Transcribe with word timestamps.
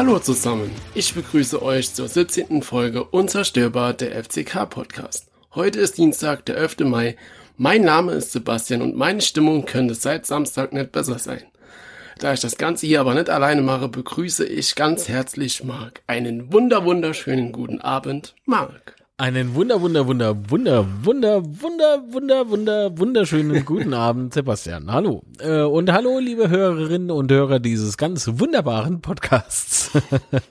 Hallo 0.00 0.18
zusammen, 0.18 0.70
ich 0.94 1.12
begrüße 1.12 1.60
euch 1.60 1.92
zur 1.92 2.08
17. 2.08 2.62
Folge 2.62 3.04
Unzerstörbar 3.04 3.92
der 3.92 4.24
FCK 4.24 4.64
Podcast. 4.64 5.26
Heute 5.54 5.78
ist 5.78 5.98
Dienstag, 5.98 6.46
der 6.46 6.56
11. 6.56 6.78
Mai. 6.84 7.16
Mein 7.58 7.82
Name 7.82 8.12
ist 8.12 8.32
Sebastian 8.32 8.80
und 8.80 8.96
meine 8.96 9.20
Stimmung 9.20 9.66
könnte 9.66 9.94
seit 9.94 10.24
Samstag 10.24 10.72
nicht 10.72 10.90
besser 10.90 11.18
sein. 11.18 11.42
Da 12.18 12.32
ich 12.32 12.40
das 12.40 12.56
Ganze 12.56 12.86
hier 12.86 13.00
aber 13.00 13.12
nicht 13.12 13.28
alleine 13.28 13.60
mache, 13.60 13.88
begrüße 13.88 14.46
ich 14.46 14.74
ganz 14.74 15.06
herzlich 15.06 15.64
Marc. 15.64 16.00
Einen 16.06 16.50
wunder 16.50 16.86
wunderschönen 16.86 17.52
guten 17.52 17.82
Abend, 17.82 18.34
Marc. 18.46 18.96
Einen 19.20 19.54
wunder, 19.54 19.82
wunder, 19.82 20.06
wunder, 20.06 20.34
wunder, 20.48 20.86
wunder, 21.04 21.42
wunder, 21.44 22.02
wunder, 22.10 22.48
wunder, 22.48 22.98
wunderschönen 22.98 23.64
guten 23.66 23.92
Abend, 23.92 24.32
Sebastian. 24.32 24.90
Hallo. 24.90 25.22
Äh, 25.40 25.60
und 25.60 25.92
hallo, 25.92 26.18
liebe 26.18 26.48
Hörerinnen 26.48 27.10
und 27.10 27.30
Hörer 27.30 27.60
dieses 27.60 27.98
ganz 27.98 28.26
wunderbaren 28.38 29.02
Podcasts. 29.02 29.90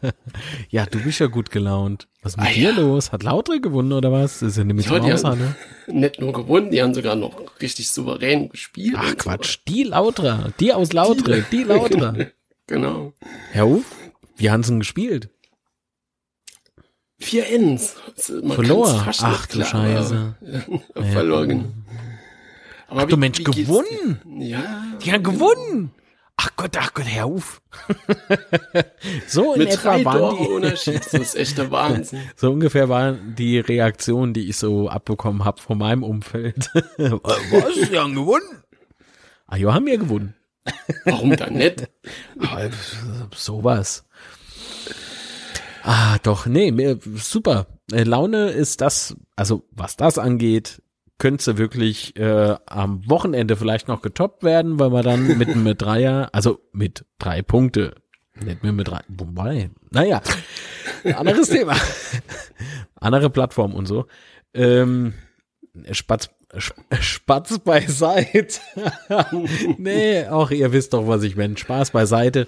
ja, 0.69 0.85
du 0.85 0.99
bist 0.99 1.17
ja 1.17 1.25
gut 1.25 1.49
gelaunt. 1.49 2.07
Was 2.21 2.33
ist 2.33 2.37
mit 2.37 2.45
ah, 2.45 2.51
dir 2.51 2.69
ja. 2.69 2.79
los? 2.79 3.11
Hat 3.11 3.23
Lautre 3.23 3.59
gewonnen 3.59 3.91
oder 3.91 4.11
was? 4.11 4.41
Das 4.41 4.49
ist 4.49 4.57
ja 4.59 4.63
nämlich 4.63 4.87
ja, 4.87 4.99
die 4.99 5.13
haben 5.13 5.55
Nicht 5.87 6.21
nur 6.21 6.31
gewonnen, 6.31 6.69
die 6.69 6.79
haben 6.83 6.93
sogar 6.93 7.15
noch 7.15 7.59
richtig 7.59 7.89
souverän 7.89 8.49
gespielt. 8.49 8.97
Ach 8.99 9.17
Quatsch, 9.17 9.53
so. 9.53 9.59
die 9.67 9.81
Lautre, 9.81 10.53
die 10.59 10.73
aus 10.73 10.93
Lautre, 10.93 11.43
die, 11.51 11.57
die 11.57 11.63
Lautre. 11.63 12.33
genau. 12.67 13.13
Herr 13.51 13.67
Uf, 13.67 13.85
wie 14.37 14.51
haben 14.51 14.61
sie 14.61 14.73
denn 14.73 14.79
gespielt? 14.81 15.31
Vier 17.19 17.47
Ins. 17.47 17.95
Man 18.41 18.55
Verloren. 18.55 19.13
Ach 19.21 19.45
du 19.45 19.63
Scheiße. 19.63 20.35
Verloren. 20.95 21.85
Aber 22.87 23.01
Ach 23.01 23.07
wie, 23.07 23.11
du 23.11 23.17
Mensch, 23.17 23.43
gewonnen? 23.43 24.21
Ja. 24.39 24.97
Die 25.03 25.11
haben 25.11 25.23
gewonnen. 25.23 25.91
Ach 26.41 26.49
Gott, 26.55 26.77
ach 26.77 26.93
Gott, 26.93 27.05
Herr 27.05 27.29
Uf. 27.29 27.61
so 29.27 29.53
in 29.53 29.59
Mit 29.59 29.71
etwa 29.71 29.97
drei 29.97 30.05
waren 30.05 30.37
die, 30.37 30.47
Unterschied, 30.47 31.05
das 31.05 31.13
ist 31.13 31.35
echt 31.35 31.57
der 31.57 31.69
Wahnsinn. 31.69 32.21
so 32.37 32.49
ungefähr 32.49 32.87
waren 32.87 33.35
die 33.35 33.59
Reaktionen, 33.59 34.33
die 34.33 34.47
ich 34.47 34.55
so 34.55 34.87
abbekommen 34.87 35.43
habe 35.43 35.61
von 35.61 35.77
meinem 35.77 36.01
Umfeld. 36.01 36.69
Was? 36.97 37.89
Die 37.89 37.99
haben 37.99 38.15
gewonnen? 38.15 38.63
Ah, 39.47 39.57
ja, 39.57 39.73
haben 39.73 39.85
wir 39.85 39.97
gewonnen. 39.97 40.33
Warum 41.03 41.35
dann 41.35 41.55
nicht? 41.55 41.89
sowas. 43.35 44.05
Ah, 45.91 46.19
doch, 46.21 46.45
nee, 46.45 46.71
super. 47.15 47.65
Äh, 47.91 48.03
Laune 48.03 48.49
ist 48.49 48.79
das, 48.79 49.15
also 49.35 49.63
was 49.71 49.97
das 49.97 50.19
angeht, 50.19 50.83
könnte 51.17 51.57
wirklich 51.57 52.15
äh, 52.15 52.57
am 52.67 53.09
Wochenende 53.09 53.55
vielleicht 53.55 53.87
noch 53.87 54.03
getoppt 54.03 54.43
werden, 54.43 54.77
weil 54.77 54.91
wir 54.91 55.01
dann 55.01 55.39
mit 55.39 55.49
einem 55.49 55.75
Dreier, 55.75 56.29
also 56.31 56.59
mit 56.73 57.05
drei 57.17 57.41
Punkte, 57.41 57.95
nicht 58.35 58.61
mehr 58.61 58.71
mit 58.71 58.87
drei, 58.87 58.99
wobei, 59.07 59.71
naja, 59.89 60.21
anderes 61.15 61.49
Thema, 61.49 61.75
andere 62.93 63.31
Plattform 63.31 63.73
und 63.73 63.87
so. 63.87 64.05
Ähm, 64.53 65.15
Spatz, 65.89 66.29
Spatz 66.99 67.57
beiseite. 67.57 68.59
nee, 69.79 70.27
auch 70.27 70.51
ihr 70.51 70.71
wisst 70.71 70.93
doch, 70.93 71.07
was 71.07 71.23
ich 71.23 71.35
meine. 71.35 71.57
Spaß 71.57 71.89
beiseite. 71.89 72.45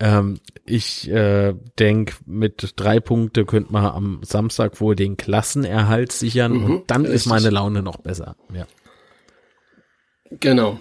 Ähm, 0.00 0.38
ich 0.64 1.10
äh, 1.10 1.54
denke, 1.78 2.14
mit 2.24 2.74
drei 2.76 3.00
Punkte 3.00 3.44
könnte 3.44 3.72
man 3.72 3.84
am 3.84 4.20
Samstag 4.22 4.80
wohl 4.80 4.94
den 4.94 5.16
Klassenerhalt 5.16 6.12
sichern 6.12 6.52
mhm, 6.52 6.64
und 6.64 6.90
dann 6.90 7.02
richtig. 7.02 7.16
ist 7.16 7.26
meine 7.26 7.50
Laune 7.50 7.82
noch 7.82 7.96
besser. 7.96 8.36
Ja. 8.54 8.66
Genau. 10.30 10.80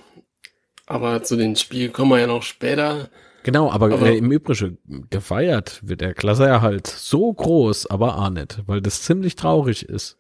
Aber 0.86 1.24
zu 1.24 1.36
den 1.36 1.56
Spielen 1.56 1.92
kommen 1.92 2.12
wir 2.12 2.20
ja 2.20 2.28
noch 2.28 2.44
später. 2.44 3.10
Genau, 3.44 3.72
aber, 3.72 3.86
aber 3.94 4.08
äh, 4.08 4.18
im 4.18 4.32
Übrigen 4.32 4.78
gefeiert 5.10 5.80
wird 5.82 6.02
der 6.02 6.14
Klassenerhalt 6.14 6.86
so 6.86 7.34
groß, 7.34 7.88
aber 7.88 8.18
auch 8.20 8.30
nicht, 8.30 8.62
weil 8.68 8.82
das 8.82 9.02
ziemlich 9.04 9.36
traurig 9.36 9.84
ist. 9.84 10.18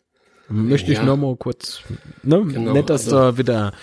Möchte 0.49 0.93
ja. 0.93 0.99
ich 0.99 1.05
noch 1.05 1.17
mal 1.17 1.35
kurz, 1.35 1.81
ne? 2.23 2.41
Genau, 2.45 2.73
nicht, 2.73 2.89
dass 2.89 3.05
also, 3.05 3.17
da 3.17 3.37
wieder 3.37 3.73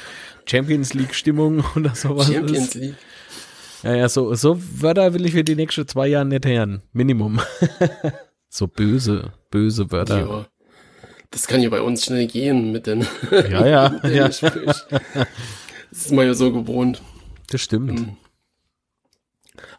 Champions 0.46 0.94
League 0.94 1.14
Stimmung 1.14 1.62
oder 1.76 1.94
sowas 1.94 2.32
Champions 2.32 2.68
ist. 2.68 2.74
League. 2.74 2.94
Ja, 3.84 3.94
ja, 3.94 4.08
so, 4.08 4.34
so 4.34 4.58
Wörter 4.80 5.12
will 5.12 5.26
ich 5.26 5.32
für 5.32 5.44
die 5.44 5.56
nächsten 5.56 5.86
zwei 5.86 6.08
Jahre 6.08 6.24
nicht 6.24 6.46
hören. 6.46 6.82
Minimum. 6.92 7.38
so 8.48 8.66
böse, 8.66 9.32
böse 9.50 9.90
Wörter. 9.92 10.20
Ja, 10.20 10.46
das 11.30 11.46
kann 11.46 11.60
ja 11.60 11.68
bei 11.68 11.82
uns 11.82 12.04
schnell 12.04 12.26
gehen 12.26 12.72
mit 12.72 12.86
den. 12.86 13.06
Ja, 13.30 13.66
ja, 13.66 13.88
den 14.02 14.14
ja. 14.14 14.28
Das 14.28 14.86
ist 15.90 16.12
man 16.12 16.26
ja 16.26 16.32
so 16.32 16.50
gewohnt. 16.50 17.02
Das 17.50 17.60
stimmt. 17.60 18.00
Mhm. 18.00 18.16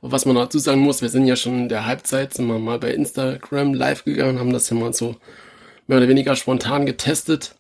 Aber 0.02 0.12
was 0.12 0.28
man 0.28 0.36
dazu 0.36 0.60
sagen 0.60 0.82
muss, 0.82 1.02
wir 1.02 1.10
sind 1.10 1.26
ja 1.26 1.36
schon 1.36 1.62
in 1.62 1.70
der 1.70 1.88
Halbzeit, 1.88 2.36
sind 2.36 2.46
wir 2.46 2.60
mal 2.60 2.78
bei 2.78 2.92
Instagram 2.92 3.74
live 3.74 4.04
gegangen, 4.04 4.38
haben 4.38 4.54
das 4.54 4.70
ja 4.70 4.76
mal 4.76 4.94
so 4.94 5.16
mehr 5.88 5.98
oder 5.98 6.08
weniger 6.08 6.36
spontan 6.36 6.86
getestet. 6.86 7.56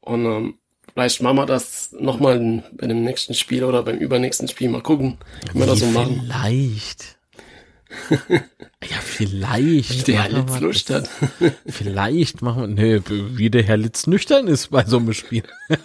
Und 0.00 0.26
ähm, 0.26 0.58
Vielleicht 0.96 1.20
machen 1.20 1.36
wir 1.36 1.44
das 1.44 1.92
nochmal 1.92 2.62
bei 2.72 2.86
dem 2.86 3.04
nächsten 3.04 3.34
Spiel 3.34 3.64
oder 3.64 3.82
beim 3.82 3.98
übernächsten 3.98 4.48
Spiel. 4.48 4.70
Mal 4.70 4.80
gucken, 4.80 5.18
wie 5.52 5.58
wir 5.58 5.66
das 5.66 5.80
so 5.80 5.86
machen. 5.88 6.22
Vielleicht. 6.24 7.18
ja, 8.30 8.96
vielleicht. 9.02 9.90
Wie 9.90 10.12
der 10.12 10.22
Herr 10.22 10.30
Litz 10.30 10.58
Lust 10.58 10.88
hat. 10.88 11.10
vielleicht 11.66 12.40
machen 12.40 12.78
wir, 12.78 13.02
nö, 13.02 13.02
wie 13.36 13.50
der 13.50 13.62
Herr 13.64 13.76
Litz 13.76 14.06
nüchtern 14.06 14.46
ist 14.46 14.70
bei 14.70 14.86
so 14.86 14.96
einem 14.96 15.12
Spiel. 15.12 15.42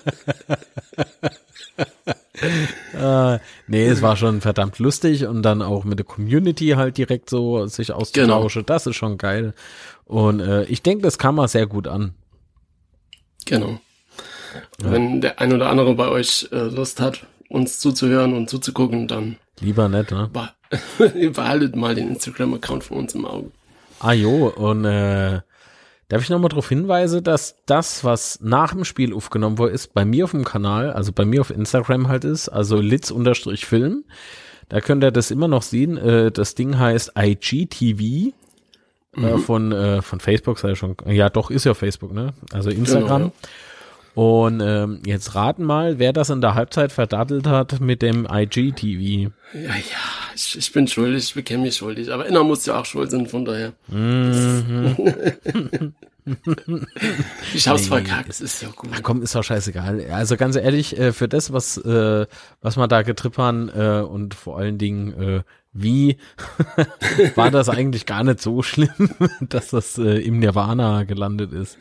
äh, 2.94 3.40
nee, 3.68 3.88
es 3.88 4.02
war 4.02 4.16
schon 4.16 4.40
verdammt 4.40 4.80
lustig 4.80 5.26
und 5.26 5.44
dann 5.44 5.62
auch 5.62 5.84
mit 5.84 6.00
der 6.00 6.06
Community 6.06 6.70
halt 6.78 6.98
direkt 6.98 7.30
so 7.30 7.66
sich 7.66 7.92
auszutauschen. 7.92 8.62
Genau. 8.62 8.66
Das 8.66 8.88
ist 8.88 8.96
schon 8.96 9.18
geil. 9.18 9.56
Und 10.06 10.40
äh, 10.40 10.64
ich 10.68 10.82
denke, 10.82 11.04
das 11.04 11.18
kam 11.18 11.36
mal 11.36 11.50
sehr 11.50 11.68
gut 11.68 11.90
an. 11.90 12.14
Genau. 13.46 13.78
Ja. 14.82 14.92
Wenn 14.92 15.22
der 15.22 15.40
ein 15.40 15.54
oder 15.54 15.70
andere 15.70 15.96
bei 15.96 16.08
euch 16.08 16.48
äh, 16.52 16.64
Lust 16.68 17.00
hat, 17.02 17.26
uns 17.50 17.80
zuzuhören 17.80 18.34
und 18.34 18.50
zuzugucken, 18.50 19.08
dann 19.08 19.38
lieber 19.60 19.90
nett, 19.90 20.12
ne? 20.12 20.30
behaltet 21.34 21.76
mal 21.76 21.96
den 21.96 22.10
Instagram-Account 22.10 22.84
von 22.84 22.98
uns 22.98 23.16
im 23.16 23.26
Auge. 23.26 23.52
Ah 24.00 24.14
jo, 24.14 24.48
und 24.48 24.86
äh, 24.86 25.42
darf 26.08 26.24
ich 26.24 26.30
nochmal 26.30 26.50
darauf 26.50 26.70
hinweisen, 26.70 27.24
dass 27.24 27.56
das, 27.66 28.04
was 28.04 28.40
nach 28.42 28.74
dem 28.74 28.86
Spiel 28.86 29.14
aufgenommen 29.14 29.58
wurde, 29.58 29.74
ist, 29.74 29.94
bei 29.94 30.06
mir 30.06 30.26
auf 30.26 30.32
dem 30.32 30.46
Kanal, 30.46 30.92
also 30.92 31.12
bei 31.12 31.26
mir 31.26 31.42
auf 31.42 31.52
Instagram 31.52 32.08
halt 32.08 32.24
ist, 32.24 32.50
also 32.50 32.78
litz-film. 32.78 34.06
Da 34.70 34.80
könnt 34.80 35.04
ihr 35.04 35.12
das 35.12 35.32
immer 35.32 35.50
noch 35.50 35.64
sehen. 35.64 35.98
Äh, 35.98 36.32
das 36.32 36.56
Ding 36.56 36.80
heißt 36.80 37.12
IGTV. 37.18 38.00
Äh, 38.00 38.32
mhm. 39.16 39.26
Äh, 39.26 39.38
von, 39.38 39.72
äh, 39.74 40.02
von 40.02 40.20
Facebook 40.22 40.60
sei 40.60 40.76
schon. 40.76 40.96
Ja, 41.06 41.30
doch, 41.30 41.52
ist 41.52 41.66
ja 41.66 41.74
Facebook, 41.74 42.14
ne? 42.14 42.34
Also 42.54 42.70
Instagram. 42.70 43.24
Genau, 43.24 43.34
ja. 43.44 43.50
Und 44.14 44.62
ähm, 44.62 45.02
jetzt 45.06 45.36
raten 45.36 45.64
mal, 45.64 45.98
wer 45.98 46.12
das 46.12 46.30
in 46.30 46.42
der 46.42 46.56
Halbzeit 46.56 46.92
verdattelt 46.92 47.48
hat 47.48 47.80
mit 47.80 48.02
dem 48.02 48.28
IGTV. 48.30 49.32
Ja, 49.54 49.62
ja, 49.62 49.74
ich, 50.36 50.58
ich 50.58 50.72
bin 50.74 50.88
schuldig, 50.88 51.24
ich 51.24 51.34
bekenne 51.34 51.64
mich 51.64 51.78
schuldig. 51.78 52.12
Aber 52.12 52.26
Inner 52.26 52.44
muss 52.44 52.66
ja 52.66 52.80
auch 52.80 52.86
schuld 52.86 53.12
sein, 53.12 53.28
von 53.28 53.46
daher. 53.46 53.74
Mhm. 53.88 55.94
ich 57.54 57.68
hab's 57.68 57.84
nee, 57.84 57.88
verkackt, 57.88 58.30
es 58.30 58.42
ist 58.42 58.62
ja 58.62 58.70
gut. 58.76 58.90
Ach 58.94 59.02
komm, 59.02 59.22
ist 59.22 59.34
doch 59.34 59.44
scheißegal. 59.44 60.06
Also 60.12 60.36
ganz 60.36 60.56
ehrlich, 60.56 60.98
äh, 61.00 61.14
für 61.14 61.28
das, 61.28 61.54
was, 61.54 61.78
äh, 61.78 62.28
was 62.62 62.76
man 62.76 62.90
da 62.90 63.02
getrippern 63.02 63.70
äh, 63.70 64.02
und 64.02 64.34
vor 64.34 64.58
allen 64.58 64.78
Dingen 64.78 65.14
äh, 65.14 65.44
wie 65.74 66.18
war 67.36 67.50
das 67.50 67.70
eigentlich 67.70 68.06
gar 68.06 68.24
nicht 68.24 68.42
so 68.42 68.62
schlimm, 68.62 69.10
dass 69.42 69.70
das 69.70 69.98
äh, 69.98 70.20
im 70.20 70.40
Nirvana 70.40 71.04
gelandet 71.04 71.54
ist. 71.54 71.78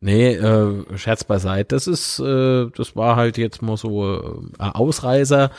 Nee, 0.00 0.34
äh, 0.34 0.96
Scherz 0.96 1.24
beiseite. 1.24 1.74
Das 1.74 1.86
ist, 1.86 2.18
äh, 2.20 2.66
das 2.74 2.96
war 2.96 3.16
halt 3.16 3.36
jetzt 3.36 3.60
mal 3.60 3.76
so 3.76 4.40
äh, 4.58 4.62
Ausreißer. 4.62 5.50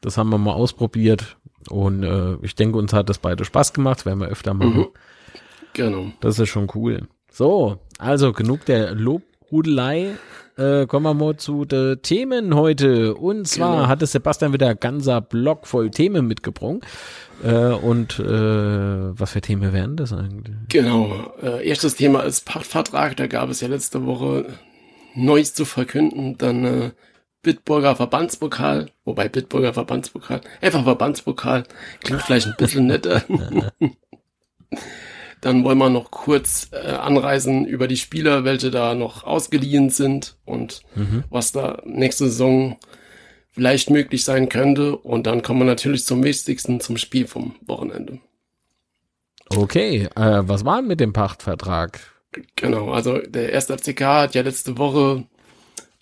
Das 0.00 0.16
haben 0.16 0.30
wir 0.30 0.38
mal 0.38 0.54
ausprobiert. 0.54 1.36
Und 1.68 2.02
äh, 2.02 2.36
ich 2.42 2.54
denke, 2.54 2.78
uns 2.78 2.92
hat 2.94 3.10
das 3.10 3.18
beide 3.18 3.44
Spaß 3.44 3.74
gemacht. 3.74 4.06
werden 4.06 4.20
wir 4.20 4.28
öfter 4.28 4.54
machen. 4.54 4.78
Mhm. 4.78 4.88
Genau. 5.74 6.12
Das 6.20 6.38
ist 6.38 6.48
schon 6.48 6.68
cool. 6.74 7.08
So, 7.30 7.78
also 7.98 8.32
genug 8.32 8.64
der 8.64 8.94
Lobhudelei. 8.94 10.16
Äh, 10.60 10.86
kommen 10.86 11.06
wir 11.06 11.14
mal 11.14 11.36
zu 11.36 11.64
den 11.64 12.02
Themen 12.02 12.54
heute. 12.54 13.14
Und 13.14 13.48
zwar 13.48 13.76
genau. 13.76 13.88
hatte 13.88 14.04
Sebastian 14.04 14.52
wieder 14.52 14.74
ganzer 14.74 15.22
Block 15.22 15.66
voll 15.66 15.90
Themen 15.90 16.26
mitgebracht. 16.26 16.80
Äh, 17.42 17.72
und 17.72 18.18
äh, 18.18 18.24
was 19.18 19.30
für 19.32 19.40
Themen 19.40 19.72
wären 19.72 19.96
das 19.96 20.12
eigentlich? 20.12 20.54
Genau. 20.68 21.32
Äh, 21.42 21.66
erstes 21.66 21.96
Thema 21.96 22.20
ist 22.24 22.44
Pachtvertrag. 22.44 23.16
Da 23.16 23.26
gab 23.26 23.48
es 23.48 23.62
ja 23.62 23.68
letzte 23.68 24.04
Woche 24.04 24.46
Neues 25.14 25.54
zu 25.54 25.64
verkünden. 25.64 26.36
Dann 26.36 26.64
äh, 26.66 26.90
Bitburger 27.42 27.96
Verbandspokal. 27.96 28.90
Wobei 29.06 29.30
Bitburger 29.30 29.72
Verbandspokal. 29.72 30.42
Einfach 30.60 30.84
Verbandspokal. 30.84 31.64
Klingt 32.04 32.20
vielleicht 32.20 32.48
ein 32.48 32.56
bisschen 32.58 32.86
netter. 32.86 33.22
Dann 35.40 35.64
wollen 35.64 35.78
wir 35.78 35.88
noch 35.88 36.10
kurz 36.10 36.68
äh, 36.72 36.90
anreisen 36.90 37.64
über 37.64 37.88
die 37.88 37.96
Spieler, 37.96 38.44
welche 38.44 38.70
da 38.70 38.94
noch 38.94 39.24
ausgeliehen 39.24 39.90
sind 39.90 40.36
und 40.44 40.82
mhm. 40.94 41.24
was 41.30 41.52
da 41.52 41.80
nächste 41.84 42.26
Saison 42.26 42.76
vielleicht 43.48 43.90
möglich 43.90 44.24
sein 44.24 44.48
könnte. 44.48 44.96
Und 44.96 45.26
dann 45.26 45.42
kommen 45.42 45.60
wir 45.60 45.66
natürlich 45.66 46.04
zum 46.04 46.22
wichtigsten, 46.22 46.80
zum 46.80 46.96
Spiel 46.96 47.26
vom 47.26 47.54
Wochenende. 47.66 48.20
Okay, 49.48 50.08
äh, 50.14 50.42
was 50.42 50.64
war 50.64 50.76
denn 50.76 50.88
mit 50.88 51.00
dem 51.00 51.12
Pachtvertrag? 51.12 52.00
Genau, 52.56 52.90
also 52.92 53.18
der 53.18 53.52
erste 53.52 53.76
FCK 53.76 54.00
hat 54.02 54.34
ja 54.34 54.42
letzte 54.42 54.78
Woche 54.78 55.24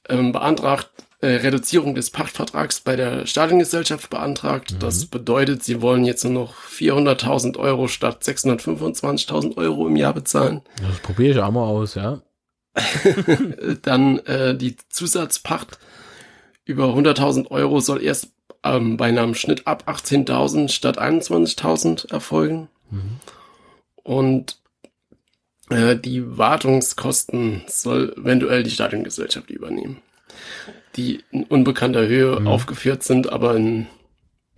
ähm, 0.08 0.32
beantragt, 0.32 0.90
äh, 1.20 1.26
Reduzierung 1.28 1.94
des 1.94 2.10
Pachtvertrags 2.10 2.80
bei 2.80 2.94
der 2.94 3.26
Stadiongesellschaft 3.26 4.08
beantragt. 4.08 4.74
Mhm. 4.74 4.78
Das 4.78 5.06
bedeutet, 5.06 5.64
sie 5.64 5.82
wollen 5.82 6.04
jetzt 6.04 6.24
nur 6.24 6.32
noch 6.32 6.54
400.000 6.54 7.58
Euro 7.58 7.88
statt 7.88 8.22
625.000 8.22 9.56
Euro 9.56 9.88
im 9.88 9.96
Jahr 9.96 10.14
bezahlen. 10.14 10.62
Das 10.80 11.00
probiere 11.00 11.32
ich 11.32 11.40
auch 11.40 11.50
mal 11.50 11.64
aus, 11.64 11.94
ja. 11.94 12.22
Dann 13.82 14.18
äh, 14.20 14.56
die 14.56 14.76
Zusatzpacht 14.88 15.78
über 16.64 16.84
100.000 16.84 17.50
Euro 17.50 17.80
soll 17.80 18.02
erst 18.02 18.28
ähm, 18.62 18.96
bei 18.96 19.06
einem 19.06 19.34
Schnitt 19.34 19.66
ab 19.66 19.84
18.000 19.88 20.68
statt 20.68 21.00
21.000 21.00 22.12
erfolgen. 22.12 22.68
Mhm. 22.90 23.16
Und 24.04 24.58
äh, 25.70 25.96
die 25.96 26.38
Wartungskosten 26.38 27.62
soll 27.66 28.14
eventuell 28.16 28.62
die 28.62 28.70
Stadiongesellschaft 28.70 29.50
übernehmen. 29.50 30.00
Die 30.96 31.22
in 31.30 31.44
unbekannter 31.44 32.06
Höhe 32.06 32.40
mhm. 32.40 32.48
aufgeführt 32.48 33.02
sind, 33.02 33.30
aber 33.30 33.56
in 33.56 33.86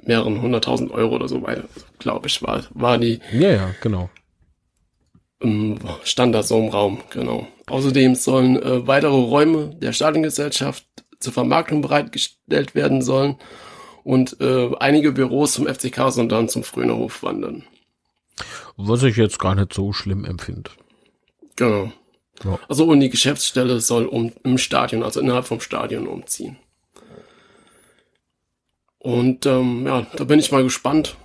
mehreren 0.03 0.41
hunderttausend 0.41 0.91
Euro 0.91 1.17
oder 1.17 1.29
so 1.29 1.43
weiter, 1.43 1.65
glaube 1.99 2.29
ich, 2.29 2.43
war, 2.43 2.65
war 2.71 2.99
die. 2.99 3.21
Ja, 3.33 3.51
ja, 3.51 3.75
genau. 3.81 4.11
Stand 6.05 6.35
das 6.35 6.49
so 6.49 6.59
im 6.59 6.69
Raum, 6.69 7.01
genau. 7.11 7.47
Außerdem 7.67 8.15
sollen 8.15 8.63
äh, 8.63 8.87
weitere 8.87 9.15
Räume 9.15 9.75
der 9.77 9.93
Stadiongesellschaft 9.93 10.85
zur 11.19 11.33
Vermarktung 11.33 11.81
bereitgestellt 11.81 12.75
werden 12.75 13.01
sollen 13.01 13.37
und 14.05 14.41
äh, 14.41 14.71
einige 14.79 15.13
Büros 15.13 15.53
zum 15.53 15.67
FCK 15.67 16.11
sollen 16.11 16.29
dann 16.29 16.49
zum 16.49 16.63
Frönerhof 16.63 17.23
wandern. 17.23 17.65
Was 18.77 19.03
ich 19.03 19.17
jetzt 19.17 19.39
gar 19.39 19.55
nicht 19.55 19.73
so 19.73 19.93
schlimm 19.93 20.25
empfinde. 20.25 20.71
Genau. 21.57 21.93
Ja. 22.45 22.59
Also 22.69 22.85
und 22.87 23.01
die 23.01 23.11
Geschäftsstelle 23.11 23.81
soll 23.81 24.07
um, 24.07 24.33
im 24.45 24.59
Stadion, 24.59 25.03
also 25.03 25.21
innerhalb 25.21 25.47
vom 25.47 25.61
Stadion 25.61 26.07
umziehen. 26.07 26.57
Und 28.99 29.47
ähm, 29.47 29.87
ja, 29.87 30.07
da 30.17 30.25
bin 30.25 30.39
ich 30.39 30.53
mal 30.53 30.63
gespannt, 30.63 31.17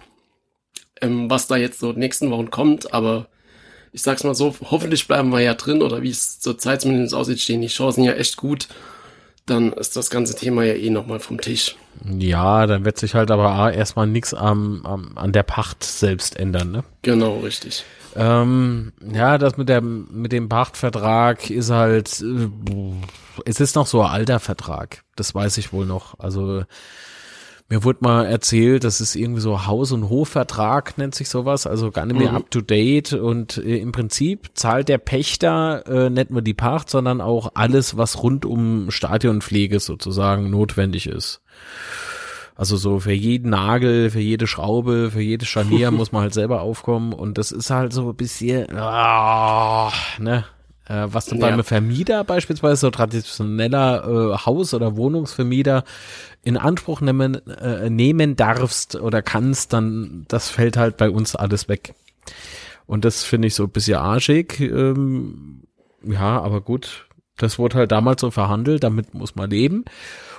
ähm, 1.01 1.29
was 1.29 1.47
da 1.47 1.57
jetzt 1.57 1.79
so 1.79 1.91
nächsten 1.91 2.31
Wochen 2.31 2.49
kommt. 2.49 2.93
Aber 2.93 3.27
ich 3.91 4.01
sag's 4.01 4.23
mal 4.23 4.35
so, 4.35 4.55
hoffentlich 4.61 5.07
bleiben 5.07 5.29
wir 5.29 5.41
ja 5.41 5.53
drin 5.53 5.81
oder 5.81 6.01
wie 6.01 6.09
es 6.09 6.39
zur 6.39 6.57
Zeit 6.57 6.81
zumindest 6.81 7.13
aussieht, 7.13 7.39
stehen 7.39 7.61
die 7.61 7.67
Chancen 7.67 8.03
ja 8.03 8.13
echt 8.13 8.37
gut. 8.37 8.67
Dann 9.45 9.73
ist 9.73 9.95
das 9.95 10.09
ganze 10.09 10.35
Thema 10.35 10.63
ja 10.63 10.73
eh 10.73 10.89
nochmal 10.89 11.19
vom 11.19 11.39
Tisch. 11.39 11.75
Ja, 12.03 12.65
dann 12.67 12.85
wird 12.85 12.97
sich 12.97 13.15
halt 13.15 13.31
aber 13.31 13.73
erstmal 13.73 14.07
nichts 14.07 14.33
am, 14.33 14.85
am, 14.85 15.17
an 15.17 15.31
der 15.31 15.43
Pacht 15.43 15.83
selbst 15.83 16.37
ändern, 16.37 16.71
ne? 16.71 16.83
Genau, 17.01 17.39
richtig. 17.39 17.83
Ähm, 18.15 18.93
ja, 19.13 19.37
das 19.37 19.57
mit 19.57 19.67
der 19.67 19.81
mit 19.81 20.31
dem 20.31 20.47
Pachtvertrag 20.47 21.49
ist 21.49 21.69
halt, 21.69 22.21
äh, 22.21 22.49
es 23.45 23.59
ist 23.59 23.75
noch 23.75 23.87
so 23.87 24.01
ein 24.01 24.09
alter 24.11 24.39
Vertrag. 24.39 25.03
Das 25.15 25.35
weiß 25.35 25.57
ich 25.57 25.73
wohl 25.73 25.85
noch. 25.85 26.19
Also 26.19 26.63
mir 27.67 27.83
wurde 27.83 27.99
mal 28.01 28.25
erzählt, 28.25 28.83
das 28.83 29.01
ist 29.01 29.15
irgendwie 29.15 29.41
so 29.41 29.65
Haus- 29.65 29.91
und 29.91 30.09
Hofvertrag, 30.09 30.97
nennt 30.97 31.15
sich 31.15 31.29
sowas, 31.29 31.65
also 31.65 31.89
gar 31.89 32.05
nicht 32.05 32.19
mehr 32.19 32.31
mhm. 32.31 32.37
up 32.37 32.51
to 32.51 32.61
date 32.61 33.13
und 33.13 33.57
äh, 33.57 33.77
im 33.77 33.91
Prinzip 33.91 34.51
zahlt 34.53 34.87
der 34.87 34.99
Pächter 34.99 35.83
äh, 35.87 36.09
nicht 36.11 36.29
nur 36.29 36.43
die 36.43 36.53
Pacht, 36.53 36.89
sondern 36.89 37.21
auch 37.21 37.51
alles, 37.55 37.97
was 37.97 38.21
rund 38.21 38.45
um 38.45 38.91
Stadionpflege 38.91 39.79
sozusagen 39.79 40.51
notwendig 40.51 41.07
ist. 41.07 41.41
Also 42.55 42.77
so 42.77 42.99
für 42.99 43.11
jeden 43.11 43.49
Nagel, 43.49 44.11
für 44.11 44.21
jede 44.21 44.47
Schraube, 44.47 45.09
für 45.11 45.21
jedes 45.21 45.47
Scharnier 45.47 45.89
muss 45.91 46.11
man 46.11 46.21
halt 46.21 46.33
selber 46.35 46.61
aufkommen 46.61 47.13
und 47.13 47.37
das 47.39 47.51
ist 47.51 47.71
halt 47.71 47.93
so 47.93 48.09
ein 48.09 48.15
bisschen, 48.15 48.67
oh, 48.71 49.89
ne, 50.19 50.45
was 50.87 51.25
du 51.25 51.35
ja. 51.35 51.41
beim 51.41 51.63
Vermieter 51.63 52.23
beispielsweise, 52.23 52.81
so 52.81 52.89
traditioneller 52.91 54.03
äh, 54.33 54.37
Haus- 54.45 54.73
oder 54.73 54.95
Wohnungsvermieter 54.95 55.83
in 56.43 56.57
Anspruch 56.57 57.01
nehmen, 57.01 57.45
äh, 57.47 57.89
nehmen 57.89 58.35
darfst 58.35 58.95
oder 58.95 59.21
kannst, 59.21 59.73
dann 59.73 60.25
das 60.27 60.49
fällt 60.49 60.77
halt 60.77 60.97
bei 60.97 61.09
uns 61.09 61.35
alles 61.35 61.67
weg. 61.67 61.95
Und 62.85 63.03
das 63.03 63.23
finde 63.23 63.47
ich 63.47 63.55
so 63.55 63.63
ein 63.63 63.71
bisschen 63.71 63.97
arschig. 63.97 64.59
Ähm, 64.59 65.63
ja, 66.03 66.39
aber 66.41 66.61
gut, 66.61 67.07
das 67.37 67.57
wurde 67.57 67.77
halt 67.77 67.91
damals 67.91 68.21
so 68.21 68.31
verhandelt, 68.31 68.83
damit 68.83 69.13
muss 69.13 69.35
man 69.35 69.49
leben. 69.49 69.85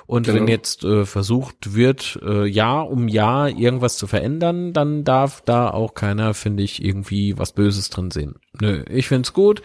Und 0.06 0.26
genau. 0.26 0.38
wenn 0.38 0.48
jetzt 0.48 0.84
äh, 0.84 1.04
versucht 1.04 1.74
wird, 1.74 2.20
äh, 2.24 2.46
Jahr 2.46 2.88
um 2.88 3.08
Jahr 3.08 3.48
irgendwas 3.48 3.96
zu 3.96 4.06
verändern, 4.06 4.72
dann 4.72 5.02
darf 5.02 5.40
da 5.40 5.68
auch 5.68 5.94
keiner, 5.94 6.32
finde 6.32 6.62
ich, 6.62 6.84
irgendwie 6.84 7.36
was 7.36 7.52
Böses 7.52 7.90
drin 7.90 8.12
sehen. 8.12 8.36
Nö, 8.60 8.84
ich 8.88 9.08
find's 9.08 9.32
gut. 9.32 9.62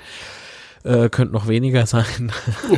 Äh, 0.84 1.10
könnte 1.10 1.34
noch 1.34 1.48
weniger 1.48 1.86
sein. 1.86 2.32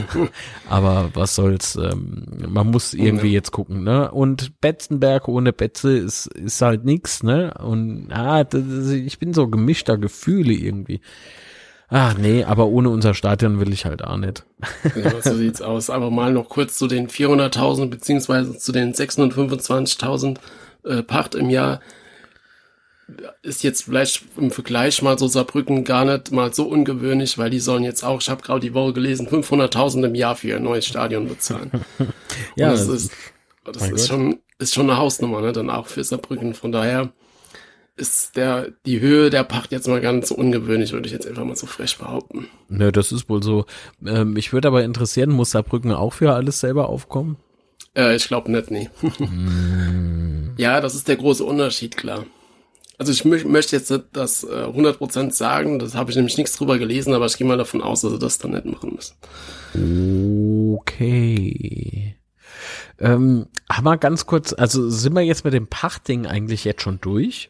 Aber 0.70 1.12
was 1.14 1.36
soll's, 1.36 1.76
ähm, 1.78 2.26
man 2.50 2.68
muss 2.68 2.94
irgendwie 2.94 3.28
ja. 3.28 3.34
jetzt 3.34 3.52
gucken, 3.52 3.84
ne? 3.84 4.12
Und 4.12 4.60
Betzenberg 4.60 5.30
ohne 5.30 5.54
Betze 5.54 5.98
ist, 5.98 6.28
ist 6.28 6.62
halt 6.62 6.84
nix, 6.84 7.24
ne? 7.24 7.54
Und 7.64 8.10
ah, 8.12 8.44
das, 8.44 8.90
ich 8.90 9.20
bin 9.20 9.34
so 9.34 9.48
gemischter 9.48 9.98
Gefühle 9.98 10.54
irgendwie. 10.54 11.00
Ah, 11.88 12.14
nee, 12.18 12.44
aber 12.44 12.68
ohne 12.68 12.90
unser 12.90 13.14
Stadion 13.14 13.60
will 13.60 13.72
ich 13.72 13.86
halt 13.86 14.04
auch 14.04 14.18
nicht. 14.18 14.46
ja, 14.96 15.22
so 15.22 15.34
sieht's 15.38 15.62
aus. 15.62 15.90
Aber 15.90 16.10
mal 16.10 16.34
noch 16.34 16.50
kurz 16.50 16.78
zu 16.78 16.88
den 16.88 17.08
400.000 17.08 17.90
beziehungsweise 17.90 18.58
zu 18.58 18.72
den 18.72 18.94
625.000 18.94 20.38
äh, 20.86 21.04
Pacht 21.04 21.36
im 21.36 21.50
Jahr. 21.50 21.82
Ist 23.42 23.64
jetzt 23.64 23.84
vielleicht 23.84 24.24
im 24.38 24.52
Vergleich 24.52 25.02
mal 25.02 25.20
so 25.20 25.28
Saarbrücken 25.28 25.84
gar 25.84 26.06
nicht 26.06 26.32
mal 26.32 26.54
so 26.54 26.68
ungewöhnlich, 26.68 27.38
weil 27.38 27.50
die 27.50 27.60
sollen 27.60 27.84
jetzt 27.84 28.04
auch, 28.04 28.22
ich 28.22 28.30
habe 28.30 28.42
gerade 28.42 28.62
die 28.62 28.74
Woche 28.74 28.94
gelesen, 28.94 29.28
500.000 29.28 30.06
im 30.06 30.16
Jahr 30.16 30.36
für 30.36 30.48
ihr 30.48 30.60
neues 30.60 30.86
Stadion 30.86 31.28
bezahlen. 31.28 31.72
ja, 32.56 32.72
Und 32.72 32.80
das 32.80 32.88
ist, 32.88 33.12
das 33.66 33.90
ist 33.90 34.08
schon, 34.08 34.40
ist 34.58 34.74
schon 34.74 34.90
eine 34.90 34.98
Hausnummer, 34.98 35.42
ne, 35.42 35.52
dann 35.52 35.70
auch 35.70 35.88
für 35.88 36.04
Saarbrücken. 36.04 36.54
Von 36.54 36.72
daher, 36.72 37.12
ist 37.96 38.36
der, 38.36 38.72
die 38.86 39.00
Höhe 39.00 39.30
der 39.30 39.44
Pacht 39.44 39.72
jetzt 39.72 39.88
mal 39.88 40.02
ganz 40.02 40.32
ungewöhnlich, 40.32 40.94
würde 40.94 41.06
ich 41.08 41.14
jetzt 41.14 41.28
einfach 41.28 41.44
mal 41.44 41.56
so 41.56 41.68
frech 41.68 41.98
behaupten. 41.98 42.48
Nö, 42.70 42.92
das 42.92 43.12
ist 43.12 43.30
wohl 43.30 43.44
so. 43.44 43.66
Ähm, 44.06 44.34
mich 44.34 44.52
würde 44.52 44.68
aber 44.68 44.84
interessieren, 44.84 45.30
muss 45.30 45.52
Saarbrücken 45.52 45.92
auch 45.92 46.14
für 46.14 46.34
alles 46.34 46.60
selber 46.60 46.90
aufkommen? 46.90 47.38
Äh, 47.96 48.16
ich 48.16 48.28
glaube 48.28 48.52
nicht, 48.52 48.72
nee. 48.72 48.90
mm. 49.20 50.54
Ja, 50.58 50.82
das 50.82 50.96
ist 50.96 51.08
der 51.08 51.16
große 51.16 51.44
Unterschied, 51.44 51.98
klar. 51.98 52.26
Also 52.98 53.12
ich 53.12 53.26
mö 53.26 53.44
möchte 53.46 53.76
jetzt 53.76 53.90
nicht 53.90 54.06
das 54.14 54.44
äh, 54.44 54.48
100% 54.48 55.32
sagen, 55.32 55.80
das 55.80 55.96
habe 55.96 56.12
ich 56.12 56.16
nämlich 56.16 56.38
nichts 56.38 56.56
drüber 56.56 56.78
gelesen, 56.78 57.14
aber 57.14 57.26
ich 57.26 57.38
gehe 57.38 57.48
mal 57.48 57.58
davon 57.58 57.82
aus, 57.82 58.02
dass 58.02 58.12
sie 58.12 58.20
das 58.20 58.38
dann 58.38 58.52
nicht 58.52 58.66
machen 58.66 58.96
müssen. 58.96 59.16
Okay. 60.76 62.16
Ähm, 63.00 63.48
haben 63.70 63.84
wir 63.84 63.98
ganz 63.98 64.26
kurz, 64.26 64.54
also 64.54 64.90
sind 64.90 65.14
wir 65.14 65.22
jetzt 65.22 65.44
mit 65.44 65.54
dem 65.54 65.68
Pachtding 65.68 66.28
eigentlich 66.28 66.64
jetzt 66.64 66.84
schon 66.84 67.02
durch? 67.02 67.50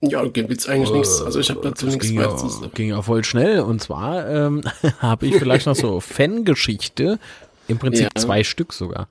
Ja, 0.00 0.24
gibt's 0.24 0.68
eigentlich 0.68 0.90
äh, 0.90 0.98
nichts. 0.98 1.22
Also 1.22 1.38
ich 1.38 1.48
habe 1.48 1.60
dazu 1.62 1.86
nichts 1.86 2.08
ging 2.08 2.20
ja, 2.20 2.36
ging 2.74 2.88
ja 2.88 3.00
voll 3.02 3.22
schnell. 3.22 3.60
Und 3.60 3.80
zwar 3.80 4.28
ähm, 4.28 4.62
habe 4.98 5.26
ich 5.26 5.36
vielleicht 5.36 5.66
noch 5.66 5.76
so 5.76 6.00
Fangeschichte, 6.00 7.20
im 7.68 7.78
Prinzip 7.78 8.10
ja. 8.14 8.20
zwei 8.20 8.42
Stück 8.42 8.72
sogar. 8.72 9.08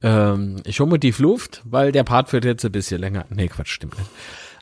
Ähm, 0.00 0.62
ich 0.64 0.78
hole 0.78 0.90
mir 0.90 0.98
die 1.00 1.12
Luft, 1.18 1.62
weil 1.64 1.90
der 1.90 2.04
Part 2.04 2.32
wird 2.32 2.44
jetzt 2.44 2.64
ein 2.64 2.72
bisschen 2.72 3.00
länger. 3.00 3.26
Nee, 3.30 3.48
Quatsch, 3.48 3.72
stimmt 3.72 3.98
nicht. 3.98 4.10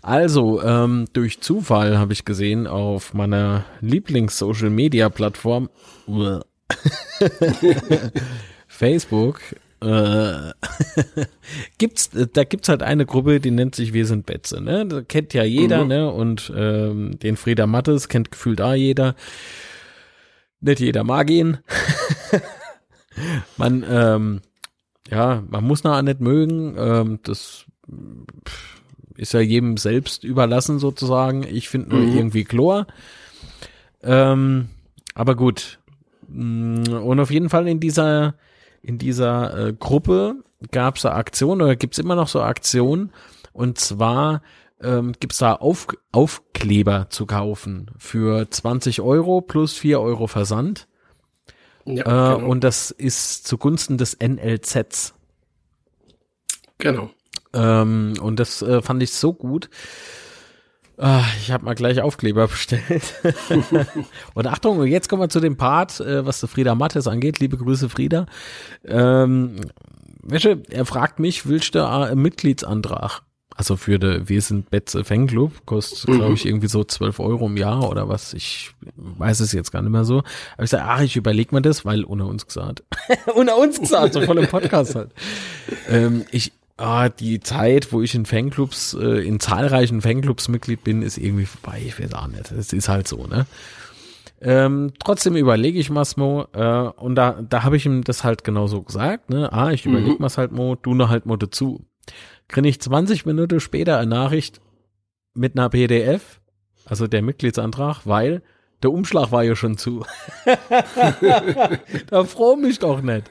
Also, 0.02 0.62
ähm, 0.62 1.06
durch 1.12 1.40
Zufall 1.40 1.98
habe 1.98 2.12
ich 2.12 2.24
gesehen 2.24 2.66
auf 2.66 3.14
meiner 3.14 3.64
Lieblings-Social-Media-Plattform 3.80 5.68
Facebook 8.66 9.40
äh, 9.82 10.52
gibt's, 11.78 12.10
da 12.10 12.44
gibt's 12.44 12.68
halt 12.68 12.82
eine 12.82 13.06
Gruppe, 13.06 13.40
die 13.40 13.50
nennt 13.50 13.74
sich 13.74 13.92
Wir 13.92 14.06
sind 14.06 14.26
Betze, 14.26 14.60
ne? 14.60 14.86
Das 14.86 15.04
kennt 15.08 15.32
ja 15.32 15.42
jeder, 15.42 15.82
mhm. 15.82 15.88
ne? 15.88 16.10
Und 16.12 16.52
ähm, 16.54 17.18
den 17.18 17.36
Frieda 17.36 17.66
Mattes 17.66 18.08
kennt 18.08 18.30
gefühlt 18.30 18.60
da 18.60 18.74
jeder. 18.74 19.14
Nicht 20.60 20.80
jeder 20.80 21.04
mag 21.04 21.30
ihn. 21.30 21.58
man, 23.56 23.84
ähm, 23.88 24.40
ja, 25.10 25.42
man 25.48 25.64
muss 25.64 25.82
noch 25.82 26.00
nicht 26.02 26.20
mögen. 26.20 26.76
Ähm, 26.78 27.18
das 27.22 27.64
ist 29.20 29.34
ja 29.34 29.40
jedem 29.40 29.76
selbst 29.76 30.24
überlassen 30.24 30.78
sozusagen. 30.78 31.42
Ich 31.42 31.68
finde 31.68 31.90
nur 31.90 32.00
mhm. 32.00 32.16
irgendwie 32.16 32.44
Chlor. 32.44 32.86
Ähm, 34.02 34.70
aber 35.14 35.34
gut. 35.34 35.78
Mm, 36.28 36.84
und 36.88 37.20
auf 37.20 37.30
jeden 37.30 37.50
Fall 37.50 37.68
in 37.68 37.80
dieser 37.80 38.34
in 38.82 38.96
dieser 38.96 39.68
äh, 39.68 39.72
Gruppe 39.74 40.36
gab 40.70 40.96
es 40.96 41.04
eine 41.04 41.16
Aktion 41.16 41.60
oder 41.60 41.76
gibt 41.76 41.94
es 41.94 41.98
immer 41.98 42.14
noch 42.14 42.28
so 42.28 42.40
Aktionen 42.40 43.12
und 43.52 43.78
zwar 43.78 44.40
ähm, 44.82 45.12
gibt 45.20 45.34
es 45.34 45.40
da 45.40 45.54
Auf 45.54 45.88
Aufkleber 46.12 47.08
zu 47.10 47.26
kaufen 47.26 47.90
für 47.98 48.50
20 48.50 49.02
Euro 49.02 49.42
plus 49.42 49.74
4 49.74 50.00
Euro 50.00 50.28
Versand. 50.28 50.88
Ja, 51.84 52.04
äh, 52.04 52.36
genau. 52.36 52.50
Und 52.50 52.64
das 52.64 52.90
ist 52.90 53.46
zugunsten 53.46 53.98
des 53.98 54.16
NLZs. 54.18 55.12
Genau. 56.78 57.10
Ähm, 57.52 58.14
und 58.20 58.40
das 58.40 58.62
äh, 58.62 58.82
fand 58.82 59.02
ich 59.02 59.12
so 59.12 59.32
gut. 59.32 59.68
Ah, 60.96 61.24
ich 61.40 61.50
habe 61.50 61.64
mal 61.64 61.74
gleich 61.74 62.02
Aufkleber 62.02 62.46
bestellt. 62.46 63.14
und 64.34 64.46
Achtung, 64.46 64.84
jetzt 64.84 65.08
kommen 65.08 65.22
wir 65.22 65.30
zu 65.30 65.40
dem 65.40 65.56
Part, 65.56 66.00
äh, 66.00 66.26
was 66.26 66.40
Frieda 66.40 66.74
Mattes 66.74 67.06
angeht. 67.06 67.40
Liebe 67.40 67.56
Grüße, 67.56 67.88
Frieda. 67.88 68.26
Ähm, 68.84 69.56
Wäsche, 70.22 70.62
er 70.68 70.84
fragt 70.84 71.18
mich, 71.18 71.46
willst 71.46 71.74
du 71.74 71.88
einen 71.88 72.20
Mitgliedsantrag? 72.20 73.22
Also 73.56 73.76
für 73.76 73.98
de, 73.98 74.28
wir 74.28 74.40
sind 74.40 74.70
Betze 74.70 75.04
Fanclub, 75.04 75.66
kostet, 75.66 76.08
mhm. 76.08 76.14
glaube 76.16 76.34
ich, 76.34 76.46
irgendwie 76.46 76.68
so 76.68 76.84
12 76.84 77.18
Euro 77.20 77.46
im 77.46 77.56
Jahr 77.56 77.88
oder 77.88 78.08
was. 78.08 78.32
Ich 78.32 78.70
weiß 78.96 79.40
es 79.40 79.52
jetzt 79.52 79.70
gar 79.70 79.82
nicht 79.82 79.92
mehr 79.92 80.04
so. 80.04 80.18
Aber 80.54 80.64
ich 80.64 80.70
sage, 80.70 80.84
ach, 80.86 81.00
ich 81.00 81.16
überleg 81.16 81.52
mir 81.52 81.60
das, 81.62 81.84
weil 81.84 82.04
unter 82.04 82.26
uns 82.26 82.46
gesagt. 82.46 82.84
unter 83.34 83.58
uns 83.58 83.80
gesagt, 83.80 84.14
so 84.14 84.20
voll 84.22 84.38
im 84.38 84.48
Podcast 84.48 84.94
halt. 84.94 85.12
ähm, 85.88 86.24
ich, 86.30 86.52
ah, 86.80 87.08
die 87.08 87.40
Zeit, 87.40 87.92
wo 87.92 88.02
ich 88.02 88.14
in 88.14 88.26
Fanclubs, 88.26 88.94
äh, 88.94 89.26
in 89.26 89.38
zahlreichen 89.38 90.00
Fanclubs 90.00 90.48
Mitglied 90.48 90.82
bin, 90.82 91.02
ist 91.02 91.18
irgendwie 91.18 91.46
vorbei. 91.46 91.82
Ich 91.84 92.00
weiß 92.00 92.14
auch 92.14 92.26
nicht. 92.26 92.50
Es 92.50 92.72
ist 92.72 92.88
halt 92.88 93.06
so, 93.06 93.26
ne? 93.26 93.46
Ähm, 94.42 94.92
trotzdem 94.98 95.36
überlege 95.36 95.78
ich 95.78 95.90
mal's 95.90 96.16
Mo, 96.16 96.46
äh, 96.54 96.88
und 96.96 97.14
da, 97.14 97.42
da 97.42 97.62
habe 97.62 97.76
ich 97.76 97.84
ihm 97.84 98.02
das 98.04 98.24
halt 98.24 98.42
genauso 98.42 98.82
gesagt, 98.82 99.28
ne? 99.28 99.52
Ah, 99.52 99.70
ich 99.70 99.84
überlege 99.84 100.16
mhm. 100.18 100.28
halt 100.36 100.52
Mo, 100.52 100.76
du 100.76 100.94
noch 100.94 101.10
halt 101.10 101.26
Mo 101.26 101.36
dazu. 101.36 101.84
Kriege 102.48 102.68
ich 102.68 102.80
20 102.80 103.26
Minuten 103.26 103.60
später 103.60 103.98
eine 103.98 104.08
Nachricht 104.08 104.62
mit 105.34 105.58
einer 105.58 105.68
PDF, 105.68 106.40
also 106.86 107.06
der 107.06 107.20
Mitgliedsantrag, 107.20 108.06
weil 108.06 108.42
der 108.82 108.92
Umschlag 108.92 109.30
war 109.30 109.44
ja 109.44 109.54
schon 109.54 109.76
zu. 109.76 110.06
da 112.06 112.24
froh 112.24 112.56
mich 112.56 112.78
doch 112.78 113.02
nicht. 113.02 113.30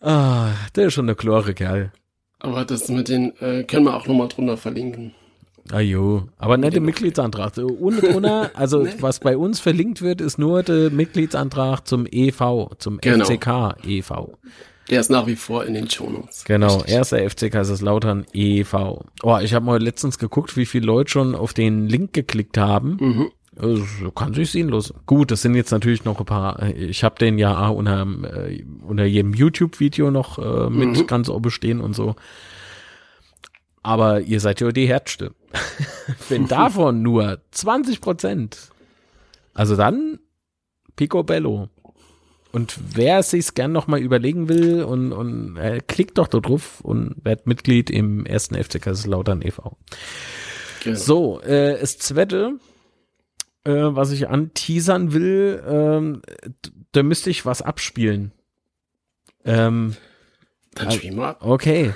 Ah, 0.00 0.52
der 0.76 0.86
ist 0.86 0.94
schon 0.94 1.06
eine 1.06 1.16
klare 1.16 1.52
Kerl. 1.52 1.92
Aber 2.40 2.64
das 2.64 2.88
mit 2.88 3.08
den 3.08 3.36
äh, 3.40 3.64
können 3.64 3.84
wir 3.84 3.94
auch 3.94 4.06
nochmal 4.06 4.28
drunter 4.28 4.56
verlinken. 4.56 5.14
Ah 5.70 5.80
jo, 5.80 6.24
aber 6.38 6.56
nicht 6.56 6.74
der 6.74 6.80
Mitgliedsantrag. 6.80 7.56
Unten 7.58 8.12
drunter, 8.12 8.50
also 8.54 8.82
nee. 8.82 8.90
was 8.98 9.20
bei 9.20 9.36
uns 9.36 9.60
verlinkt 9.60 10.02
wird, 10.02 10.20
ist 10.20 10.38
nur 10.38 10.62
der 10.62 10.90
Mitgliedsantrag 10.90 11.86
zum 11.86 12.06
EV, 12.10 12.70
zum 12.78 12.98
genau. 12.98 13.24
FCK 13.24 13.76
EV. 13.86 14.10
Der 14.90 15.00
ist 15.00 15.10
nach 15.10 15.26
wie 15.28 15.36
vor 15.36 15.64
in 15.64 15.74
den 15.74 15.88
Shownotes. 15.88 16.44
Genau, 16.44 16.78
Richtig. 16.78 16.94
erster 16.94 17.30
FCK 17.30 17.54
ist 17.60 17.68
es 17.68 17.80
Lautern 17.80 18.26
e.V. 18.32 19.04
Oh, 19.22 19.38
ich 19.40 19.54
habe 19.54 19.64
mal 19.64 19.80
letztens 19.80 20.18
geguckt, 20.18 20.56
wie 20.56 20.66
viele 20.66 20.86
Leute 20.86 21.10
schon 21.10 21.36
auf 21.36 21.54
den 21.54 21.86
Link 21.86 22.12
geklickt 22.12 22.58
haben. 22.58 22.96
Mhm. 22.98 23.30
Also, 23.60 24.10
kann 24.12 24.32
sich 24.32 24.50
sehen 24.50 24.68
los. 24.68 24.94
Gut, 25.06 25.30
das 25.30 25.42
sind 25.42 25.54
jetzt 25.54 25.70
natürlich 25.70 26.04
noch 26.04 26.18
ein 26.18 26.24
paar. 26.24 26.62
Äh, 26.62 26.72
ich 26.72 27.04
habe 27.04 27.16
den 27.16 27.38
ja 27.38 27.68
unter, 27.68 28.02
äh, 28.02 28.64
unter 28.82 29.04
jedem 29.04 29.34
YouTube-Video 29.34 30.10
noch 30.10 30.38
äh, 30.38 30.70
mit 30.70 30.98
mhm. 30.98 31.06
ganz 31.06 31.28
oben 31.28 31.50
stehen 31.50 31.80
und 31.80 31.94
so. 31.94 32.16
Aber 33.82 34.20
ihr 34.20 34.40
seid 34.40 34.60
ja 34.60 34.72
die 34.72 34.88
Herzste. 34.88 35.34
Wenn 36.28 36.48
davon 36.48 37.02
nur 37.02 37.40
20 37.50 38.00
Prozent, 38.00 38.70
also 39.54 39.76
dann 39.76 40.18
Picobello. 40.96 41.68
Und 42.52 42.78
wer 42.94 43.22
sich's 43.22 43.54
gern 43.54 43.72
noch 43.72 43.86
mal 43.86 44.00
überlegen 44.00 44.48
will 44.48 44.82
und, 44.82 45.12
und 45.12 45.56
äh, 45.56 45.80
klickt 45.86 46.18
doch 46.18 46.26
da 46.26 46.40
drauf 46.40 46.80
und 46.80 47.16
wird 47.22 47.46
Mitglied 47.46 47.90
im 47.90 48.26
ersten 48.26 48.56
FC 48.56 48.82
Kaiserslautern 48.82 49.40
e.V. 49.42 49.76
Genau. 50.82 50.96
So, 50.96 51.40
äh, 51.42 51.78
das 51.78 51.98
zweite, 51.98 52.58
äh, 53.64 53.72
was 53.72 54.12
ich 54.12 54.28
anteasern 54.28 55.12
will, 55.12 55.62
ähm, 55.66 56.22
da 56.92 57.02
müsste 57.02 57.30
ich 57.30 57.46
was 57.46 57.62
abspielen. 57.62 58.32
Ähm, 59.44 59.96
Dann 60.74 60.90
spielen 60.90 61.16
wir 61.16 61.28
ab. 61.28 61.44
Okay. 61.44 61.94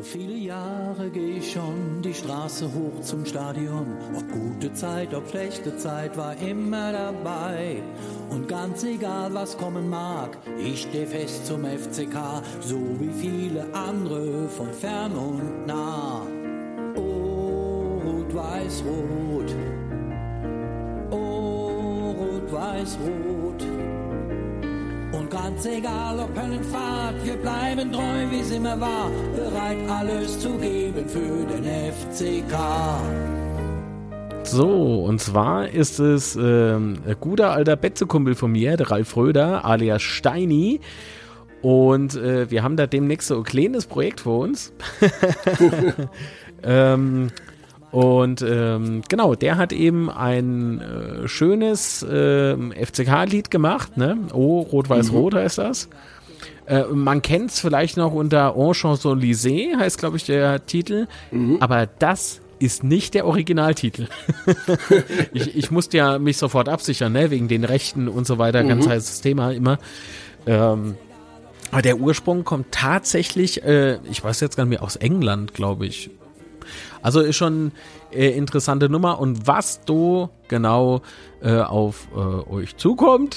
So 0.00 0.06
viele 0.06 0.34
Jahre 0.34 1.10
gehe 1.10 1.36
ich 1.36 1.52
schon 1.52 2.00
die 2.00 2.14
Straße 2.14 2.64
hoch 2.72 3.02
zum 3.02 3.26
Stadion. 3.26 3.98
Ob 4.16 4.32
gute 4.32 4.72
Zeit, 4.72 5.12
ob 5.12 5.28
schlechte 5.28 5.76
Zeit, 5.76 6.16
war 6.16 6.34
immer 6.38 6.90
dabei. 6.90 7.82
Und 8.30 8.48
ganz 8.48 8.82
egal, 8.82 9.34
was 9.34 9.58
kommen 9.58 9.90
mag, 9.90 10.38
ich 10.58 10.82
stehe 10.84 11.06
fest 11.06 11.44
zum 11.44 11.66
FCK, 11.66 12.16
so 12.60 12.78
wie 12.98 13.12
viele 13.12 13.66
andere 13.74 14.48
von 14.48 14.72
fern 14.72 15.12
und 15.12 15.66
nah. 15.66 16.26
Oh, 16.96 18.00
rot, 18.02 18.34
weiß, 18.34 18.82
rot. 18.86 19.54
Oh, 21.10 22.14
rot, 22.18 22.50
weiß, 22.50 22.96
rot. 23.04 23.30
Und 23.34 23.39
ganz 25.30 25.64
egal 25.64 26.18
ob 26.18 26.36
Höllenfahrt, 26.36 27.14
wir 27.24 27.36
bleiben 27.36 27.92
treu, 27.92 28.30
wie 28.30 28.40
es 28.40 28.50
immer 28.50 28.78
war, 28.80 29.10
bereit 29.34 29.78
alles 29.88 30.38
zu 30.40 30.50
geben 30.58 31.08
für 31.08 31.46
den 31.46 31.64
FCK. 31.92 32.56
So, 34.42 35.04
und 35.04 35.20
zwar 35.20 35.68
ist 35.68 36.00
es 36.00 36.34
ähm, 36.34 36.98
ein 37.06 37.16
guter 37.20 37.52
alter 37.52 37.76
Betzekumpel 37.76 38.34
von 38.34 38.50
mir, 38.50 38.76
der 38.76 38.90
Ralf 38.90 39.16
Röder, 39.16 39.64
alias 39.64 40.02
Steini. 40.02 40.80
Und 41.62 42.16
äh, 42.16 42.50
wir 42.50 42.62
haben 42.62 42.76
da 42.76 42.86
demnächst 42.86 43.28
so 43.28 43.36
ein 43.36 43.44
kleines 43.44 43.86
Projekt 43.86 44.20
vor 44.20 44.40
uns. 44.40 44.72
ähm, 46.64 47.30
und 47.90 48.42
ähm, 48.42 49.02
genau, 49.08 49.34
der 49.34 49.56
hat 49.56 49.72
eben 49.72 50.10
ein 50.10 50.80
äh, 50.80 51.28
schönes 51.28 52.02
äh, 52.02 52.56
FCK-Lied 52.56 53.50
gemacht, 53.50 53.96
ne? 53.96 54.16
Oh, 54.32 54.60
Rot-Weiß-Rot 54.60 55.34
mhm. 55.34 55.38
heißt 55.38 55.58
das. 55.58 55.88
Äh, 56.66 56.84
man 56.84 57.20
kennt 57.20 57.50
es 57.50 57.58
vielleicht 57.60 57.96
noch 57.96 58.12
unter 58.12 58.54
En 58.56 58.72
Chanson 58.74 59.20
Lysée, 59.20 59.76
heißt 59.76 59.98
glaube 59.98 60.18
ich 60.18 60.24
der 60.24 60.64
Titel. 60.66 61.08
Mhm. 61.32 61.56
Aber 61.58 61.86
das 61.86 62.40
ist 62.60 62.84
nicht 62.84 63.14
der 63.14 63.26
Originaltitel. 63.26 64.06
ich, 65.32 65.56
ich 65.56 65.70
musste 65.72 65.96
ja 65.96 66.18
mich 66.18 66.36
sofort 66.36 66.68
absichern, 66.68 67.12
ne? 67.12 67.30
wegen 67.30 67.48
den 67.48 67.64
Rechten 67.64 68.06
und 68.06 68.26
so 68.26 68.38
weiter, 68.38 68.62
mhm. 68.62 68.68
ganz 68.68 68.86
heißes 68.86 69.20
Thema 69.20 69.50
immer. 69.50 69.78
Ähm, 70.46 70.94
aber 71.72 71.82
der 71.82 71.98
Ursprung 71.98 72.44
kommt 72.44 72.70
tatsächlich, 72.70 73.64
äh, 73.64 73.98
ich 74.10 74.22
weiß 74.22 74.40
jetzt 74.40 74.56
gar 74.56 74.64
nicht 74.64 74.78
mehr, 74.78 74.82
aus 74.82 74.96
England, 74.96 75.54
glaube 75.54 75.86
ich. 75.86 76.10
Also 77.02 77.20
ist 77.20 77.36
schon 77.36 77.72
äh, 78.12 78.30
interessante 78.36 78.88
Nummer 78.88 79.18
und 79.18 79.46
was 79.46 79.84
du 79.84 80.28
genau 80.48 81.02
äh, 81.42 81.58
auf 81.60 82.08
äh, 82.14 82.18
euch 82.18 82.76
zukommt, 82.76 83.36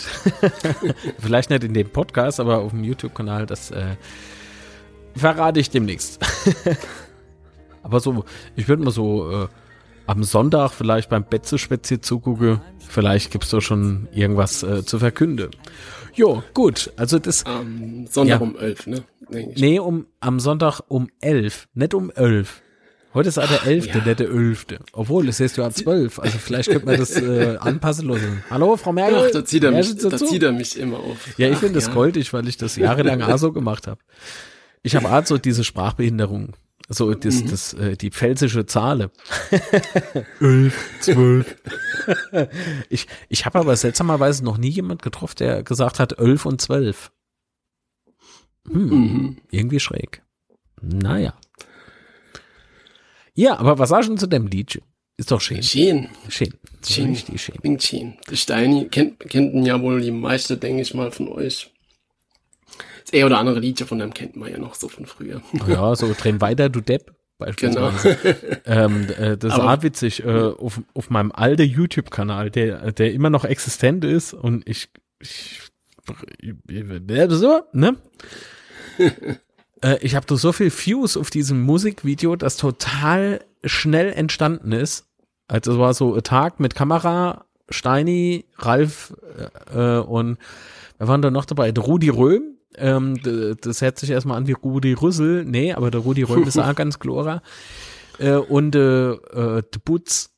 vielleicht 1.20 1.50
nicht 1.50 1.64
in 1.64 1.74
dem 1.74 1.90
Podcast, 1.90 2.40
aber 2.40 2.60
auf 2.60 2.72
dem 2.72 2.84
YouTube-Kanal, 2.84 3.46
das 3.46 3.72
äh, 3.72 3.96
verrate 5.16 5.60
ich 5.60 5.70
demnächst. 5.70 6.20
aber 7.84 8.00
so, 8.00 8.26
ich 8.56 8.68
würde 8.68 8.84
mal 8.84 8.92
so 8.92 9.44
äh, 9.44 9.48
am 10.06 10.24
Sonntag 10.24 10.72
vielleicht 10.72 11.10
beim 11.10 11.24
Betze-Spätzle 11.24 12.02
zugucken. 12.02 12.60
Vielleicht 12.80 13.32
gibt 13.32 13.46
es 13.46 13.52
da 13.52 13.62
schon 13.62 14.08
irgendwas 14.12 14.64
äh, 14.64 14.86
zu 14.86 15.00
verkünden. 15.00 15.50
Jo, 16.14 16.44
gut. 16.54 16.92
Also 16.96 17.20
das. 17.20 17.46
Am 17.46 18.06
Sonntag 18.08 18.40
ja. 18.40 18.46
um 18.46 18.56
elf, 18.58 18.86
ne? 18.88 19.04
Nee, 19.30 19.80
um, 19.80 20.06
am 20.20 20.40
Sonntag 20.40 20.82
um 20.88 21.10
elf, 21.22 21.68
nicht 21.74 21.94
um 21.94 22.12
elf. 22.12 22.62
Heute 23.14 23.30
ist 23.30 23.38
der 23.38 23.66
11., 23.66 23.88
ja. 23.88 23.96
nicht 23.96 24.20
der 24.20 24.30
11. 24.30 24.66
Obwohl, 24.94 25.30
es 25.30 25.40
ist 25.40 25.58
ja 25.58 25.70
12. 25.70 26.18
Also 26.18 26.38
vielleicht 26.40 26.72
könnte 26.72 26.86
man 26.88 26.98
das 26.98 27.12
äh, 27.22 27.58
anpassen 27.60 28.08
lassen. 28.08 28.44
Hallo, 28.50 28.76
Frau 28.76 28.92
Merkel? 28.92 29.26
Ach, 29.28 29.32
da 29.32 29.46
zieht 29.46 29.64
er, 29.64 29.72
mich, 29.72 29.96
da 29.98 30.18
zieht 30.18 30.42
er 30.42 30.52
mich 30.52 30.80
immer 30.80 30.98
auf. 30.98 31.38
Ja, 31.38 31.50
ich 31.50 31.58
finde 31.58 31.76
das 31.76 31.88
ja. 31.88 31.94
goldig, 31.94 32.34
weil 32.34 32.48
ich 32.48 32.58
das 32.58 32.76
jahrelang 32.76 33.22
auch 33.24 33.38
so 33.38 33.52
gemacht 33.52 33.86
habe. 33.86 34.00
Ich 34.82 34.96
habe 34.96 35.12
auch 35.12 35.26
so 35.26 35.38
diese 35.38 35.64
Sprachbehinderung. 35.64 36.54
So 36.90 37.14
das, 37.14 37.44
mhm. 37.44 37.50
das, 37.50 37.74
äh, 37.76 37.96
die 37.96 38.10
pfälzische 38.10 38.66
Zahle. 38.66 39.12
11, 40.42 41.00
12. 41.02 41.56
ich 42.90 43.08
ich 43.30 43.46
habe 43.46 43.60
aber 43.60 43.76
seltsamerweise 43.76 44.44
noch 44.44 44.58
nie 44.58 44.70
jemand 44.70 45.02
getroffen, 45.02 45.36
der 45.40 45.64
gesagt 45.64 46.00
hat 46.00 46.18
11 46.20 46.46
und 46.46 46.62
12. 46.62 47.12
Hm, 48.70 48.90
mhm. 48.90 49.38
Irgendwie 49.52 49.80
schräg. 49.80 50.24
Naja. 50.82 51.34
Ja, 53.36 53.58
aber 53.58 53.80
was 53.80 53.90
sagst 53.90 54.10
du 54.10 54.16
zu 54.16 54.28
dem 54.28 54.48
Lied? 54.48 54.82
Ist 55.18 55.32
doch 55.32 55.42
schön. 55.42 55.62
Schön. 55.62 56.10
Schön. 56.30 56.54
Schön. 56.86 57.10
Richtig 57.10 57.42
schön. 57.42 57.56
Klingt 57.62 57.84
schön. 57.84 58.14
Der 58.30 58.36
Steini 58.36 58.88
kennt, 58.90 59.20
kennt 59.20 59.66
ja 59.66 59.82
wohl 59.82 60.02
die 60.02 60.12
meiste, 60.12 60.58
denke 60.58 60.82
ich 60.82 60.94
mal, 60.94 61.12
von 61.12 61.30
euch. 61.30 61.72
Das 63.04 63.14
eher 63.14 63.26
oder 63.26 63.38
andere 63.38 63.60
Liedchen 63.60 63.88
von 63.88 64.00
dem 64.00 64.14
kennt 64.14 64.36
man 64.36 64.52
ja 64.52 64.58
noch 64.58 64.76
so 64.76 64.88
von 64.88 65.06
früher. 65.06 65.42
Ja, 65.68 65.96
so 65.96 66.14
drehen 66.18 66.42
weiter, 66.42 66.70
du 66.70 66.82
Depp. 66.82 67.14
Beispielsweise. 67.38 68.18
Genau. 68.24 68.46
ähm, 68.66 69.08
äh, 69.18 69.38
das 69.38 69.54
Aber, 69.54 69.66
war 69.66 69.84
witzig. 69.84 70.24
Äh, 70.24 70.30
auf, 70.30 70.82
auf 70.94 71.10
meinem 71.10 71.32
alten 71.32 71.68
YouTube-Kanal, 71.68 72.52
der, 72.52 72.92
der 72.92 73.14
immer 73.14 73.30
noch 73.30 73.46
existent 73.46 74.06
ist 74.06 74.34
und 74.34 74.68
ich, 74.68 74.90
ich, 75.20 75.62
so, 77.30 77.62
ne? 77.74 77.98
Äh, 79.84 79.98
ich 80.02 80.16
habe 80.16 80.36
so 80.36 80.52
viel 80.52 80.72
Views 80.72 81.18
auf 81.18 81.30
diesem 81.30 81.62
Musikvideo, 81.62 82.36
das 82.36 82.58
total 82.58 83.42
schnell 83.64 84.12
entstanden 84.14 84.72
ist. 84.72 85.06
Also 85.48 85.74
es 85.74 85.78
war 85.78 85.94
so 85.94 86.16
ein 86.16 86.24
Tag 86.24 86.60
mit 86.60 86.74
Kamera 86.74 87.46
Steini, 87.70 88.46
Ralf 88.58 89.14
äh, 89.74 89.98
und 89.98 90.38
wir 90.98 91.08
waren 91.08 91.22
da 91.22 91.32
noch 91.32 91.46
dabei, 91.46 91.72
der 91.72 91.84
Rudi 91.84 92.10
Röhm. 92.10 92.58
Ähm, 92.76 93.20
das 93.62 93.82
hört 93.82 94.00
sich 94.00 94.10
erstmal 94.10 94.38
an 94.38 94.48
wie 94.48 94.54
Rudi 94.54 94.94
Rüssel. 94.94 95.46
Nee, 95.46 95.74
aber 95.74 95.92
der 95.92 96.02
Rudi 96.02 96.24
Röhm 96.24 96.44
ist 96.44 96.58
auch 96.60 96.76
ganz 96.76 97.00
Glora. 97.00 97.42
Äh, 98.20 98.36
und 98.36 98.76
äh, 98.76 99.12
äh, 99.12 99.64
der 99.64 99.80
Butz, 99.84 100.32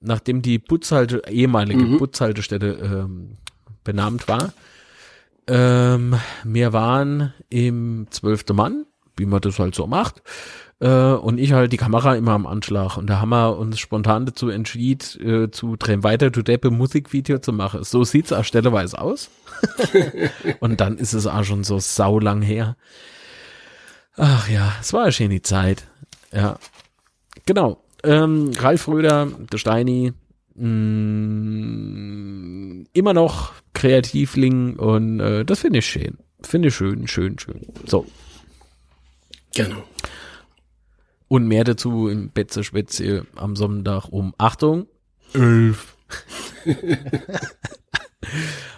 nachdem 0.00 0.42
die 0.42 0.58
Butzhalte, 0.58 1.22
ehemalige 1.28 1.82
mhm. 1.82 1.98
Butzhaltestelle 1.98 2.72
ähm, 2.72 3.36
benannt 3.84 4.28
war. 4.28 4.52
Ähm, 5.50 6.14
wir 6.44 6.72
waren 6.72 7.34
im 7.48 8.06
zwölfte 8.10 8.54
Mann, 8.54 8.86
wie 9.16 9.26
man 9.26 9.40
das 9.40 9.58
halt 9.58 9.74
so 9.74 9.88
macht. 9.88 10.22
Äh, 10.78 10.88
und 10.88 11.38
ich 11.38 11.52
halt 11.52 11.72
die 11.72 11.76
Kamera 11.76 12.14
immer 12.14 12.32
am 12.32 12.46
Anschlag. 12.46 12.96
Und 12.96 13.10
da 13.10 13.20
haben 13.20 13.30
wir 13.30 13.58
uns 13.58 13.80
spontan 13.80 14.26
dazu 14.26 14.48
entschieden, 14.48 15.44
äh, 15.44 15.50
zu 15.50 15.74
Drehen 15.74 16.04
weiter 16.04 16.30
du 16.30 16.42
Deppe 16.42 16.70
Musikvideo 16.70 17.38
zu 17.38 17.52
machen. 17.52 17.82
So 17.82 18.04
sieht's 18.04 18.32
auch 18.32 18.44
stelleweise 18.44 19.00
aus. 19.00 19.28
und 20.60 20.80
dann 20.80 20.98
ist 20.98 21.14
es 21.14 21.26
auch 21.26 21.42
schon 21.42 21.64
so 21.64 21.80
saulang 21.80 22.42
her. 22.42 22.76
Ach 24.16 24.48
ja, 24.48 24.72
es 24.80 24.92
war 24.92 25.06
ja 25.06 25.12
schön 25.12 25.30
die 25.30 25.42
Zeit. 25.42 25.88
Ja. 26.32 26.58
Genau. 27.44 27.82
Ähm, 28.04 28.52
Ralf 28.56 28.86
Röder, 28.86 29.26
der 29.52 29.58
Steini, 29.58 30.12
mh, 30.60 30.68
mm, 32.80 32.86
immer 32.92 33.14
noch 33.14 33.52
Kreativling 33.72 34.76
und 34.76 35.20
äh, 35.20 35.44
das 35.44 35.60
finde 35.60 35.78
ich 35.80 35.86
schön. 35.86 36.18
Finde 36.42 36.68
ich 36.68 36.74
schön, 36.74 37.06
schön, 37.06 37.38
schön. 37.38 37.66
So. 37.86 38.06
Genau. 39.54 39.82
Und 41.28 41.46
mehr 41.46 41.64
dazu 41.64 42.08
im 42.08 42.30
Betze 42.30 42.64
Spätzle 42.64 43.26
am 43.36 43.56
Sonntag 43.56 44.08
um 44.08 44.34
Achtung, 44.38 44.86
elf. 45.32 45.96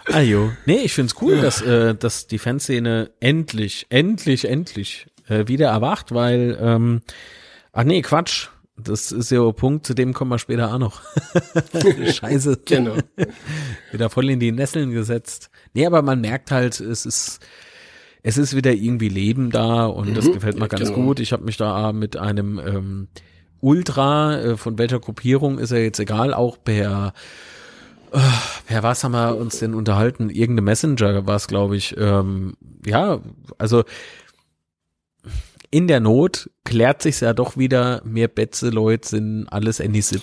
Ajo. 0.07 0.53
Nee, 0.67 0.81
ich 0.85 0.93
find's 0.93 1.15
cool, 1.21 1.41
dass, 1.41 1.63
äh, 1.63 1.95
dass 1.95 2.27
die 2.27 2.39
Fanszene 2.39 3.11
endlich, 3.21 3.87
endlich, 3.89 4.49
endlich 4.49 5.07
äh, 5.29 5.49
wieder 5.49 5.69
erwacht, 5.69 6.13
weil, 6.13 6.59
ähm, 6.61 7.03
ach 7.73 7.85
nee, 7.85 8.03
Quatsch. 8.03 8.49
Das 8.85 9.13
ist 9.13 9.31
ja 9.31 9.47
ein 9.47 9.55
Punkt, 9.55 9.87
zu 9.87 9.95
dem 9.95 10.13
kommen 10.13 10.31
wir 10.31 10.39
später 10.39 10.73
auch 10.75 10.79
noch. 10.79 11.03
Scheiße. 12.13 12.61
genau. 12.65 12.97
wieder 13.91 14.11
voll 14.11 14.31
in 14.31 14.41
die 14.41 14.53
Nesseln 14.53 14.91
gesetzt. 14.91 15.51
Nee, 15.75 15.87
aber 15.87 16.03
man 16.03 16.21
merkt 16.21 16.51
halt, 16.51 16.81
es 16.81 17.07
ist, 17.07 17.41
es 18.23 18.39
ist 18.39 18.55
wieder 18.55 18.73
irgendwie 18.73 19.09
Leben 19.09 19.51
da 19.51 19.87
und 19.87 20.11
mhm, 20.11 20.15
das 20.15 20.31
gefällt 20.31 20.59
mir 20.59 20.69
ganz 20.69 20.91
genau. 20.93 21.07
gut. 21.07 21.21
Ich 21.21 21.33
habe 21.33 21.45
mich 21.45 21.57
da 21.57 21.93
mit 21.93 22.17
einem 22.17 22.59
ähm, 22.59 23.09
Ultra, 23.61 24.39
äh, 24.39 24.57
von 24.57 24.79
welcher 24.79 25.01
Gruppierung 25.01 25.59
ist 25.59 25.71
ja 25.71 25.79
jetzt 25.79 26.01
egal, 26.01 26.35
auch 26.35 26.59
per 26.63 27.13
äh, 28.13 28.19
per 28.67 28.83
was 28.83 29.05
haben 29.05 29.13
wir 29.13 29.37
uns 29.37 29.59
denn 29.59 29.75
unterhalten? 29.75 30.29
Irgendeine 30.29 30.63
Messenger 30.63 31.27
war 31.27 31.37
es, 31.37 31.49
glaube 31.49 31.77
ich. 31.77 31.97
Ähm, 31.97 32.55
ja, 32.85 33.21
also 33.59 33.85
in 35.73 35.89
der 35.89 36.01
Not 36.01 36.51
klärt 36.65 37.03
sich 37.03 37.21
ja 37.21 37.33
doch 37.33 37.57
wieder, 37.57 38.03
mehr 38.05 38.29
Betze 38.29 38.69
Leute 38.69 39.09
sind 39.09 39.49
alles 39.49 39.81
Anisip. 39.81 40.23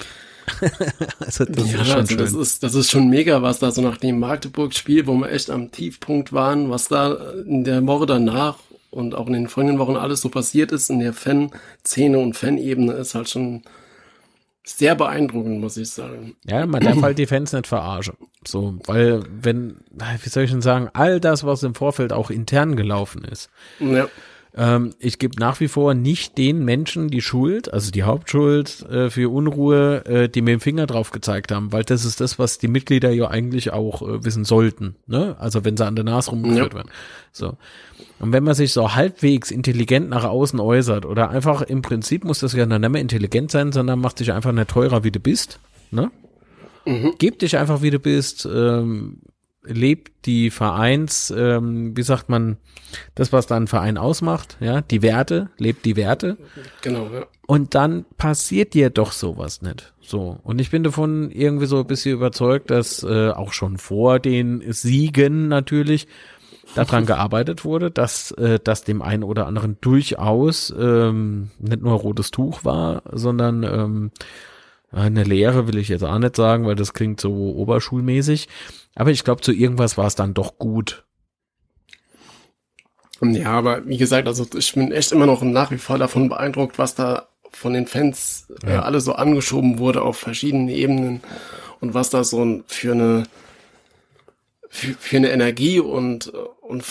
also 1.20 1.46
das 1.46 1.72
ja, 1.72 1.82
ist 1.82 1.88
schon 1.88 1.98
also 1.98 2.15
das 2.15 2.34
ist, 2.34 2.63
das 2.63 2.75
ist 2.75 2.89
schon 2.89 3.10
mega, 3.10 3.41
was 3.41 3.60
da 3.60 3.72
so 3.72 3.82
nach 3.82 3.98
dem 3.98 4.20
Magdeburg-Spiel, 4.20 5.08
wo 5.08 5.15
wir 5.15 5.32
echt 5.32 5.50
am 5.50 5.72
Tiefpunkt 5.72 6.32
waren, 6.32 6.70
was 6.70 6.88
da 6.88 7.14
in 7.46 7.64
der 7.64 7.85
Woche 7.85 8.05
danach 8.05 8.57
und 8.92 9.16
auch 9.16 9.27
in 9.27 9.33
den 9.33 9.48
folgenden 9.48 9.79
Wochen 9.79 9.96
alles 9.96 10.22
so 10.22 10.29
passiert 10.29 10.72
ist 10.72 10.90
in 10.90 11.00
der 11.00 11.14
Fan-Szene 11.14 12.18
und 12.18 12.35
Fan-Ebene 12.35 12.94
ist 12.94 13.16
halt 13.16 13.29
schon 13.29 13.64
sehr 14.64 14.94
beeindruckend, 14.94 15.59
muss 15.59 15.77
ich 15.77 15.90
sagen. 15.90 16.35
Ja, 16.46 16.66
man 16.68 16.81
darf 16.81 17.01
halt 17.01 17.18
die 17.18 17.25
Fans 17.25 17.53
nicht 17.53 17.66
verarschen. 17.66 18.16
So, 18.46 18.77
weil 18.85 19.24
wenn, 19.29 19.77
wie 20.22 20.29
soll 20.29 20.44
ich 20.44 20.51
denn 20.51 20.62
sagen, 20.62 20.90
all 20.94 21.20
das, 21.20 21.44
was 21.44 21.64
im 21.64 21.74
Vorfeld 21.74 22.14
auch 22.14 22.29
intern 22.29 22.75
gelaufen 22.75 23.24
ist, 23.24 23.50
ja. 23.79 24.07
Ähm, 24.55 24.94
ich 25.00 25.20
gebe 25.20 25.40
nach 25.40 25.59
wie 25.59 25.68
vor 25.68 25.94
nicht 25.94 26.38
den 26.38 26.66
Menschen 26.66 27.09
die 27.09 27.22
Schuld, 27.22 27.72
also 27.72 27.92
die 27.92 28.03
Hauptschuld 28.03 28.81
äh, 28.90 29.09
für 29.09 29.31
Unruhe, 29.31 30.05
äh, 30.05 30.29
die 30.29 30.42
mir 30.42 30.55
den 30.55 30.59
Finger 30.59 30.88
drauf 30.88 31.12
gezeigt 31.12 31.51
haben, 31.51 31.72
weil 31.72 31.83
das 31.83 32.03
ist 32.03 32.20
das, 32.20 32.40
was 32.40 32.57
die 32.57 32.68
Mitglieder 32.68 33.12
ja 33.12 33.29
eigentlich 33.29 33.72
auch 33.72 34.01
äh, 34.01 34.24
wissen 34.25 34.46
sollten. 34.46 34.96
Ne? 35.05 35.35
Also 35.40 35.64
wenn 35.66 35.77
sie 35.77 35.85
an 35.85 35.96
der 35.96 36.05
Nase 36.05 36.31
rumgeführt 36.31 36.74
ja. 36.74 36.77
werden. 36.77 36.92
So. 37.31 37.57
Und 38.20 38.33
wenn 38.33 38.44
man 38.44 38.55
sich 38.55 38.74
so 38.74 38.96
halbwegs 38.96 39.51
intelligent 39.51 40.09
nach 40.09 40.25
außen 40.25 40.59
äußert 40.59 41.05
oder 41.05 41.29
einfach 41.29 41.62
im 41.62 41.81
Prinzip 41.81 42.24
muss 42.24 42.40
das 42.40 42.53
ja 42.53 42.66
dann 42.66 42.81
nicht 42.81 42.92
mehr 42.92 43.01
intelligent 43.01 43.51
sein, 43.51 43.72
sondern 43.72 44.00
macht 44.00 44.20
dich 44.20 44.33
einfach 44.33 44.51
nicht 44.51 44.70
teurer, 44.70 45.03
wie 45.03 45.12
du 45.12 45.20
bist. 45.20 45.59
Ne? 45.92 46.12
Mhm. 46.85 47.14
Gib 47.18 47.40
dich 47.40 47.57
einfach, 47.57 47.81
wie 47.81 47.92
du 47.92 48.00
bist. 48.00 48.48
Ähm, 48.51 49.20
lebt 49.63 50.25
die 50.25 50.50
Vereins, 50.50 51.33
ähm, 51.35 51.95
wie 51.95 52.03
sagt 52.03 52.29
man, 52.29 52.57
das, 53.15 53.33
was 53.33 53.45
da 53.45 53.55
ein 53.55 53.67
Verein 53.67 53.98
ausmacht, 53.98 54.57
ja, 54.59 54.81
die 54.81 55.01
Werte, 55.01 55.50
lebt 55.57 55.85
die 55.85 55.95
Werte. 55.95 56.37
Genau, 56.81 57.09
ja. 57.13 57.25
Und 57.45 57.75
dann 57.75 58.05
passiert 58.17 58.74
dir 58.74 58.89
doch 58.89 59.11
sowas 59.11 59.61
nicht. 59.61 59.93
So. 60.01 60.39
Und 60.43 60.59
ich 60.59 60.72
bin 60.72 60.83
davon 60.83 61.29
irgendwie 61.31 61.65
so 61.65 61.79
ein 61.79 61.87
bisschen 61.87 62.13
überzeugt, 62.13 62.72
dass 62.72 63.03
äh, 63.03 63.29
auch 63.29 63.53
schon 63.53 63.77
vor 63.77 64.19
den 64.19 64.63
Siegen 64.72 65.48
natürlich 65.48 66.07
daran 66.75 67.05
gearbeitet 67.07 67.65
wurde, 67.65 67.91
dass 67.91 68.31
äh, 68.31 68.59
das 68.63 68.83
dem 68.83 69.01
einen 69.01 69.24
oder 69.24 69.45
anderen 69.45 69.77
durchaus 69.81 70.74
ähm, 70.77 71.51
nicht 71.59 71.81
nur 71.81 71.93
rotes 71.93 72.31
Tuch 72.31 72.63
war, 72.63 73.03
sondern 73.11 73.63
ähm, 73.63 74.11
eine 74.91 75.23
Lehre 75.23 75.67
will 75.67 75.77
ich 75.77 75.89
jetzt 75.89 76.03
auch 76.03 76.17
nicht 76.17 76.35
sagen, 76.35 76.65
weil 76.65 76.75
das 76.75 76.93
klingt 76.93 77.21
so 77.21 77.31
oberschulmäßig. 77.31 78.47
Aber 78.95 79.11
ich 79.11 79.23
glaube, 79.23 79.41
zu 79.41 79.51
irgendwas 79.51 79.97
war 79.97 80.07
es 80.07 80.15
dann 80.15 80.33
doch 80.33 80.57
gut. 80.57 81.05
Ja, 83.21 83.51
aber 83.51 83.85
wie 83.85 83.97
gesagt, 83.97 84.27
also 84.27 84.45
ich 84.57 84.73
bin 84.73 84.91
echt 84.91 85.11
immer 85.11 85.25
noch 85.25 85.41
nach 85.41 85.71
wie 85.71 85.77
vor 85.77 85.97
davon 85.97 86.29
beeindruckt, 86.29 86.79
was 86.79 86.95
da 86.95 87.27
von 87.51 87.73
den 87.73 87.87
Fans 87.87 88.47
äh, 88.63 88.69
ja. 88.69 88.75
äh, 88.75 88.77
alle 88.79 89.01
so 89.01 89.13
angeschoben 89.13 89.79
wurde 89.79 90.01
auf 90.01 90.17
verschiedenen 90.17 90.69
Ebenen 90.69 91.21
und 91.81 91.93
was 91.93 92.09
da 92.09 92.23
so 92.23 92.63
für 92.67 92.93
eine 92.93 93.23
für, 94.69 94.93
für 94.93 95.17
eine 95.17 95.31
Energie 95.31 95.79
und 95.79 96.31
und 96.70 96.86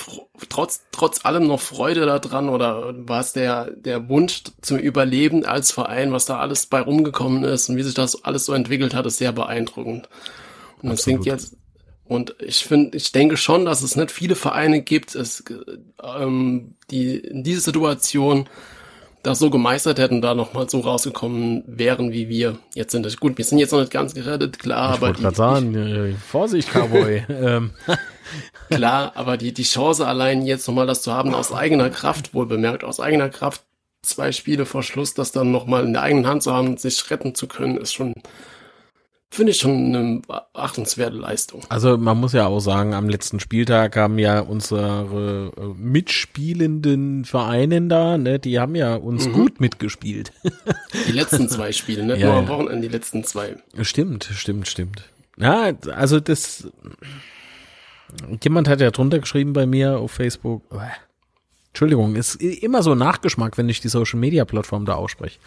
trotz 0.49 0.83
trotz 0.91 1.25
allem 1.25 1.47
noch 1.47 1.61
Freude 1.61 2.05
daran 2.05 2.49
oder 2.49 2.93
was 2.97 3.33
der 3.33 3.71
der 3.71 4.09
Wunsch 4.09 4.43
zum 4.61 4.77
Überleben 4.77 5.47
als 5.47 5.71
Verein, 5.71 6.11
was 6.11 6.27
da 6.27 6.41
alles 6.41 6.67
bei 6.67 6.81
rumgekommen 6.81 7.45
ist 7.45 7.69
und 7.69 7.77
wie 7.77 7.85
sich 7.85 7.95
das 7.95 8.25
alles 8.25 8.45
so 8.45 8.55
entwickelt 8.55 8.93
hat, 8.93 9.07
ist 9.07 9.19
sehr 9.19 9.31
beeindruckend. 9.31 10.09
Und 10.83 10.91
das 10.91 11.05
klingt 11.05 11.27
jetzt 11.27 11.57
und 12.07 12.35
ich 12.41 12.65
finde, 12.65 12.97
ich 12.97 13.13
denke 13.13 13.37
schon, 13.37 13.67
dass 13.67 13.83
es 13.83 13.95
nicht 13.95 14.11
viele 14.11 14.35
Vereine 14.35 14.83
gibt, 14.83 15.15
es, 15.15 15.45
ähm, 16.03 16.75
die 16.91 17.17
in 17.17 17.45
dieser 17.45 17.61
Situation 17.61 18.49
das 19.23 19.39
so 19.39 19.51
gemeistert 19.51 19.99
hätten, 19.99 20.23
da 20.23 20.35
nochmal 20.35 20.69
so 20.69 20.81
rausgekommen 20.81 21.65
wären, 21.67 22.13
wie 22.13 22.29
wir 22.29 22.59
jetzt 22.75 22.93
sind. 22.93 23.21
Gut, 23.21 23.37
wir 23.37 23.45
sind 23.45 23.59
jetzt 23.59 23.73
noch 23.73 23.81
nicht 23.81 23.93
ganz 23.93 24.15
gerettet, 24.15 24.59
klar, 24.59 24.93
ich 24.93 24.97
aber. 24.99 25.11
Ich 25.11 25.23
wollte 25.23 25.37
sagen, 25.37 25.75
äh, 25.75 26.15
Vorsicht, 26.15 26.71
Cowboy. 26.71 27.25
ähm. 27.29 27.71
Klar, 28.69 29.13
aber 29.15 29.37
die, 29.39 29.55
die 29.55 29.63
Chance 29.63 30.07
allein 30.07 30.45
jetzt 30.45 30.69
nochmal 30.69 30.87
das 30.87 31.03
zu 31.03 31.13
haben, 31.13 31.35
aus 31.35 31.53
eigener 31.53 31.89
Kraft, 31.89 32.35
wohl 32.35 32.47
bemerkt, 32.47 32.85
aus 32.85 33.01
eigener 33.01 33.31
Kraft 33.31 33.63
zwei 34.03 34.33
Spiele 34.33 34.67
vor 34.67 34.83
Schluss, 34.83 35.15
das 35.15 35.33
dann 35.33 35.51
nochmal 35.51 35.85
in 35.85 35.93
der 35.93 36.03
eigenen 36.03 36.27
Hand 36.27 36.43
zu 36.43 36.53
haben, 36.53 36.77
sich 36.77 37.11
retten 37.11 37.35
zu 37.35 37.47
können, 37.47 37.79
ist 37.79 37.95
schon 37.95 38.15
Finde 39.31 39.53
ich 39.53 39.59
schon 39.59 39.95
eine 39.95 40.23
achtenswerte 40.55 41.17
Leistung. 41.17 41.63
Also 41.69 41.99
man 41.99 42.19
muss 42.19 42.33
ja 42.33 42.47
auch 42.47 42.61
sagen, 42.61 42.95
am 42.95 43.11
letzten 43.11 43.41
Spieltag 43.41 43.95
haben 43.95 44.19
ja 44.19 44.41
unsere 44.41 45.53
äh, 45.55 45.63
mitspielenden 45.77 47.27
Vereinen 47.27 47.91
da, 47.91 48.17
ne, 48.17 48.39
die 48.39 48.59
haben 48.59 48.75
ja 48.75 48.95
uns 48.97 49.27
mhm. 49.27 49.33
gut 49.35 49.61
mitgespielt. 49.61 50.33
Die 51.09 51.13
letzten 51.13 51.49
zwei 51.49 51.73
Spiele, 51.73 52.05
nicht 52.05 52.21
ja, 52.21 52.27
nur 52.29 52.37
am 52.37 52.49
Wochenende, 52.49 52.89
die 52.89 52.93
letzten 52.93 53.23
zwei. 53.25 53.57
Stimmt, 53.83 54.25
stimmt, 54.25 54.67
stimmt. 54.67 55.05
Ja, 55.37 55.73
also 55.95 56.21
das, 56.21 56.69
jemand 58.43 58.69
hat 58.69 58.81
ja 58.81 58.91
drunter 58.91 59.19
geschrieben 59.19 59.53
bei 59.53 59.67
mir 59.67 59.99
auf 59.99 60.13
Facebook, 60.13 60.63
Entschuldigung, 61.69 62.17
ist 62.17 62.37
immer 62.37 62.83
so 62.83 62.95
Nachgeschmack, 62.95 63.59
wenn 63.59 63.69
ich 63.69 63.81
die 63.81 63.89
Social 63.89 64.19
Media 64.19 64.45
Plattform 64.45 64.85
da 64.85 64.95
ausspreche. 64.95 65.39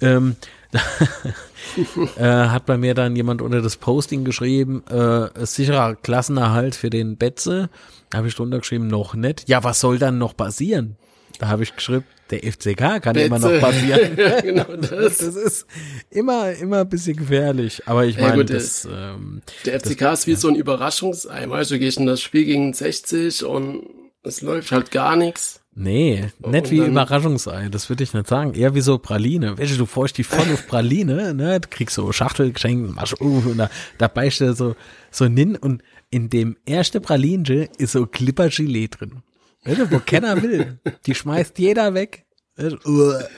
Ähm, 0.00 0.36
äh, 2.16 2.22
hat 2.22 2.66
bei 2.66 2.76
mir 2.78 2.94
dann 2.94 3.16
jemand 3.16 3.42
unter 3.42 3.60
das 3.60 3.76
Posting 3.76 4.24
geschrieben, 4.24 4.82
äh, 4.88 5.28
sicherer 5.44 5.96
Klassenerhalt 5.96 6.74
für 6.74 6.90
den 6.90 7.16
Betze. 7.16 7.68
Da 8.10 8.18
habe 8.18 8.28
ich 8.28 8.34
drunter 8.34 8.58
geschrieben, 8.58 8.88
noch 8.88 9.14
nicht. 9.14 9.48
Ja, 9.48 9.64
was 9.64 9.80
soll 9.80 9.98
dann 9.98 10.18
noch 10.18 10.36
passieren? 10.36 10.96
Da 11.38 11.48
habe 11.48 11.62
ich 11.62 11.74
geschrieben, 11.74 12.04
der 12.30 12.40
FCK 12.40 13.00
kann 13.00 13.14
Betze. 13.14 13.26
immer 13.26 13.38
noch 13.38 13.50
passieren. 13.60 14.16
ja, 14.16 14.40
genau 14.40 14.76
das. 14.76 15.18
das 15.18 15.34
ist 15.34 15.66
immer, 16.10 16.52
immer 16.52 16.80
ein 16.80 16.88
bisschen 16.88 17.16
gefährlich. 17.16 17.82
Aber 17.86 18.04
ich 18.04 18.18
meine, 18.18 18.38
ja, 18.38 18.44
das, 18.44 18.84
ähm, 18.84 19.42
der 19.66 19.80
FCK 19.80 19.98
das, 19.98 20.20
ist 20.20 20.26
wie 20.26 20.32
ja. 20.32 20.36
so 20.36 20.48
ein 20.48 20.56
Überraschungsei. 20.56 21.48
Weißt 21.48 21.70
du, 21.70 21.78
gehst 21.78 21.98
in 21.98 22.06
das 22.06 22.20
Spiel 22.20 22.44
gegen 22.44 22.72
60 22.72 23.44
und 23.44 23.86
es 24.22 24.40
läuft 24.40 24.72
halt 24.72 24.90
gar 24.90 25.16
nichts. 25.16 25.61
Nee, 25.74 26.20
nicht 26.20 26.66
Und 26.66 26.70
wie 26.70 26.78
Überraschungsei, 26.78 27.68
das 27.70 27.88
würde 27.88 28.04
ich 28.04 28.12
nicht 28.12 28.26
sagen. 28.26 28.52
Eher 28.52 28.74
wie 28.74 28.82
so 28.82 28.98
Praline. 28.98 29.56
Weißt 29.56 29.72
du, 29.72 29.78
du 29.78 29.86
freust 29.86 30.18
dich 30.18 30.26
voll 30.26 30.52
auf 30.52 30.66
Praline, 30.66 31.32
ne? 31.34 31.60
Du 31.60 31.68
kriegst 31.68 31.94
so 31.96 32.12
Schachtel 32.12 32.52
geschenkt, 32.52 32.94
machst 32.94 33.18
auf 33.20 33.46
und 33.46 33.56
da, 33.56 33.70
da 33.96 34.08
beißt 34.08 34.42
du 34.42 34.54
so, 34.54 34.76
so 35.10 35.28
nin 35.28 35.56
und 35.56 35.82
in 36.10 36.28
dem 36.28 36.58
erste 36.66 37.00
Pralinche 37.00 37.70
ist 37.78 37.92
so 37.92 38.04
Clipper 38.06 38.50
Gilet 38.50 39.00
drin. 39.00 39.22
Weißt 39.64 39.80
du, 39.80 39.90
wo 39.90 39.98
keiner 40.04 40.42
will. 40.42 40.78
Die 41.06 41.14
schmeißt 41.14 41.58
jeder 41.58 41.94
weg. 41.94 42.26
Weißt 42.56 42.76
du, 42.84 42.90
uah. 42.90 43.28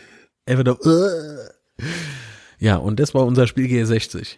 Einfach 0.47 0.64
nur, 0.64 0.85
uah. 0.85 1.51
Ja, 2.59 2.77
und 2.77 3.01
das 3.01 3.14
war 3.14 3.25
unser 3.25 3.47
Spiel 3.47 3.67
G60. 3.67 4.37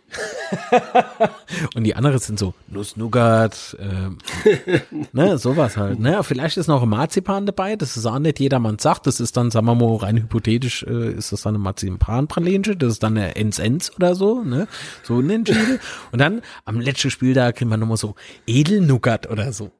und 1.74 1.84
die 1.84 1.94
anderen 1.94 2.18
sind 2.18 2.38
so 2.38 2.54
Nuss-Nougat, 2.68 3.76
ähm, 3.78 4.18
ne, 5.12 5.38
sowas 5.38 5.76
halt. 5.76 6.00
Ne, 6.00 6.22
vielleicht 6.22 6.56
ist 6.56 6.66
noch 6.66 6.82
ein 6.82 6.88
Marzipan 6.88 7.46
dabei, 7.46 7.76
das 7.76 7.96
ist 7.96 8.06
auch 8.06 8.18
nicht 8.18 8.40
jedermann 8.40 8.78
sagt, 8.78 9.06
das 9.06 9.20
ist 9.20 9.36
dann, 9.36 9.50
sagen 9.50 9.66
wir 9.66 9.74
mal, 9.74 9.96
rein 9.96 10.16
hypothetisch, 10.16 10.82
äh, 10.84 11.12
ist 11.12 11.32
das 11.32 11.42
dann 11.42 11.54
eine 11.54 11.62
Marzipan-Pralinche, 11.62 12.76
das 12.76 12.94
ist 12.94 13.02
dann 13.02 13.16
eine 13.16 13.36
Ens-Ens 13.36 13.94
oder 13.96 14.14
so, 14.14 14.42
ne, 14.42 14.66
so 15.02 15.18
ein 15.20 15.30
Entschiede. 15.30 15.80
Und 16.12 16.20
dann 16.20 16.42
am 16.64 16.80
letzten 16.80 17.10
Spiel 17.10 17.34
da 17.34 17.52
kriegen 17.52 17.70
wir 17.70 17.76
nochmal 17.76 17.96
so 17.96 18.14
Edelnougat 18.46 19.28
oder 19.30 19.52
so. 19.52 19.70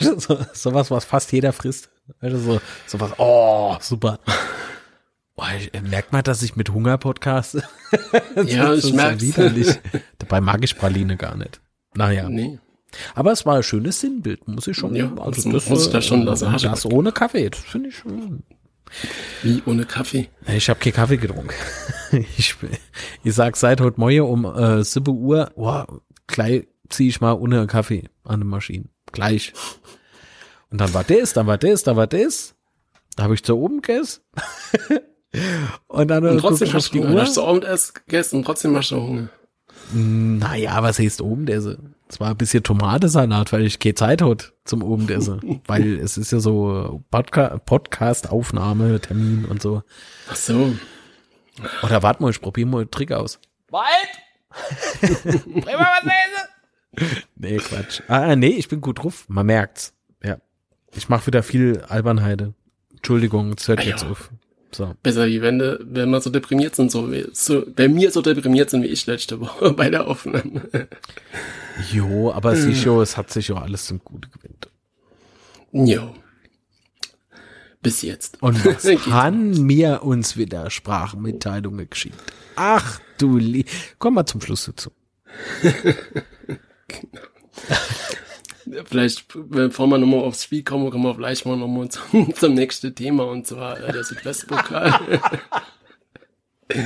So. 0.00 0.38
Sowas, 0.52 0.90
was 0.90 1.04
fast 1.04 1.32
jeder 1.32 1.52
frisst. 1.52 1.90
Du, 2.20 2.38
so, 2.38 2.60
sowas, 2.86 3.12
oh, 3.18 3.76
super. 3.80 4.18
Boah, 5.40 5.48
äh, 5.72 5.80
merkt 5.80 6.12
man, 6.12 6.22
dass 6.22 6.42
ich 6.42 6.54
mit 6.56 6.70
Hunger 6.70 6.98
podcaste? 6.98 7.62
Ja, 8.44 8.68
Das 8.68 8.80
ich 8.80 8.84
ist 8.84 8.94
merk's. 8.94 9.22
widerlich. 9.22 9.68
Dabei 10.18 10.42
mag 10.42 10.62
ich 10.62 10.76
Praline 10.76 11.16
gar 11.16 11.34
nicht. 11.34 11.62
Naja. 11.94 12.28
Nee. 12.28 12.58
Aber 13.14 13.32
es 13.32 13.46
war 13.46 13.56
ein 13.56 13.62
schönes 13.62 14.00
Sinnbild, 14.00 14.46
muss 14.46 14.66
ich 14.66 14.76
schon. 14.76 14.94
Ja, 14.94 15.06
das 15.06 15.46
muss 15.46 15.66
ich 15.86 15.90
da 15.90 16.02
schon 16.02 16.22
lassen. 16.24 16.52
Das, 16.52 16.60
das 16.62 16.84
ohne 16.84 17.10
Kaffee, 17.12 17.48
das 17.48 17.60
finde 17.60 17.88
ich 17.88 17.96
schon. 17.96 18.42
Wie 19.42 19.62
ohne 19.64 19.86
Kaffee. 19.86 20.28
Ich 20.46 20.68
habe 20.68 20.78
keinen 20.78 20.92
Kaffee 20.92 21.16
getrunken. 21.16 21.54
Ich, 22.36 22.56
ich 23.22 23.34
sag 23.34 23.56
seit 23.56 23.80
heute 23.80 24.00
Morgen 24.00 24.20
um 24.22 24.44
äh, 24.44 24.82
7 24.82 25.08
Uhr, 25.16 25.52
boah, 25.54 25.86
gleich 26.26 26.66
zieh 26.88 27.06
ich 27.08 27.20
mal 27.20 27.32
ohne 27.34 27.66
Kaffee 27.68 28.08
an 28.24 28.40
der 28.40 28.46
Maschine. 28.48 28.86
Gleich. 29.12 29.52
Und 30.70 30.80
dann 30.80 30.92
war 30.92 31.04
das, 31.04 31.32
dann 31.32 31.46
war 31.46 31.56
das, 31.56 31.84
dann 31.84 31.96
war 31.96 32.08
das. 32.08 32.56
Da 33.14 33.22
habe 33.24 33.34
ich 33.34 33.44
zu 33.44 33.56
oben 33.56 33.80
gegessen. 33.80 34.22
Und 35.86 36.08
dann 36.08 36.24
Und 36.24 36.38
äh, 36.38 36.40
trotzdem 36.40 36.72
hast 36.72 36.88
du 36.88 36.98
die 37.00 37.06
Hunger. 37.06 37.22
Hast 37.22 37.36
du 37.36 37.42
Abendessen 37.44 37.94
gegessen 38.06 38.42
trotzdem 38.44 38.76
hast 38.76 38.90
du 38.90 38.96
Hunger. 38.96 39.28
Naja, 39.92 40.82
was 40.82 40.98
heißt 40.98 41.20
Obendessen? 41.20 41.94
Es 42.08 42.20
war 42.20 42.30
ein 42.30 42.36
bisschen 42.36 42.62
Tomatensalat, 42.62 43.52
weil 43.52 43.64
ich 43.66 43.78
keine 43.78 43.94
Zeit 43.94 44.22
hatte 44.22 44.52
zum 44.64 44.82
Obendessen. 44.82 45.60
weil 45.66 45.98
es 45.98 46.16
ist 46.16 46.32
ja 46.32 46.40
so 46.40 47.02
Podca 47.10 47.58
Podcast-Aufnahme, 47.58 49.00
Termin 49.00 49.44
und 49.46 49.62
so. 49.62 49.82
Ach 50.28 50.36
so. 50.36 50.74
Oder 51.82 52.02
warte 52.02 52.22
mal, 52.22 52.30
ich 52.30 52.40
probiere 52.40 52.68
mal 52.68 52.80
einen 52.82 52.90
Trick 52.90 53.12
aus. 53.12 53.38
Nee, 57.36 57.56
Quatsch. 57.58 58.02
Ah, 58.08 58.34
nee, 58.36 58.48
ich 58.48 58.68
bin 58.68 58.80
gut 58.80 59.02
drauf. 59.02 59.24
Man 59.28 59.46
merkt's. 59.46 59.94
Ja. 60.22 60.38
Ich 60.92 61.08
mache 61.08 61.26
wieder 61.28 61.42
viel 61.42 61.82
Albernheide. 61.88 62.54
Entschuldigung, 62.90 63.54
es 63.56 63.68
hört 63.68 63.80
Ah, 63.80 63.82
jetzt 63.84 64.02
ja. 64.02 64.10
auf. 64.10 64.30
So. 64.72 64.94
Besser 65.02 65.26
wie 65.26 65.42
wenn, 65.42 65.58
wenn 65.80 66.10
wir 66.10 66.20
so 66.20 66.30
deprimiert 66.30 66.76
sind, 66.76 66.90
so 66.92 67.10
wie, 67.10 67.26
so, 67.32 67.64
bei 67.74 67.88
mir 67.88 68.10
so 68.12 68.22
deprimiert 68.22 68.70
sind 68.70 68.82
wie 68.82 68.88
ich 68.88 69.06
letzte 69.06 69.40
Woche 69.40 69.72
bei 69.76 69.90
der 69.90 70.06
Aufnahme. 70.06 70.88
Jo, 71.92 72.30
aber 72.32 72.52
Hm. 72.52 72.60
sicher, 72.62 72.92
es 73.00 73.16
hat 73.16 73.30
sich 73.30 73.48
ja 73.48 73.56
alles 73.56 73.86
zum 73.86 73.98
Gute 74.04 74.28
gewinnt. 74.28 74.68
Jo. 75.72 76.14
Bis 77.82 78.02
jetzt. 78.02 78.42
Und 78.42 78.64
was 78.64 78.84
haben 79.06 79.66
mir 79.66 80.02
uns 80.02 80.36
wieder 80.36 80.70
Sprachmitteilungen 80.70 81.88
geschickt? 81.88 82.20
Ach 82.56 83.00
du 83.18 83.38
Lie 83.38 83.64
Komm 83.98 84.14
mal 84.14 84.26
zum 84.26 84.40
Schluss 84.40 84.66
dazu. 84.66 84.90
Vielleicht, 88.84 89.26
bevor 89.34 89.86
wir 89.86 89.98
nochmal 89.98 90.20
aufs 90.20 90.44
Spiel 90.44 90.62
kommen, 90.62 90.90
kommen 90.90 91.04
wir 91.04 91.14
vielleicht 91.14 91.46
mal 91.46 91.56
nochmal 91.56 91.88
zum, 91.90 92.34
zum 92.34 92.54
nächsten 92.54 92.94
Thema 92.94 93.24
und 93.24 93.46
zwar 93.46 93.80
äh, 93.80 93.92
der 93.92 94.04
Südwestpokal. 94.04 95.20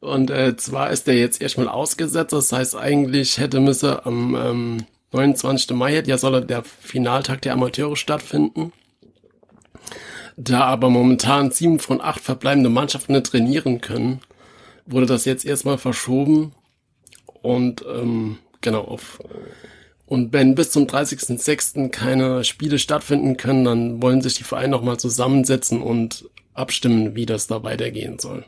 und 0.00 0.30
äh, 0.30 0.56
zwar 0.56 0.90
ist 0.90 1.06
der 1.06 1.16
jetzt 1.16 1.40
erstmal 1.40 1.68
ausgesetzt, 1.68 2.32
das 2.32 2.52
heißt 2.52 2.76
eigentlich 2.76 3.38
hätte 3.38 3.60
müsse 3.60 4.04
am 4.04 4.34
ähm, 4.34 4.86
29. 5.12 5.70
Mai 5.70 6.00
ja 6.00 6.18
soll 6.18 6.44
der 6.44 6.62
Finaltag 6.64 7.42
der 7.42 7.54
Amateure 7.54 7.96
stattfinden. 7.96 8.72
Da 10.36 10.60
aber 10.64 10.88
momentan 10.88 11.50
sieben 11.50 11.80
von 11.80 12.00
acht 12.00 12.20
verbleibende 12.20 12.70
Mannschaften 12.70 13.12
nicht 13.12 13.26
trainieren 13.26 13.80
können, 13.80 14.20
wurde 14.86 15.06
das 15.06 15.24
jetzt 15.24 15.44
erstmal 15.44 15.76
verschoben 15.76 16.52
und 17.42 17.84
ähm, 17.86 18.38
genau 18.60 18.82
auf 18.82 19.18
und 20.10 20.32
wenn 20.32 20.56
bis 20.56 20.72
zum 20.72 20.86
30.06. 20.86 21.88
keine 21.90 22.42
Spiele 22.42 22.80
stattfinden 22.80 23.36
können, 23.36 23.64
dann 23.64 24.02
wollen 24.02 24.22
sich 24.22 24.34
die 24.34 24.42
Vereine 24.42 24.72
nochmal 24.72 24.98
zusammensetzen 24.98 25.80
und 25.80 26.28
abstimmen, 26.52 27.14
wie 27.14 27.26
das 27.26 27.46
da 27.46 27.62
weitergehen 27.62 28.18
soll. 28.18 28.44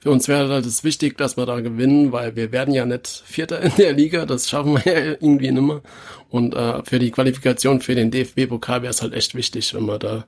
Für 0.00 0.10
uns 0.10 0.26
wäre 0.26 0.48
halt 0.48 0.66
es 0.66 0.82
wichtig, 0.82 1.16
dass 1.16 1.36
wir 1.36 1.46
da 1.46 1.60
gewinnen, 1.60 2.10
weil 2.10 2.34
wir 2.34 2.50
werden 2.50 2.74
ja 2.74 2.84
nicht 2.86 3.06
Vierter 3.24 3.60
in 3.60 3.70
der 3.78 3.92
Liga, 3.92 4.26
das 4.26 4.48
schaffen 4.50 4.74
wir 4.84 4.92
ja 4.92 4.98
irgendwie 5.12 5.52
nimmer. 5.52 5.80
Und 6.28 6.54
äh, 6.56 6.82
für 6.82 6.98
die 6.98 7.12
Qualifikation 7.12 7.80
für 7.80 7.94
den 7.94 8.10
DFB-Pokal 8.10 8.82
wäre 8.82 8.90
es 8.90 9.00
halt 9.00 9.14
echt 9.14 9.36
wichtig, 9.36 9.74
wenn 9.74 9.86
wir 9.86 10.00
da 10.00 10.26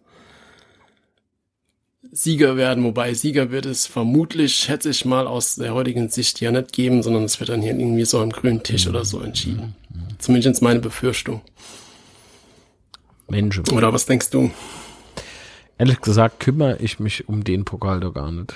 Sieger 2.13 2.57
werden, 2.57 2.85
wobei 2.85 3.15
Sieger 3.15 3.51
wird 3.51 3.67
es 3.67 3.89
vermutlich, 3.89 4.55
schätze 4.55 4.91
ich 4.91 5.05
mal, 5.05 5.27
aus 5.27 5.57
der 5.57 5.75
heutigen 5.75 6.09
Sicht 6.09 6.41
ja 6.41 6.53
nicht 6.53 6.73
geben, 6.73 7.03
sondern 7.03 7.25
es 7.25 7.41
wird 7.41 7.49
dann 7.49 7.63
hier 7.63 7.77
irgendwie 7.77 8.05
so 8.05 8.21
am 8.21 8.31
grünen 8.31 8.63
Tisch 8.63 8.87
oder 8.87 9.05
so 9.05 9.21
entschieden. 9.21 9.75
Zumindest 10.19 10.63
meine 10.63 10.81
Befürchtung. 10.81 11.43
Mensch. 13.29 13.59
Oder 13.73 13.93
was 13.93 14.07
denkst 14.07 14.31
du? 14.31 14.51
Ehrlich 15.79 16.01
gesagt 16.01 16.41
kümmere 16.41 16.79
ich 16.79 17.01
mich 17.01 17.29
um 17.29 17.45
den 17.45 17.65
Pokal 17.65 18.01
doch 18.01 18.15
gar 18.15 18.31
nicht. 18.33 18.55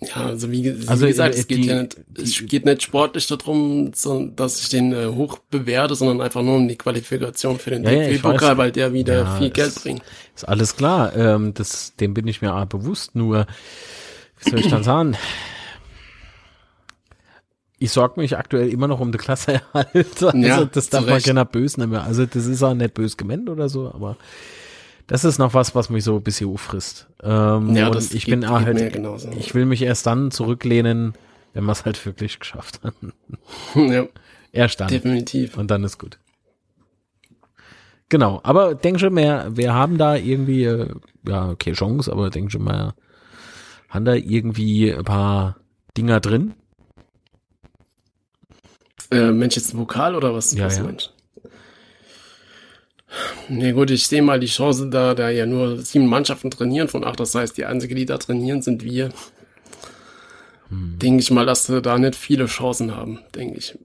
Ja, 0.00 0.26
also 0.26 0.50
wie, 0.50 0.64
wie 0.82 0.88
Also, 0.88 1.06
gesagt, 1.06 1.34
äh, 1.34 1.38
es 1.38 1.46
geht 1.46 1.58
die- 1.64 1.66
ja 1.68 1.82
nicht, 1.82 1.96
es 2.20 2.44
geht 2.46 2.64
nicht 2.66 2.82
sportlich 2.82 3.26
darum, 3.26 3.90
dass 4.36 4.60
ich 4.60 4.68
den 4.68 4.92
äh, 4.92 5.06
hoch 5.06 5.38
bewerte, 5.50 5.94
sondern 5.94 6.20
einfach 6.20 6.42
nur 6.42 6.56
um 6.56 6.68
die 6.68 6.76
Qualifikation 6.76 7.58
für 7.58 7.70
den 7.70 7.84
Ja, 7.84 7.90
ja, 7.92 8.08
DFB-Pokal, 8.10 8.50
weiß. 8.50 8.56
weil 8.58 8.72
der 8.72 8.92
wieder 8.92 9.14
Ja, 9.22 9.36
viel 9.38 9.50
Geld 9.50 9.74
bringt. 9.76 10.02
Ist 10.34 10.46
alles 10.46 10.76
klar. 10.76 11.16
Ähm, 11.16 11.54
das, 11.54 11.94
dem 11.96 12.12
bin 12.12 12.26
ich 12.26 12.42
mir 12.42 12.54
auch 12.54 12.66
bewusst. 12.66 13.14
Nur, 13.14 13.46
wie 14.42 14.50
soll 14.50 14.58
ich 14.60 14.68
dann 14.68 14.84
sagen? 14.84 15.16
Ich 17.84 17.92
sorge 17.92 18.18
mich 18.20 18.36
aktuell 18.38 18.68
immer 18.70 18.88
noch 18.88 19.00
um 19.00 19.12
die 19.12 19.18
Klasseerhalt. 19.18 19.94
Also, 20.22 20.30
Ja, 20.36 20.64
das 20.64 20.88
darf 20.88 21.06
man 21.06 21.20
keiner 21.20 21.44
böse 21.44 21.80
nehmen. 21.80 21.96
Also, 21.96 22.24
das 22.24 22.46
ist 22.46 22.62
auch 22.62 22.72
nicht 22.74 22.94
böse 22.94 23.16
gemeint 23.16 23.50
oder 23.50 23.68
so, 23.68 23.92
aber 23.92 24.16
das 25.06 25.24
ist 25.24 25.38
noch 25.38 25.52
was, 25.52 25.74
was 25.74 25.90
mich 25.90 26.02
so 26.04 26.16
ein 26.16 26.22
bisschen 26.22 26.48
auffrisst. 26.50 27.08
Ähm, 27.22 27.76
Ja, 27.76 27.88
und 27.88 27.94
das 27.94 28.12
ich 28.12 28.24
geht- 28.24 28.40
bin 28.40 28.40
mir 28.40 28.50
halt, 28.60 28.96
ich 29.38 29.54
will 29.54 29.66
mich 29.66 29.82
erst 29.82 30.06
dann 30.06 30.30
zurücklehnen, 30.30 31.12
wenn 31.52 31.64
wir 31.64 31.72
es 31.72 31.84
halt 31.84 32.04
wirklich 32.06 32.38
geschafft 32.40 32.80
haben. 32.82 33.12
ja, 33.92 34.06
Erst 34.50 34.80
dann. 34.80 34.88
definitiv. 34.88 35.58
Und 35.58 35.70
dann 35.70 35.84
ist 35.84 35.98
gut. 35.98 36.18
Genau, 38.08 38.40
aber 38.44 38.74
denk 38.74 38.98
schon 39.00 39.12
mehr, 39.14 39.48
wir 39.56 39.74
haben 39.74 39.98
da 39.98 40.14
irgendwie, 40.16 40.64
äh, 40.64 40.88
ja, 41.26 41.50
okay, 41.50 41.72
Chance, 41.72 42.10
aber 42.12 42.30
denk 42.30 42.50
schon 42.52 42.62
mal, 42.64 42.94
haben 43.88 44.04
da 44.04 44.14
irgendwie 44.14 44.92
ein 44.92 45.04
paar 45.04 45.56
Dinger 45.96 46.20
drin. 46.20 46.54
Äh, 49.14 49.32
Mensch, 49.32 49.56
jetzt 49.56 49.72
ein 49.72 49.78
Vokal 49.78 50.14
oder 50.16 50.34
was? 50.34 50.52
Ja, 50.54 50.66
was 50.66 50.78
ja. 50.78 50.82
Mensch? 50.82 51.10
Nee, 53.48 53.72
gut, 53.72 53.90
ich 53.90 54.06
sehe 54.06 54.22
mal 54.22 54.40
die 54.40 54.46
Chance 54.48 54.88
da, 54.90 55.14
da 55.14 55.30
ja 55.30 55.46
nur 55.46 55.78
sieben 55.78 56.06
Mannschaften 56.06 56.50
trainieren 56.50 56.88
von 56.88 57.04
acht. 57.04 57.20
Das 57.20 57.34
heißt, 57.34 57.56
die 57.56 57.64
einzige, 57.64 57.94
die 57.94 58.06
da 58.06 58.18
trainieren, 58.18 58.60
sind 58.60 58.82
wir. 58.82 59.10
Hm. 60.68 60.98
Denke 60.98 61.20
ich 61.20 61.30
mal, 61.30 61.46
dass 61.46 61.68
wir 61.70 61.80
da 61.80 61.96
nicht 61.98 62.16
viele 62.16 62.46
Chancen 62.46 62.96
haben, 62.96 63.20
denke 63.34 63.58
ich. 63.58 63.78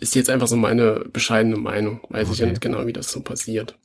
Ist 0.00 0.14
jetzt 0.14 0.30
einfach 0.30 0.48
so 0.48 0.56
meine 0.56 1.04
bescheidene 1.12 1.56
Meinung. 1.56 2.00
Weiß 2.10 2.30
ich 2.30 2.38
ja 2.38 2.44
Okay. 2.44 2.50
nicht 2.50 2.60
genau, 2.60 2.86
wie 2.86 2.92
das 2.92 3.12
so 3.12 3.20
passiert. 3.20 3.76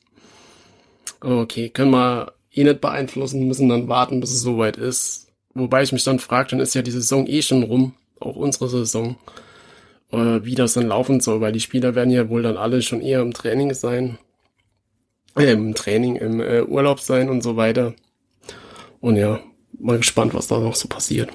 Okay, 1.20 1.68
können 1.68 1.92
wir 1.92 2.32
eh 2.50 2.64
nicht 2.64 2.80
beeinflussen, 2.80 3.46
müssen 3.46 3.68
dann 3.68 3.88
warten, 3.88 4.20
bis 4.20 4.30
es 4.30 4.40
soweit 4.42 4.76
ist. 4.76 5.28
Wobei 5.54 5.82
ich 5.84 5.92
mich 5.92 6.02
dann 6.04 6.18
frage, 6.18 6.50
dann 6.50 6.60
ist 6.60 6.74
ja 6.74 6.82
die 6.82 6.90
Saison 6.90 7.26
eh 7.26 7.40
schon 7.42 7.62
rum, 7.62 7.94
auch 8.22 8.36
unsere 8.36 8.68
Saison, 8.68 9.16
äh, 10.10 10.40
wie 10.42 10.54
das 10.54 10.74
dann 10.74 10.88
laufen 10.88 11.20
soll, 11.20 11.40
weil 11.40 11.52
die 11.52 11.60
Spieler 11.60 11.94
werden 11.94 12.10
ja 12.10 12.28
wohl 12.28 12.42
dann 12.42 12.56
alle 12.56 12.82
schon 12.82 13.00
eher 13.00 13.20
im 13.20 13.32
Training 13.32 13.74
sein, 13.74 14.18
äh, 15.36 15.52
im 15.52 15.74
Training, 15.74 16.16
im 16.16 16.40
äh, 16.40 16.62
Urlaub 16.62 17.00
sein 17.00 17.28
und 17.28 17.42
so 17.42 17.56
weiter. 17.56 17.94
Und 19.00 19.16
ja, 19.16 19.40
mal 19.78 19.98
gespannt, 19.98 20.34
was 20.34 20.46
da 20.46 20.58
noch 20.58 20.74
so 20.74 20.88
passiert. 20.88 21.30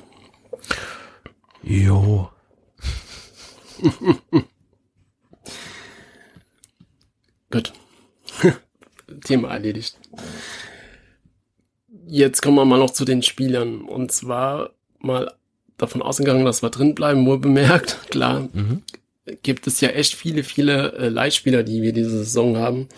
Jo. 1.63 2.29
Gut. 7.51 7.73
Thema 9.23 9.49
erledigt. 9.49 9.97
Jetzt 12.05 12.41
kommen 12.41 12.55
wir 12.55 12.65
mal 12.65 12.79
noch 12.79 12.91
zu 12.91 13.05
den 13.05 13.21
Spielern. 13.23 13.81
Und 13.81 14.11
zwar 14.11 14.71
mal 14.99 15.36
davon 15.77 16.01
ausgegangen, 16.01 16.45
dass 16.45 16.61
wir 16.61 16.69
drin 16.69 16.95
bleiben, 16.95 17.23
nur 17.23 17.39
bemerkt, 17.39 17.97
klar, 18.09 18.49
mhm. 18.53 18.83
gibt 19.43 19.67
es 19.67 19.81
ja 19.81 19.89
echt 19.89 20.15
viele, 20.15 20.43
viele 20.43 20.93
äh, 20.93 21.09
Leihspieler, 21.09 21.63
die 21.63 21.81
wir 21.81 21.93
diese 21.93 22.09
Saison 22.09 22.57
haben. 22.57 22.89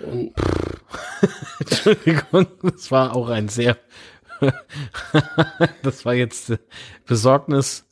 Und 0.00 0.32
Entschuldigung, 1.60 2.46
das 2.62 2.90
war 2.90 3.14
auch 3.14 3.28
ein 3.28 3.48
sehr, 3.48 3.76
das 5.82 6.04
war 6.04 6.14
jetzt 6.14 6.50
äh, 6.50 6.58
Besorgnis 7.06 7.84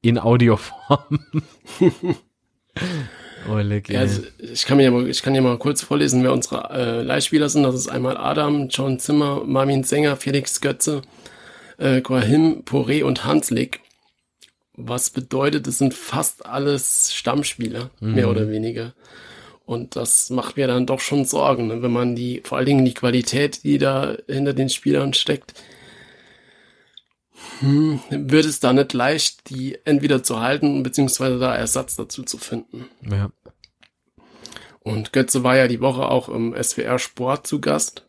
in 0.00 0.18
Audioform. 0.18 1.20
oh, 3.48 3.56
leck, 3.58 3.88
ja, 3.88 4.00
also 4.00 4.22
ich 4.38 4.64
kann 4.64 4.78
mir 4.78 4.84
ja 4.84 4.90
mal, 4.90 5.08
ich 5.08 5.22
kann 5.22 5.34
ja 5.34 5.40
mal 5.40 5.58
kurz 5.58 5.82
vorlesen, 5.82 6.24
wer 6.24 6.32
unsere 6.32 6.70
äh, 6.70 7.02
Leihspieler 7.02 7.48
sind. 7.48 7.62
Das 7.62 7.74
ist 7.74 7.88
einmal 7.88 8.16
Adam, 8.16 8.68
John 8.68 8.98
Zimmer, 8.98 9.44
Marvin 9.44 9.84
Sänger, 9.84 10.16
Felix 10.16 10.60
Götze, 10.60 11.02
äh, 11.82 12.00
Quahim, 12.00 12.62
Poré 12.64 13.04
und 13.04 13.24
Hanslik. 13.24 13.80
Was 14.74 15.10
bedeutet, 15.10 15.66
es 15.66 15.78
sind 15.78 15.92
fast 15.92 16.46
alles 16.46 17.12
Stammspieler, 17.12 17.90
mhm. 18.00 18.14
mehr 18.14 18.30
oder 18.30 18.48
weniger. 18.48 18.94
Und 19.64 19.96
das 19.96 20.30
macht 20.30 20.56
mir 20.56 20.66
dann 20.66 20.86
doch 20.86 21.00
schon 21.00 21.24
Sorgen, 21.24 21.66
ne? 21.68 21.82
wenn 21.82 21.92
man 21.92 22.16
die, 22.16 22.42
vor 22.44 22.58
allen 22.58 22.66
Dingen 22.66 22.84
die 22.84 22.94
Qualität, 22.94 23.64
die 23.64 23.78
da 23.78 24.16
hinter 24.26 24.54
den 24.54 24.68
Spielern 24.68 25.12
steckt, 25.14 25.54
hm, 27.60 28.00
wird 28.10 28.44
es 28.44 28.60
da 28.60 28.72
nicht 28.72 28.92
leicht, 28.92 29.50
die 29.50 29.78
entweder 29.84 30.22
zu 30.22 30.40
halten, 30.40 30.82
beziehungsweise 30.82 31.38
da 31.38 31.54
Ersatz 31.54 31.96
dazu 31.96 32.22
zu 32.22 32.38
finden. 32.38 32.88
Ja. 33.08 33.30
Und 34.80 35.12
Götze 35.12 35.44
war 35.44 35.56
ja 35.56 35.68
die 35.68 35.80
Woche 35.80 36.08
auch 36.08 36.28
im 36.28 36.54
SWR 36.60 36.98
Sport 36.98 37.46
zu 37.46 37.60
Gast. 37.60 38.04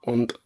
Und 0.00 0.38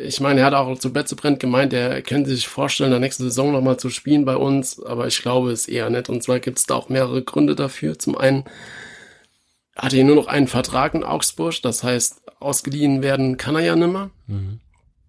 ich 0.00 0.20
meine, 0.20 0.40
er 0.40 0.46
hat 0.46 0.54
auch 0.54 0.78
zu 0.78 0.92
Betzebrand 0.92 1.40
gemeint, 1.40 1.72
er 1.72 2.00
könnte 2.02 2.30
sich 2.30 2.46
vorstellen, 2.46 2.90
der 2.90 3.00
nächste 3.00 3.24
Saison 3.24 3.52
nochmal 3.52 3.78
zu 3.78 3.90
spielen 3.90 4.24
bei 4.24 4.36
uns, 4.36 4.82
aber 4.82 5.06
ich 5.06 5.20
glaube 5.20 5.50
es 5.50 5.66
eher 5.66 5.90
nicht. 5.90 6.08
Und 6.08 6.22
zwar 6.22 6.38
gibt 6.38 6.58
es 6.58 6.66
da 6.66 6.74
auch 6.74 6.88
mehrere 6.88 7.22
Gründe 7.22 7.56
dafür. 7.56 7.98
Zum 7.98 8.16
einen 8.16 8.44
hat 9.76 9.94
er 9.94 10.04
nur 10.04 10.16
noch 10.16 10.28
einen 10.28 10.46
Vertrag 10.46 10.94
in 10.94 11.04
Augsburg, 11.04 11.60
das 11.62 11.82
heißt, 11.82 12.22
ausgeliehen 12.40 13.02
werden 13.02 13.36
kann 13.36 13.56
er 13.56 13.62
ja 13.62 13.76
nimmer. 13.76 14.10
Mhm. 14.26 14.60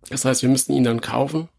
Das 0.10 0.26
heißt, 0.26 0.42
wir 0.42 0.50
müssten 0.50 0.74
ihn 0.74 0.84
dann 0.84 1.02
kaufen. 1.02 1.50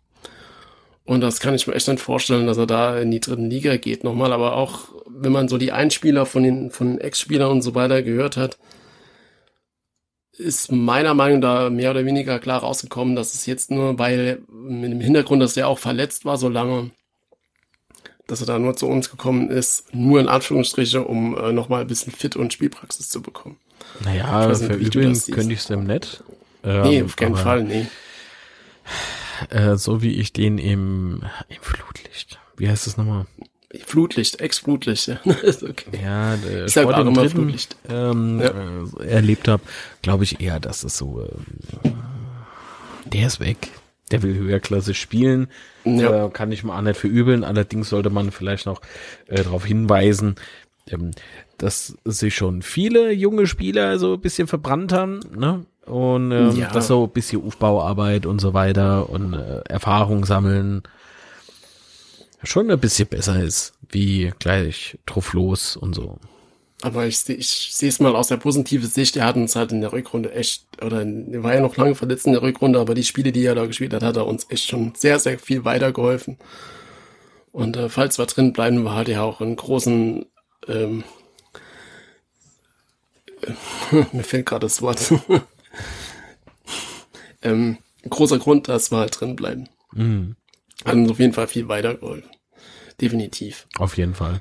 Und 1.05 1.21
das 1.21 1.41
kann 1.41 1.55
ich 1.55 1.67
mir 1.67 1.75
echt 1.75 1.89
nicht 1.89 2.01
vorstellen, 2.01 2.47
dass 2.47 2.57
er 2.57 2.67
da 2.67 2.99
in 2.99 3.11
die 3.11 3.21
dritten 3.21 3.51
Liga 3.51 3.77
geht 3.77 4.05
nochmal. 4.05 4.33
Aber 4.33 4.57
auch, 4.57 4.89
wenn 5.09 5.33
man 5.33 5.49
so 5.49 5.59
die 5.59 5.73
Einspieler 5.73 6.27
von 6.27 6.43
den, 6.43 6.71
von 6.71 6.99
Ex-Spielern 6.99 7.51
und 7.51 7.63
so 7.63 7.75
weiter 7.75 8.03
gehört 8.03 8.37
hat, 8.37 8.59
ist 10.41 10.73
meiner 10.73 11.15
Meinung 11.15 11.41
nach 11.41 11.71
mehr 11.71 11.91
oder 11.91 12.05
weniger 12.05 12.39
klar 12.39 12.61
rausgekommen, 12.61 13.15
dass 13.15 13.35
es 13.35 13.47
jetzt 13.47 13.71
nur, 13.71 13.99
weil 13.99 14.43
mit 14.51 14.91
dem 14.91 15.01
Hintergrund, 15.01 15.43
dass 15.43 15.57
er 15.57 15.69
auch 15.69 15.79
verletzt 15.79 16.25
war 16.25 16.37
so 16.37 16.49
lange, 16.49 16.91
dass 18.27 18.41
er 18.41 18.47
da 18.47 18.59
nur 18.59 18.77
zu 18.77 18.87
uns 18.87 19.11
gekommen 19.11 19.51
ist, 19.51 19.95
nur 19.95 20.21
in 20.21 20.29
Anführungsstriche, 20.29 21.03
um 21.03 21.37
äh, 21.37 21.53
nochmal 21.53 21.83
ein 21.83 21.87
bisschen 21.87 22.13
fit 22.13 22.37
und 22.37 22.53
Spielpraxis 22.53 23.09
zu 23.09 23.23
bekommen. 23.23 23.57
Naja, 24.05 24.49
nicht, 24.49 24.63
verübeln 24.63 25.21
könnte 25.31 25.53
ich 25.53 25.61
es 25.61 25.67
dem 25.67 25.85
nicht. 25.85 26.23
Ähm, 26.63 26.83
nee, 26.83 27.03
auf 27.03 27.17
keinen 27.17 27.37
Fall, 27.37 27.65
nee. 27.65 27.87
Äh, 29.49 29.77
so 29.77 30.03
wie 30.03 30.15
ich 30.15 30.33
den 30.33 30.59
im, 30.59 31.23
im 31.49 31.63
Flutlicht, 31.63 32.39
wie 32.57 32.69
heißt 32.69 32.87
das 32.87 32.97
nochmal? 32.97 33.27
Flutlicht, 33.85 34.41
Ex-Flutlicht, 34.41 35.07
ja. 35.09 35.21
okay. 35.25 35.91
Ja, 36.03 36.37
der 36.37 36.65
ich 36.65 36.73
Sport 36.73 36.99
im 36.99 37.15
dritten, 37.15 37.31
Flutlicht. 37.31 37.77
Ähm, 37.89 38.41
ja. 38.41 38.53
äh, 39.01 39.07
erlebt 39.07 39.47
habe, 39.47 39.63
glaube 40.03 40.25
ich 40.25 40.41
eher, 40.41 40.59
dass 40.59 40.83
es 40.83 40.99
so, 40.99 41.23
äh, 41.23 41.91
der 43.07 43.29
ist 43.29 43.39
weg. 43.41 43.69
Der 44.11 44.25
will 44.25 44.35
höherklasse 44.35 44.93
spielen. 44.93 45.47
Ja. 45.85 46.27
Äh, 46.27 46.31
kann 46.31 46.51
ich 46.51 46.65
mal 46.65 46.77
auch 46.77 46.83
nicht 46.83 46.99
verübeln. 46.99 47.45
Allerdings 47.45 47.91
sollte 47.91 48.11
man 48.11 48.33
vielleicht 48.33 48.67
noch 48.67 48.81
äh, 49.29 49.45
darauf 49.45 49.65
hinweisen, 49.65 50.35
ähm, 50.89 51.13
dass 51.57 51.97
sich 52.05 52.35
schon 52.35 52.63
viele 52.63 53.13
junge 53.13 53.47
Spieler 53.47 54.01
so 54.01 54.15
ein 54.15 54.21
bisschen 54.21 54.49
verbrannt 54.49 54.93
haben, 54.93 55.21
ne? 55.37 55.65
Und 55.87 56.33
ähm, 56.33 56.57
ja. 56.57 56.71
das 56.73 56.89
so 56.89 57.05
ein 57.05 57.11
bisschen 57.11 57.45
Aufbauarbeit 57.45 58.27
und 58.27 58.41
so 58.41 58.53
weiter 58.53 59.11
und 59.11 59.33
äh, 59.35 59.61
Erfahrung 59.69 60.25
sammeln 60.25 60.83
schon 62.43 62.71
ein 62.71 62.81
bisschen 62.81 63.09
besser 63.09 63.43
ist, 63.43 63.73
wie 63.91 64.33
gleich 64.39 64.99
drauf 65.07 65.33
los 65.33 65.77
und 65.77 65.95
so. 65.95 66.19
Aber 66.83 67.07
ich, 67.07 67.29
ich 67.29 67.75
sehe 67.75 67.91
es 67.91 68.01
mal 68.01 68.17
aus 68.17 68.29
der 68.29 68.39
positiven 68.39 68.89
Sicht. 68.89 69.17
Er 69.17 69.27
hat 69.27 69.37
uns 69.37 69.55
halt 69.55 69.71
in 69.71 69.83
der 69.83 69.93
Rückrunde 69.93 70.33
echt, 70.33 70.65
oder 70.83 71.03
er 71.03 71.43
war 71.43 71.55
ja 71.55 71.61
noch 71.61 71.77
lange 71.77 71.95
verletzt 71.95 72.27
in 72.27 72.33
der 72.33 72.43
Rückrunde, 72.43 72.81
aber 72.81 72.95
die 72.95 73.05
Spiele, 73.05 73.33
die 73.33 73.45
er 73.45 73.55
da 73.55 73.67
gespielt 73.67 73.93
hat, 73.93 74.03
hat 74.03 74.17
er 74.17 74.27
uns 74.27 74.47
echt 74.49 74.69
schon 74.69 74.95
sehr, 74.97 75.19
sehr 75.19 75.39
viel 75.39 75.65
weitergeholfen. 75.65 76.39
Und 77.53 77.77
äh, 77.77 77.89
falls 77.91 78.19
wir 78.19 78.27
drin 78.27 78.53
bleiben, 78.53 78.85
war 78.85 78.95
halt 78.95 79.09
ja 79.09 79.23
auch 79.23 79.43
einen 79.43 79.57
großen, 79.57 80.25
ähm, 80.69 81.05
äh, 83.43 84.05
mir 84.13 84.25
fehlt 84.25 84.47
gerade 84.47 84.65
das 84.65 84.81
Wort, 84.81 85.13
ähm, 87.43 87.77
großer 88.09 88.39
Grund, 88.39 88.69
dass 88.69 88.91
wir 88.91 88.99
halt 88.99 89.21
drin 89.21 89.37
bleiben. 89.37 89.69
Mhm. 89.93 90.37
Hat 90.85 90.95
uns 90.95 91.11
auf 91.11 91.19
jeden 91.19 91.33
Fall 91.33 91.49
viel 91.49 91.69
weitergeholfen. 91.69 92.31
Definitiv. 93.01 93.67
Auf 93.79 93.97
jeden 93.97 94.15
Fall. 94.15 94.41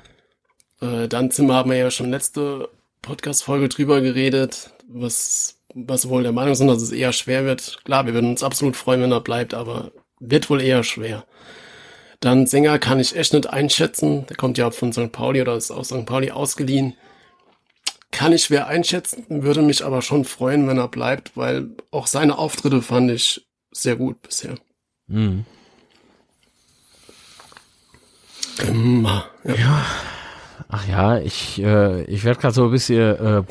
Äh, 0.80 1.08
dann 1.08 1.30
Zimmer 1.30 1.54
haben 1.54 1.70
wir 1.70 1.78
ja 1.78 1.90
schon 1.90 2.10
letzte 2.10 2.68
Podcast-Folge 3.02 3.68
drüber 3.68 4.00
geredet, 4.00 4.70
was, 4.86 5.58
was 5.74 6.08
wohl 6.08 6.22
der 6.22 6.32
Meinung 6.32 6.54
sind, 6.54 6.68
dass 6.68 6.82
es 6.82 6.92
eher 6.92 7.12
schwer 7.12 7.44
wird. 7.44 7.78
Klar, 7.84 8.06
wir 8.06 8.14
würden 8.14 8.30
uns 8.30 8.42
absolut 8.42 8.76
freuen, 8.76 9.02
wenn 9.02 9.12
er 9.12 9.20
bleibt, 9.20 9.54
aber 9.54 9.92
wird 10.18 10.50
wohl 10.50 10.60
eher 10.60 10.84
schwer. 10.84 11.24
Dann 12.20 12.46
Sänger 12.46 12.78
kann 12.78 13.00
ich 13.00 13.16
echt 13.16 13.32
nicht 13.32 13.48
einschätzen. 13.48 14.26
Der 14.26 14.36
kommt 14.36 14.58
ja 14.58 14.70
von 14.70 14.92
St. 14.92 15.10
Pauli 15.10 15.40
oder 15.40 15.56
ist 15.56 15.70
aus 15.70 15.88
St. 15.88 16.04
Pauli 16.04 16.30
ausgeliehen. 16.30 16.94
Kann 18.10 18.32
ich 18.32 18.44
schwer 18.44 18.66
einschätzen, 18.66 19.24
würde 19.28 19.62
mich 19.62 19.84
aber 19.84 20.02
schon 20.02 20.24
freuen, 20.24 20.66
wenn 20.68 20.76
er 20.76 20.88
bleibt, 20.88 21.36
weil 21.36 21.70
auch 21.90 22.06
seine 22.06 22.36
Auftritte 22.36 22.82
fand 22.82 23.10
ich 23.10 23.46
sehr 23.70 23.96
gut 23.96 24.20
bisher. 24.20 24.56
Mhm. 25.06 25.46
Immer. 28.58 29.24
Ja. 29.44 29.54
ja. 29.54 29.84
Ach 30.72 30.86
ja, 30.86 31.18
ich, 31.18 31.60
äh, 31.60 32.04
ich 32.04 32.22
werde 32.22 32.40
gerade 32.40 32.54
so 32.54 32.66
ein 32.66 32.70
bisschen 32.70 33.16
äh, 33.16 33.42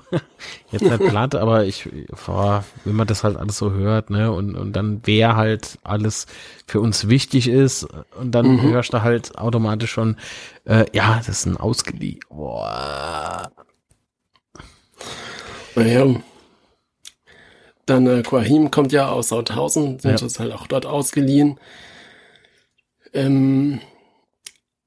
jetzt 0.70 0.82
nicht 0.82 0.98
platt, 0.98 1.34
aber 1.34 1.64
ich, 1.64 1.88
boah, 2.26 2.62
wenn 2.84 2.94
man 2.94 3.06
das 3.06 3.24
halt 3.24 3.36
alles 3.36 3.56
so 3.56 3.72
hört, 3.72 4.10
ne, 4.10 4.30
und, 4.30 4.54
und 4.54 4.74
dann 4.74 5.00
wer 5.04 5.34
halt 5.36 5.78
alles 5.82 6.26
für 6.66 6.80
uns 6.80 7.08
wichtig 7.08 7.48
ist, 7.48 7.86
und 8.20 8.32
dann 8.32 8.56
mhm. 8.56 8.62
hörst 8.62 8.92
du 8.92 9.02
halt 9.02 9.38
automatisch 9.38 9.92
schon, 9.92 10.16
äh, 10.66 10.84
ja, 10.92 11.16
das 11.16 11.28
ist 11.28 11.46
ein 11.46 11.56
Ausgeliehen. 11.56 12.20
Boah. 12.28 13.50
Naja. 15.74 16.06
Dann 17.86 18.06
äh, 18.06 18.22
Quahim 18.22 18.70
kommt 18.70 18.92
ja 18.92 19.08
aus 19.08 19.28
Sauthausen, 19.28 19.98
sind 20.00 20.10
ja. 20.10 20.16
das 20.18 20.38
halt 20.38 20.52
auch 20.52 20.66
dort 20.66 20.84
ausgeliehen. 20.84 21.58
Ähm, 23.14 23.80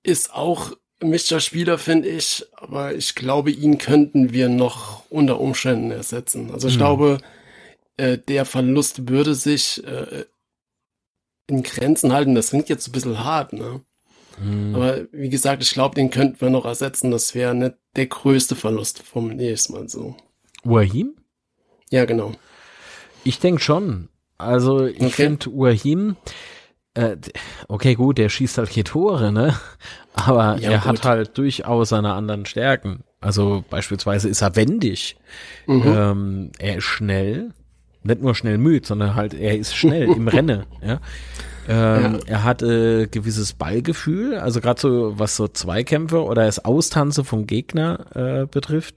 ist 0.04 0.34
auch 0.34 0.74
Mischer 1.04 1.40
Spieler, 1.40 1.78
finde 1.78 2.10
ich, 2.10 2.46
aber 2.56 2.94
ich 2.94 3.16
glaube, 3.16 3.52
ihn 3.52 3.80
könnten 3.80 4.34
wir 4.34 4.50
noch 4.50 5.10
unter 5.10 5.40
Umständen 5.40 5.90
ersetzen. 5.90 6.52
Also 6.52 6.68
ich 6.68 6.76
mhm. 6.76 6.80
glaube, 6.80 7.18
äh, 7.98 8.18
der 8.18 8.46
Verlust 8.46 9.10
würde 9.10 9.34
sich 9.34 9.84
äh, 9.84 10.26
in 11.48 11.64
Grenzen 11.64 12.14
halten. 12.14 12.36
Das 12.36 12.50
klingt 12.50 12.70
jetzt 12.70 12.88
ein 12.88 12.92
bisschen 12.92 13.24
hart, 13.24 13.54
ne? 13.54 13.82
Mhm. 14.40 14.76
Aber 14.76 15.08
wie 15.12 15.30
gesagt, 15.30 15.62
ich 15.64 15.72
glaube, 15.72 15.96
den 15.96 16.10
könnten 16.10 16.40
wir 16.40 16.50
noch 16.50 16.66
ersetzen. 16.66 17.12
Das 17.12 17.36
wäre 17.36 17.56
nicht 17.56 17.76
der 17.96 18.08
größte 18.08 18.56
Verlust, 18.56 19.04
ich 19.04 19.40
es 19.40 19.70
mal 19.70 19.90
so. 19.90 20.16
Wahim? 20.64 21.16
Ja, 21.90 22.06
genau. 22.06 22.34
Ich 23.24 23.40
denke 23.40 23.62
schon. 23.62 24.08
Also 24.38 24.86
ich 24.86 25.02
okay. 25.02 25.10
finde 25.10 25.48
Wahim, 25.48 26.16
äh, 26.94 27.18
okay, 27.68 27.96
gut, 27.96 28.18
der 28.18 28.30
schießt 28.30 28.58
halt 28.58 28.70
hier 28.70 28.84
Tore, 28.84 29.32
ne? 29.32 29.56
Aber 30.14 30.58
ja, 30.60 30.72
er 30.72 30.78
gut. 30.80 30.88
hat 30.88 31.06
halt 31.06 31.38
durchaus 31.38 31.90
seine 31.90 32.14
anderen 32.14 32.46
Stärken. 32.46 33.04
Also 33.22 33.64
beispielsweise 33.70 34.28
ist 34.28 34.42
er 34.42 34.56
wendig. 34.56 35.16
Mhm. 35.68 35.84
Ähm, 35.86 36.52
er 36.60 36.78
ist 36.78 36.84
schnell. 36.84 37.52
Nicht 38.04 38.22
nur 38.22 38.34
schnell 38.34 38.58
müde, 38.58 38.86
sondern 38.86 39.16
halt, 39.16 39.34
er 39.36 39.58
ist 39.58 39.76
schnell 39.76 40.12
im 40.12 40.28
Rennen, 40.28 40.64
ja. 40.82 41.00
Ähm, 41.70 42.14
ja. 42.14 42.20
Er 42.26 42.44
hat 42.44 42.64
äh, 42.64 43.06
gewisses 43.06 43.54
Ballgefühl, 43.54 44.38
also 44.40 44.60
gerade 44.60 44.82
so, 44.82 45.20
was 45.20 45.36
so 45.36 45.48
Zweikämpfe 45.48 46.24
oder 46.24 46.46
das 46.46 46.66
Austanze 46.66 47.24
vom 47.24 47.46
Gegner 47.46 48.08
äh, 48.16 48.48
betrifft. 48.48 48.96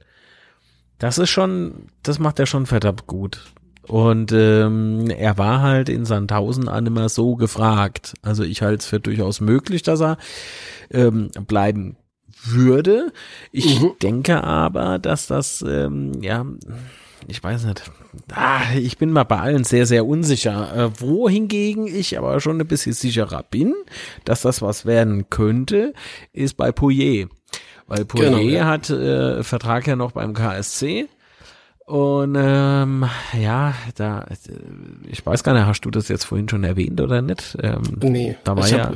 Das 0.99 1.19
ist 1.19 1.29
schon, 1.29 1.89
das 2.03 2.19
macht 2.19 2.39
er 2.39 2.47
schon 2.47 2.65
verdammt 2.65 3.07
gut. 3.07 3.53
Und 3.87 4.33
ähm, 4.33 5.11
er 5.11 5.37
war 5.37 5.61
halt 5.61 5.89
in 5.89 6.05
Sandhausen 6.05 6.69
an 6.69 6.87
immer 6.87 7.09
so 7.09 7.37
gefragt. 7.37 8.15
Also 8.23 8.43
ich 8.43 8.63
halte 8.63 8.81
es 8.81 8.87
für 8.87 9.01
durchaus 9.01 9.41
möglich, 9.41 9.83
dass 9.83 10.01
er 10.01 10.17
ähm, 10.91 11.31
bleiben 11.47 11.97
würde. 12.45 13.13
Ich 13.53 13.81
mhm. 13.81 13.93
denke 14.03 14.43
aber, 14.43 14.99
dass 14.99 15.27
das, 15.27 15.63
ähm, 15.67 16.13
ja, 16.23 16.47
ich 17.29 17.43
weiß 17.43 17.65
nicht. 17.65 17.91
Ah, 18.33 18.63
ich 18.77 18.99
bin 18.99 19.11
mal 19.11 19.25
bei 19.25 19.39
allen 19.39 19.65
sehr, 19.65 19.87
sehr 19.87 20.07
unsicher. 20.07 20.77
Äh, 20.77 21.01
wohingegen 21.01 21.87
ich 21.87 22.19
aber 22.19 22.41
schon 22.41 22.61
ein 22.61 22.67
bisschen 22.67 22.93
sicherer 22.93 23.45
bin, 23.51 23.75
dass 24.25 24.43
das 24.43 24.63
was 24.63 24.87
werden 24.87 25.31
könnte, 25.31 25.95
ist 26.33 26.57
bei 26.57 26.73
Pouillet. 26.73 27.29
Weil 27.87 28.05
Pouillet 28.05 28.31
genau, 28.31 28.49
ja. 28.49 28.65
hat 28.67 28.91
äh, 28.91 29.43
Vertrag 29.43 29.87
ja 29.87 29.97
noch 29.97 30.13
beim 30.13 30.35
KSC. 30.35 31.09
Und 31.87 32.35
ähm, 32.39 33.05
ja, 33.39 33.75
da, 33.95 34.27
ich 35.07 35.25
weiß 35.25 35.45
gar 35.45 35.53
nicht, 35.53 35.67
hast 35.67 35.83
du 35.83 35.91
das 35.91 36.09
jetzt 36.09 36.25
vorhin 36.25 36.49
schon 36.49 36.65
erwähnt 36.65 37.01
oder 37.01 37.21
nicht? 37.21 37.59
Ähm, 37.63 37.83
nee, 38.01 38.37
da 38.43 38.57
war 38.57 38.67
ja, 38.69 38.91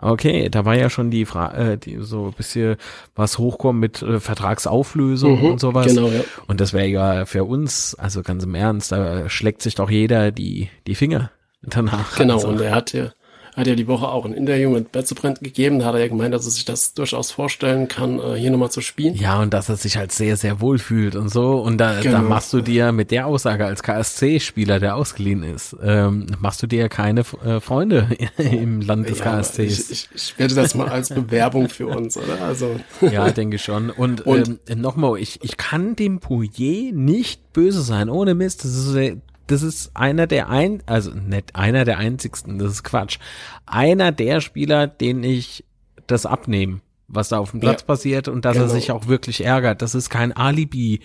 Okay, 0.00 0.48
da 0.48 0.64
war 0.64 0.76
ja 0.76 0.90
schon 0.90 1.10
die 1.10 1.24
Frage, 1.24 1.72
äh, 1.72 1.76
die 1.76 1.98
so 2.00 2.26
ein 2.26 2.32
bisschen 2.32 2.76
was 3.16 3.38
hochkommt 3.38 3.80
mit 3.80 4.00
äh, 4.00 4.20
Vertragsauflösung 4.20 5.40
mhm, 5.40 5.46
und 5.46 5.60
sowas. 5.60 5.86
Genau, 5.86 6.08
ja. 6.08 6.22
Und 6.46 6.60
das 6.60 6.72
wäre 6.72 6.86
ja 6.86 7.26
für 7.26 7.42
uns, 7.42 7.96
also 7.96 8.22
ganz 8.22 8.44
im 8.44 8.54
Ernst, 8.54 8.92
da 8.92 9.28
schlägt 9.28 9.60
sich 9.60 9.74
doch 9.74 9.90
jeder 9.90 10.30
die, 10.30 10.70
die 10.86 10.94
Finger 10.94 11.32
danach. 11.62 12.16
Genau, 12.16 12.34
also. 12.34 12.48
und 12.48 12.60
er 12.60 12.76
hat 12.76 12.92
ja, 12.92 13.10
hat 13.58 13.66
ja 13.66 13.74
die 13.74 13.88
Woche 13.88 14.08
auch 14.08 14.24
ein 14.24 14.32
Interview 14.32 14.70
mit 14.70 14.92
Betzebrand 14.92 15.40
gegeben. 15.40 15.80
Da 15.80 15.86
hat 15.86 15.94
er 15.94 16.00
ja 16.00 16.08
gemeint, 16.08 16.32
dass 16.32 16.44
er 16.44 16.52
sich 16.52 16.64
das 16.64 16.94
durchaus 16.94 17.32
vorstellen 17.32 17.88
kann, 17.88 18.20
äh, 18.20 18.34
hier 18.36 18.52
nochmal 18.52 18.70
zu 18.70 18.80
spielen. 18.80 19.14
Ja, 19.14 19.40
und 19.40 19.52
dass 19.52 19.68
er 19.68 19.76
sich 19.76 19.96
halt 19.96 20.12
sehr, 20.12 20.36
sehr 20.36 20.60
wohl 20.60 20.78
fühlt 20.78 21.16
und 21.16 21.28
so. 21.28 21.56
Und 21.56 21.78
da, 21.78 22.00
genau. 22.00 22.18
da 22.18 22.22
machst 22.22 22.52
du 22.52 22.60
dir 22.60 22.92
mit 22.92 23.10
der 23.10 23.26
Aussage 23.26 23.66
als 23.66 23.82
KSC-Spieler, 23.82 24.78
der 24.78 24.94
ausgeliehen 24.94 25.42
ist, 25.42 25.76
ähm, 25.82 26.26
machst 26.38 26.62
du 26.62 26.68
dir 26.68 26.88
keine 26.88 27.22
äh, 27.44 27.58
Freunde 27.58 28.08
im 28.38 28.80
Land 28.80 29.08
des 29.08 29.18
ja, 29.18 29.24
KSCs. 29.24 29.58
Ich, 29.58 29.90
ich, 29.90 30.08
ich 30.14 30.38
werde 30.38 30.54
das 30.54 30.76
mal 30.76 30.88
als 30.88 31.08
Bewerbung 31.08 31.68
für 31.68 31.88
uns, 31.88 32.16
oder? 32.16 32.40
Also. 32.40 32.76
Ja, 33.10 33.30
denke 33.30 33.58
schon. 33.58 33.90
Und, 33.90 34.20
und 34.26 34.60
ähm, 34.68 34.80
nochmal, 34.80 35.18
ich, 35.18 35.42
ich 35.42 35.56
kann 35.56 35.96
dem 35.96 36.20
Pouillet 36.20 36.94
nicht 36.94 37.52
böse 37.52 37.80
sein, 37.80 38.10
ohne 38.10 38.34
Mist. 38.34 38.64
Das 38.64 38.74
ist 38.74 38.94
das 39.48 39.62
ist 39.62 39.96
einer 39.96 40.26
der 40.26 40.48
ein, 40.48 40.82
also 40.86 41.10
nicht 41.12 41.56
einer 41.56 41.84
der 41.84 41.98
einzigsten, 41.98 42.58
das 42.58 42.72
ist 42.72 42.84
Quatsch. 42.84 43.18
Einer 43.66 44.12
der 44.12 44.40
Spieler, 44.40 44.86
den 44.86 45.24
ich 45.24 45.64
das 46.06 46.26
abnehme, 46.26 46.80
was 47.08 47.30
da 47.30 47.38
auf 47.38 47.50
dem 47.50 47.60
Platz 47.60 47.80
ja, 47.80 47.86
passiert 47.86 48.28
und 48.28 48.44
dass 48.44 48.54
genau. 48.54 48.66
er 48.66 48.70
sich 48.70 48.92
auch 48.92 49.08
wirklich 49.08 49.44
ärgert. 49.44 49.82
Das 49.82 49.94
ist 49.94 50.10
kein 50.10 50.32
Alibi, 50.32 51.00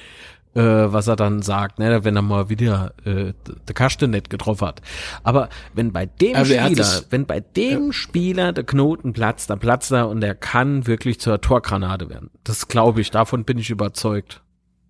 äh, 0.56 0.62
was 0.62 1.08
er 1.08 1.15
dann 1.15 1.41
sagt, 1.41 1.79
ne, 1.79 2.03
wenn 2.03 2.15
er 2.15 2.21
mal 2.21 2.49
wieder 2.49 2.93
äh, 3.06 3.34
der 3.45 3.73
Kaste 3.73 4.08
nicht 4.08 4.29
getroffen 4.29 4.67
hat. 4.67 4.82
Aber 5.23 5.49
wenn 5.73 5.91
bei 5.91 6.06
dem 6.06 6.36
also 6.36 6.53
Spieler, 6.53 6.84
sich, 6.84 7.06
wenn 7.10 7.25
bei 7.25 7.39
dem 7.39 7.88
ja. 7.88 7.93
Spieler 7.93 8.53
der 8.53 8.63
Knoten 8.63 9.13
platzt, 9.13 9.49
dann 9.49 9.60
platzt 9.60 9.91
er 9.91 10.10
und 10.10 10.23
er 10.23 10.36
kann 10.36 10.86
wirklich 10.86 11.19
zur 11.19 11.41
Torgranate 11.41 12.10
werden. 12.10 12.29
Das 12.43 12.67
glaube 12.67 13.01
ich, 13.01 13.10
davon 13.10 13.45
bin 13.45 13.58
ich 13.58 13.69
überzeugt. 13.69 14.42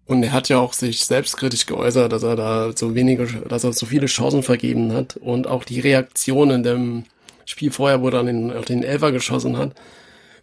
Und 0.05 0.21
er 0.23 0.33
hat 0.33 0.49
ja 0.49 0.59
auch 0.59 0.73
sich 0.73 1.05
selbstkritisch 1.05 1.65
geäußert, 1.65 2.11
dass 2.11 2.23
er 2.23 2.35
da 2.35 2.71
so 2.75 2.93
wenige, 2.93 3.25
dass 3.47 3.63
er 3.63 3.71
so 3.71 3.85
viele 3.85 4.07
Chancen 4.07 4.43
vergeben 4.43 4.91
hat 4.91 5.15
und 5.17 5.47
auch 5.47 5.63
die 5.63 5.79
Reaktion 5.79 6.51
in 6.51 6.63
dem 6.63 7.03
Spiel 7.45 7.71
vorher, 7.71 8.01
wo 8.01 8.07
er 8.07 8.11
dann 8.11 8.25
den, 8.25 8.53
auf 8.53 8.65
den 8.65 8.83
Elfer 8.83 9.11
geschossen 9.11 9.57
hat, 9.57 9.73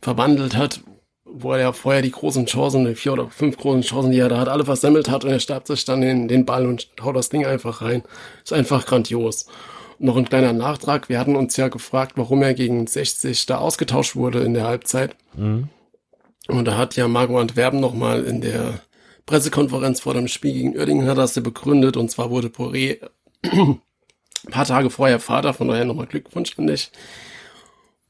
verwandelt 0.00 0.56
hat, 0.56 0.80
wo 1.24 1.52
er 1.52 1.60
ja 1.60 1.72
vorher 1.72 2.02
die 2.02 2.10
großen 2.10 2.46
Chancen, 2.46 2.86
die 2.86 2.94
vier 2.94 3.12
oder 3.12 3.28
fünf 3.30 3.56
großen 3.58 3.82
Chancen, 3.82 4.12
die 4.12 4.18
er 4.18 4.28
da 4.28 4.38
hat, 4.38 4.48
alle 4.48 4.64
versemmelt 4.64 5.10
hat 5.10 5.24
und 5.24 5.30
er 5.30 5.40
starb 5.40 5.66
sich 5.66 5.84
dann 5.84 6.02
in 6.02 6.28
den 6.28 6.46
Ball 6.46 6.66
und 6.66 6.88
haut 7.02 7.16
das 7.16 7.28
Ding 7.28 7.44
einfach 7.44 7.82
rein. 7.82 8.02
Ist 8.42 8.52
einfach 8.52 8.86
grandios. 8.86 9.46
Und 9.98 10.06
noch 10.06 10.16
ein 10.16 10.28
kleiner 10.28 10.54
Nachtrag. 10.54 11.08
Wir 11.10 11.20
hatten 11.20 11.36
uns 11.36 11.56
ja 11.56 11.68
gefragt, 11.68 12.12
warum 12.16 12.42
er 12.42 12.54
gegen 12.54 12.86
60 12.86 13.46
da 13.46 13.58
ausgetauscht 13.58 14.16
wurde 14.16 14.40
in 14.40 14.54
der 14.54 14.64
Halbzeit. 14.64 15.14
Mhm. 15.36 15.68
Und 16.48 16.64
da 16.64 16.76
hat 16.76 16.96
ja 16.96 17.06
Marco 17.06 17.38
Antwerpen 17.38 17.80
nochmal 17.80 18.24
in 18.24 18.40
der 18.40 18.80
Pressekonferenz 19.30 20.00
vor 20.00 20.14
dem 20.14 20.26
Spiel 20.26 20.52
gegen 20.52 20.76
Oerdingen 20.76 21.06
hat 21.06 21.16
das 21.16 21.36
ja 21.36 21.42
begründet 21.42 21.96
und 21.96 22.10
zwar 22.10 22.30
wurde 22.30 22.48
Poré 22.48 22.98
ein 23.44 23.78
paar 24.50 24.64
Tage 24.64 24.90
vorher 24.90 25.20
Vater, 25.20 25.54
von 25.54 25.68
daher 25.68 25.84
nochmal 25.84 26.06
Glückwunsch 26.06 26.58
an 26.58 26.66
dich. 26.66 26.90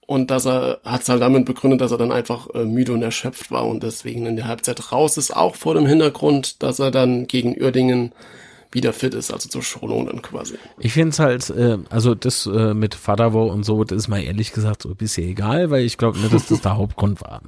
Und 0.07 0.31
dass 0.31 0.47
er 0.47 0.81
hat 0.83 1.03
es 1.03 1.11
halt 1.11 1.21
damit 1.21 1.45
begründet, 1.45 1.83
dass 1.83 1.93
er 1.93 1.99
dann 1.99 2.11
einfach 2.11 2.49
äh, 2.55 2.65
müde 2.65 2.95
und 2.95 3.03
erschöpft 3.03 3.51
war 3.51 3.67
und 3.67 3.83
deswegen 3.83 4.25
in 4.25 4.37
der 4.37 4.49
Halbzeit 4.49 4.93
raus 4.93 5.19
ist, 5.19 5.37
auch 5.37 5.57
vor 5.57 5.75
dem 5.75 5.85
Hintergrund, 5.85 6.63
dass 6.63 6.79
er 6.79 6.91
dann 6.91 7.27
gegen 7.27 7.55
Uerdingen 7.61 8.13
wieder 8.73 8.95
fit 8.95 9.13
ist, 9.13 9.31
also 9.31 9.51
zur 9.51 9.63
Schonung 9.63 10.07
dann 10.07 10.23
quasi. 10.23 10.55
Ich 10.79 10.95
finde 10.95 11.11
es 11.11 11.19
halt, 11.19 11.51
äh, 11.51 11.77
also 11.91 12.15
das 12.15 12.47
äh, 12.47 12.73
mit 12.73 12.95
Vaterwo 12.95 13.45
und 13.45 13.65
so, 13.65 13.85
das 13.85 13.99
ist 13.99 14.09
mal 14.09 14.23
ehrlich 14.23 14.53
gesagt 14.53 14.83
so 14.83 14.89
ein 14.89 14.97
bisschen 14.97 15.29
egal, 15.29 15.71
weil 15.71 15.85
ich 15.85 15.99
glaube 15.99 16.19
nicht, 16.19 16.33
dass 16.33 16.47
das 16.47 16.63
der 16.63 16.77
Hauptgrund 16.79 17.21
war. 17.21 17.43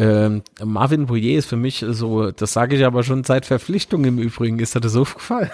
Ähm, 0.00 0.42
Marvin 0.64 1.04
Boyer 1.04 1.36
ist 1.36 1.44
für 1.44 1.58
mich 1.58 1.84
so, 1.86 2.30
das 2.30 2.54
sage 2.54 2.74
ich 2.74 2.86
aber 2.86 3.02
schon 3.02 3.22
seit 3.22 3.44
Verpflichtung 3.44 4.06
im 4.06 4.18
Übrigen, 4.18 4.58
ist 4.58 4.74
das 4.74 4.92
so 4.92 5.02
aufgefallen, 5.02 5.50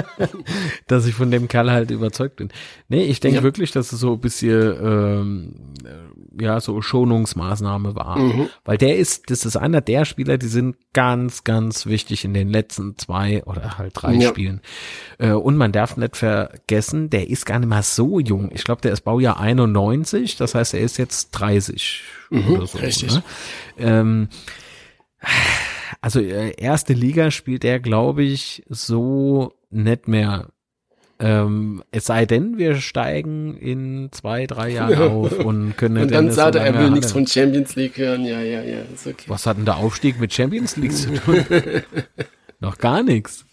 dass 0.86 1.04
ich 1.04 1.14
von 1.14 1.30
dem 1.30 1.48
Kerl 1.48 1.70
halt 1.70 1.90
überzeugt 1.90 2.36
bin. 2.36 2.48
Nee, 2.88 3.04
ich 3.04 3.20
denke 3.20 3.36
ja. 3.36 3.42
wirklich, 3.42 3.70
dass 3.70 3.92
es 3.92 4.00
so 4.00 4.14
ein 4.14 4.20
bisschen, 4.20 4.74
ähm, 4.82 5.54
ja, 6.40 6.60
so 6.60 6.80
Schonungsmaßnahme 6.80 7.94
war. 7.94 8.18
Mhm. 8.18 8.48
Weil 8.64 8.78
der 8.78 8.96
ist, 8.96 9.30
das 9.30 9.44
ist 9.44 9.56
einer 9.56 9.80
der 9.80 10.04
Spieler, 10.04 10.38
die 10.38 10.48
sind 10.48 10.76
ganz, 10.92 11.44
ganz 11.44 11.86
wichtig 11.86 12.24
in 12.24 12.34
den 12.34 12.48
letzten 12.48 12.96
zwei 12.96 13.42
oder 13.44 13.78
halt 13.78 13.92
drei 13.94 14.14
ja. 14.14 14.28
Spielen. 14.28 14.60
Äh, 15.18 15.32
und 15.32 15.56
man 15.56 15.72
darf 15.72 15.96
nicht 15.96 16.16
vergessen, 16.16 17.10
der 17.10 17.28
ist 17.28 17.46
gar 17.46 17.58
nicht 17.58 17.68
mal 17.68 17.82
so 17.82 18.20
jung. 18.20 18.50
Ich 18.52 18.64
glaube, 18.64 18.80
der 18.80 18.92
ist 18.92 19.02
Baujahr 19.02 19.40
91, 19.40 20.36
das 20.36 20.54
heißt, 20.54 20.74
er 20.74 20.80
ist 20.80 20.96
jetzt 20.98 21.30
30 21.32 22.02
mhm, 22.30 22.48
oder 22.48 22.66
so. 22.66 22.78
Richtig. 22.78 23.14
Ne? 23.14 23.22
Ähm, 23.78 24.28
also 26.00 26.20
äh, 26.20 26.54
erste 26.56 26.92
Liga 26.92 27.30
spielt 27.30 27.64
er, 27.64 27.80
glaube 27.80 28.22
ich, 28.22 28.62
so 28.68 29.52
nicht 29.70 30.08
mehr. 30.08 30.48
Ähm, 31.20 31.82
es 31.90 32.06
sei 32.06 32.26
denn, 32.26 32.58
wir 32.58 32.76
steigen 32.76 33.56
in 33.56 34.10
zwei, 34.12 34.46
drei 34.46 34.70
Jahren 34.70 34.98
auf 34.98 35.38
und 35.40 35.76
können. 35.76 36.02
und 36.02 36.12
dann 36.12 36.30
sagt 36.30 36.54
er, 36.54 36.64
er 36.64 36.78
will 36.78 36.90
nichts 36.90 37.10
von 37.10 37.26
Champions 37.26 37.74
League 37.74 37.96
hören. 37.96 38.24
Ja, 38.24 38.40
ja, 38.40 38.62
ja, 38.62 38.82
ist 38.94 39.06
okay. 39.06 39.24
Was 39.26 39.44
hat 39.46 39.56
denn 39.56 39.64
der 39.64 39.78
Aufstieg 39.78 40.20
mit 40.20 40.32
Champions 40.32 40.76
League 40.76 40.92
zu 40.92 41.14
tun? 41.14 41.44
Noch 42.60 42.78
gar 42.78 43.02
nichts. 43.02 43.44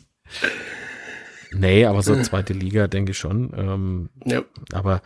Nee, 1.54 1.86
aber 1.86 2.04
so 2.04 2.16
zweite 2.22 2.54
Liga 2.54 2.88
denke 2.88 3.12
ich 3.12 3.18
schon. 3.18 3.52
Ähm, 3.56 4.10
ja. 4.26 4.44
Aber 4.74 5.02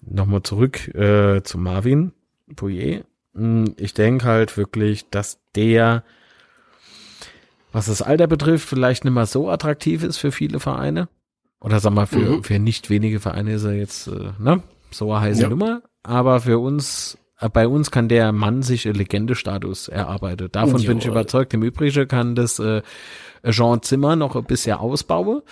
nochmal 0.00 0.42
zurück 0.42 0.88
äh, 0.94 1.42
zu 1.42 1.58
Marvin 1.58 2.12
Pouillet. 2.54 3.04
Hm, 3.34 3.74
ich 3.76 3.94
denke 3.94 4.24
halt 4.24 4.56
wirklich, 4.56 5.08
dass 5.10 5.38
der, 5.54 6.02
was 7.72 7.86
das 7.86 8.02
Alter 8.02 8.26
betrifft, 8.26 8.68
vielleicht 8.68 9.04
nicht 9.04 9.12
mal 9.12 9.26
so 9.26 9.50
attraktiv 9.50 10.02
ist 10.02 10.16
für 10.16 10.32
viele 10.32 10.60
Vereine. 10.60 11.08
Oder 11.60 11.80
sag 11.80 11.92
mal, 11.92 12.06
für, 12.06 12.18
mhm. 12.18 12.44
für 12.44 12.58
nicht 12.58 12.90
wenige 12.90 13.20
Vereine 13.20 13.54
ist 13.54 13.64
er 13.64 13.74
jetzt, 13.74 14.08
äh, 14.08 14.30
ne, 14.38 14.62
so 14.90 15.12
eine 15.12 15.20
heiße 15.22 15.42
ja. 15.42 15.48
Nummer. 15.48 15.82
Aber 16.02 16.40
für 16.40 16.58
uns, 16.58 17.18
äh, 17.40 17.48
bei 17.48 17.66
uns 17.66 17.90
kann 17.90 18.08
der 18.08 18.32
Mann 18.32 18.62
sich 18.62 18.84
Legendestatus 18.84 19.88
erarbeiten. 19.88 20.48
Davon 20.52 20.80
jo, 20.80 20.88
bin 20.88 20.98
ich 20.98 21.06
überzeugt. 21.06 21.54
Im 21.54 21.62
Übrigen 21.62 22.08
kann 22.08 22.34
das 22.34 22.58
äh, 22.58 22.82
Jean 23.48 23.82
Zimmer 23.82 24.16
noch 24.16 24.36
ein 24.36 24.44
bisschen 24.44 24.76
ausbauen. 24.76 25.42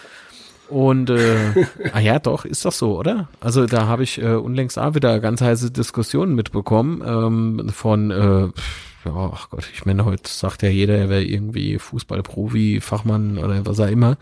Und 0.69 1.11
äh, 1.11 1.67
ah 1.93 2.01
ja, 2.01 2.19
doch, 2.19 2.45
ist 2.45 2.65
doch 2.65 2.73
so, 2.73 2.99
oder? 2.99 3.29
Also 3.41 3.67
da 3.67 3.87
habe 3.87 4.03
ich 4.03 4.21
äh, 4.21 4.35
unlängst 4.35 4.79
auch 4.79 4.95
wieder 4.95 5.21
ganz 5.21 5.41
heiße 5.41 5.71
Diskussionen 5.71 6.35
mitbekommen 6.35 7.03
ähm, 7.07 7.69
von 7.71 8.11
äh, 8.11 8.49
ja, 9.05 9.31
ach 9.35 9.51
Gott, 9.51 9.69
ich 9.71 9.85
meine, 9.85 10.07
heute 10.07 10.31
sagt 10.31 10.63
ja 10.63 10.71
jeder, 10.71 10.97
er 10.97 11.11
wäre 11.11 11.23
irgendwie 11.23 11.79
Fußballprofi, 11.79 12.81
Fachmann 12.81 13.37
oder 13.37 13.67
was 13.67 13.79
auch 13.79 13.89
immer 13.89 14.17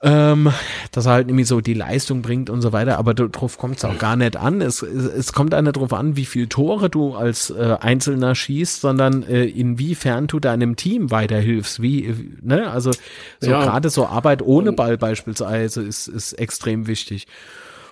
ähm, 0.00 0.52
dass 0.92 1.06
er 1.06 1.12
halt 1.12 1.28
irgendwie 1.28 1.44
so 1.44 1.60
die 1.60 1.74
Leistung 1.74 2.22
bringt 2.22 2.50
und 2.50 2.62
so 2.62 2.72
weiter, 2.72 2.98
aber 2.98 3.14
darauf 3.14 3.58
kommt 3.58 3.78
es 3.78 3.84
auch 3.84 3.98
gar 3.98 4.14
nicht 4.14 4.36
an. 4.36 4.60
Es, 4.60 4.82
es, 4.82 5.04
es 5.06 5.32
kommt 5.32 5.54
auch 5.54 5.60
nicht 5.60 5.76
darauf 5.76 5.92
an, 5.92 6.16
wie 6.16 6.24
viel 6.24 6.46
Tore 6.46 6.88
du 6.88 7.14
als 7.14 7.50
äh, 7.50 7.76
Einzelner 7.80 8.34
schießt, 8.34 8.80
sondern 8.80 9.24
äh, 9.24 9.44
inwiefern 9.44 10.28
du 10.28 10.38
deinem 10.38 10.76
Team 10.76 11.10
weiterhilfst. 11.10 11.82
Wie, 11.82 12.36
ne? 12.42 12.70
Also 12.70 12.92
so 13.40 13.50
ja. 13.50 13.64
gerade 13.64 13.90
so 13.90 14.06
Arbeit 14.06 14.42
ohne 14.42 14.72
Ball 14.72 14.96
beispielsweise 14.98 15.82
ist, 15.82 16.06
ist 16.06 16.34
extrem 16.34 16.86
wichtig. 16.86 17.26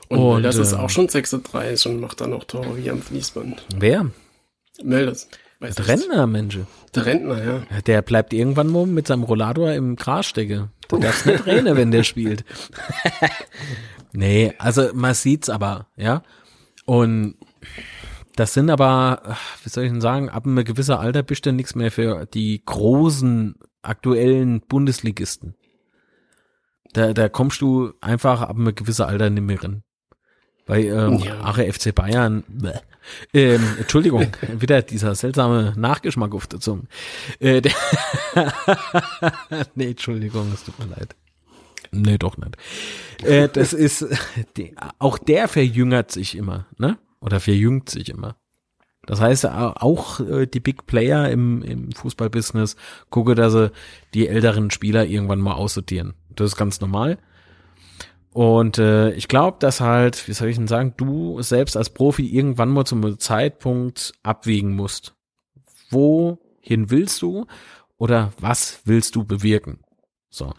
Und, 0.09 0.19
und 0.19 0.43
das 0.45 0.59
äh, 0.59 0.63
ist 0.63 0.75
auch 0.75 0.91
schon 0.91 1.09
36 1.09 1.91
und 1.91 2.01
macht 2.01 2.21
dann 2.21 2.31
noch 2.31 2.45
Tore 2.45 2.77
wie 2.77 2.89
am 2.89 3.03
Fließband. 3.03 3.67
Wer? 3.77 4.07
Meldes. 4.83 5.29
Der 5.61 5.89
Rentner, 5.89 6.27
Mensch. 6.27 6.59
Der 6.95 7.07
Rentner, 7.07 7.45
ja. 7.45 7.81
Der 7.87 8.03
bleibt 8.03 8.33
irgendwann 8.33 8.69
mal 8.69 8.87
mit 8.87 9.07
seinem 9.07 9.23
Rollator 9.23 9.73
im 9.73 9.97
Gras 9.97 10.27
stecken. 10.27 10.71
Da 10.89 10.99
darf's 10.99 11.27
nicht 11.27 11.47
rennen, 11.47 11.77
wenn 11.77 11.91
der 11.91 12.05
spielt. 12.05 12.45
nee, 14.13 14.55
also 14.59 14.91
man 14.95 15.15
sieht's 15.15 15.49
aber, 15.49 15.89
ja. 15.97 16.23
Und 16.85 17.37
das 18.37 18.53
sind 18.55 18.71
aber, 18.71 19.37
wie 19.63 19.69
soll 19.69 19.85
ich 19.85 19.91
denn 19.91 20.01
sagen, 20.01 20.29
ab 20.29 20.47
einem 20.47 20.65
gewissen 20.65 20.95
Alter 20.95 21.23
bist 21.23 21.47
du 21.47 21.53
nichts 21.53 21.75
mehr 21.75 21.91
für 21.91 22.27
die 22.27 22.63
großen 22.65 23.57
aktuellen 23.83 24.61
Bundesligisten. 24.61 25.55
Da, 26.93 27.13
da 27.13 27.29
kommst 27.29 27.61
du 27.61 27.93
einfach 28.01 28.43
ab 28.43 28.57
einem 28.57 28.75
gewissen 28.75 29.07
Alter 29.07 29.31
nicht 29.31 29.43
mehr 29.43 29.63
rein. 29.63 29.83
Bei 30.67 30.85
ähm. 30.85 31.23
Ache 31.43 31.73
FC 31.73 31.95
Bayern, 31.95 32.43
bäh. 32.49 32.73
ähm, 33.33 33.63
Entschuldigung, 33.79 34.27
wieder 34.59 34.83
dieser 34.83 35.15
seltsame 35.15 35.73
Nachgeschmack 35.77 36.35
auf 36.35 36.47
der 36.49 36.59
Zunge. 36.61 36.83
Äh, 37.39 37.63
der 37.63 37.73
nee, 39.75 39.91
Entschuldigung, 39.91 40.51
es 40.53 40.65
tut 40.65 40.79
mir 40.79 40.87
leid. 40.87 41.15
Nee, 41.93 42.19
doch 42.19 42.37
nicht. 42.37 42.57
Äh, 43.23 43.49
das 43.49 43.73
ist, 43.73 44.07
die, 44.57 44.75
auch 44.99 45.19
der 45.19 45.49
verjüngert 45.49 46.11
sich 46.11 46.37
immer, 46.37 46.67
ne? 46.79 46.99
Oder 47.21 47.41
verjüngt 47.41 47.89
sich 47.89 48.09
immer. 48.09 48.37
Das 49.07 49.21
heißt, 49.21 49.47
au- 49.47 49.75
auch 49.77 50.19
äh, 50.21 50.47
die 50.47 50.59
Big 50.61 50.87
Player 50.87 51.31
im, 51.31 51.63
im 51.63 51.93
Fußballbusiness 51.93 52.75
gucke, 53.09 53.37
dass 53.37 53.53
sie 53.53 53.71
die 54.15 54.27
älteren 54.27 54.71
Spieler 54.73 55.05
irgendwann 55.07 55.41
mal 55.41 55.55
aussortieren. 55.55 56.15
Das 56.35 56.49
ist 56.53 56.57
ganz 56.57 56.81
normal. 56.81 57.19
Und 58.37 58.77
äh, 58.77 59.13
ich 59.13 59.29
glaube, 59.29 59.57
dass 59.61 59.81
halt, 59.81 60.29
wie 60.29 60.35
soll 60.35 60.49
ich 60.49 60.57
denn 60.57 60.69
sagen, 60.69 60.93
du 60.99 61.41
selbst 61.41 61.75
als 61.75 61.89
Profi 61.89 62.27
irgendwann 62.27 62.69
mal 62.69 62.85
zum 62.85 63.19
Zeitpunkt 63.19 64.13
abwägen 64.23 64.75
musst. 64.77 65.15
Wohin 65.89 66.91
willst 66.91 67.23
du 67.23 67.47
oder 67.97 68.35
was 68.39 68.81
willst 68.85 69.17
du 69.17 69.25
bewirken? 69.25 69.79
So. 70.29 70.53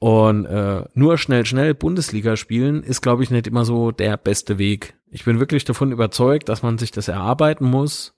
Und 0.00 0.44
äh, 0.46 0.82
nur 0.94 1.18
schnell, 1.18 1.46
schnell 1.46 1.72
Bundesliga 1.72 2.36
spielen 2.36 2.82
ist, 2.82 3.00
glaube 3.00 3.22
ich, 3.22 3.30
nicht 3.30 3.46
immer 3.46 3.64
so 3.64 3.92
der 3.92 4.16
beste 4.16 4.58
Weg. 4.58 4.96
Ich 5.08 5.24
bin 5.24 5.38
wirklich 5.38 5.62
davon 5.62 5.92
überzeugt, 5.92 6.48
dass 6.48 6.64
man 6.64 6.78
sich 6.78 6.90
das 6.90 7.06
erarbeiten 7.06 7.64
muss 7.64 8.12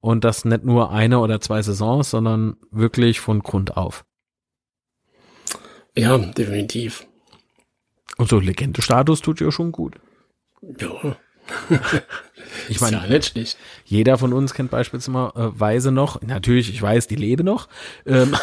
und 0.00 0.24
das 0.24 0.46
nicht 0.46 0.64
nur 0.64 0.90
eine 0.90 1.18
oder 1.18 1.42
zwei 1.42 1.60
Saisons, 1.60 2.08
sondern 2.08 2.56
wirklich 2.70 3.20
von 3.20 3.40
Grund 3.40 3.76
auf. 3.76 4.06
Ja, 5.94 6.16
definitiv. 6.16 7.06
Und 8.16 8.28
so 8.28 8.38
Legendestatus 8.38 9.20
tut 9.20 9.40
ja 9.40 9.50
schon 9.50 9.72
gut. 9.72 9.96
Ja, 10.62 11.16
Ich 12.68 12.80
meine, 12.80 12.96
ja 12.96 13.06
nicht 13.06 13.26
schlecht. 13.26 13.58
jeder 13.84 14.18
von 14.18 14.32
uns 14.32 14.54
kennt 14.54 14.70
beispielsweise 14.70 15.92
noch, 15.92 16.20
natürlich, 16.22 16.70
ich 16.70 16.80
weiß, 16.80 17.06
die 17.06 17.16
lebe 17.16 17.44
noch. 17.44 17.68
Ähm, 18.04 18.34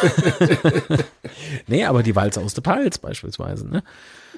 nee, 1.66 1.84
aber 1.84 2.02
die 2.02 2.16
Walze 2.16 2.40
aus 2.40 2.54
der 2.54 2.62
Pals 2.62 2.98
beispielsweise, 2.98 3.68
ne? 3.68 3.82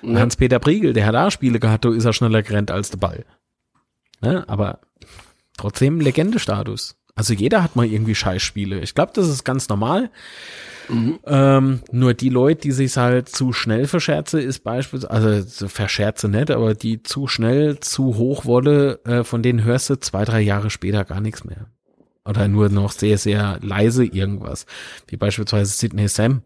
Ja. 0.02 0.20
Hans-Peter 0.20 0.58
Priegel, 0.58 0.92
der 0.92 1.06
hat 1.06 1.14
da 1.14 1.30
Spiele 1.30 1.58
gehabt, 1.58 1.84
da 1.84 1.92
ist 1.92 2.04
er 2.04 2.12
schneller 2.12 2.42
gerannt 2.42 2.70
als 2.70 2.90
der 2.90 2.98
Ball. 2.98 3.24
Ne? 4.20 4.44
Aber 4.48 4.80
trotzdem 5.56 6.00
Legendestatus. 6.00 6.96
Also 7.16 7.32
jeder 7.32 7.62
hat 7.62 7.76
mal 7.76 7.86
irgendwie 7.86 8.14
Scheißspiele. 8.14 8.80
Ich 8.80 8.94
glaube, 8.94 9.12
das 9.14 9.28
ist 9.28 9.42
ganz 9.44 9.68
normal. 9.68 10.10
Ähm, 11.26 11.80
nur 11.90 12.14
die 12.14 12.28
Leute, 12.28 12.60
die 12.60 12.72
sich 12.72 12.96
halt 12.96 13.28
zu 13.28 13.52
schnell 13.52 13.86
verscherze, 13.86 14.40
ist 14.40 14.60
beispielsweise, 14.60 15.10
also 15.10 15.42
so 15.48 15.68
verscherze 15.68 16.28
nicht, 16.28 16.50
aber 16.50 16.74
die 16.74 17.02
zu 17.02 17.26
schnell, 17.26 17.80
zu 17.80 18.16
hoch 18.16 18.44
wurde, 18.44 19.00
äh, 19.04 19.24
von 19.24 19.42
denen 19.42 19.64
hörst 19.64 19.90
du 19.90 19.98
zwei, 19.98 20.24
drei 20.24 20.40
Jahre 20.40 20.70
später 20.70 21.04
gar 21.04 21.20
nichts 21.20 21.42
mehr. 21.44 21.66
Oder 22.24 22.48
nur 22.48 22.68
noch 22.68 22.92
sehr, 22.92 23.18
sehr 23.18 23.58
leise 23.62 24.04
irgendwas. 24.04 24.66
Wie 25.08 25.16
beispielsweise 25.16 25.72
Sidney 25.72 26.08
Sam 26.08 26.42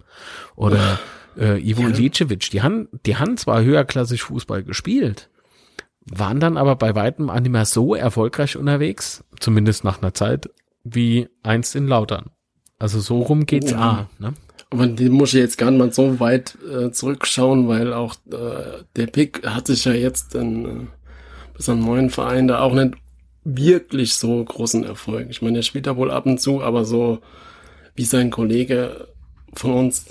oder 0.54 1.00
äh, 1.36 1.58
Ivo 1.58 1.82
Ja. 1.82 1.88
Ilicevic. 1.88 2.50
Die 2.50 2.62
haben, 2.62 2.88
die 3.06 3.16
haben 3.16 3.36
zwar 3.36 3.62
höherklassig 3.62 4.22
Fußball 4.22 4.62
gespielt, 4.62 5.30
waren 6.04 6.38
dann 6.40 6.56
aber 6.56 6.76
bei 6.76 6.94
weitem 6.94 7.26
nicht 7.26 7.48
mehr 7.50 7.64
so 7.64 7.94
erfolgreich 7.94 8.56
unterwegs, 8.56 9.24
zumindest 9.38 9.84
nach 9.84 10.00
einer 10.00 10.14
Zeit, 10.14 10.50
wie 10.84 11.28
einst 11.42 11.74
in 11.76 11.86
Lautern. 11.86 12.30
Also 12.78 13.00
so 13.00 13.20
rum 13.20 13.46
geht's 13.46 13.70
Ja. 13.72 13.78
A, 13.78 14.10
ne? 14.18 14.34
Aber 14.70 14.86
die 14.86 15.08
muss 15.08 15.34
ich 15.34 15.40
jetzt 15.40 15.58
gar 15.58 15.70
nicht 15.70 15.80
mal 15.80 15.92
so 15.92 16.20
weit 16.20 16.56
äh, 16.64 16.92
zurückschauen, 16.92 17.66
weil 17.66 17.92
auch 17.92 18.14
äh, 18.30 18.84
der 18.94 19.06
Pick 19.06 19.44
hat 19.44 19.66
sich 19.66 19.84
ja 19.84 19.92
jetzt 19.92 20.34
in, 20.36 20.64
äh, 20.64 20.86
bis 21.56 21.68
an 21.68 21.80
neuen 21.80 22.08
Verein 22.08 22.46
da 22.46 22.60
auch 22.60 22.72
nicht 22.72 22.94
wirklich 23.44 24.14
so 24.14 24.44
großen 24.44 24.84
Erfolg. 24.84 25.26
Ich 25.30 25.42
meine, 25.42 25.58
er 25.58 25.62
spielt 25.62 25.86
da 25.86 25.96
wohl 25.96 26.10
ab 26.10 26.26
und 26.26 26.40
zu, 26.40 26.62
aber 26.62 26.84
so 26.84 27.20
wie 27.96 28.04
sein 28.04 28.30
Kollege 28.30 29.08
von 29.54 29.72
uns 29.72 30.06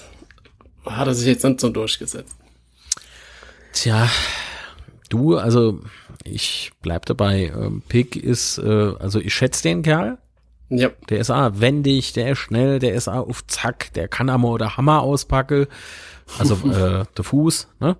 hat 0.85 1.07
er 1.07 1.13
sich 1.13 1.27
jetzt 1.27 1.45
nicht 1.45 1.61
so 1.61 1.69
durchgesetzt. 1.69 2.35
Tja, 3.73 4.09
du, 5.09 5.37
also 5.37 5.79
ich 6.23 6.71
bleib 6.81 7.05
dabei. 7.05 7.51
Ähm, 7.55 7.81
Pick 7.87 8.15
ist, 8.15 8.57
äh, 8.57 8.93
also 8.99 9.19
ich 9.19 9.33
schätze 9.33 9.63
den 9.63 9.83
Kerl. 9.83 10.17
Ja, 10.69 10.89
Der 11.09 11.19
ist 11.19 11.31
auch 11.31 11.51
wendig, 11.55 12.13
der 12.13 12.31
ist 12.33 12.37
schnell, 12.39 12.77
der 12.79 12.93
ist 12.93 13.07
auch 13.07 13.27
auf 13.27 13.45
Zack, 13.47 13.91
der 13.93 14.07
kann 14.07 14.29
einmal 14.29 14.51
oder 14.51 14.77
Hammer 14.77 15.01
auspacken. 15.01 15.65
Also 16.37 16.53
äh, 16.69 17.05
der 17.17 17.23
Fuß, 17.23 17.67
ne? 17.79 17.97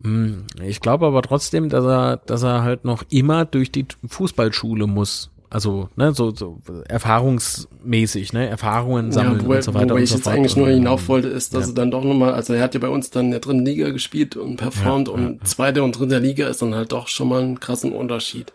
Mm, 0.00 0.44
Ich 0.62 0.80
glaube 0.80 1.06
aber 1.06 1.20
trotzdem, 1.22 1.68
dass 1.68 1.84
er, 1.84 2.16
dass 2.18 2.42
er 2.42 2.62
halt 2.62 2.84
noch 2.84 3.02
immer 3.10 3.44
durch 3.44 3.70
die 3.72 3.86
Fußballschule 4.08 4.86
muss. 4.86 5.30
Also, 5.50 5.88
ne, 5.94 6.12
so, 6.12 6.34
so 6.34 6.60
erfahrungsmäßig, 6.88 8.32
ne, 8.32 8.48
Erfahrungen 8.48 9.12
sammeln 9.12 9.38
ja 9.38 9.44
wobei, 9.44 9.56
und 9.56 9.62
so 9.62 9.74
weiter 9.74 9.94
und 9.94 10.02
ich 10.02 10.08
so 10.10 10.16
jetzt 10.16 10.24
fort. 10.24 10.34
eigentlich 10.36 10.56
nur 10.56 10.66
Und, 10.66 10.72
hinauf 10.74 11.06
wollte, 11.08 11.28
ist, 11.28 11.54
dass 11.54 11.66
ja. 11.66 11.70
er 11.72 11.74
dann 11.76 11.90
doch 11.92 12.02
nochmal, 12.02 12.32
also 12.34 12.54
er 12.54 12.62
hat 12.62 12.74
ja 12.74 12.80
bei 12.80 12.88
uns 12.88 13.10
dann 13.10 13.26
in 13.26 13.30
der 13.30 13.40
dritten 13.40 13.64
Liga 13.64 13.90
gespielt 13.90 14.36
und 14.36 14.56
performt 14.56 15.06
Ja, 15.08 15.14
und 15.14 15.46
zweite 15.46 15.84
und 15.84 15.96
dritte 15.96 16.18
Liga 16.18 16.48
ist 16.48 16.60
dann 16.60 16.74
halt 16.74 16.90
doch 16.90 17.06
schon 17.06 17.28
mal 17.28 17.42
ein 17.42 17.60
krassen 17.60 17.92
Unterschied. 17.92 18.52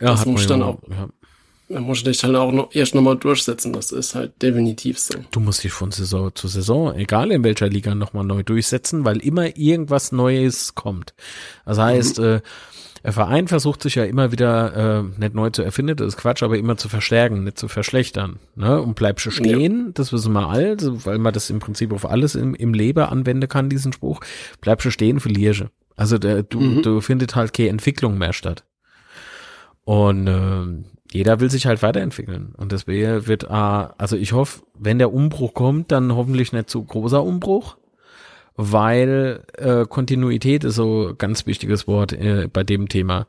ja, 0.00 0.08
das 0.12 0.24
muss 0.24 0.46
dann 0.46 0.62
auch- 0.62 0.78
Ja. 1.68 1.76
Da 1.76 1.80
muss 1.80 1.98
ich 1.98 2.04
dich 2.04 2.22
halt 2.22 2.36
auch 2.36 2.52
noch 2.52 2.74
erst 2.74 2.94
nochmal 2.94 3.16
durchsetzen. 3.16 3.72
Das 3.72 3.90
ist 3.92 4.14
halt 4.14 4.40
definitiv 4.40 4.98
so. 4.98 5.14
Du 5.30 5.40
musst 5.40 5.64
dich 5.64 5.72
von 5.72 5.90
Saison 5.90 6.30
zu 6.34 6.48
Saison, 6.48 6.94
egal 6.94 7.32
in 7.32 7.42
welcher 7.44 7.68
Liga, 7.68 7.94
nochmal 7.94 8.24
neu 8.24 8.42
durchsetzen, 8.42 9.04
weil 9.04 9.18
immer 9.18 9.56
irgendwas 9.56 10.12
Neues 10.12 10.74
kommt. 10.74 11.14
Das 11.64 11.78
heißt, 11.78 12.18
äh, 12.20 12.40
der 13.04 13.12
Verein 13.12 13.46
versucht 13.46 13.82
sich 13.82 13.94
ja 13.96 14.04
immer 14.04 14.32
wieder, 14.32 15.00
äh, 15.16 15.20
nicht 15.20 15.34
neu 15.34 15.50
zu 15.50 15.62
erfinden, 15.62 15.96
das 15.96 16.08
ist 16.08 16.16
Quatsch, 16.16 16.42
aber 16.42 16.58
immer 16.58 16.76
zu 16.76 16.88
verstärken, 16.88 17.44
nicht 17.44 17.58
zu 17.58 17.68
verschlechtern. 17.68 18.38
Ne? 18.56 18.80
Und 18.80 18.94
bleibst 18.94 19.26
du 19.26 19.30
stehen, 19.30 19.92
das 19.94 20.12
wissen 20.12 20.32
wir 20.32 20.48
all, 20.48 20.78
so, 20.80 21.04
weil 21.04 21.18
man 21.18 21.32
das 21.32 21.48
im 21.50 21.60
Prinzip 21.60 21.92
auf 21.92 22.04
alles 22.08 22.34
im, 22.34 22.54
im 22.54 22.74
Leben 22.74 23.04
anwenden 23.04 23.48
kann, 23.48 23.68
diesen 23.68 23.92
Spruch. 23.92 24.20
Bleibst 24.60 24.86
du 24.86 24.90
stehen, 24.90 25.20
verlierst 25.20 25.60
du. 25.60 25.64
Also 25.96 26.18
der, 26.18 26.42
du, 26.42 26.60
Mhm. 26.60 26.82
du 26.82 27.00
findet 27.00 27.36
halt 27.36 27.52
keine 27.52 27.68
Entwicklung 27.70 28.18
mehr 28.18 28.32
statt. 28.32 28.64
Und 29.86 30.26
äh, 30.26 30.84
jeder 31.12 31.38
will 31.38 31.48
sich 31.48 31.66
halt 31.66 31.80
weiterentwickeln. 31.80 32.54
Und 32.56 32.72
deswegen 32.72 33.28
wird, 33.28 33.44
äh, 33.44 33.46
also 33.48 34.16
ich 34.16 34.32
hoffe, 34.32 34.62
wenn 34.74 34.98
der 34.98 35.12
Umbruch 35.12 35.54
kommt, 35.54 35.92
dann 35.92 36.14
hoffentlich 36.14 36.52
nicht 36.52 36.68
zu 36.68 36.82
großer 36.82 37.22
Umbruch, 37.22 37.76
weil 38.56 39.44
äh, 39.56 39.86
Kontinuität 39.86 40.64
ist 40.64 40.74
so 40.74 41.14
ganz 41.16 41.46
wichtiges 41.46 41.86
Wort 41.86 42.12
äh, 42.12 42.48
bei 42.52 42.64
dem 42.64 42.88
Thema. 42.88 43.28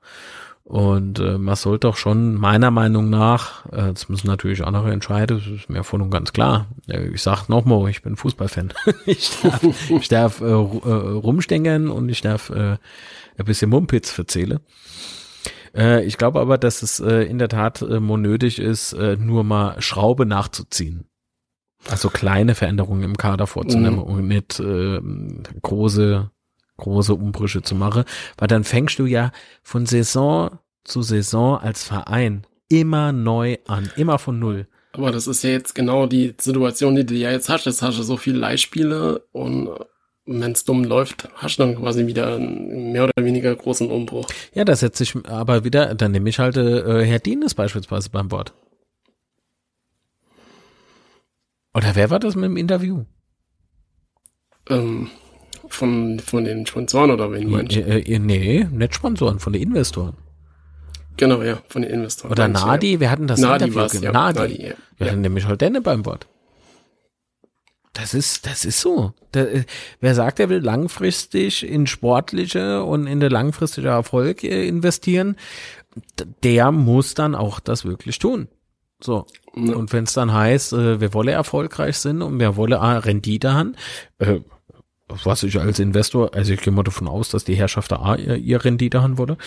Und 0.64 1.20
äh, 1.20 1.38
man 1.38 1.56
sollte 1.56 1.88
doch 1.88 1.96
schon 1.96 2.34
meiner 2.34 2.72
Meinung 2.72 3.12
nach, 3.12 3.68
äh, 3.68 3.94
das 3.94 4.10
müssen 4.10 4.26
natürlich 4.26 4.66
andere 4.66 4.92
entscheiden, 4.92 5.38
das 5.38 5.48
ist 5.48 5.70
mir 5.70 5.84
voll 5.84 6.02
und 6.02 6.10
ganz 6.10 6.34
klar. 6.34 6.66
Ich 6.88 7.22
sag 7.22 7.50
nochmal, 7.50 7.88
ich 7.92 8.02
bin 8.02 8.16
Fußballfan. 8.16 8.74
ich 9.06 9.30
darf, 9.44 9.64
ich 9.90 10.08
darf 10.08 10.42
äh, 10.42 10.46
äh, 10.46 10.56
rumstängern 10.56 11.90
und 11.90 12.10
ich 12.10 12.22
darf 12.22 12.50
äh, 12.50 12.78
ein 13.38 13.46
bisschen 13.46 13.70
Mumpitz 13.70 14.10
verzählen. 14.10 14.60
Äh, 15.78 16.04
ich 16.06 16.18
glaube 16.18 16.40
aber, 16.40 16.58
dass 16.58 16.82
es 16.82 17.00
äh, 17.00 17.22
in 17.24 17.38
der 17.38 17.50
Tat 17.50 17.82
äh, 17.82 18.00
mal 18.00 18.18
nötig 18.18 18.60
ist, 18.60 18.94
äh, 18.94 19.16
nur 19.18 19.44
mal 19.44 19.82
Schraube 19.82 20.26
nachzuziehen. 20.26 21.06
Also 21.90 22.10
kleine 22.10 22.56
Veränderungen 22.56 23.04
im 23.04 23.18
Kader 23.18 23.48
vorzunehmen 23.48 23.98
Mhm. 23.98 24.04
und 24.04 24.28
nicht 24.28 24.60
äh, 24.60 25.00
große, 25.62 26.32
große 26.78 27.14
Umbrüche 27.14 27.62
zu 27.62 27.76
machen, 27.76 28.04
weil 28.38 28.48
dann 28.48 28.64
fängst 28.64 29.00
du 29.00 29.06
ja 29.06 29.32
von 29.64 29.86
Saison 29.86 30.60
zu 30.84 31.02
Saison 31.02 31.58
als 31.60 31.84
Verein 31.84 32.46
immer 32.70 33.12
neu 33.12 33.58
an, 33.68 33.90
immer 33.96 34.20
von 34.20 34.40
Null. 34.40 34.68
Aber 34.94 35.12
das 35.12 35.28
ist 35.28 35.44
ja 35.44 35.52
jetzt 35.52 35.76
genau 35.76 36.08
die 36.08 36.34
Situation, 36.40 36.96
die 36.96 37.06
du 37.06 37.14
ja 37.14 37.30
jetzt 37.32 37.50
hast. 37.50 37.66
Jetzt 37.66 37.82
hast 37.84 38.00
du 38.00 38.04
so 38.04 38.18
viele 38.18 38.40
Leihspiele 38.40 39.24
und 39.32 39.70
wenn 40.28 40.52
es 40.52 40.66
dumm 40.66 40.84
läuft, 40.84 41.30
hast 41.36 41.58
du 41.58 41.64
dann 41.64 41.76
quasi 41.78 42.06
wieder 42.06 42.36
einen 42.36 42.92
mehr 42.92 43.06
oder 43.06 43.14
weniger 43.24 43.56
großen 43.56 43.90
Umbruch. 43.90 44.28
Ja, 44.54 44.66
da 44.66 44.76
setze 44.76 45.04
ich 45.04 45.16
aber 45.26 45.64
wieder, 45.64 45.96
dann 45.96 46.12
nehme 46.12 46.30
ich 46.30 46.38
halt 46.40 46.58
äh, 46.58 47.06
Herr 47.06 47.20
Dienes 47.20 47.54
beispielsweise 47.56 48.10
beim 48.10 48.30
Wort. 48.32 48.54
Oder 51.74 51.96
wer 51.96 52.10
war 52.10 52.20
das 52.20 52.36
mit 52.36 52.46
dem 52.46 52.58
Interview? 52.58 53.06
Ähm, 54.70 55.10
von, 55.70 56.20
von 56.20 56.44
den 56.44 56.66
Sponsoren 56.66 57.12
oder 57.12 57.32
wen 57.32 57.50
meinst 57.50 57.76
du? 57.76 57.82
Äh, 57.82 58.00
äh, 58.00 58.20
nee, 58.20 58.68
nicht 58.72 58.96
Sponsoren, 58.96 59.40
von 59.40 59.54
den 59.54 59.62
Investoren. 59.62 60.18
Genau, 61.18 61.42
ja, 61.42 61.60
von 61.68 61.82
den 61.84 61.92
Investoren. 61.92 62.32
Oder 62.32 62.48
Nadi, 62.48 63.00
wir 63.00 63.10
hatten 63.10 63.28
das 63.28 63.40
Ja. 63.40 63.50
Nadi 63.50 63.66
Interview. 63.66 64.02
ja. 64.02 64.12
Nadi. 64.12 64.40
Nadi, 64.40 64.62
ja. 64.62 64.68
Ja, 64.68 64.76
ja. 65.00 65.06
dann 65.08 65.22
nehme 65.22 65.40
ich 65.40 65.46
halt 65.46 65.62
Denne 65.62 65.82
beim 65.82 66.06
Wort. 66.06 66.28
Das 67.98 68.14
ist, 68.14 68.46
das 68.46 68.64
ist 68.64 68.80
so. 68.80 69.14
Der, 69.34 69.56
äh, 69.56 69.64
wer 70.02 70.14
sagt, 70.14 70.40
er 70.40 70.50
will 70.50 70.60
langfristig 70.60 71.68
in 71.68 71.88
sportliche 71.88 72.84
und 72.84 73.08
in 73.08 73.20
der 73.20 73.32
langfristige 73.32 73.88
Erfolg 73.88 74.44
äh, 74.44 74.68
investieren, 74.68 75.36
der 76.44 76.72
muss 76.72 77.16
dann 77.16 77.34
auch 77.34 77.60
das 77.60 77.86
wirklich 77.86 78.20
tun. 78.20 78.50
So. 79.02 79.26
Ja. 79.56 79.74
Und 79.74 79.94
wenn 79.94 80.04
es 80.04 80.14
dann 80.14 80.32
heißt, 80.32 80.74
äh, 80.74 81.02
wir 81.02 81.16
wollen 81.16 81.30
erfolgreich 81.30 81.98
sind 81.98 82.22
und 82.22 82.40
wir 82.40 82.56
wollen 82.56 82.74
Rendite 82.74 83.56
haben, 83.56 83.76
äh, 84.20 84.42
was 85.08 85.42
ich 85.42 85.60
als 85.60 85.80
Investor, 85.80 86.36
also 86.36 86.54
ich 86.54 86.62
gehe 86.62 86.74
mal 86.74 86.84
davon 86.84 87.08
aus, 87.08 87.30
dass 87.30 87.46
die 87.46 87.56
Herrschaft 87.56 87.92
da 87.92 88.16
ihr, 88.16 88.36
ihr 88.36 88.64
Rendite 88.64 89.02
haben 89.02 89.18
würde, 89.18 89.38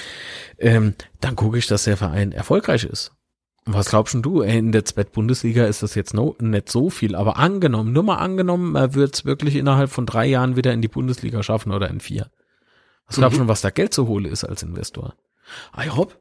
ähm, 0.59 0.95
dann 1.21 1.37
gucke 1.37 1.59
ich, 1.59 1.69
dass 1.69 1.85
der 1.85 1.97
Verein 1.97 2.33
erfolgreich 2.33 2.83
ist. 2.83 3.13
Was 3.73 3.91
glaubst 3.91 4.17
du? 4.21 4.43
In 4.43 4.73
der 4.73 4.83
Bundesliga 5.13 5.65
ist 5.67 5.83
das 5.83 5.95
jetzt 5.95 6.15
no, 6.15 6.37
nicht 6.41 6.71
so 6.71 6.91
viel, 6.91 7.15
aber 7.15 7.37
angenommen, 7.37 7.93
nur 7.93 8.03
mal 8.03 8.17
angenommen, 8.17 8.75
er 8.75 8.95
wird 8.95 9.15
es 9.15 9.25
wirklich 9.25 9.57
innerhalb 9.57 9.91
von 9.91 10.07
drei 10.07 10.27
Jahren 10.27 10.57
wieder 10.57 10.73
in 10.73 10.83
die 10.83 10.89
Bundesliga 10.89 11.43
schaffen 11.43 11.73
oder 11.73 11.89
in 11.89 12.01
vier. 12.01 12.31
Was 13.07 13.17
glaubst 13.17 13.39
du, 13.39 13.45
mhm. 13.45 13.49
was 13.49 13.61
da 13.61 13.71
Geld 13.71 13.93
zu 13.93 14.07
holen 14.07 14.25
ist 14.27 14.45
als 14.45 14.63
Investor? 14.63 15.15
Ah, 15.73 15.85
hopp. 15.97 16.19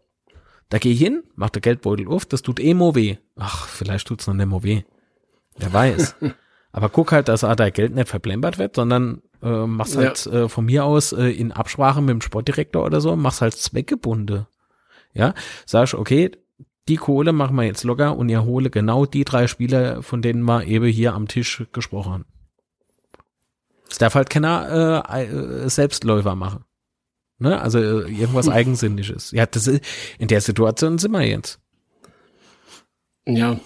Da 0.69 0.77
geh 0.77 0.91
ich 0.91 0.99
hin, 0.99 1.23
mach 1.35 1.49
der 1.49 1.61
Geldbeutel 1.61 2.07
auf, 2.07 2.25
das 2.25 2.41
tut 2.41 2.59
eh 2.59 2.73
mo 2.73 2.95
weh. 2.95 3.17
Ach, 3.35 3.67
vielleicht 3.67 4.07
tut's 4.07 4.27
noch 4.27 4.35
nicht 4.35 4.47
mo 4.47 4.63
weh. 4.63 4.83
Wer 5.57 5.73
weiß. 5.73 6.15
Aber 6.71 6.89
guck 6.89 7.11
halt, 7.11 7.27
dass 7.27 7.41
da 7.41 7.69
Geld 7.69 7.95
nicht 7.95 8.07
verplempert 8.07 8.59
wird, 8.59 8.75
sondern 8.75 9.21
äh, 9.41 9.65
machst 9.65 9.97
halt 9.97 10.25
ja. 10.25 10.43
äh, 10.43 10.49
von 10.49 10.65
mir 10.65 10.85
aus 10.85 11.11
äh, 11.11 11.29
in 11.29 11.51
Absprache 11.51 12.01
mit 12.01 12.09
dem 12.09 12.21
Sportdirektor 12.21 12.85
oder 12.85 13.01
so, 13.01 13.15
machst 13.15 13.41
halt 13.41 13.55
zweckgebunden. 13.55 14.45
Ja, 15.13 15.33
sagst, 15.65 15.95
okay, 15.95 16.31
die 16.89 16.97
Kohle 16.97 17.31
machen 17.31 17.55
wir 17.55 17.63
jetzt 17.63 17.83
locker 17.83 18.17
und 18.17 18.29
ihr 18.29 18.43
hole 18.43 18.69
genau 18.69 19.05
die 19.05 19.23
drei 19.23 19.47
Spieler, 19.47 20.03
von 20.03 20.21
denen 20.21 20.43
wir 20.43 20.65
eben 20.65 20.87
hier 20.87 21.13
am 21.13 21.27
Tisch 21.27 21.63
gesprochen 21.71 22.11
haben. 22.11 22.25
Es 23.89 23.97
darf 23.97 24.15
halt 24.15 24.29
keiner 24.29 25.03
äh, 25.07 25.25
äh, 25.25 25.69
Selbstläufer 25.69 26.35
machen. 26.35 26.65
Ne? 27.37 27.59
Also 27.61 27.79
äh, 27.79 28.11
irgendwas 28.11 28.47
hm. 28.47 28.53
Eigensinniges. 28.53 29.31
Ja, 29.31 29.45
das 29.45 29.67
ist, 29.67 29.83
in 30.17 30.27
der 30.27 30.41
Situation 30.41 30.97
sind 30.97 31.11
wir 31.11 31.25
jetzt. 31.25 31.59
Ja, 33.25 33.59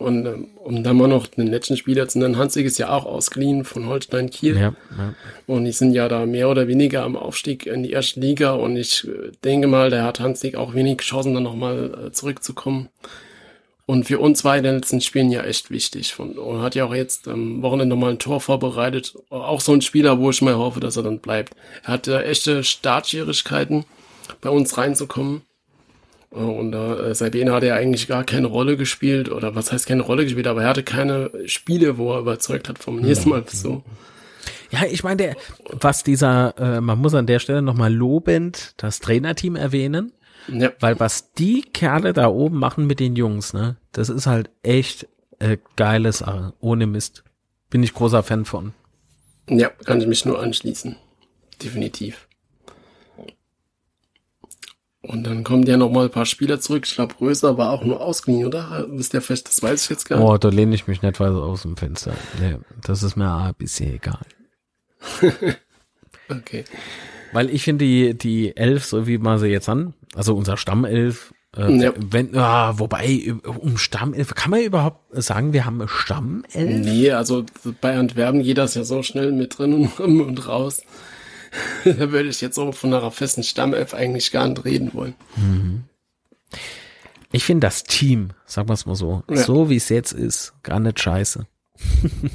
und 0.00 0.24
ähm, 0.24 0.48
um 0.64 0.82
dann 0.82 0.96
mal 0.96 1.08
noch 1.08 1.26
den 1.26 1.46
letzten 1.46 1.76
Spieler 1.76 2.08
zu 2.08 2.18
nennen, 2.18 2.38
Hansig 2.38 2.64
ist 2.64 2.78
ja 2.78 2.88
auch 2.88 3.04
ausgeliehen 3.04 3.64
von 3.64 3.86
Holstein 3.86 4.30
Kiel. 4.30 4.56
Ja, 4.56 4.74
ja. 4.96 5.14
Und 5.46 5.66
die 5.66 5.72
sind 5.72 5.92
ja 5.92 6.08
da 6.08 6.24
mehr 6.24 6.48
oder 6.48 6.68
weniger 6.68 7.02
am 7.02 7.16
Aufstieg 7.16 7.66
in 7.66 7.82
die 7.82 7.90
erste 7.90 8.18
Liga. 8.18 8.52
Und 8.52 8.78
ich 8.78 9.06
äh, 9.06 9.30
denke 9.44 9.68
mal, 9.68 9.90
der 9.90 10.04
hat 10.04 10.18
Hansig 10.18 10.56
auch 10.56 10.72
wenig 10.72 11.02
Chancen, 11.02 11.34
dann 11.34 11.42
nochmal 11.42 12.06
äh, 12.06 12.12
zurückzukommen. 12.12 12.88
Und 13.84 14.04
für 14.04 14.20
uns 14.20 14.42
war 14.42 14.56
in 14.56 14.64
den 14.64 14.76
letzten 14.76 15.02
Spielen 15.02 15.30
ja 15.30 15.42
echt 15.42 15.70
wichtig. 15.70 16.18
Und, 16.18 16.38
und 16.38 16.62
hat 16.62 16.74
ja 16.74 16.86
auch 16.86 16.94
jetzt 16.94 17.28
am 17.28 17.60
Wochenende 17.60 17.94
nochmal 17.94 18.12
ein 18.12 18.18
Tor 18.18 18.40
vorbereitet. 18.40 19.14
Auch 19.28 19.60
so 19.60 19.74
ein 19.74 19.82
Spieler, 19.82 20.18
wo 20.18 20.30
ich 20.30 20.40
mal 20.40 20.56
hoffe, 20.56 20.80
dass 20.80 20.96
er 20.96 21.02
dann 21.02 21.18
bleibt. 21.18 21.52
Er 21.82 21.92
hatte 21.92 22.24
echte 22.24 22.64
Startschwierigkeiten, 22.64 23.84
bei 24.40 24.48
uns 24.48 24.78
reinzukommen. 24.78 25.42
Und 26.30 26.74
äh, 26.74 27.12
Sabine 27.14 27.52
hat 27.52 27.64
ja 27.64 27.74
eigentlich 27.74 28.06
gar 28.06 28.22
keine 28.22 28.46
Rolle 28.46 28.76
gespielt, 28.76 29.30
oder 29.30 29.56
was 29.56 29.72
heißt 29.72 29.86
keine 29.86 30.02
Rolle 30.02 30.24
gespielt, 30.24 30.46
aber 30.46 30.62
er 30.62 30.68
hatte 30.68 30.84
keine 30.84 31.30
Spiele, 31.46 31.98
wo 31.98 32.12
er 32.12 32.20
überzeugt 32.20 32.68
hat 32.68 32.78
vom 32.78 33.00
nächsten 33.00 33.30
Mal 33.30 33.44
so. 33.48 33.82
Ja, 34.70 34.84
ich 34.88 35.02
meine, 35.02 35.16
der, 35.16 35.36
was 35.72 36.04
dieser, 36.04 36.54
äh, 36.56 36.80
man 36.80 36.98
muss 36.98 37.14
an 37.14 37.26
der 37.26 37.40
Stelle 37.40 37.62
nochmal 37.62 37.92
lobend 37.92 38.74
das 38.76 39.00
Trainerteam 39.00 39.56
erwähnen, 39.56 40.12
ja. 40.46 40.70
weil 40.78 41.00
was 41.00 41.32
die 41.32 41.62
Kerle 41.62 42.12
da 42.12 42.28
oben 42.28 42.58
machen 42.58 42.86
mit 42.86 43.00
den 43.00 43.16
Jungs, 43.16 43.52
ne, 43.52 43.76
das 43.90 44.08
ist 44.08 44.26
halt 44.28 44.50
echt 44.62 45.08
äh, 45.40 45.58
geile 45.74 46.12
Sache, 46.12 46.54
ohne 46.60 46.86
Mist. 46.86 47.24
Bin 47.70 47.82
ich 47.82 47.92
großer 47.94 48.22
Fan 48.22 48.44
von. 48.44 48.72
Ja, 49.48 49.70
kann 49.84 50.00
ich 50.00 50.06
mich 50.06 50.24
nur 50.24 50.40
anschließen. 50.40 50.96
Definitiv. 51.62 52.28
Und 55.02 55.26
dann 55.26 55.44
kommen 55.44 55.62
ja 55.62 55.78
noch 55.78 55.90
mal 55.90 56.04
ein 56.04 56.10
paar 56.10 56.26
Spieler 56.26 56.60
zurück. 56.60 56.84
Ich 56.86 56.94
glaube, 56.94 57.14
Röser 57.20 57.56
war 57.56 57.70
auch 57.70 57.84
nur 57.84 58.00
ausgeliehen, 58.00 58.46
oder? 58.46 58.86
Wisst 58.90 59.14
ihr 59.14 59.22
fest, 59.22 59.48
das 59.48 59.62
weiß 59.62 59.84
ich 59.84 59.90
jetzt 59.90 60.04
gar 60.04 60.18
nicht. 60.18 60.28
Oh, 60.28 60.36
da 60.36 60.48
lehne 60.48 60.74
ich 60.74 60.86
mich 60.86 61.00
nicht 61.00 61.20
weiter 61.20 61.36
aus 61.36 61.62
dem 61.62 61.76
Fenster. 61.76 62.12
Nee, 62.38 62.58
das 62.84 63.02
ist 63.02 63.16
mir 63.16 63.34
ein 63.34 63.54
bisschen 63.54 63.94
egal. 63.94 64.20
okay. 66.28 66.64
Weil 67.32 67.48
ich 67.48 67.62
finde 67.62 67.84
die, 67.86 68.16
die 68.16 68.56
Elf, 68.56 68.84
so 68.84 69.06
wie 69.06 69.16
man 69.16 69.38
sie 69.38 69.46
jetzt 69.46 69.70
an, 69.70 69.94
also 70.14 70.36
unser 70.36 70.58
Stammelf, 70.58 71.32
äh, 71.56 71.72
ja. 71.76 71.92
wenn, 71.96 72.36
ah, 72.36 72.78
wobei, 72.78 73.34
um 73.42 73.78
Stammelf, 73.78 74.34
kann 74.34 74.50
man 74.50 74.60
überhaupt 74.60 75.00
sagen, 75.12 75.54
wir 75.54 75.64
haben 75.64 75.82
Stammelf? 75.88 76.54
Nee, 76.54 77.10
also 77.12 77.46
bei 77.80 77.96
Antwerpen 77.96 78.42
geht 78.42 78.58
das 78.58 78.74
ja 78.74 78.84
so 78.84 79.02
schnell 79.02 79.32
mit 79.32 79.58
drin 79.58 79.90
und, 79.98 80.20
und 80.20 80.46
raus. 80.46 80.82
da 81.84 82.12
würde 82.12 82.28
ich 82.28 82.40
jetzt 82.40 82.54
so 82.54 82.72
von 82.72 82.94
einer 82.94 83.10
festen 83.10 83.42
Stammelf 83.42 83.94
eigentlich 83.94 84.30
gar 84.30 84.48
nicht 84.48 84.64
reden 84.64 84.94
wollen. 84.94 85.14
Mhm. 85.36 85.84
Ich 87.32 87.44
finde 87.44 87.66
das 87.66 87.84
Team, 87.84 88.30
sagen 88.44 88.68
wir 88.68 88.74
es 88.74 88.86
mal 88.86 88.96
so, 88.96 89.22
ja. 89.30 89.36
so 89.36 89.70
wie 89.70 89.76
es 89.76 89.88
jetzt 89.88 90.12
ist, 90.12 90.52
gar 90.62 90.80
nicht 90.80 90.98
scheiße. 90.98 91.46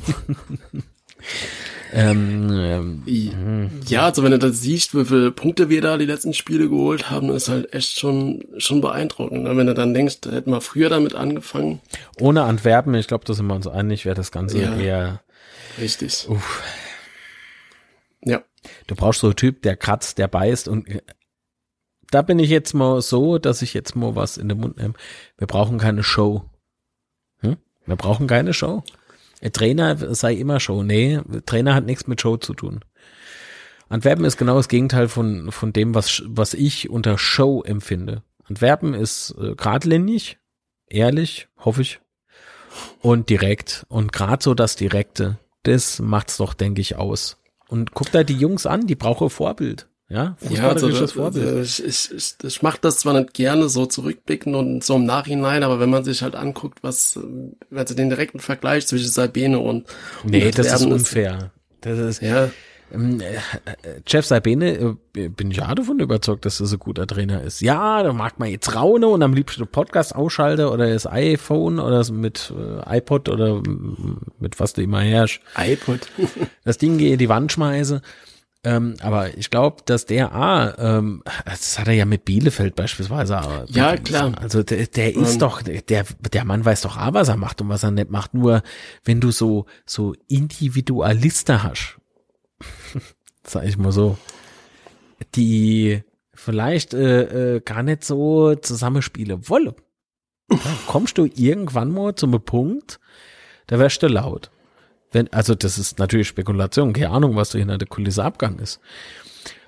ähm, 1.93 3.03
ähm, 3.05 3.69
ja, 3.87 4.05
also 4.05 4.23
wenn 4.23 4.31
du 4.31 4.39
das 4.39 4.61
siehst, 4.61 4.95
wie 4.95 5.03
viele 5.03 5.31
Punkte 5.31 5.69
wir 5.69 5.81
da 5.81 5.97
die 5.97 6.05
letzten 6.05 6.33
Spiele 6.33 6.69
geholt 6.69 7.09
haben, 7.09 7.29
ist 7.29 7.49
halt 7.49 7.73
echt 7.73 7.99
schon, 7.99 8.45
schon 8.57 8.79
beeindruckend. 8.79 9.43
Ne? 9.43 9.57
Wenn 9.57 9.67
du 9.67 9.73
dann 9.73 9.93
denkst, 9.93 10.21
da 10.21 10.31
hätten 10.31 10.51
wir 10.51 10.61
früher 10.61 10.89
damit 10.89 11.13
angefangen. 11.13 11.81
Ohne 12.19 12.43
Antwerpen, 12.43 12.93
ich 12.95 13.07
glaube, 13.07 13.25
da 13.25 13.33
sind 13.33 13.47
wir 13.47 13.55
uns 13.55 13.67
einig, 13.67 14.05
wäre 14.05 14.15
das 14.15 14.31
Ganze 14.31 14.59
ja, 14.59 14.77
eher. 14.77 15.21
Richtig. 15.77 16.27
Uff. 16.29 16.63
Du 18.87 18.95
brauchst 18.95 19.21
so 19.21 19.27
einen 19.27 19.35
Typ, 19.35 19.61
der 19.61 19.77
kratzt, 19.77 20.17
der 20.17 20.27
beißt 20.27 20.67
und 20.67 20.87
äh, 20.87 21.01
da 22.11 22.21
bin 22.21 22.39
ich 22.39 22.49
jetzt 22.49 22.73
mal 22.73 23.01
so, 23.01 23.37
dass 23.37 23.61
ich 23.61 23.73
jetzt 23.73 23.95
mal 23.95 24.15
was 24.15 24.37
in 24.37 24.47
den 24.47 24.59
Mund 24.59 24.77
nehme. 24.77 24.93
Wir 25.37 25.47
brauchen 25.47 25.79
keine 25.79 26.03
Show. 26.03 26.45
Hm? 27.39 27.57
Wir 27.85 27.95
brauchen 27.95 28.27
keine 28.27 28.53
Show. 28.53 28.83
Ein 29.41 29.53
Trainer 29.53 30.15
sei 30.15 30.33
immer 30.33 30.59
Show. 30.59 30.83
Nee, 30.83 31.19
Trainer 31.45 31.75
hat 31.75 31.85
nichts 31.85 32.07
mit 32.07 32.21
Show 32.21 32.37
zu 32.37 32.53
tun. 32.53 32.81
Antwerpen 33.89 34.25
ist 34.25 34.37
genau 34.37 34.55
das 34.55 34.67
Gegenteil 34.67 35.07
von, 35.07 35.51
von 35.51 35.73
dem, 35.73 35.93
was, 35.93 36.23
was 36.25 36.53
ich 36.53 36.89
unter 36.89 37.17
Show 37.17 37.61
empfinde. 37.63 38.23
Antwerpen 38.45 38.93
ist 38.93 39.35
äh, 39.39 39.55
geradlinig, 39.55 40.37
ehrlich, 40.87 41.47
hoffe 41.57 41.81
ich, 41.81 41.99
und 43.01 43.29
direkt. 43.29 43.85
Und 43.89 44.11
gerade 44.11 44.43
so 44.43 44.53
das 44.53 44.75
Direkte, 44.75 45.37
das 45.63 45.99
macht's 45.99 46.37
doch, 46.37 46.53
denke 46.53 46.81
ich, 46.81 46.95
aus. 46.95 47.37
Und 47.75 47.93
guck 47.93 48.09
da 48.09 48.23
die 48.23 48.35
Jungs 48.37 48.65
an, 48.65 48.87
die 48.87 48.95
brauchen 48.95 49.29
Vorbild. 49.29 49.87
Ja, 50.07 50.37
ja 50.49 50.69
also 50.69 50.87
das, 50.87 51.11
Vorbild. 51.11 51.65
Ich, 51.65 51.83
ich, 51.83 52.09
ich, 52.15 52.35
ich 52.41 52.61
mache 52.61 52.77
das 52.79 52.99
zwar 52.99 53.19
nicht 53.19 53.33
gerne 53.33 53.67
so 53.67 53.85
zurückblicken 53.85 54.55
und 54.55 54.81
so 54.81 54.95
im 54.95 55.03
Nachhinein, 55.03 55.61
aber 55.61 55.81
wenn 55.81 55.89
man 55.89 56.05
sich 56.05 56.21
halt 56.21 56.35
anguckt, 56.35 56.83
was, 56.83 57.19
also 57.71 57.93
den 57.93 58.07
direkten 58.09 58.39
Vergleich 58.39 58.87
zwischen 58.87 59.09
Sabine 59.09 59.59
und, 59.59 59.87
nee, 60.23 60.45
und 60.45 60.57
das 60.57 60.67
ist 60.67 60.85
unfair. 60.85 61.51
Das 61.81 61.99
ist, 61.99 62.21
ja. 62.21 62.49
Ähm, 62.93 63.19
äh, 63.19 63.33
äh, 63.35 64.01
Jeff 64.07 64.25
Sabine, 64.25 64.97
äh, 65.15 65.29
bin 65.29 65.51
ich 65.51 65.57
ja 65.57 65.73
davon 65.73 65.99
überzeugt, 65.99 66.45
dass 66.45 66.59
das 66.59 66.71
ein 66.71 66.79
guter 66.79 67.07
Trainer 67.07 67.41
ist. 67.41 67.61
Ja, 67.61 68.03
da 68.03 68.13
mag 68.13 68.39
man 68.39 68.49
jetzt 68.49 68.75
raune 68.75 69.07
und 69.07 69.23
am 69.23 69.33
liebsten 69.33 69.65
Podcast 69.67 70.15
ausschalte 70.15 70.69
oder 70.69 70.89
das 70.91 71.07
iPhone 71.07 71.79
oder 71.79 72.05
mit 72.11 72.53
iPod 72.85 73.29
oder 73.29 73.61
mit 74.39 74.59
was 74.59 74.73
du 74.73 74.81
immer 74.81 75.01
herrschst. 75.01 75.41
iPod. 75.57 76.07
das 76.63 76.77
Ding 76.77 76.97
gehe 76.97 77.17
die 77.17 77.29
Wand 77.29 77.51
schmeiße. 77.51 78.01
Ähm, 78.65 78.95
aber 79.01 79.37
ich 79.37 79.51
glaube, 79.51 79.83
dass 79.85 80.07
der 80.07 80.33
A, 80.33 80.73
ähm, 80.79 81.23
das 81.45 81.77
hat 81.77 81.87
er 81.87 81.93
ja 81.93 82.05
mit 82.05 82.25
Bielefeld 82.25 82.75
beispielsweise. 82.75 83.39
Ja, 83.67 83.95
klar. 83.97 84.31
Also 84.41 84.63
der, 84.63 84.87
der 84.87 85.15
ist 85.15 85.33
um, 85.33 85.39
doch, 85.39 85.61
der, 85.61 86.05
der 86.33 86.45
Mann 86.45 86.65
weiß 86.65 86.81
doch 86.81 86.97
A, 86.97 87.13
was 87.13 87.29
er 87.29 87.37
macht 87.37 87.61
und 87.61 87.69
was 87.69 87.83
er 87.83 87.91
nicht 87.91 88.09
macht. 88.09 88.33
Nur 88.33 88.63
wenn 89.03 89.21
du 89.21 89.29
so, 89.29 89.67
so 89.85 90.15
Individualisten 90.27 91.61
hast, 91.61 91.99
sag 93.47 93.65
ich 93.65 93.77
mal 93.77 93.91
so, 93.91 94.17
die 95.35 96.01
vielleicht 96.33 96.93
äh, 96.93 97.55
äh, 97.55 97.61
gar 97.61 97.83
nicht 97.83 98.03
so 98.03 98.55
zusammenspielen 98.55 99.47
wollen. 99.49 99.73
Dann 100.47 100.59
kommst 100.87 101.17
du 101.17 101.25
irgendwann 101.25 101.91
mal 101.91 102.15
zum 102.15 102.31
Punkt, 102.43 102.99
da 103.67 103.79
wärst 103.79 104.03
du 104.03 104.07
laut. 104.07 104.51
Wenn, 105.11 105.31
also 105.33 105.55
das 105.55 105.77
ist 105.77 105.97
natürlich 105.97 106.27
Spekulation, 106.27 106.93
keine 106.93 107.11
Ahnung, 107.11 107.35
was 107.35 107.49
da 107.49 107.57
hinter 107.57 107.77
der 107.77 107.87
Kulisse 107.87 108.23
abgang 108.23 108.59
ist. 108.59 108.79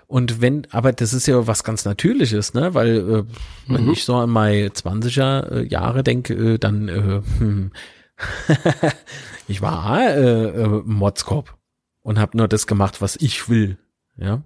Und 0.07 0.41
wenn, 0.41 0.67
aber 0.71 0.93
das 0.93 1.13
ist 1.13 1.27
ja 1.27 1.47
was 1.47 1.63
ganz 1.63 1.83
Natürliches, 1.83 2.53
ne? 2.53 2.73
Weil 2.73 2.97
äh, 2.97 3.23
wenn 3.67 3.85
mhm. 3.85 3.91
ich 3.91 4.05
so 4.05 4.15
an 4.15 4.29
meine 4.29 4.69
20er 4.69 5.51
äh, 5.51 5.67
Jahre 5.67 6.03
denke, 6.03 6.33
äh, 6.33 6.57
dann 6.57 6.87
äh, 6.87 7.21
hm, 7.39 7.71
ich 9.47 9.61
war 9.61 10.09
äh, 10.09 10.63
äh, 10.63 10.81
Motzkopf 10.85 11.56
und 12.07 12.19
habe 12.19 12.37
nur 12.37 12.47
das 12.47 12.67
gemacht, 12.67 13.01
was 13.01 13.17
ich 13.17 13.49
will. 13.49 13.77
Ja. 14.15 14.41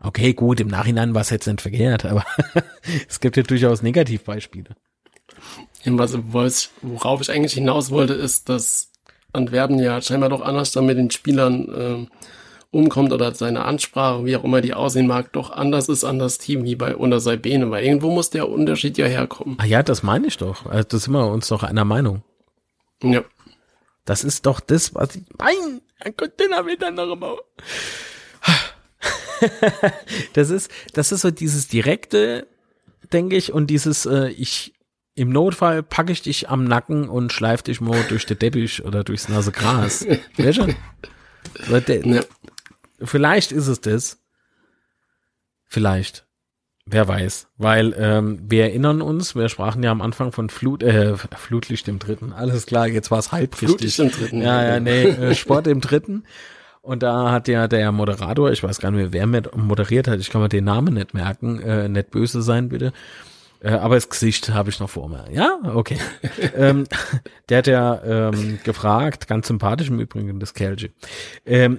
Okay, 0.00 0.32
gut, 0.32 0.58
im 0.58 0.68
Nachhinein 0.68 1.12
war 1.12 1.20
es 1.20 1.28
jetzt 1.28 1.46
nicht 1.46 1.60
verkehrt, 1.60 2.06
aber 2.06 2.24
es 3.08 3.20
gibt 3.20 3.36
ja 3.36 3.42
durchaus 3.42 3.82
Negativbeispiele. 3.82 4.70
Was, 5.84 6.70
worauf 6.80 7.20
ich 7.20 7.30
eigentlich 7.30 7.52
hinaus 7.52 7.90
wollte, 7.90 8.14
ist, 8.14 8.48
dass 8.48 8.90
Antwerpen 9.34 9.78
ja 9.78 10.00
scheinbar 10.00 10.30
doch 10.30 10.40
anders 10.40 10.72
dann 10.72 10.86
mit 10.86 10.96
den 10.96 11.10
Spielern 11.10 11.68
äh, 11.68 12.06
umkommt 12.70 13.12
oder 13.12 13.34
seine 13.34 13.66
Ansprache, 13.66 14.24
wie 14.24 14.34
auch 14.34 14.44
immer 14.44 14.62
die 14.62 14.72
aussehen 14.72 15.08
mag, 15.08 15.34
doch 15.34 15.50
anders 15.50 15.90
ist 15.90 16.04
an 16.04 16.18
das 16.18 16.38
Team 16.38 16.64
wie 16.64 16.74
bei 16.74 16.96
unter 16.96 17.20
Saibene, 17.20 17.70
weil 17.70 17.84
irgendwo 17.84 18.10
muss 18.10 18.30
der 18.30 18.48
Unterschied 18.48 18.96
ja 18.96 19.04
herkommen. 19.04 19.58
Ah 19.60 19.66
ja, 19.66 19.82
das 19.82 20.02
meine 20.02 20.26
ich 20.26 20.38
doch. 20.38 20.64
Also, 20.64 20.88
das 20.88 21.04
sind 21.04 21.12
wir 21.12 21.30
uns 21.30 21.48
doch 21.48 21.62
einer 21.64 21.84
Meinung. 21.84 22.22
Ja. 23.02 23.22
Das 24.06 24.24
ist 24.24 24.46
doch 24.46 24.60
das, 24.60 24.94
was 24.94 25.16
ich 25.16 25.24
meine. 25.36 25.82
Dann 26.00 26.16
kommt 26.16 26.38
den 26.38 26.54
habe 26.54 26.72
ich 26.72 26.78
dann 26.78 26.94
noch 26.94 27.10
immer. 27.10 27.36
das 30.34 30.50
ist, 30.50 30.70
das 30.92 31.12
ist 31.12 31.22
so 31.22 31.30
dieses 31.30 31.68
direkte, 31.68 32.46
denke 33.12 33.36
ich, 33.36 33.52
und 33.52 33.68
dieses, 33.68 34.06
äh, 34.06 34.28
ich, 34.28 34.74
im 35.14 35.30
Notfall 35.30 35.82
packe 35.82 36.12
ich 36.12 36.22
dich 36.22 36.48
am 36.48 36.64
Nacken 36.64 37.08
und 37.08 37.32
schleif 37.32 37.62
dich 37.62 37.80
mal 37.80 38.02
durch 38.08 38.26
den 38.26 38.38
Teppich 38.38 38.84
oder 38.84 39.04
durchs 39.04 39.28
Nase 39.28 39.52
Gras. 39.52 40.06
Weißt 40.36 40.58
du? 40.58 40.76
Vielleicht 43.02 43.52
ist 43.52 43.66
es 43.66 43.80
das. 43.80 44.18
Vielleicht. 45.64 46.26
Wer 46.88 47.08
weiß. 47.08 47.48
Weil 47.58 47.94
ähm, 47.98 48.38
wir 48.48 48.62
erinnern 48.64 49.02
uns, 49.02 49.34
wir 49.34 49.48
sprachen 49.48 49.82
ja 49.82 49.90
am 49.90 50.00
Anfang 50.00 50.30
von 50.30 50.48
Flut, 50.48 50.84
äh, 50.84 51.16
Flutlicht 51.16 51.88
im 51.88 51.98
Dritten. 51.98 52.32
Alles 52.32 52.66
klar, 52.66 52.86
jetzt 52.86 53.10
war 53.10 53.18
es 53.18 53.32
halb 53.32 53.56
Flutlicht 53.56 53.98
richtig. 53.98 54.04
im 54.04 54.10
Dritten. 54.12 54.42
Ja, 54.42 54.64
ja, 54.64 54.80
nee, 54.80 55.02
äh, 55.02 55.34
Sport 55.34 55.66
im 55.66 55.80
Dritten. 55.80 56.22
Und 56.82 57.02
da 57.02 57.32
hat 57.32 57.48
ja 57.48 57.66
der 57.66 57.90
Moderator, 57.90 58.52
ich 58.52 58.62
weiß 58.62 58.78
gar 58.78 58.92
nicht 58.92 59.12
mehr, 59.12 59.32
wer 59.32 59.50
moderiert 59.56 60.06
hat, 60.06 60.20
ich 60.20 60.30
kann 60.30 60.40
mir 60.40 60.48
den 60.48 60.64
Namen 60.64 60.94
nicht 60.94 61.14
merken, 61.14 61.60
äh, 61.60 61.88
nicht 61.88 62.12
böse 62.12 62.40
sein, 62.42 62.68
bitte. 62.68 62.92
Äh, 63.60 63.70
aber 63.70 63.96
das 63.96 64.08
Gesicht 64.08 64.50
habe 64.50 64.70
ich 64.70 64.78
noch 64.78 64.90
vor 64.90 65.08
mir. 65.08 65.24
Ja, 65.32 65.58
okay. 65.74 65.98
ähm, 66.56 66.86
der 67.48 67.58
hat 67.58 67.66
ja 67.66 68.00
ähm, 68.04 68.60
gefragt, 68.62 69.26
ganz 69.26 69.48
sympathisch 69.48 69.88
im 69.88 69.98
Übrigen, 69.98 70.38
das 70.38 70.54
Kerlche. 70.54 70.90
Ähm, 71.44 71.78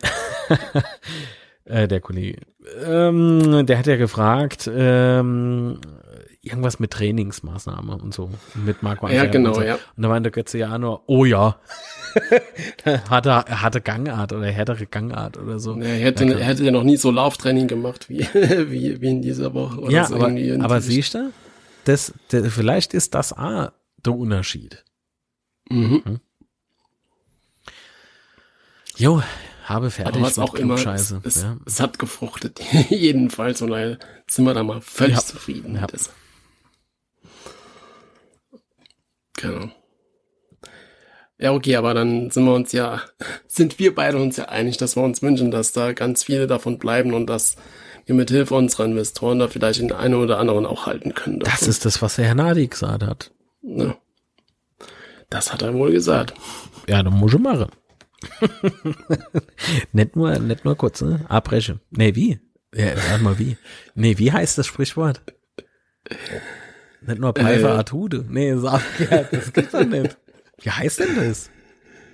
äh, 1.68 1.88
der 1.88 2.02
Kollege. 2.02 2.42
Ähm, 2.86 3.66
der 3.66 3.78
hat 3.78 3.88
ja 3.88 3.96
gefragt, 3.98 4.70
ähm, 4.74 5.80
irgendwas 6.42 6.80
mit 6.80 6.92
Trainingsmaßnahme 6.92 7.98
und 7.98 8.14
so. 8.14 8.30
Mit 8.56 8.84
Marco 8.84 9.08
Ja, 9.08 9.24
Antwerpen 9.24 9.32
genau, 9.32 9.50
und 9.50 9.56
so. 9.56 9.62
ja. 9.64 9.76
Und 9.76 10.04
da 10.04 10.10
meinte 10.10 10.32
Götze 10.32 10.58
ja 10.58 10.78
nur, 10.78 11.04
oh 11.08 11.26
ja. 11.26 11.60
hatte, 13.10 13.30
er 13.30 13.62
hatte 13.62 13.82
Gangart 13.82 14.34
oder 14.34 14.48
härtere 14.48 14.86
Gangart 14.88 15.38
oder 15.38 15.60
so. 15.60 15.80
Er 15.80 15.96
hätte, 15.96 16.26
Ja, 16.26 16.38
er 16.38 16.46
hätte 16.46 16.64
ja 16.64 16.72
noch 16.72 16.84
nie 16.84 16.98
so 16.98 17.12
Lauftraining 17.12 17.68
gemacht 17.68 18.10
wie, 18.10 18.20
wie, 18.34 19.02
wie 19.02 19.10
in 19.10 19.22
dieser 19.22 19.54
Woche. 19.54 19.80
Oder 19.82 19.92
ja, 19.92 20.06
so 20.06 20.16
aber, 20.16 20.32
aber 20.64 20.82
siehst 20.82 21.14
du, 21.14 21.32
das, 21.86 22.14
das, 22.30 22.52
vielleicht 22.54 22.94
ist 22.94 23.14
das 23.14 23.34
auch 23.34 23.72
der 24.06 24.14
Unterschied. 24.14 24.84
Mhm. 25.70 26.20
Jo, 28.98 29.22
habe 29.70 29.92
fertig 29.92 30.16
Aber 30.16 30.26
was 30.26 30.40
auch 30.40 30.56
immer, 30.56 30.76
es, 30.76 31.12
es, 31.24 31.44
ja. 31.44 31.58
es 31.66 31.80
hat 31.80 32.00
gefruchtet. 32.00 32.60
Jedenfalls, 32.90 33.62
und 33.62 33.70
daher 33.72 33.98
sind 34.30 34.46
wir 34.46 34.54
da 34.54 34.64
mal 34.64 34.82
völlig 34.82 35.16
Ja. 35.18 35.22
zufrieden 35.24 35.76
Ja. 35.76 35.88
das. 35.88 36.10
Genau. 39.38 39.70
Ja, 41.40 41.52
okay, 41.54 41.76
aber 41.76 41.94
dann 41.94 42.32
sind 42.32 42.46
wir 42.46 42.54
uns 42.54 42.72
ja, 42.72 43.02
sind 43.48 43.78
wir 43.78 43.94
beide 43.94 44.18
uns 44.18 44.38
ja 44.38 44.46
einig, 44.46 44.78
dass 44.78 44.96
wir 44.96 45.04
uns 45.04 45.22
wünschen, 45.22 45.52
dass 45.52 45.72
da 45.72 45.94
ganz 45.94 46.24
viele 46.24 46.48
davon 46.48 46.80
bleiben 46.80 47.14
und 47.14 47.28
dass 47.28 47.58
wir 48.06 48.16
mit 48.16 48.32
Hilfe 48.32 48.56
unserer 48.56 48.86
Investoren 48.86 49.38
da 49.40 49.48
vielleicht 49.48 49.80
den 49.82 49.92
einen 49.92 50.16
oder 50.16 50.40
anderen 50.40 50.66
auch 50.66 50.86
halten 50.88 51.14
können. 51.14 51.40
Das 51.40 51.52
davon. 51.52 51.68
ist 51.70 51.86
das, 51.86 52.02
was 52.02 52.16
der 52.16 52.26
Herr 52.26 52.36
Nadi 52.36 52.68
gesagt 52.68 53.04
hat. 53.04 53.32
Ne? 53.62 53.96
Das 55.30 55.52
hat 55.52 55.62
er 55.62 55.74
wohl 55.74 55.92
gesagt. 55.92 56.34
Ja, 56.88 57.04
dann 57.04 57.14
muss 57.14 57.34
ich 57.34 57.40
machen. 57.40 57.68
nicht 59.94 60.16
nur, 60.16 60.40
nicht 60.40 60.66
nur 60.66 60.76
kurz, 60.76 61.02
ne? 61.02 61.26
Abbreche. 61.30 61.80
Nee, 61.92 62.16
wie? 62.16 62.40
Ja, 62.74 62.96
sag 62.98 63.22
mal 63.22 63.40
wie. 63.40 63.58
Nee, 63.96 64.18
wie 64.18 64.32
heißt 64.32 64.58
das 64.58 64.68
Sprichwort? 64.68 65.22
Nicht 67.02 67.20
nur 67.20 67.34
Pfeife 67.34 67.68
Äh. 67.68 67.72
Atude. 67.72 68.26
Nee, 68.28 68.56
sag, 68.58 68.82
ja, 69.12 69.24
das 69.24 69.54
gibt's 69.54 69.72
doch 69.72 69.86
nicht. 69.86 70.18
Wie 70.62 70.70
heißt 70.72 71.00
denn 71.00 71.16
das? 71.16 71.50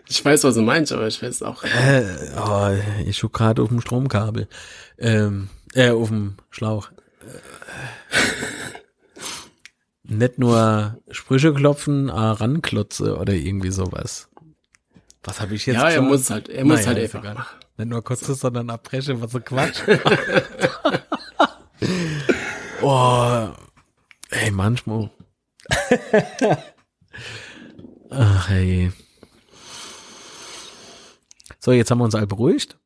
Ich 0.10 0.24
weiß, 0.24 0.44
was 0.44 0.56
du 0.56 0.62
meinst, 0.62 0.92
aber 0.92 1.08
ich 1.08 1.22
weiß 1.24 1.44
auch. 1.44 1.64
Äh, 1.64 2.04
oh, 2.38 2.72
ich 3.06 3.18
schuck 3.18 3.34
gerade 3.34 3.62
auf 3.62 3.70
dem 3.70 3.80
Stromkabel. 3.80 4.48
Ähm, 4.98 5.50
äh, 5.74 5.92
auf 5.92 6.10
dem 6.10 6.36
Schlauch. 6.50 6.92
Äh, 7.22 8.18
nicht 10.14 10.38
nur 10.40 11.00
Sprüche 11.10 11.54
klopfen, 11.54 12.10
ah, 12.10 12.34
ranklotze 12.34 13.18
oder 13.18 13.34
irgendwie 13.34 13.72
sowas. 13.72 14.30
Was 15.24 15.40
habe 15.42 15.56
ich 15.56 15.66
jetzt 15.66 15.76
Ja, 15.76 15.84
er 15.90 16.02
gesagt? 16.02 16.08
muss 16.10 16.30
halt, 16.30 16.50
er 16.50 16.66
muss 16.66 16.76
Naja, 16.80 16.88
halt 16.88 17.00
einfach 17.00 17.20
egal. 17.20 17.34
machen. 17.36 17.60
Nicht 17.78 17.90
nur 17.90 18.04
kotze, 18.04 18.34
sondern 18.36 18.70
abbreche, 18.70 19.20
was 19.22 19.32
so 19.32 19.40
Quatsch. 19.40 19.82
oh, 22.82 23.48
ey, 24.30 24.52
manchmal. 24.52 25.10
Ach, 28.10 28.50
hey. 28.50 28.92
So, 31.60 31.72
jetzt 31.72 31.90
haben 31.90 32.00
wir 32.00 32.06
uns 32.06 32.16
alle 32.16 32.28
beruhigt. 32.28 32.78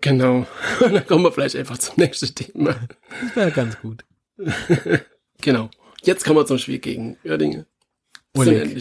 Genau. 0.00 0.46
Und 0.80 0.92
dann 0.94 1.06
kommen 1.06 1.24
wir 1.24 1.32
vielleicht 1.32 1.56
einfach 1.56 1.78
zum 1.78 1.94
nächsten 1.96 2.34
Thema. 2.34 2.76
Das 3.22 3.36
wäre 3.36 3.50
ganz 3.50 3.78
gut. 3.80 4.04
Genau. 5.40 5.70
Jetzt 6.02 6.24
kommen 6.24 6.36
wir 6.40 6.46
zum 6.46 6.58
Spiel 6.58 6.80
gegen 6.80 7.16
Oerdinge. 7.24 7.64
Oleg. 8.36 8.76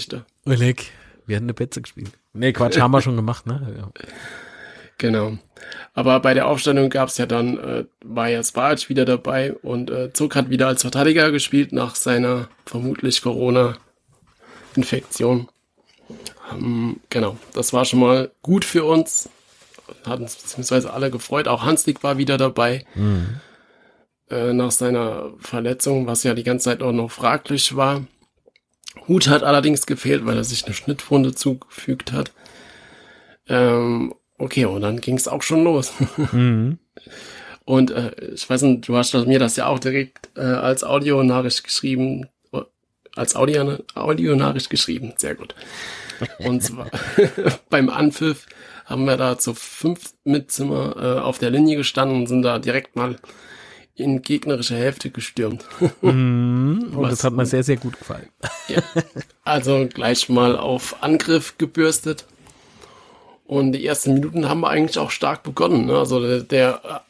Oleg, 0.45 0.91
wir 1.27 1.35
hatten 1.35 1.45
eine 1.45 1.53
Betze 1.53 1.81
gespielt. 1.81 2.11
Nee, 2.33 2.53
Quatsch, 2.53 2.79
haben 2.79 2.89
wir 2.91 3.01
schon 3.01 3.15
gemacht, 3.15 3.45
ne? 3.45 3.75
Ja. 3.77 3.91
Genau. 4.97 5.37
Aber 5.93 6.19
bei 6.21 6.33
der 6.33 6.47
Aufstellung 6.47 6.89
gab 6.89 7.09
es 7.09 7.17
ja 7.17 7.27
dann, 7.27 7.59
äh, 7.59 7.85
war 8.03 8.29
ja 8.29 8.43
Sparic 8.43 8.89
wieder 8.89 9.05
dabei 9.05 9.53
und 9.53 9.91
äh, 9.91 10.11
Zug 10.13 10.35
hat 10.35 10.49
wieder 10.49 10.67
als 10.67 10.81
Verteidiger 10.81 11.31
gespielt 11.31 11.71
nach 11.71 11.95
seiner 11.95 12.49
vermutlich 12.65 13.21
Corona-Infektion. 13.21 15.47
Ähm, 16.51 16.99
genau, 17.09 17.37
das 17.53 17.71
war 17.73 17.85
schon 17.85 17.99
mal 17.99 18.31
gut 18.41 18.65
für 18.65 18.85
uns. 18.85 19.29
Hat 20.05 20.19
uns 20.19 20.35
beziehungsweise 20.35 20.91
alle 20.93 21.11
gefreut. 21.11 21.47
Auch 21.47 21.63
Hanslik 21.63 22.03
war 22.03 22.17
wieder 22.17 22.37
dabei. 22.37 22.85
Äh, 24.29 24.53
nach 24.53 24.71
seiner 24.71 25.33
Verletzung, 25.39 26.07
was 26.07 26.23
ja 26.23 26.33
die 26.33 26.43
ganze 26.43 26.65
Zeit 26.65 26.81
auch 26.81 26.91
noch 26.91 27.11
fraglich 27.11 27.75
war. 27.75 28.05
Hut 29.07 29.27
hat 29.27 29.43
allerdings 29.43 29.85
gefehlt, 29.85 30.25
weil 30.25 30.37
er 30.37 30.43
sich 30.43 30.65
eine 30.65 30.73
Schnittwunde 30.73 31.33
zugefügt 31.33 32.11
hat. 32.11 32.31
Ähm, 33.47 34.13
okay, 34.37 34.65
und 34.65 34.81
dann 34.81 35.01
ging 35.01 35.15
es 35.15 35.27
auch 35.27 35.41
schon 35.41 35.63
los. 35.63 35.93
Mhm. 36.31 36.79
Und 37.65 37.91
äh, 37.91 38.11
ich 38.33 38.49
weiß 38.49 38.61
nicht, 38.61 38.87
du 38.87 38.95
hast 38.95 39.13
mir 39.13 39.39
das 39.39 39.57
ja 39.57 39.67
auch 39.67 39.79
direkt 39.79 40.29
äh, 40.37 40.39
als 40.39 40.85
Audionachricht 40.85 41.65
geschrieben, 41.65 42.27
äh, 42.53 42.61
als 43.17 43.35
Audio 43.35 43.77
Audionachricht 43.93 44.69
geschrieben, 44.69 45.13
sehr 45.17 45.35
gut. 45.35 45.53
Und 46.39 46.63
zwar 46.63 46.89
beim 47.69 47.89
Anpfiff 47.89 48.45
haben 48.85 49.03
wir 49.03 49.17
da 49.17 49.37
zu 49.37 49.53
fünf 49.53 50.13
mit 50.23 50.49
Zimmer 50.49 50.95
äh, 50.97 51.19
auf 51.19 51.39
der 51.39 51.49
Linie 51.49 51.75
gestanden 51.75 52.19
und 52.19 52.27
sind 52.27 52.41
da 52.43 52.57
direkt 52.57 52.95
mal 52.95 53.17
in 53.97 54.21
gegnerische 54.21 54.75
Hälfte 54.75 55.09
gestürmt. 55.09 55.65
Mhm. 56.01 56.93
Und 56.95 57.09
das 57.09 57.23
hat 57.23 57.33
mir 57.33 57.45
sehr, 57.45 57.63
sehr 57.63 57.77
gut 57.77 57.97
gefallen. 57.97 58.29
Ja. 58.67 58.81
Also 59.45 59.87
gleich 59.87 60.27
mal 60.27 60.57
auf 60.57 61.01
Angriff 61.01 61.57
gebürstet. 61.57 62.25
Und 63.45 63.71
die 63.71 63.85
ersten 63.85 64.13
Minuten 64.13 64.49
haben 64.49 64.59
wir 64.59 64.69
eigentlich 64.69 64.99
auch 64.99 65.09
stark 65.09 65.43
begonnen. 65.43 65.85
Ne? 65.85 65.97
Also 65.97 66.19
der, 66.19 66.41
der 66.41 67.05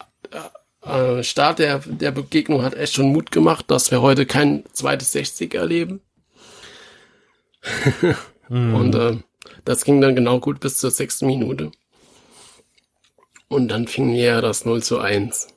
äh, 0.84 1.20
äh, 1.20 1.24
Start 1.24 1.58
der, 1.58 1.80
der 1.80 2.12
Begegnung 2.12 2.62
hat 2.62 2.76
echt 2.76 2.94
schon 2.94 3.12
Mut 3.12 3.32
gemacht, 3.32 3.66
dass 3.70 3.90
wir 3.90 4.04
heute 4.04 4.28
kein 4.28 4.64
zweites 4.72 5.12
60 5.14 5.56
erleben. 5.56 6.02
Und 8.50 8.96
äh, 8.96 9.18
das 9.66 9.84
ging 9.84 10.00
dann 10.00 10.16
genau 10.16 10.40
gut 10.40 10.60
bis 10.60 10.78
zur 10.78 10.92
sechsten 10.92 11.26
Minute. 11.26 11.72
Und 13.48 13.70
dann 13.70 13.88
fing 13.88 14.14
ja 14.14 14.42
das 14.42 14.64
0 14.64 14.84
zu 14.84 15.00
1. 15.00 15.57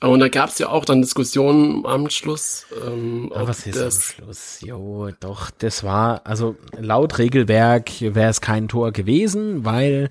Und 0.00 0.20
da 0.20 0.28
gab 0.28 0.50
es 0.50 0.58
ja 0.58 0.68
auch 0.68 0.84
dann 0.84 1.02
Diskussionen 1.02 1.84
am 1.84 2.08
Schluss. 2.08 2.66
Ähm, 2.86 3.32
Aber 3.34 3.48
was 3.48 3.66
ist 3.66 3.76
am 3.76 3.84
das, 3.84 4.04
Schluss? 4.04 4.60
Jo, 4.60 5.10
doch, 5.18 5.50
das 5.50 5.82
war, 5.82 6.22
also 6.24 6.56
laut 6.78 7.18
Regelwerk 7.18 7.90
wäre 8.00 8.30
es 8.30 8.40
kein 8.40 8.68
Tor 8.68 8.92
gewesen, 8.92 9.64
weil 9.64 10.10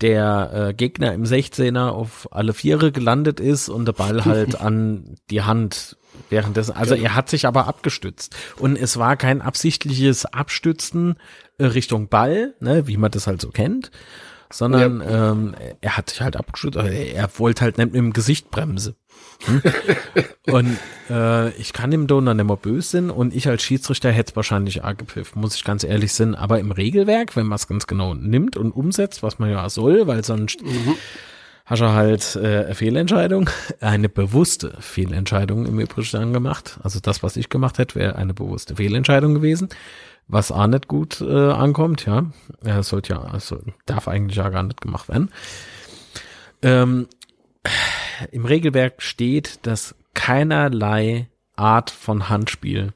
der 0.00 0.50
äh, 0.52 0.74
Gegner 0.74 1.14
im 1.14 1.24
16er 1.24 1.88
auf 1.88 2.28
alle 2.30 2.52
Viere 2.52 2.92
gelandet 2.92 3.40
ist 3.40 3.68
und 3.68 3.86
der 3.86 3.92
Ball 3.92 4.24
halt 4.24 4.60
an 4.60 5.16
die 5.30 5.42
Hand 5.42 5.96
währenddessen, 6.28 6.72
also 6.72 6.94
er 6.94 7.14
hat 7.14 7.28
sich 7.28 7.46
aber 7.46 7.66
abgestützt 7.66 8.34
und 8.58 8.76
es 8.76 8.98
war 8.98 9.16
kein 9.16 9.42
absichtliches 9.42 10.26
Abstützen 10.26 11.16
äh, 11.58 11.66
Richtung 11.66 12.08
Ball, 12.08 12.54
ne, 12.60 12.86
wie 12.86 12.96
man 12.96 13.10
das 13.10 13.26
halt 13.26 13.40
so 13.40 13.50
kennt, 13.50 13.90
sondern 14.50 15.02
ähm, 15.06 15.54
er 15.80 15.96
hat 15.96 16.10
sich 16.10 16.20
halt 16.20 16.36
abgestützt, 16.36 16.76
also 16.76 16.90
er 16.90 17.30
wollte 17.38 17.62
halt 17.62 17.78
nicht 17.78 17.86
mit 17.92 17.96
dem 17.96 18.12
Gesicht 18.12 18.50
bremse. 18.50 18.96
Hm? 19.44 19.62
und 20.52 20.78
äh, 21.10 21.50
ich 21.50 21.72
kann 21.72 21.90
dem 21.90 22.06
Donner 22.06 22.34
nicht 22.34 22.46
mehr 22.46 22.56
böse 22.56 22.88
sein 22.88 23.10
und 23.10 23.34
ich 23.34 23.48
als 23.48 23.62
Schiedsrichter 23.62 24.10
hätte 24.10 24.30
es 24.32 24.36
wahrscheinlich 24.36 24.82
auch 24.82 24.96
gepfiffen, 24.96 25.40
muss 25.40 25.56
ich 25.56 25.64
ganz 25.64 25.84
ehrlich 25.84 26.12
sein. 26.12 26.34
Aber 26.34 26.58
im 26.58 26.72
Regelwerk, 26.72 27.36
wenn 27.36 27.46
man 27.46 27.56
es 27.56 27.68
ganz 27.68 27.86
genau 27.86 28.14
nimmt 28.14 28.56
und 28.56 28.72
umsetzt, 28.72 29.22
was 29.22 29.38
man 29.38 29.50
ja 29.50 29.68
soll, 29.68 30.06
weil 30.06 30.24
sonst 30.24 30.60
Hast 31.66 31.82
du 31.82 31.92
halt 31.92 32.36
äh, 32.36 32.64
eine 32.64 32.74
Fehlentscheidung, 32.76 33.50
eine 33.80 34.08
bewusste 34.08 34.76
Fehlentscheidung 34.78 35.66
im 35.66 35.80
Übrigen 35.80 36.32
gemacht. 36.32 36.78
Also 36.84 37.00
das, 37.00 37.24
was 37.24 37.36
ich 37.36 37.48
gemacht 37.48 37.78
hätte, 37.78 37.96
wäre 37.96 38.14
eine 38.14 38.34
bewusste 38.34 38.76
Fehlentscheidung 38.76 39.34
gewesen, 39.34 39.68
was 40.28 40.52
auch 40.52 40.68
nicht 40.68 40.86
gut 40.86 41.20
äh, 41.20 41.50
ankommt, 41.50 42.06
ja. 42.06 42.26
Er 42.62 42.84
sollte 42.84 43.14
ja, 43.14 43.20
also 43.20 43.58
darf 43.84 44.06
eigentlich 44.06 44.36
ja 44.36 44.48
gar 44.48 44.62
nicht 44.62 44.80
gemacht 44.80 45.08
werden. 45.08 45.30
Ähm, 46.62 47.08
Im 48.30 48.44
Regelwerk 48.44 49.02
steht, 49.02 49.60
dass 49.66 49.94
keinerlei 50.14 51.28
Art 51.56 51.90
von 51.90 52.28
Handspiel 52.28 52.92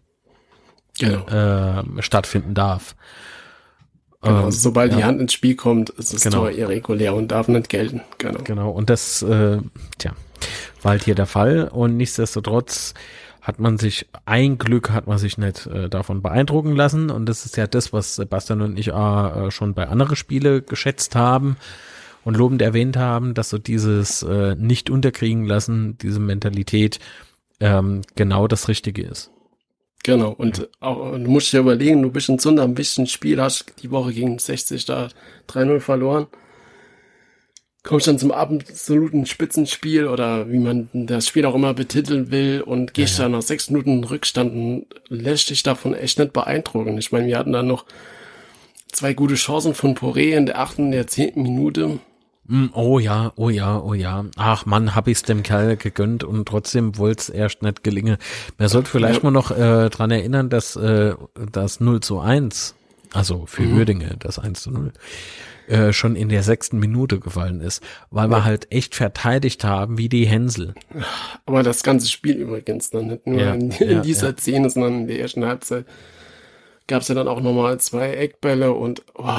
Genau. 0.98 1.26
äh, 1.28 2.02
stattfinden 2.02 2.54
darf. 2.54 2.94
genau. 4.20 4.44
Ähm, 4.44 4.50
sobald 4.50 4.92
die 4.94 4.98
ja. 4.98 5.06
Hand 5.06 5.20
ins 5.20 5.32
Spiel 5.32 5.54
kommt, 5.56 5.90
ist 5.90 6.12
das 6.12 6.22
Genau. 6.22 6.38
Tor 6.38 6.50
irregulär 6.50 7.14
und 7.14 7.28
darf 7.28 7.48
nicht 7.48 7.68
gelten. 7.68 8.02
Genau. 8.18 8.40
Genau, 8.44 8.70
und 8.70 8.90
das, 8.90 9.22
äh, 9.22 9.58
tja, 9.98 10.12
war 10.82 10.90
halt 10.92 11.04
hier 11.04 11.14
der 11.14 11.26
Fall. 11.26 11.68
Und 11.68 11.96
nichtsdestotrotz 11.96 12.94
hat 13.40 13.58
man 13.58 13.78
sich, 13.78 14.06
ein 14.26 14.58
Glück 14.58 14.90
hat 14.90 15.06
man 15.06 15.16
sich 15.16 15.38
nicht 15.38 15.66
äh, 15.66 15.88
davon 15.88 16.20
beeindrucken 16.20 16.76
lassen. 16.76 17.08
Und 17.10 17.26
das 17.26 17.46
ist 17.46 17.56
ja 17.56 17.66
das, 17.66 17.92
was 17.92 18.16
Sebastian 18.16 18.60
und 18.60 18.78
ich 18.78 18.88
äh, 18.88 19.50
schon 19.50 19.72
bei 19.74 19.88
anderen 19.88 20.16
Spiele 20.16 20.60
geschätzt 20.60 21.16
haben 21.16 21.56
und 22.24 22.36
lobend 22.36 22.62
erwähnt 22.62 22.96
haben, 22.96 23.34
dass 23.34 23.50
so 23.50 23.58
dieses 23.58 24.22
äh, 24.22 24.54
nicht 24.56 24.90
unterkriegen 24.90 25.46
lassen, 25.46 25.96
diese 25.98 26.20
Mentalität 26.20 26.98
ähm, 27.60 28.02
genau 28.16 28.48
das 28.48 28.68
Richtige 28.68 29.02
ist. 29.02 29.30
Genau. 30.02 30.30
Und 30.30 30.68
auch, 30.80 31.12
du 31.12 31.30
musst 31.30 31.52
dir 31.52 31.60
überlegen, 31.60 32.02
du 32.02 32.10
bist 32.10 32.28
in 32.28 32.38
so 32.38 32.48
einem 32.48 32.76
wichtigen 32.78 33.06
Spiel, 33.06 33.40
hast 33.40 33.82
die 33.82 33.90
Woche 33.90 34.12
gegen 34.12 34.38
60 34.38 34.84
da 34.86 35.08
3-0 35.48 35.80
verloren. 35.80 36.26
Kommst 37.82 38.06
dann 38.06 38.18
zum 38.18 38.30
absoluten 38.30 39.24
Spitzenspiel 39.24 40.06
oder 40.06 40.50
wie 40.50 40.58
man 40.58 40.90
das 40.92 41.26
Spiel 41.26 41.46
auch 41.46 41.54
immer 41.54 41.72
betiteln 41.72 42.30
will 42.30 42.60
und 42.60 42.92
gehst 42.92 43.16
Ja, 43.16 43.24
ja. 43.24 43.24
dann 43.24 43.32
nach 43.38 43.42
sechs 43.42 43.70
Minuten 43.70 44.04
Rückstand 44.04 44.52
und 44.52 44.86
lässt 45.08 45.48
dich 45.48 45.62
davon 45.62 45.94
echt 45.94 46.18
nicht 46.18 46.34
beeindrucken. 46.34 46.98
Ich 46.98 47.10
meine, 47.10 47.26
wir 47.26 47.38
hatten 47.38 47.52
dann 47.52 47.66
noch 47.66 47.86
zwei 48.92 49.14
gute 49.14 49.34
Chancen 49.34 49.74
von 49.74 49.94
Poré 49.94 50.36
in 50.36 50.44
der 50.46 50.58
achten, 50.58 50.90
der 50.92 51.06
zehnten 51.06 51.42
Minute. 51.42 52.00
Mm, 52.50 52.66
Oh 52.74 52.98
ja, 52.98 53.32
oh 53.36 53.48
ja, 53.48 53.78
oh 53.78 53.94
ja. 53.94 54.24
Ach 54.36 54.66
Mann, 54.66 54.94
hab 54.94 55.06
ich's 55.08 55.22
dem 55.22 55.42
Kerl 55.44 55.76
gegönnt 55.76 56.24
und 56.24 56.46
trotzdem 56.48 56.98
wollt's 56.98 57.28
erst 57.28 57.62
nicht 57.62 57.84
gelingen. 57.84 58.16
Man 58.58 58.68
sollte 58.68 58.90
vielleicht 58.90 59.22
Ja. 59.22 59.24
mal 59.24 59.30
noch 59.30 59.50
äh, 59.52 59.88
dran 59.88 60.10
erinnern, 60.10 60.50
dass 60.50 60.74
äh, 60.76 61.14
das 61.52 61.78
0 61.80 62.00
zu 62.00 62.18
1, 62.18 62.74
also 63.12 63.46
für 63.46 63.62
Mhm. 63.62 63.76
Würdinge, 63.76 64.16
das 64.18 64.38
1 64.40 64.62
zu 64.62 64.70
0, 64.72 64.92
äh, 65.68 65.92
schon 65.92 66.16
in 66.16 66.28
der 66.28 66.42
sechsten 66.42 66.80
Minute 66.80 67.20
gefallen 67.20 67.60
ist, 67.60 67.84
weil 68.10 68.28
wir 68.28 68.44
halt 68.44 68.72
echt 68.72 68.96
verteidigt 68.96 69.62
haben 69.62 69.96
wie 69.98 70.08
die 70.08 70.26
Hänsel. 70.26 70.74
Aber 71.46 71.62
das 71.62 71.84
ganze 71.84 72.08
Spiel 72.08 72.34
übrigens 72.36 72.90
dann 72.90 73.06
nicht 73.06 73.28
nur 73.28 73.40
Ja, 73.40 73.54
in, 73.54 73.70
in 73.70 73.90
ja, 73.90 74.00
dieser 74.00 74.30
ja. 74.30 74.36
Szene, 74.36 74.68
sondern 74.70 75.02
in 75.02 75.06
der 75.06 75.20
ersten 75.20 75.44
Halbzeit 75.44 75.86
gab 76.88 77.02
es 77.02 77.08
ja 77.08 77.14
dann 77.14 77.28
auch 77.28 77.40
nochmal 77.40 77.78
zwei 77.78 78.10
Eckbälle 78.14 78.72
und 78.72 79.02
oh, 79.14 79.38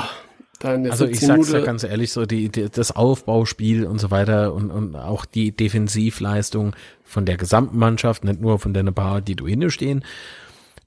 Also 0.64 1.06
ich 1.06 1.20
17 1.20 1.28
sag's 1.44 1.52
ja 1.52 1.62
ganz 1.62 1.84
ehrlich, 1.84 2.12
so 2.12 2.26
die, 2.26 2.50
die 2.50 2.70
das 2.70 2.96
Aufbauspiel 2.96 3.86
und 3.86 4.00
so 4.00 4.12
weiter 4.12 4.54
und, 4.54 4.72
und 4.72 4.96
auch 4.96 5.26
die 5.26 5.56
Defensivleistung 5.56 6.76
von 7.04 7.26
der 7.26 7.38
gesamten 7.38 7.78
Mannschaft, 7.78 8.24
nicht 8.24 8.42
nur 8.42 8.60
von 8.60 8.74
den 8.74 8.94
paar, 8.94 9.22
die 9.22 9.36
du 9.36 9.48
hinne 9.48 9.70
stehen, 9.72 10.04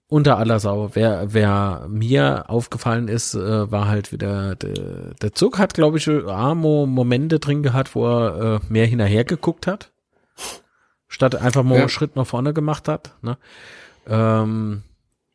unter 0.06 0.38
aller 0.38 0.60
Sau. 0.60 0.90
Wer, 0.94 1.32
wer 1.32 1.86
mir 1.88 2.44
aufgefallen 2.48 3.08
ist, 3.08 3.34
äh, 3.34 3.70
war 3.70 3.88
halt 3.88 4.12
wieder, 4.12 4.54
der, 4.54 5.14
der 5.20 5.32
Zug 5.32 5.58
hat, 5.58 5.74
glaube 5.74 5.98
ich, 5.98 6.08
Amo 6.08 6.86
Momente 6.86 7.38
drin 7.38 7.62
gehabt, 7.62 7.94
wo 7.94 8.06
er 8.06 8.60
äh, 8.62 8.72
mehr 8.72 8.86
hinterher 8.86 9.24
geguckt 9.24 9.66
hat, 9.66 9.90
statt 11.08 11.34
einfach 11.34 11.62
mal 11.62 11.74
Ja. 11.74 11.80
einen 11.80 11.88
Schritt 11.88 12.16
nach 12.16 12.26
vorne 12.26 12.52
gemacht 12.52 12.86
hat. 12.88 13.14
Ne? 13.22 13.38
Ähm, 14.06 14.82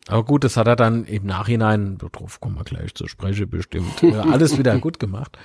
aber 0.09 0.23
gut, 0.23 0.43
das 0.43 0.57
hat 0.57 0.67
er 0.67 0.75
dann 0.75 1.05
im 1.05 1.25
Nachhinein, 1.25 1.97
darauf 1.97 2.39
kommen 2.39 2.55
wir 2.55 2.63
gleich 2.63 2.95
zu 2.95 3.07
sprechen, 3.07 3.49
bestimmt, 3.49 4.03
äh, 4.03 4.15
alles 4.15 4.57
wieder 4.57 4.77
gut 4.79 4.99
gemacht. 4.99 5.37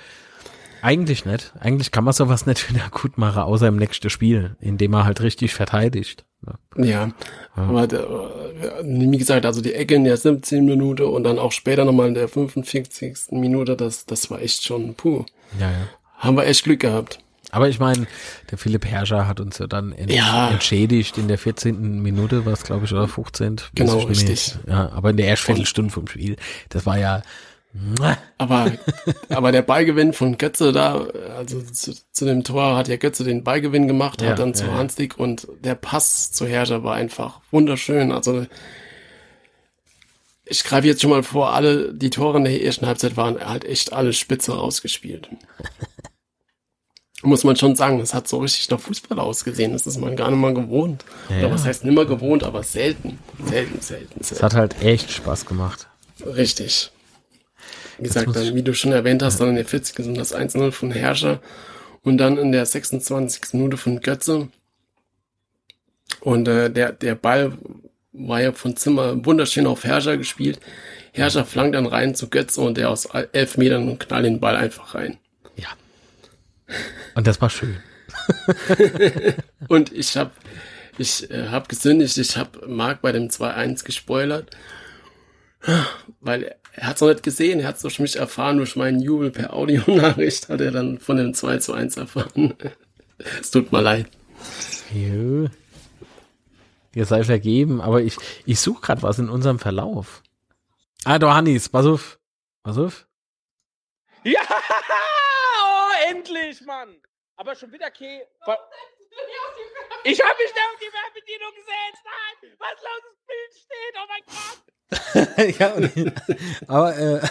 Eigentlich 0.81 1.25
nicht. 1.25 1.53
Eigentlich 1.59 1.91
kann 1.91 2.03
man 2.03 2.13
sowas 2.13 2.45
nicht 2.45 2.69
wieder 2.69 2.89
gut 2.91 3.17
machen, 3.17 3.41
außer 3.41 3.67
im 3.67 3.77
nächsten 3.77 4.09
Spiel, 4.09 4.55
indem 4.59 4.93
er 4.93 5.05
halt 5.05 5.21
richtig 5.21 5.53
verteidigt. 5.53 6.25
Ne? 6.41 6.87
ja, 6.87 7.11
aber 7.55 7.87
der, 7.87 8.01
äh, 8.01 8.83
wie 8.83 9.17
gesagt, 9.17 9.45
also 9.45 9.61
die 9.61 9.73
Ecke 9.73 9.95
in 9.95 10.03
der 10.03 10.17
17 10.17 10.63
Minute 10.63 11.07
und 11.07 11.23
dann 11.23 11.39
auch 11.39 11.51
später 11.51 11.85
nochmal 11.85 12.07
in 12.07 12.13
der 12.13 12.27
45. 12.27 13.31
Minute, 13.31 13.75
das, 13.75 14.05
das 14.05 14.29
war 14.29 14.41
echt 14.41 14.63
schon, 14.63 14.93
puh, 14.93 15.25
Ja, 15.59 15.71
ja. 15.71 15.87
haben 16.17 16.37
wir 16.37 16.45
echt 16.45 16.63
Glück 16.63 16.81
gehabt. 16.81 17.19
Aber 17.55 17.69
ich 17.69 17.79
meine, 17.79 18.05
der 18.51 18.57
Philipp 18.57 18.85
Herrscher 18.85 19.27
hat 19.27 19.39
uns 19.39 19.57
ja 19.59 19.67
dann 19.67 19.93
ent 19.93 20.11
Ja. 20.11 20.49
entschädigt 20.51 21.17
in 21.17 21.29
der 21.29 21.37
14. 21.37 22.01
Minute, 22.01 22.45
was 22.45 22.63
glaube 22.63 22.83
ich, 22.85 22.91
oder 22.91 23.07
15. 23.07 23.57
Weiß 23.57 23.69
Genau, 23.75 23.99
richtig. 23.99 24.55
Ja, 24.67 24.89
aber 24.91 25.11
in 25.11 25.17
der 25.17 25.27
ersten 25.29 25.45
Viertelstunde 25.45 25.89
vom 25.91 26.05
Spiel, 26.07 26.35
das 26.69 26.85
war 26.85 26.97
ja, 26.99 27.21
Aber, 28.37 28.71
aber 29.29 29.51
der 29.51 29.61
Ballgewinn 29.61 30.13
von 30.13 30.37
Götze 30.37 30.71
da, 30.71 31.07
also 31.37 31.61
zu, 31.61 31.93
zu 32.11 32.25
dem 32.25 32.43
Tor 32.43 32.75
hat 32.77 32.87
ja 32.87 32.95
Götze 32.97 33.23
den 33.23 33.43
Ballgewinn 33.43 33.87
gemacht, 33.87 34.21
Ja, 34.21 34.29
hat 34.31 34.39
dann 34.39 34.53
zu 34.53 34.65
ja. 34.65 34.73
Hanslik 34.73 35.17
und 35.17 35.47
der 35.63 35.75
Pass 35.75 36.31
zu 36.31 36.45
Herrscher 36.47 36.83
war 36.83 36.95
einfach 36.95 37.39
wunderschön. 37.51 38.11
Also 38.11 38.45
ich 40.45 40.63
greife 40.63 40.87
jetzt 40.87 41.01
schon 41.01 41.09
mal 41.11 41.23
vor, 41.23 41.53
alle 41.53 41.93
die 41.93 42.09
Tore 42.09 42.37
in 42.37 42.43
der 42.43 42.61
ersten 42.63 42.85
Halbzeit 42.85 43.17
waren 43.17 43.39
halt 43.39 43.65
echt 43.65 43.93
alle 43.93 44.13
spitze 44.13 44.53
rausgespielt. 44.55 45.29
Muss 47.25 47.43
man 47.43 47.55
schon 47.55 47.75
sagen, 47.75 47.99
es 47.99 48.13
hat 48.13 48.27
so 48.27 48.37
richtig 48.37 48.69
nach 48.69 48.79
Fußball 48.79 49.19
ausgesehen. 49.19 49.73
Das 49.73 49.87
ist 49.87 49.99
man 49.99 50.15
gar 50.15 50.29
nicht 50.29 50.39
mal 50.39 50.53
gewohnt. 50.53 51.03
Ja, 51.29 51.39
Oder 51.39 51.51
was 51.51 51.65
heißt 51.65 51.83
nimmer 51.83 52.05
gewohnt, 52.05 52.43
aber 52.43 52.63
selten. 52.63 53.19
Selten, 53.43 53.81
selten, 53.81 54.19
es 54.19 54.29
selten. 54.29 54.43
hat 54.43 54.53
halt 54.53 54.81
echt 54.83 55.11
Spaß 55.11 55.45
gemacht. 55.45 55.87
Richtig. 56.25 56.91
Wie 57.97 58.03
gesagt, 58.03 58.35
dann, 58.35 58.55
wie 58.55 58.61
du 58.61 58.73
schon 58.73 58.91
erwähnt 58.91 59.23
hast, 59.23 59.39
dann 59.39 59.49
in 59.49 59.55
der 59.55 59.65
40. 59.65 59.95
sind 60.03 60.17
das 60.17 60.35
1-0 60.35 60.71
von 60.71 60.91
Herrscher 60.91 61.39
und 62.03 62.17
dann 62.17 62.37
in 62.37 62.51
der 62.51 62.65
26. 62.65 63.53
Minute 63.53 63.77
von 63.77 64.01
Götze. 64.01 64.49
Und 66.21 66.47
äh, 66.47 66.69
der, 66.69 66.91
der 66.91 67.15
Ball 67.15 67.53
war 68.11 68.41
ja 68.41 68.51
von 68.51 68.75
Zimmer 68.75 69.25
wunderschön 69.25 69.67
auf 69.67 69.83
Herrscher 69.83 70.17
gespielt. 70.17 70.59
Herrscher 71.13 71.45
flankt 71.45 71.75
dann 71.75 71.85
rein 71.85 72.15
zu 72.15 72.29
Götze 72.29 72.61
und 72.61 72.77
der 72.77 72.89
aus 72.89 73.05
elf 73.05 73.57
Metern 73.57 73.89
und 73.89 73.99
knallt 73.99 74.25
den 74.25 74.39
Ball 74.39 74.55
einfach 74.55 74.95
rein. 74.95 75.17
Und 77.15 77.27
das 77.27 77.41
war 77.41 77.49
schön. 77.49 77.77
Und 79.67 79.91
ich 79.91 80.15
habe 80.17 80.31
ich 80.97 81.29
äh, 81.29 81.49
hab 81.49 81.67
gesündigt, 81.67 82.17
ich 82.17 82.37
habe 82.37 82.67
Marc 82.67 83.01
bei 83.01 83.11
dem 83.11 83.27
2-1 83.27 83.83
gespoilert, 83.83 84.55
weil 86.21 86.55
er 86.73 86.87
hat 86.87 86.95
es 86.95 87.01
noch 87.01 87.09
nicht 87.09 87.23
gesehen, 87.23 87.59
er 87.59 87.67
hat 87.67 87.75
es 87.75 87.81
durch 87.81 87.99
mich 87.99 88.15
erfahren, 88.15 88.57
durch 88.57 88.75
meinen 88.75 89.01
Jubel 89.01 89.31
per 89.31 89.53
Audionachricht 89.53 90.49
hat 90.49 90.61
er 90.61 90.71
dann 90.71 90.99
von 90.99 91.17
dem 91.17 91.33
2 91.33 91.57
zu 91.57 91.73
1 91.73 91.97
erfahren. 91.97 92.53
es 93.41 93.51
tut 93.51 93.71
mir 93.71 93.81
leid. 93.81 94.07
Jo. 94.93 95.49
Ihr 96.93 97.05
sei 97.05 97.23
vergeben, 97.23 97.81
aber 97.81 98.01
ich, 98.01 98.15
ich 98.45 98.59
suche 98.59 98.81
gerade 98.81 99.03
was 99.03 99.19
in 99.19 99.29
unserem 99.29 99.59
Verlauf. 99.59 100.23
Ah, 101.03 101.19
du 101.19 101.29
Hannis, 101.29 101.67
pass 101.67 101.85
auf. 101.85 102.19
Pass 102.63 102.77
auf. 102.77 103.05
Ja! 104.23 104.39
Endlich, 106.09 106.61
Mann! 106.61 107.01
Aber 107.37 107.55
schon 107.55 107.71
wieder 107.71 107.91
Key. 107.91 108.21
Ich 110.03 110.21
habe 110.21 110.37
mich 110.37 110.51
da 110.53 110.61
auf 110.71 110.79
die 110.79 110.91
Fernbedienung 110.91 111.53
gesetzt! 111.55 112.03
Nein! 112.03 112.51
Was 112.59 112.81
lautes 112.83 113.15
Bild 113.25 113.53
steht! 113.53 113.95
Oh 113.95 114.07
mein 114.07 114.23
Gott! 114.25 114.65
ja, 115.59 115.73
und, 115.73 115.91
aber 116.67 116.97
äh, 116.97 117.19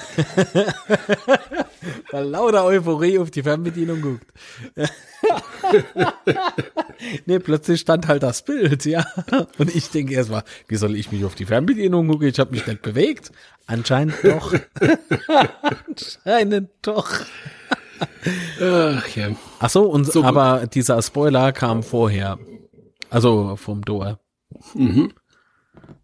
weil 2.10 2.24
lauter 2.24 2.64
Euphorie 2.64 3.18
auf 3.18 3.30
die 3.30 3.42
Fernbedienung 3.42 4.00
guckt. 4.00 4.26
nee, 7.26 7.38
plötzlich 7.38 7.80
stand 7.80 8.08
halt 8.08 8.22
das 8.22 8.42
Bild, 8.42 8.84
ja. 8.84 9.06
Und 9.58 9.74
ich 9.74 9.90
denke 9.90 10.14
erstmal, 10.14 10.42
wie 10.68 10.76
soll 10.76 10.96
ich 10.96 11.12
mich 11.12 11.24
auf 11.24 11.34
die 11.34 11.46
Fernbedienung 11.46 12.08
gucken? 12.08 12.28
Ich 12.28 12.38
habe 12.38 12.50
mich 12.50 12.66
nicht 12.66 12.82
bewegt. 12.82 13.30
Anscheinend 13.66 14.16
doch. 14.24 14.54
Anscheinend 15.86 16.70
doch. 16.82 17.24
Ach 18.60 19.08
ja. 19.16 19.28
Ach 19.60 19.70
so, 19.70 19.84
und 19.90 20.04
So 20.10 20.20
gut. 20.20 20.28
aber 20.28 20.66
dieser 20.66 21.00
Spoiler 21.02 21.52
kam 21.52 21.82
vorher. 21.82 22.38
Also 23.10 23.56
vom 23.56 23.82
Door. 23.82 24.18
Mhm. 24.74 25.12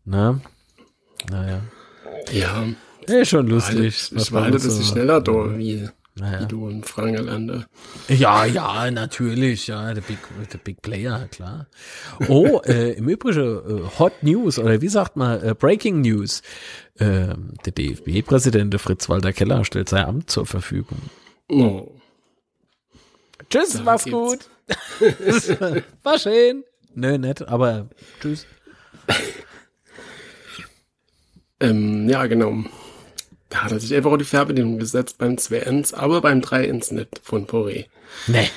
Ne? 0.04 0.40
Naja. 1.30 1.60
Ja. 2.32 2.64
Ja, 3.08 3.24
schon 3.24 3.46
lustig. 3.48 4.10
Ich, 4.12 4.12
ein 4.12 4.18
so- 4.20 4.50
bisschen 4.50 4.82
schneller 4.84 5.20
da, 5.20 5.56
wie, 5.58 5.88
Naja. 6.14 6.42
wie 6.42 6.46
du 6.46 6.68
im 6.68 6.82
Frankenlande. 6.82 7.66
Ja, 8.08 8.44
ja, 8.44 8.90
natürlich, 8.90 9.66
ja, 9.66 9.92
der 9.94 10.02
Big, 10.02 10.18
Big 10.64 10.82
Player, 10.82 11.26
klar. 11.32 11.66
Oh, 12.28 12.60
äh, 12.64 12.92
im 12.92 13.08
Übrigen, 13.08 13.40
äh, 13.84 13.98
Hot 13.98 14.22
News, 14.22 14.58
oder 14.58 14.80
wie 14.80 14.88
sagt 14.88 15.16
man, 15.16 15.42
äh, 15.42 15.54
Breaking 15.58 16.02
News. 16.02 16.42
Ähm, 16.98 17.54
der 17.64 17.72
DFB-Präsident 17.72 18.78
Fritz-Walter 18.78 19.32
Keller 19.32 19.64
stellt 19.64 19.88
sein 19.88 20.04
Amt 20.04 20.30
zur 20.30 20.46
Verfügung. 20.46 20.98
Oh. 21.50 21.92
Tschüss, 23.50 23.72
Da 23.74 23.82
mach's 23.82 24.04
gibt's- 24.04 24.18
gut. 24.18 24.50
War 26.04 26.18
schön. 26.18 26.64
Nö, 26.94 27.18
nett, 27.18 27.42
aber 27.48 27.88
tschüss. 28.20 28.46
Ähm, 31.60 32.08
ja, 32.08 32.26
genau. 32.26 32.64
Da 33.48 33.64
hat 33.64 33.72
er 33.72 33.80
sich 33.80 33.94
einfach 33.94 34.12
auch 34.12 34.16
die 34.16 34.24
Fernbedienung 34.24 34.78
gesetzt 34.78 35.18
beim 35.18 35.34
2Ns, 35.36 35.94
aber 35.94 36.20
beim 36.20 36.40
3Ns 36.40 36.94
nicht 36.94 37.20
von 37.22 37.46
Poré. 37.46 37.86
Nee. 38.28 38.48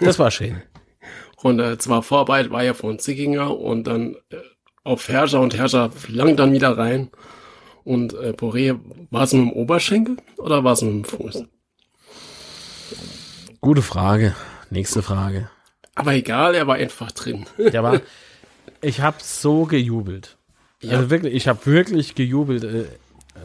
Das 0.00 0.18
war 0.18 0.30
schön. 0.30 0.62
Und 1.42 1.58
äh, 1.58 1.76
zwar 1.78 2.02
Vorarbeit 2.02 2.50
war 2.50 2.62
ja 2.62 2.72
von 2.74 3.00
Zickinger 3.00 3.58
und 3.58 3.88
dann 3.88 4.14
äh, 4.30 4.36
auf 4.84 5.08
Herrscher 5.08 5.40
und 5.40 5.56
Herrscher 5.56 5.90
langt 6.08 6.38
dann 6.38 6.52
wieder 6.52 6.78
rein. 6.78 7.10
Und 7.82 8.12
äh, 8.14 8.30
Poré, 8.30 8.78
war 9.10 9.24
es 9.24 9.32
mit 9.32 9.42
dem 9.42 9.52
Oberschenkel 9.52 10.18
oder 10.36 10.62
war 10.62 10.74
es 10.74 10.82
mit 10.82 10.92
dem 10.92 11.04
Fuß? 11.04 11.44
Gute 13.60 13.82
Frage. 13.82 14.34
Nächste 14.70 15.02
Frage. 15.02 15.48
Aber 15.94 16.14
egal, 16.14 16.54
er 16.54 16.66
war 16.66 16.76
einfach 16.76 17.12
drin. 17.12 17.46
Der 17.58 17.82
war, 17.82 18.00
ich 18.80 19.00
habe 19.00 19.18
so 19.20 19.64
gejubelt. 19.66 20.36
Also 20.82 21.10
wirklich, 21.10 21.34
ich 21.34 21.46
habe 21.48 21.64
wirklich 21.66 22.14
gejubelt. 22.14 22.64
äh, 22.64 22.86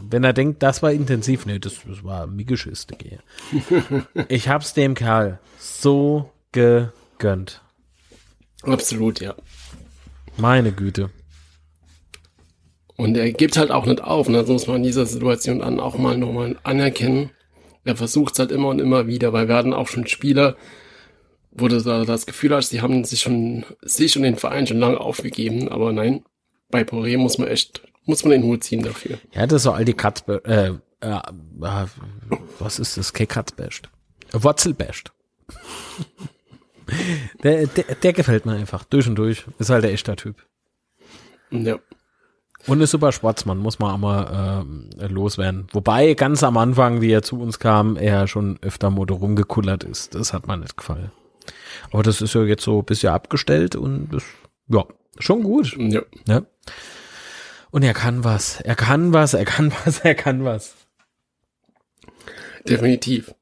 Wenn 0.00 0.24
er 0.24 0.32
denkt, 0.32 0.62
das 0.62 0.82
war 0.82 0.90
intensiv, 0.92 1.46
nee, 1.46 1.58
das, 1.58 1.74
das 1.86 2.02
war 2.04 2.26
Miggeschiste. 2.26 2.96
Ich 4.28 4.48
hab's 4.48 4.74
dem 4.74 4.94
Kerl 4.94 5.38
so 5.58 6.32
gegönnt. 6.52 7.62
Absolut, 8.62 9.20
ja. 9.20 9.34
Meine 10.36 10.72
Güte. 10.72 11.10
Und 12.96 13.16
er 13.16 13.30
gibt 13.32 13.56
halt 13.56 13.70
auch 13.70 13.86
nicht 13.86 14.02
auf. 14.02 14.28
Ne? 14.28 14.38
Das 14.38 14.48
muss 14.48 14.66
man 14.66 14.76
in 14.78 14.82
dieser 14.82 15.06
Situation 15.06 15.60
dann 15.60 15.78
auch 15.78 15.96
mal 15.96 16.16
nochmal 16.18 16.56
anerkennen. 16.64 17.30
Er 17.88 17.96
versucht 17.96 18.34
es 18.34 18.38
halt 18.38 18.52
immer 18.52 18.68
und 18.68 18.80
immer 18.80 19.06
wieder, 19.06 19.32
weil 19.32 19.48
wir 19.48 19.54
hatten 19.54 19.72
auch 19.72 19.88
schon 19.88 20.06
Spieler, 20.06 20.58
wo 21.50 21.68
du 21.68 21.80
da 21.80 22.04
das 22.04 22.26
Gefühl 22.26 22.54
hast, 22.54 22.70
die 22.70 22.82
haben 22.82 23.02
sich 23.02 23.22
schon, 23.22 23.64
sich 23.80 24.14
und 24.14 24.24
den 24.24 24.36
Verein 24.36 24.66
schon 24.66 24.78
lange 24.78 25.00
aufgegeben. 25.00 25.70
Aber 25.70 25.90
nein, 25.94 26.22
bei 26.68 26.82
Poré 26.82 27.16
muss 27.16 27.38
man 27.38 27.48
echt, 27.48 27.80
muss 28.04 28.24
man 28.24 28.32
den 28.32 28.42
Hut 28.42 28.62
ziehen 28.62 28.82
dafür. 28.82 29.16
Ja, 29.32 29.46
das 29.46 29.56
ist 29.56 29.62
so 29.62 29.72
all 29.72 29.86
die 29.86 29.94
Katz, 29.94 30.22
äh, 30.28 30.34
äh, 30.34 30.74
äh, 31.00 31.86
was 32.58 32.78
ist 32.78 32.98
das? 32.98 33.14
Kein 33.14 33.26
Katzbest. 33.26 33.88
Wurzelbest. 34.32 35.10
der, 37.42 37.68
der, 37.68 37.84
der 37.94 38.12
gefällt 38.12 38.44
mir 38.44 38.52
einfach. 38.52 38.84
Durch 38.84 39.08
und 39.08 39.16
durch. 39.16 39.46
Ist 39.58 39.70
halt 39.70 39.82
der 39.82 39.94
echter 39.94 40.14
Typ. 40.14 40.44
Ja. 41.50 41.78
Und 42.68 42.82
ist 42.82 42.90
super 42.90 43.12
Sportsmann, 43.12 43.58
muss 43.58 43.78
man 43.78 43.94
aber 43.94 44.64
ähm, 44.66 44.90
loswerden. 45.08 45.66
Wobei 45.72 46.12
ganz 46.12 46.42
am 46.42 46.58
Anfang, 46.58 47.00
wie 47.00 47.10
er 47.10 47.22
zu 47.22 47.40
uns 47.40 47.58
kam, 47.58 47.96
er 47.96 48.26
schon 48.26 48.58
öfter 48.60 48.90
Motor 48.90 49.18
rumgekullert 49.18 49.84
ist. 49.84 50.14
Das 50.14 50.34
hat 50.34 50.46
mir 50.46 50.58
nicht 50.58 50.76
gefallen. 50.76 51.10
Aber 51.90 52.02
das 52.02 52.20
ist 52.20 52.34
ja 52.34 52.42
jetzt 52.42 52.62
so 52.62 52.80
ein 52.80 52.84
bisschen 52.84 53.12
abgestellt 53.12 53.74
und 53.74 54.10
das, 54.12 54.22
ja, 54.68 54.84
schon 55.18 55.42
gut. 55.42 55.74
Ja. 55.78 56.02
Ne? 56.26 56.44
Und 57.70 57.84
er 57.84 57.94
kann 57.94 58.22
was, 58.22 58.60
er 58.60 58.74
kann 58.74 59.14
was, 59.14 59.32
er 59.32 59.46
kann 59.46 59.72
was, 59.84 60.00
er 60.00 60.14
kann 60.14 60.44
was. 60.44 60.74
Definitiv. 62.68 63.34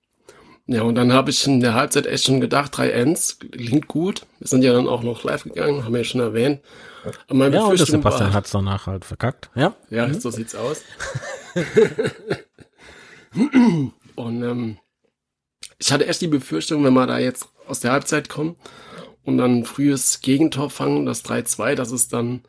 Ja, 0.69 0.83
und 0.83 0.97
dann 0.97 1.13
habe 1.13 1.31
ich 1.31 1.47
in 1.47 1.61
der 1.61 1.75
Halbzeit 1.75 2.07
echt 2.07 2.25
schon 2.25 2.41
gedacht, 2.41 2.77
drei 2.77 2.91
Ends, 2.91 3.39
klingt 3.39 3.89
gut. 3.89 4.27
Wir 4.39 4.49
sind 4.49 4.63
ja 4.63 4.73
dann 4.73 4.89
auch 4.89 5.03
noch 5.03 5.25
live 5.25 5.45
gegangen, 5.45 5.85
haben 5.85 5.93
wir 5.93 6.01
ja 6.01 6.05
schon 6.05 6.21
erwähnt. 6.21 6.61
Aber 7.29 7.35
meine 7.39 7.57
Ja, 7.57 7.65
und 7.65 7.79
der 7.79 7.87
Sebastian 7.87 8.29
war, 8.29 8.35
hat's 8.35 8.51
danach 8.51 8.87
halt 8.87 9.05
verkackt. 9.05 9.51
Ja. 9.55 9.75
Ja, 9.91 10.13
so 10.13 10.31
sieht's 10.31 10.55
aus. 10.55 10.83
und 14.17 14.43
ähm, 14.43 14.79
ich 15.79 15.93
hatte 15.93 16.07
echt 16.07 16.21
die 16.21 16.29
Befürchtung, 16.29 16.85
wenn 16.85 16.95
wir 16.95 17.07
da 17.07 17.19
jetzt 17.19 17.49
aus 17.67 17.81
der 17.81 17.93
Halbzeit 17.93 18.29
kommen 18.29 18.57
und 19.25 19.39
dann 19.39 19.59
ein 19.59 19.65
frühes 19.65 20.21
Gegentor 20.21 20.71
fangen, 20.71 21.07
das 21.07 21.25
3-2, 21.25 21.75
dass 21.75 21.91
es 21.91 22.09
dann 22.09 22.43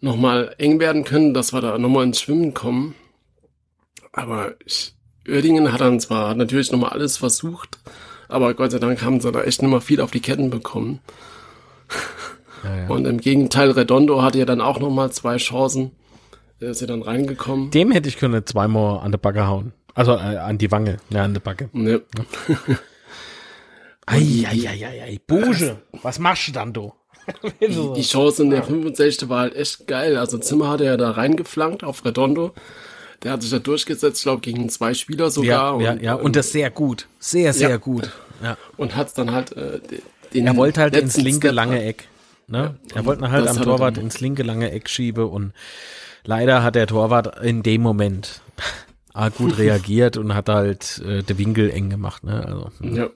nochmal 0.00 0.54
eng 0.58 0.78
werden 0.78 1.04
können, 1.04 1.34
dass 1.34 1.52
wir 1.52 1.60
da 1.60 1.78
nochmal 1.78 2.04
ins 2.04 2.20
Schwimmen 2.20 2.54
kommen. 2.54 2.94
Aber 4.12 4.54
ich, 4.64 4.94
Oerdingen 5.28 5.72
hat 5.72 5.80
dann 5.80 6.00
zwar 6.00 6.30
hat 6.30 6.36
natürlich 6.36 6.70
nochmal 6.70 6.90
alles 6.90 7.16
versucht, 7.16 7.78
aber 8.28 8.54
Gott 8.54 8.70
sei 8.70 8.78
Dank 8.78 9.02
haben 9.02 9.20
sie 9.20 9.32
da 9.32 9.42
echt 9.42 9.62
nochmal 9.62 9.80
viel 9.80 10.00
auf 10.00 10.10
die 10.10 10.20
Ketten 10.20 10.50
bekommen. 10.50 11.00
Ja, 12.68 12.82
ja. 12.82 12.88
Und 12.88 13.06
im 13.06 13.20
Gegenteil, 13.20 13.70
Redondo 13.70 14.22
hatte 14.22 14.38
ja 14.38 14.44
dann 14.44 14.60
auch 14.60 14.80
nochmal 14.80 15.10
zwei 15.12 15.36
Chancen. 15.36 15.92
Der 16.60 16.70
ist 16.70 16.80
ja 16.80 16.86
dann 16.86 17.02
reingekommen. 17.02 17.70
Dem 17.70 17.92
hätte 17.92 18.08
ich 18.08 18.16
können 18.18 18.44
zweimal 18.46 19.00
an 19.00 19.12
der 19.12 19.18
Backe 19.18 19.46
hauen. 19.46 19.72
Also 19.94 20.12
äh, 20.12 20.36
an 20.38 20.58
die 20.58 20.70
Wange, 20.70 20.98
ja, 21.10 21.24
an 21.24 21.34
der 21.34 21.40
Backe. 21.40 21.68
Ne, 21.72 22.02
Eieieiei, 24.06 25.18
Buge, 25.26 25.78
was 26.02 26.18
machst 26.18 26.48
du 26.48 26.52
dann, 26.52 26.72
du? 26.72 26.92
die, 27.60 27.92
die 27.96 28.02
Chance 28.02 28.44
in 28.44 28.50
der 28.50 28.62
65. 28.62 29.28
war 29.28 29.40
halt 29.40 29.56
echt 29.56 29.86
geil. 29.88 30.16
Also 30.16 30.38
Zimmer 30.38 30.68
hatte 30.68 30.84
ja 30.84 30.96
da 30.96 31.10
reingeflankt 31.10 31.82
auf 31.82 32.04
Redondo. 32.04 32.52
Der 33.24 33.32
hat 33.32 33.42
sich 33.42 33.50
da 33.50 33.58
durchgesetzt, 33.58 34.18
ich 34.18 34.22
glaube, 34.22 34.42
gegen 34.42 34.68
zwei 34.68 34.94
Spieler 34.94 35.30
sogar. 35.30 35.80
Ja, 35.80 35.94
ja, 35.94 36.00
ja, 36.00 36.14
und 36.14 36.36
das 36.36 36.52
sehr 36.52 36.70
gut. 36.70 37.08
Sehr, 37.18 37.52
sehr 37.52 37.70
Ja. 37.70 37.76
gut. 37.78 38.12
Ja. 38.42 38.56
und 38.76 38.94
hat's 38.94 39.14
dann 39.14 39.32
halt 39.32 39.52
äh, 39.56 39.80
de- 39.80 40.02
den 40.34 40.46
Er 40.46 40.56
wollte 40.56 40.82
halt 40.82 40.94
ins 40.94 41.16
linke 41.16 41.50
lange. 41.50 41.82
Eck. 41.82 42.06
Ne? 42.48 42.78
Ja, 42.90 42.96
er 42.96 43.04
wollte 43.04 43.30
halt 43.30 43.48
am 43.48 43.60
Torwart 43.60 43.98
ins 43.98 44.20
linke 44.20 44.42
lange 44.42 44.70
Eck 44.70 44.88
schiebe 44.88 45.26
und 45.26 45.52
leider 46.24 46.62
hat 46.62 46.76
der 46.76 46.86
Torwart 46.86 47.42
in 47.42 47.62
dem 47.62 47.82
Moment 47.82 48.40
gut 49.36 49.58
reagiert 49.58 50.16
und 50.16 50.34
hat 50.34 50.48
halt 50.48 51.02
äh, 51.06 51.22
den 51.22 51.38
Winkel 51.38 51.70
eng 51.70 51.90
gemacht. 51.90 52.22
Ne? 52.24 52.44
Also 52.44 52.70
hm. 52.78 52.94
Ja, 52.94 53.10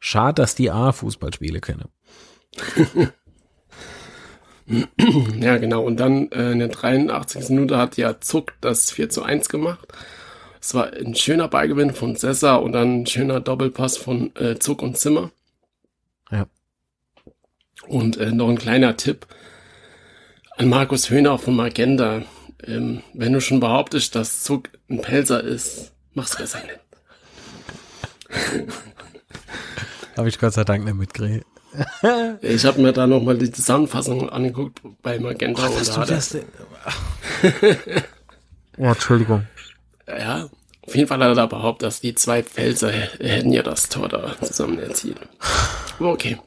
schade, 0.00 0.42
dass 0.42 0.54
die 0.54 0.70
A 0.70 0.92
Fußballspiele 0.92 1.60
kennen. 1.60 1.88
ja, 5.40 5.58
genau. 5.58 5.84
Und 5.84 5.98
dann 6.00 6.30
äh, 6.32 6.52
in 6.52 6.58
der 6.58 6.68
83. 6.68 7.50
Minute 7.50 7.76
hat 7.78 7.96
ja 7.96 8.20
Zuck 8.20 8.54
das 8.60 8.90
4 8.90 9.10
zu 9.10 9.22
1 9.22 9.48
gemacht. 9.48 9.86
Es 10.60 10.74
war 10.74 10.92
ein 10.92 11.14
schöner 11.14 11.48
Beigewinn 11.48 11.94
von 11.94 12.16
Sessa 12.16 12.56
und 12.56 12.72
dann 12.72 13.02
ein 13.02 13.06
schöner 13.06 13.40
Doppelpass 13.40 13.96
von 13.96 14.34
äh, 14.36 14.58
Zuck 14.58 14.82
und 14.82 14.98
Zimmer. 14.98 15.30
Und 17.88 18.16
äh, 18.18 18.30
noch 18.32 18.48
ein 18.48 18.58
kleiner 18.58 18.96
Tipp 18.96 19.26
an 20.56 20.68
Markus 20.68 21.10
Höhner 21.10 21.38
von 21.38 21.56
Magenta. 21.56 22.22
Ähm, 22.66 23.02
wenn 23.14 23.32
du 23.32 23.40
schon 23.40 23.60
behauptest, 23.60 24.14
dass 24.14 24.42
Zuck 24.42 24.68
ein 24.88 25.00
Pelzer 25.00 25.42
ist, 25.42 25.92
mach's 26.14 26.36
besser 26.36 26.60
nicht. 26.60 26.78
Habe 30.16 30.28
ich 30.28 30.38
Gott 30.38 30.52
sei 30.52 30.64
Dank 30.64 30.84
nicht 30.84 30.94
mitgekriegt. 30.96 31.46
Ich 32.42 32.64
habe 32.64 32.82
mir 32.82 32.92
da 32.92 33.06
nochmal 33.06 33.38
die 33.38 33.50
Zusammenfassung 33.52 34.28
angeguckt 34.28 34.80
bei 35.02 35.20
Magenta 35.20 35.66
und 35.68 35.86
da 35.88 36.02
er, 36.04 36.20
oh, 38.78 38.86
Entschuldigung. 38.86 39.46
ja, 40.08 40.48
auf 40.84 40.96
jeden 40.96 41.06
Fall 41.06 41.20
hat 41.20 41.28
er 41.28 41.34
da 41.36 41.46
behauptet, 41.46 41.86
dass 41.86 42.00
die 42.00 42.16
zwei 42.16 42.42
Pfälzer 42.42 42.88
h- 42.92 43.18
hätten 43.20 43.52
ja 43.52 43.62
das 43.62 43.88
Tor 43.88 44.08
da 44.08 44.34
zusammen 44.42 44.80
erzielt. 44.80 45.18
Okay. 46.00 46.38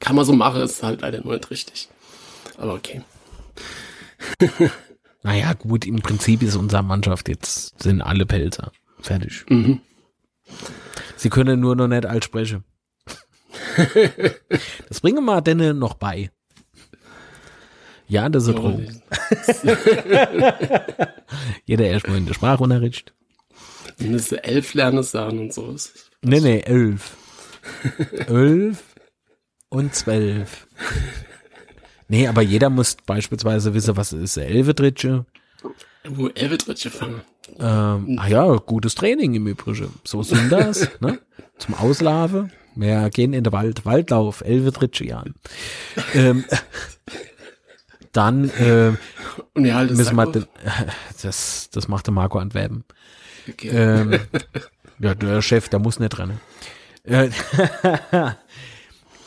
Kann 0.00 0.16
man 0.16 0.24
so 0.24 0.32
machen, 0.32 0.62
ist 0.62 0.82
halt 0.82 1.00
leider 1.00 1.22
nur 1.22 1.34
nicht 1.34 1.50
richtig. 1.50 1.88
Aber 2.56 2.74
okay. 2.74 3.02
Naja, 5.22 5.52
gut, 5.52 5.84
im 5.84 5.96
Prinzip 5.96 6.42
ist 6.42 6.54
unsere 6.56 6.82
Mannschaft 6.82 7.28
jetzt, 7.28 7.82
sind 7.82 8.00
alle 8.02 8.24
Pelzer. 8.24 8.70
Fertig. 9.00 9.44
Mhm. 9.48 9.80
Sie 11.16 11.28
können 11.28 11.60
nur 11.60 11.76
noch 11.76 11.88
nicht 11.88 12.06
als 12.06 12.24
sprechen. 12.24 12.64
das 14.88 15.00
bringen 15.00 15.24
wir 15.24 15.40
denen 15.42 15.78
noch 15.78 15.94
bei. 15.94 16.30
Ja, 18.06 18.28
das 18.28 18.46
ist 18.46 18.56
Drohung. 18.56 18.86
Jeder 21.66 21.84
erstmal 21.84 22.16
in 22.16 22.26
der 22.26 22.34
Sprachunterricht. 22.34 23.12
Wenn 23.98 24.16
du 24.16 24.44
elf 24.44 24.72
lernen 24.74 25.02
sagen 25.02 25.40
und 25.40 25.52
so. 25.52 25.76
Nee, 26.22 26.40
nee, 26.40 26.60
elf. 26.60 27.16
elf 28.28 28.82
und 29.68 29.94
zwölf. 29.94 30.66
Nee, 32.08 32.26
aber 32.26 32.42
jeder 32.42 32.70
muss 32.70 32.96
beispielsweise 33.06 33.74
wissen, 33.74 33.96
was 33.96 34.12
ist 34.12 34.38
eine 34.38 34.46
Elfetritsche. 34.48 35.26
Wo 36.08 36.28
elf 36.28 36.58
Dritte 36.58 36.90
fangen. 36.90 37.20
Ähm, 37.58 38.18
ah 38.18 38.28
ja, 38.28 38.56
gutes 38.56 38.94
Training 38.94 39.34
im 39.34 39.46
Übrigen. 39.46 39.92
So 40.04 40.22
sind 40.22 40.48
das, 40.50 40.88
ne? 41.00 41.18
Zum 41.58 41.74
Auslaufen. 41.74 42.52
Wir 42.74 43.10
gehen 43.10 43.32
in 43.32 43.44
den 43.44 43.52
Wald, 43.52 43.84
Waldlauf, 43.84 44.40
elfe 44.42 44.72
Tritsche 44.72 45.04
Jahren. 45.04 45.34
Ähm, 46.14 46.44
dann 48.12 48.48
äh, 48.50 48.92
halten 49.72 49.96
müssen 49.96 50.16
wir 50.16 50.26
den, 50.26 50.46
das, 51.22 51.70
das 51.70 51.88
macht 51.88 52.06
der 52.06 52.14
Marco 52.14 52.38
Antwerpen. 52.38 52.84
Okay. 53.48 53.68
Ähm, 53.68 54.20
ja, 55.00 55.14
der 55.14 55.42
Chef, 55.42 55.68
der 55.68 55.80
muss 55.80 55.98
nicht 55.98 56.16
rennen. 56.18 56.40
Äh, 57.02 57.30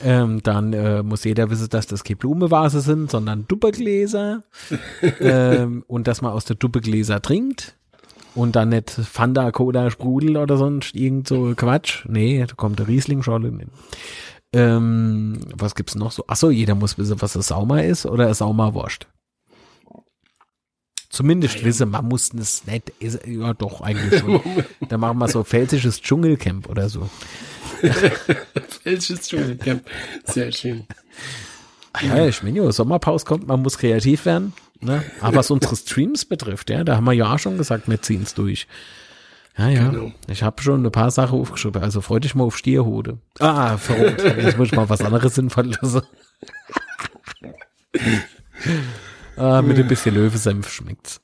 ähm, 0.04 0.42
dann 0.44 0.74
äh, 0.74 1.04
muss 1.04 1.24
jeder 1.24 1.50
wissen, 1.50 1.70
dass 1.70 1.88
das 1.88 2.04
keine 2.04 2.18
Blumevase 2.18 2.82
sind, 2.82 3.12
sondern 3.12 3.48
Duppegläser. 3.48 4.44
ähm, 5.20 5.84
und 5.88 6.08
dass 6.08 6.22
man 6.22 6.34
aus 6.34 6.46
der 6.46 6.56
Duppegläser 6.56 7.22
trinkt. 7.22 7.78
Und 8.34 8.56
dann 8.56 8.70
nicht 8.70 8.90
Fanta, 8.90 9.52
Cola, 9.52 9.92
Sprudel 9.92 10.38
oder 10.38 10.56
sonst 10.56 10.96
irgend 10.96 11.28
so 11.28 11.54
Quatsch. 11.56 12.06
Nee, 12.08 12.46
da 12.46 12.54
kommt 12.56 12.80
der 12.80 12.88
Riesling-Scholle. 12.88 13.52
Ähm, 14.54 15.40
was 15.54 15.76
gibt's 15.76 15.96
noch 15.96 16.12
so? 16.12 16.24
Ach 16.28 16.38
so, 16.38 16.50
jeder 16.50 16.76
muss 16.76 16.98
wissen, 16.98 17.22
was 17.22 17.36
ein 17.36 17.42
Sauma 17.42 17.82
ist 17.82 18.06
oder 18.06 18.28
ein 18.28 18.34
Sauma-Wurst. 18.34 19.08
Zumindest 21.12 21.60
Ja, 21.60 21.66
wissen, 21.66 21.90
man 21.90 22.06
muss 22.06 22.34
es 22.34 22.66
nicht, 22.66 22.90
ist, 23.00 23.20
ja 23.28 23.54
doch, 23.54 23.82
eigentlich 23.82 24.22
schon. 24.22 24.42
da 24.90 24.98
machen 24.98 25.18
wir 25.18 25.28
so 25.28 25.44
pfälzisches 25.44 26.02
Dschungelcamp 26.02 26.70
oder 26.70 26.88
so. 26.88 27.10
Welches 28.84 29.28
Dschungelcamp. 29.28 29.84
Sehr 30.24 30.52
schön. 30.54 30.86
Ja, 32.02 32.26
ich 32.26 32.42
meine, 32.44 32.64
ja, 32.64 32.72
Sommerpause 32.72 33.26
kommt, 33.26 33.46
man 33.46 33.62
muss 33.62 33.78
kreativ 33.78 34.26
werden. 34.26 34.54
Ne? 34.80 35.04
Aber 35.20 35.38
was 35.38 35.52
unsere 35.52 35.76
Streams 35.76 36.24
betrifft, 36.24 36.70
ja, 36.70 36.86
da 36.86 36.96
haben 36.96 37.04
wir 37.04 37.12
ja 37.12 37.34
auch 37.34 37.40
schon 37.40 37.58
gesagt, 37.58 37.90
wir 37.90 38.02
ziehen's 38.02 38.34
durch. 38.34 38.68
Ja, 39.58 39.68
ja. 39.68 39.90
Genau. 39.90 40.14
Ich 40.28 40.44
habe 40.44 40.62
schon 40.64 40.86
ein 40.86 40.92
paar 40.94 41.12
Sachen 41.12 41.38
aufgeschrieben. 41.40 41.84
Also 41.84 42.00
freu 42.00 42.22
dich 42.22 42.36
mal 42.36 42.46
auf 42.46 42.58
Stierhude. 42.58 43.18
Ah, 43.40 43.78
verrückt. 43.78 44.24
Jetzt 44.24 44.58
muss 44.58 44.70
ich 44.70 44.76
mal 44.76 44.88
was 44.90 45.02
anderes 45.02 45.36
sinnvoll 45.36 45.76
lassen. 45.82 46.04
ah, 49.38 49.62
mit 49.62 49.78
ein 49.78 49.88
bisschen 49.88 50.16
Löwensenf 50.16 50.70
schmeckt's. 50.70 51.22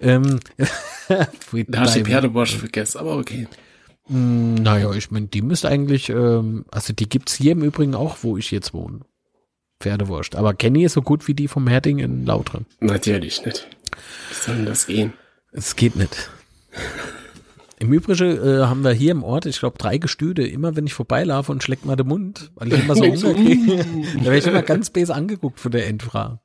Ähm, 0.00 0.40
Da 1.08 1.80
hast 1.80 1.94
du 1.94 2.02
die 2.02 2.10
Pferdebosch 2.10 2.56
vergessen, 2.56 2.98
aber 2.98 3.16
okay. 3.16 3.46
Mm, 4.08 4.54
Naja, 4.54 4.90
ich 4.92 5.10
meine, 5.10 5.26
die 5.26 5.42
müsste 5.42 5.68
eigentlich, 5.68 6.08
ähm, 6.08 6.64
also 6.70 6.92
die 6.92 7.08
gibt's 7.08 7.34
hier 7.34 7.52
im 7.52 7.62
Übrigen 7.62 7.94
auch, 7.94 8.18
wo 8.22 8.36
ich 8.36 8.50
jetzt 8.50 8.72
wohne. 8.72 9.00
Pferdewurst. 9.80 10.36
Aber 10.36 10.54
Kenny 10.54 10.84
ist 10.84 10.94
so 10.94 11.02
gut 11.02 11.28
wie 11.28 11.34
die 11.34 11.48
vom 11.48 11.66
Herding 11.66 11.98
in 11.98 12.24
Lautren. 12.24 12.66
Natürlich 12.80 13.44
nicht. 13.44 13.68
Wie 14.28 14.34
soll 14.34 14.56
denn 14.56 14.66
das 14.66 14.86
gehen? 14.86 15.12
Es 15.52 15.76
geht 15.76 15.96
nicht. 15.96 16.30
Im 17.78 17.92
Übrigen 17.92 18.38
äh, 18.38 18.62
haben 18.62 18.84
wir 18.84 18.92
hier 18.92 19.10
im 19.10 19.24
Ort, 19.24 19.44
ich 19.44 19.58
glaube, 19.58 19.76
drei 19.76 19.98
Gestüde. 19.98 20.46
Immer 20.46 20.76
wenn 20.76 20.86
ich 20.86 20.94
vorbeilaufe 20.94 21.50
und 21.50 21.62
schleckt 21.64 21.84
mal 21.84 21.96
den 21.96 22.06
Mund, 22.06 22.52
weil 22.54 22.72
ich 22.72 22.80
immer 22.80 22.94
so 22.94 23.02
kriege, 23.34 23.84
da 24.18 24.24
werde 24.24 24.38
ich 24.38 24.46
immer 24.46 24.62
ganz 24.62 24.90
böse 24.90 25.14
angeguckt 25.14 25.58
von 25.58 25.72
der 25.72 25.88
Endfrau. 25.88 26.38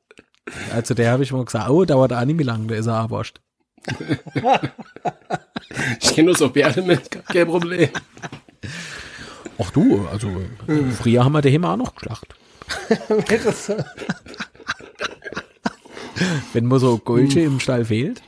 Also 0.74 0.94
der 0.94 1.12
habe 1.12 1.24
ich 1.24 1.32
mal 1.32 1.46
gesagt, 1.46 1.70
oh, 1.70 1.86
dauert 1.86 2.14
auch 2.14 2.26
nicht 2.26 2.36
mehr 2.36 2.46
lang, 2.46 2.68
der 2.68 2.78
ist 2.78 2.88
er 2.88 3.10
wurscht. 3.10 3.40
Ich 6.02 6.16
kenne 6.16 6.28
nur 6.28 6.36
so 6.36 6.50
Bärte 6.50 6.82
mit, 6.82 7.10
kein 7.12 7.48
Problem. 7.48 7.90
Ach 9.60 9.70
du, 9.72 10.08
also 10.08 10.42
früher 10.98 11.24
haben 11.24 11.34
wir 11.34 11.42
daheim 11.42 11.66
auch 11.66 11.78
noch 11.78 11.96
geschlacht. 11.96 12.36
Wenn 16.54 16.66
mir 16.66 16.80
so 16.80 16.98
Gulche 16.98 17.42
im 17.42 17.60
Stall 17.60 17.86
fehlt. 17.86 18.22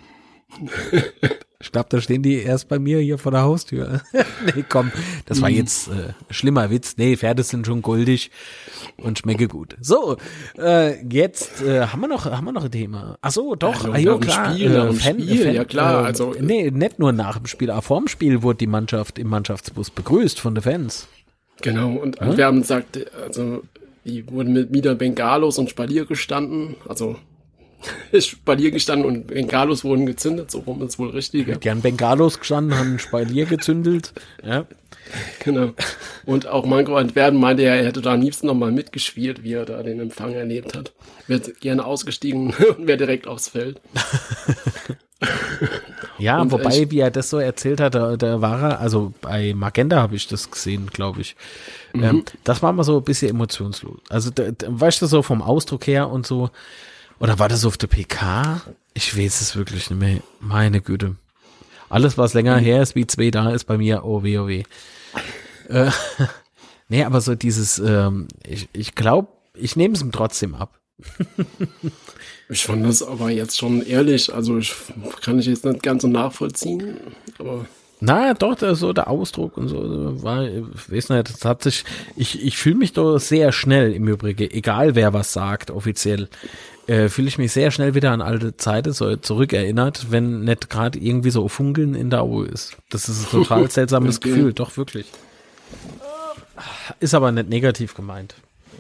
Ich 1.61 1.73
glaube, 1.73 1.87
da 1.89 1.99
stehen 1.99 2.23
die 2.23 2.35
erst 2.35 2.69
bei 2.69 2.79
mir 2.79 2.99
hier 2.99 3.17
vor 3.17 3.33
der 3.33 3.41
Haustür. 3.41 4.01
nee, 4.55 4.63
komm, 4.69 4.93
das 5.25 5.41
war 5.41 5.49
jetzt 5.49 5.89
äh, 5.89 6.13
schlimmer 6.29 6.69
Witz. 6.69 6.95
Nee, 6.95 7.17
Pferde 7.17 7.43
sind 7.43 7.65
schon 7.65 7.81
goldig 7.81 8.31
und 8.95 9.19
schmecke 9.19 9.49
gut. 9.49 9.75
So, 9.81 10.15
äh, 10.57 11.05
jetzt 11.05 11.61
äh, 11.61 11.87
haben 11.87 11.99
wir 11.99 12.07
noch 12.07 12.25
haben 12.25 12.45
wir 12.45 12.53
noch 12.53 12.63
ein 12.63 12.71
Thema. 12.71 13.17
Ach 13.19 13.31
so, 13.31 13.55
doch, 13.55 13.83
Ja, 13.83 13.91
ah, 13.91 13.97
jo, 13.97 14.19
klar. 14.19 14.53
Spiel, 14.53 14.71
äh, 14.73 14.85
dem 14.87 14.99
Spiel, 14.99 15.53
ja, 15.53 15.65
klar, 15.65 16.05
also- 16.05 16.33
nee, 16.39 16.71
nicht 16.71 16.97
nur 16.97 17.11
nach 17.11 17.37
dem 17.37 17.45
Spiel, 17.45 17.71
auch 17.71 17.83
vorm 17.83 18.07
Spiel 18.07 18.41
wurde 18.41 18.59
die 18.59 18.67
Mannschaft 18.67 19.19
im 19.19 19.27
Mannschaftsbus 19.27 19.89
begrüßt 19.89 20.39
von 20.39 20.55
den 20.55 20.61
Fans. 20.61 21.09
Genau, 21.61 21.89
und 21.91 22.17
wir 22.37 22.45
haben 22.45 22.61
gesagt, 22.61 22.99
also, 23.21 23.63
die 24.05 24.25
wurden 24.31 24.53
mit 24.53 24.73
wieder 24.73 24.95
Bengalos 24.95 25.57
und 25.57 25.69
Spalier 25.69 26.05
gestanden, 26.05 26.77
also, 26.87 27.17
Spalier 28.19 28.71
gestanden 28.71 29.07
und 29.07 29.27
Bengalos 29.27 29.83
wurden 29.83 30.05
gezündet, 30.05 30.51
so 30.51 30.59
rum 30.59 30.81
ist 30.81 30.99
wohl 30.99 31.09
richtig, 31.11 31.47
ja. 31.47 31.55
Die 31.55 31.69
haben 31.69 31.81
Bengalos 31.81 32.39
gestanden, 32.39 32.77
haben 32.77 32.99
Spalier 32.99 33.45
gezündelt. 33.45 34.13
Ja. 34.43 34.65
Genau. 35.43 35.71
Und 36.25 36.47
auch 36.47 36.65
Manko 36.65 36.95
Antwerpen 36.95 37.39
meinte, 37.39 37.63
er 37.63 37.83
hätte 37.85 38.01
da 38.01 38.13
am 38.13 38.21
liebsten 38.21 38.47
nochmal 38.47 38.71
mitgespielt, 38.71 39.43
wie 39.43 39.53
er 39.53 39.65
da 39.65 39.81
den 39.81 39.99
Empfang 39.99 40.33
erlebt 40.33 40.75
hat. 40.77 40.93
Wäre 41.27 41.41
gerne 41.59 41.85
ausgestiegen 41.85 42.53
und 42.77 42.87
wäre 42.87 42.97
direkt 42.97 43.27
aufs 43.27 43.49
Feld. 43.49 43.79
Ja, 46.17 46.41
Und 46.41 46.51
wobei, 46.51 46.81
ich- 46.81 46.91
wie 46.91 46.99
er 46.99 47.11
das 47.11 47.29
so 47.29 47.39
erzählt 47.39 47.79
hat, 47.81 47.95
da, 47.95 48.15
da 48.17 48.41
war 48.41 48.61
er, 48.61 48.79
also 48.79 49.13
bei 49.21 49.53
Magenta 49.53 49.97
habe 50.01 50.15
ich 50.15 50.27
das 50.27 50.49
gesehen, 50.51 50.87
glaube 50.87 51.21
ich. 51.21 51.35
Ähm, 51.93 52.23
das 52.43 52.61
war 52.61 52.71
mal 52.73 52.83
so 52.83 52.97
ein 52.97 53.03
bisschen 53.03 53.29
emotionslos. 53.31 53.99
Also, 54.09 54.29
da, 54.29 54.51
da, 54.51 54.67
weißt 54.69 55.01
du, 55.01 55.05
so 55.07 55.21
vom 55.21 55.41
Ausdruck 55.41 55.87
her 55.87 56.09
und 56.09 56.25
so. 56.27 56.49
Oder 57.19 57.39
war 57.39 57.49
das 57.49 57.65
auf 57.65 57.77
der 57.77 57.87
PK? 57.87 58.61
Ich 58.93 59.17
weiß 59.17 59.41
es 59.41 59.55
wirklich 59.55 59.89
nicht 59.89 59.99
mehr. 59.99 60.21
Meine 60.39 60.81
Güte. 60.81 61.15
Alles, 61.89 62.17
was 62.17 62.33
länger 62.33 62.57
her 62.57 62.81
ist, 62.81 62.95
wie 62.95 63.07
zwei 63.07 63.31
da 63.31 63.51
ist, 63.51 63.65
bei 63.65 63.77
mir, 63.77 64.05
oh 64.05 64.23
weh, 64.23 64.37
oh 64.37 64.47
weh. 64.47 64.63
Äh, 65.67 65.91
nee, 66.89 67.03
aber 67.03 67.21
so 67.21 67.35
dieses, 67.35 67.79
ähm, 67.79 68.27
ich, 68.47 68.69
ich 68.73 68.95
glaube, 68.95 69.29
ich 69.53 69.75
nehme 69.75 69.95
es 69.95 70.01
ihm 70.01 70.11
trotzdem 70.11 70.55
ab. 70.55 70.79
Ich 72.51 72.63
fand 72.63 72.83
das 72.83 73.03
aber 73.03 73.29
jetzt 73.29 73.59
schon 73.59 73.83
ehrlich, 73.83 74.33
also 74.33 74.57
ich 74.57 74.73
kann 75.21 75.37
ich 75.37 75.45
jetzt 75.45 75.65
nicht 75.65 75.83
ganz 75.83 76.01
so 76.01 76.07
nachvollziehen, 76.07 76.97
aber 77.37 77.67
Na, 77.99 78.33
doch, 78.33 78.55
der, 78.55 78.73
so 78.73 78.91
der 78.91 79.07
Ausdruck 79.07 79.55
und 79.55 79.67
so 79.67 80.23
war, 80.23 80.47
ich 80.47 80.91
weiß 80.91 81.09
nicht, 81.09 81.29
das 81.29 81.45
hat 81.45 81.61
sich, 81.61 81.85
ich, 82.15 82.43
ich 82.43 82.57
fühle 82.57 82.77
mich 82.77 82.93
doch 82.93 83.19
sehr 83.19 83.51
schnell 83.51 83.93
im 83.93 84.07
Übrigen, 84.07 84.49
egal 84.49 84.95
wer 84.95 85.13
was 85.13 85.31
sagt, 85.31 85.69
offiziell, 85.69 86.27
äh, 86.89 87.07
fühle 87.07 87.27
ich 87.27 87.37
mich 87.37 87.51
sehr 87.51 87.69
schnell 87.69 87.93
wieder 87.93 88.11
an 88.11 88.21
alte 88.21 88.57
Zeiten 88.57 88.93
so 88.93 89.15
zurückerinnert, 89.15 90.07
wenn 90.09 90.41
nicht 90.41 90.71
gerade 90.71 90.97
irgendwie 90.97 91.29
so 91.29 91.47
Funkeln 91.47 91.93
in 91.93 92.09
der 92.09 92.23
Auge 92.23 92.47
ist. 92.47 92.77
Das 92.89 93.07
ist 93.07 93.21
ein 93.21 93.29
total 93.29 93.69
seltsames. 93.71 94.19
Gefühl, 94.19 94.53
doch 94.53 94.75
wirklich. 94.75 95.05
Ist 96.99 97.13
aber 97.13 97.31
nicht 97.31 97.47
negativ 97.47 97.93
gemeint. 97.93 98.33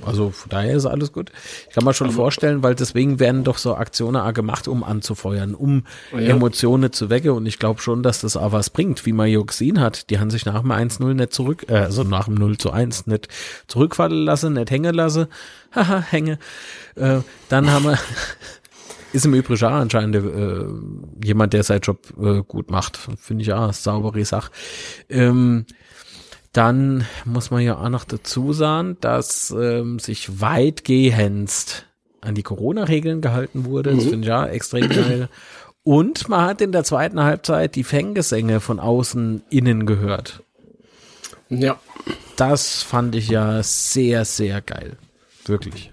Also 0.05 0.31
von 0.31 0.49
daher 0.49 0.75
ist 0.75 0.85
alles 0.85 1.11
gut. 1.11 1.31
Ich 1.67 1.75
kann 1.75 1.83
mir 1.83 1.93
schon 1.93 2.11
vorstellen, 2.11 2.63
weil 2.63 2.75
deswegen 2.75 3.19
werden 3.19 3.43
doch 3.43 3.57
so 3.57 3.75
Aktionen 3.75 4.17
auch 4.17 4.33
gemacht, 4.33 4.67
um 4.67 4.83
anzufeuern, 4.83 5.55
um 5.55 5.83
Oh 6.13 6.17
ja. 6.17 6.29
Emotionen 6.29 6.91
zu 6.91 7.09
wecken. 7.09 7.31
Und 7.31 7.45
ich 7.45 7.59
glaube 7.59 7.81
schon, 7.81 8.03
dass 8.03 8.21
das 8.21 8.37
auch 8.37 8.51
was 8.51 8.69
bringt, 8.69 9.05
wie 9.05 9.13
man 9.13 9.27
ja 9.27 9.41
gesehen 9.41 9.79
hat. 9.79 10.09
Die 10.09 10.19
haben 10.19 10.29
sich 10.29 10.45
nach 10.45 10.61
dem 10.61 10.71
1-0 10.71 11.13
nicht 11.13 11.33
zurück, 11.33 11.65
äh, 11.69 11.75
also 11.75 12.03
nach 12.03 12.25
dem 12.25 12.35
0 12.35 12.57
zu 12.57 12.71
1 12.71 13.07
nicht 13.07 13.27
zurückfallen 13.67 14.23
lassen, 14.25 14.53
nicht 14.53 14.71
hängen 14.71 14.93
lassen. 14.95 15.27
Haha, 15.71 15.99
hänge. 16.01 16.39
Äh, 16.95 17.19
dann 17.49 17.71
haben 17.71 17.85
wir, 17.85 17.99
ist 19.13 19.25
im 19.25 19.33
Übrigen 19.33 19.65
auch 19.65 19.71
anscheinend 19.71 20.15
äh, 20.15 20.65
jemand, 21.23 21.53
der 21.53 21.63
seinen 21.63 21.81
Job 21.81 21.99
äh, 22.19 22.41
gut 22.47 22.71
macht. 22.71 22.97
Finde 23.19 23.43
ich 23.43 23.53
auch 23.53 23.73
saubere 23.73 24.23
Sache. 24.25 24.51
Ähm, 25.09 25.65
dann 26.53 27.05
muss 27.25 27.51
man 27.51 27.61
ja 27.61 27.77
auch 27.77 27.89
noch 27.89 28.05
dazu 28.05 28.53
sagen, 28.53 28.97
dass 29.01 29.51
ähm, 29.51 29.99
sich 29.99 30.41
weitgehend 30.41 31.85
an 32.21 32.35
die 32.35 32.43
Corona-Regeln 32.43 33.21
gehalten 33.21 33.65
wurde. 33.65 33.95
Das 33.95 34.05
finde 34.05 34.21
ich 34.21 34.27
ja 34.27 34.45
extrem 34.47 34.89
geil. 34.89 35.29
Und 35.83 36.27
man 36.27 36.41
hat 36.41 36.61
in 36.61 36.71
der 36.71 36.83
zweiten 36.83 37.21
Halbzeit 37.21 37.75
die 37.75 37.83
Fanggesänge 37.83 38.59
von 38.59 38.79
außen 38.79 39.43
innen 39.49 39.85
gehört. 39.85 40.43
ja, 41.49 41.79
Das 42.35 42.83
fand 42.83 43.15
ich 43.15 43.29
ja 43.29 43.63
sehr, 43.63 44.25
sehr 44.25 44.61
geil. 44.61 44.97
Wirklich. 45.45 45.91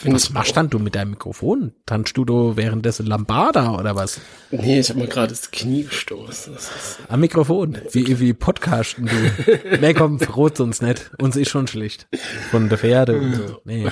Finde 0.00 0.16
Was 0.16 0.30
machst 0.30 0.56
dann 0.56 0.68
du 0.70 0.78
mit 0.78 0.94
deinem 0.94 1.10
Mikrofon? 1.10 1.72
Tanzt 1.86 2.16
du 2.16 2.24
da 2.24 2.56
währenddessen 2.56 3.06
Lambada 3.06 3.74
oder 3.76 3.94
was? 3.96 4.20
Nee, 4.50 4.80
ich 4.80 4.88
habe 4.90 5.00
mir 5.00 5.06
gerade 5.06 5.28
das 5.28 5.50
Knie 5.50 5.84
gestoßen. 5.84 6.54
Das 6.54 6.98
Am 7.08 7.20
Mikrofon. 7.20 7.78
Wie, 7.92 8.18
wie 8.20 8.32
podcasten 8.32 9.06
du. 9.06 9.78
nee, 9.80 9.94
komm, 9.94 10.18
verrot 10.18 10.58
uns 10.60 10.80
nicht. 10.82 11.10
Uns 11.20 11.36
ist 11.36 11.50
schon 11.50 11.66
schlicht. 11.66 12.08
Von 12.50 12.68
der 12.68 12.78
Pferde 12.78 13.18
und 13.18 13.34
so. 13.34 13.60
Nee. 13.64 13.88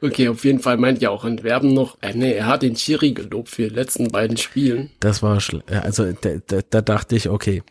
okay, 0.00 0.28
auf 0.28 0.44
jeden 0.44 0.60
Fall 0.60 0.76
meint 0.76 1.00
ja 1.00 1.10
auch 1.10 1.24
Antwerpen 1.24 1.72
noch, 1.74 1.98
äh, 2.02 2.12
nee, 2.14 2.32
er 2.32 2.46
hat 2.46 2.62
den 2.62 2.74
Chiri 2.74 3.12
gelobt 3.12 3.48
für 3.48 3.68
die 3.68 3.74
letzten 3.74 4.08
beiden 4.08 4.36
Spielen. 4.36 4.90
Das 5.00 5.22
war, 5.22 5.38
schl- 5.38 5.62
äh, 5.70 5.76
also 5.76 6.12
da, 6.12 6.30
da, 6.46 6.60
da 6.68 6.80
dachte 6.82 7.16
ich, 7.16 7.28
okay. 7.28 7.62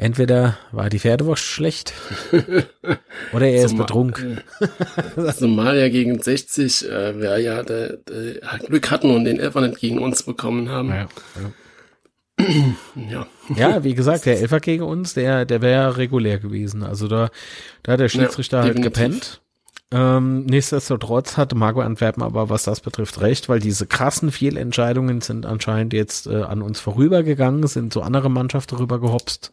Entweder 0.00 0.56
war 0.72 0.88
die 0.88 0.98
Pferdewurst 0.98 1.42
schlecht 1.44 1.92
oder 3.34 3.46
er 3.46 3.64
ist 3.64 3.70
Zumal- 3.72 3.86
betrunken. 3.86 4.40
Zumal 5.36 5.78
ja 5.78 5.90
gegen 5.90 6.20
60, 6.22 6.88
äh, 6.88 7.20
wir 7.20 7.38
ja 7.38 7.62
der, 7.62 7.98
der 7.98 8.40
Glück 8.66 8.90
hatten 8.90 9.10
und 9.10 9.24
den 9.26 9.38
Elfer 9.38 9.60
nicht 9.60 9.78
gegen 9.78 9.98
uns 9.98 10.22
bekommen 10.22 10.70
haben. 10.70 10.88
Ja, 10.88 11.08
Ja. 12.96 13.26
ja, 13.54 13.84
wie 13.84 13.94
gesagt, 13.94 14.24
der 14.24 14.40
Elfer 14.40 14.60
gegen 14.60 14.84
uns, 14.84 15.12
der, 15.12 15.44
der 15.44 15.60
wäre 15.60 15.98
regulär 15.98 16.38
gewesen. 16.38 16.82
Also 16.82 17.06
da, 17.06 17.28
da 17.82 17.92
hat 17.92 18.00
der 18.00 18.08
Schiedsrichter 18.08 18.60
Ja, 18.60 18.64
halt 18.64 18.80
gepennt. 18.82 19.42
Ähm, 19.92 20.46
nichtsdestotrotz 20.46 21.36
hatte 21.36 21.56
Marco 21.56 21.80
Antwerpen 21.80 22.22
aber, 22.22 22.48
was 22.48 22.62
das 22.62 22.80
betrifft, 22.80 23.20
recht, 23.20 23.50
weil 23.50 23.58
diese 23.60 23.86
krassen 23.86 24.30
Fehlentscheidungen 24.30 25.20
sind 25.20 25.44
anscheinend 25.44 25.92
jetzt 25.92 26.26
äh, 26.28 26.42
an 26.42 26.62
uns 26.62 26.80
vorübergegangen, 26.80 27.66
sind 27.66 27.92
zu 27.92 28.00
anderen 28.00 28.32
Mannschaften 28.32 28.76
rüber 28.76 28.98
gehopst. 29.00 29.50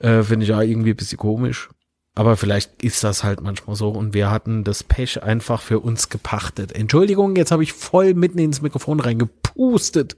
Äh, 0.00 0.22
Finde 0.22 0.44
ich 0.44 0.52
auch 0.52 0.60
irgendwie 0.60 0.90
ein 0.90 0.96
bisschen 0.96 1.18
komisch. 1.18 1.68
Aber 2.16 2.36
vielleicht 2.36 2.82
ist 2.82 3.04
das 3.04 3.22
halt 3.22 3.40
manchmal 3.40 3.76
so 3.76 3.88
und 3.90 4.14
wir 4.14 4.30
hatten 4.32 4.64
das 4.64 4.82
Pech 4.82 5.22
einfach 5.22 5.62
für 5.62 5.78
uns 5.78 6.08
gepachtet. 6.08 6.72
Entschuldigung, 6.72 7.36
jetzt 7.36 7.52
habe 7.52 7.62
ich 7.62 7.72
voll 7.72 8.14
mitten 8.14 8.38
ins 8.40 8.60
Mikrofon 8.62 8.98
reingepustet. 8.98 10.16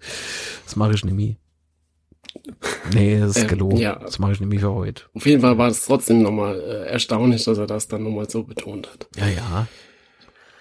Das 0.65 0.75
mache 0.75 0.95
ich 0.95 1.05
nie. 1.05 1.37
Nee, 2.95 3.21
das 3.21 3.37
ist 3.37 3.43
Ähm, 3.43 3.49
gelogen. 3.49 3.77
ja. 3.77 3.97
Das 3.99 4.19
mache 4.19 4.33
ich 4.33 4.41
nämlich 4.41 4.61
für 4.61 4.73
heute. 4.73 5.05
Auf 5.15 5.27
jeden 5.27 5.43
Fall 5.43 5.59
war 5.59 5.69
es 5.69 5.85
trotzdem 5.85 6.23
nochmal 6.23 6.59
äh, 6.61 6.87
erstaunlich, 6.91 7.45
dass 7.45 7.59
er 7.59 7.67
das 7.67 7.89
dann 7.89 8.03
nochmal 8.05 8.29
so 8.29 8.43
betont 8.43 8.89
hat. 8.91 9.07
Ja, 9.17 9.27
ja. 9.29 9.67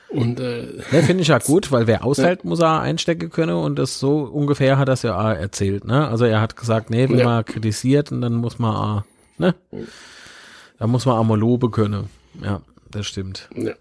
Und 0.09 0.41
äh, 0.41 0.82
Ne, 0.91 1.01
finde 1.03 1.22
ich 1.22 1.30
ja 1.30 1.38
gut, 1.43 1.72
weil 1.72 1.88
wer 1.88 2.03
aushält, 2.03 2.43
muss 2.43 2.59
er 2.59 2.82
einstecken 2.82 3.30
können 3.30 3.55
und 3.55 3.80
das 3.80 3.99
so 3.99 4.24
ungefähr 4.24 4.78
hat 4.78 4.89
er 4.89 4.93
es 4.95 5.03
ja 5.03 5.17
auch 5.17 5.34
erzählt, 5.34 5.86
ne? 5.86 6.09
Also 6.09 6.26
er 6.26 6.41
hat 6.41 6.57
gesagt, 6.57 6.89
nee, 6.89 7.07
wenn 7.09 7.19
Ja. 7.19 7.26
man 7.26 7.45
kritisiert 7.45 8.11
und 8.11 8.19
dann 8.19 8.34
muss 8.36 8.59
man, 8.59 8.76
auch, 8.76 9.03
ne? 9.41 9.55
Da 10.79 10.87
muss 10.87 11.05
man 11.05 11.17
auch 11.17 11.23
mal 11.23 11.37
loben 11.37 11.71
können. 11.71 12.09
Ja, 12.41 12.61
das 12.89 13.05
stimmt. 13.07 13.49
Ja. 13.55 13.73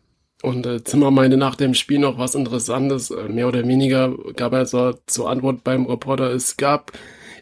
Und 0.42 0.64
äh, 0.66 0.82
Zimmer 0.82 1.10
meinte 1.10 1.36
nach 1.36 1.54
dem 1.54 1.74
Spiel 1.74 1.98
noch 1.98 2.18
was 2.18 2.34
Interessantes. 2.34 3.10
Äh, 3.10 3.28
mehr 3.28 3.46
oder 3.48 3.66
weniger 3.66 4.14
gab 4.36 4.52
er 4.52 4.66
so 4.66 4.94
zur 5.06 5.30
Antwort 5.30 5.64
beim 5.64 5.86
Reporter, 5.86 6.30
es 6.32 6.56
gab, 6.56 6.92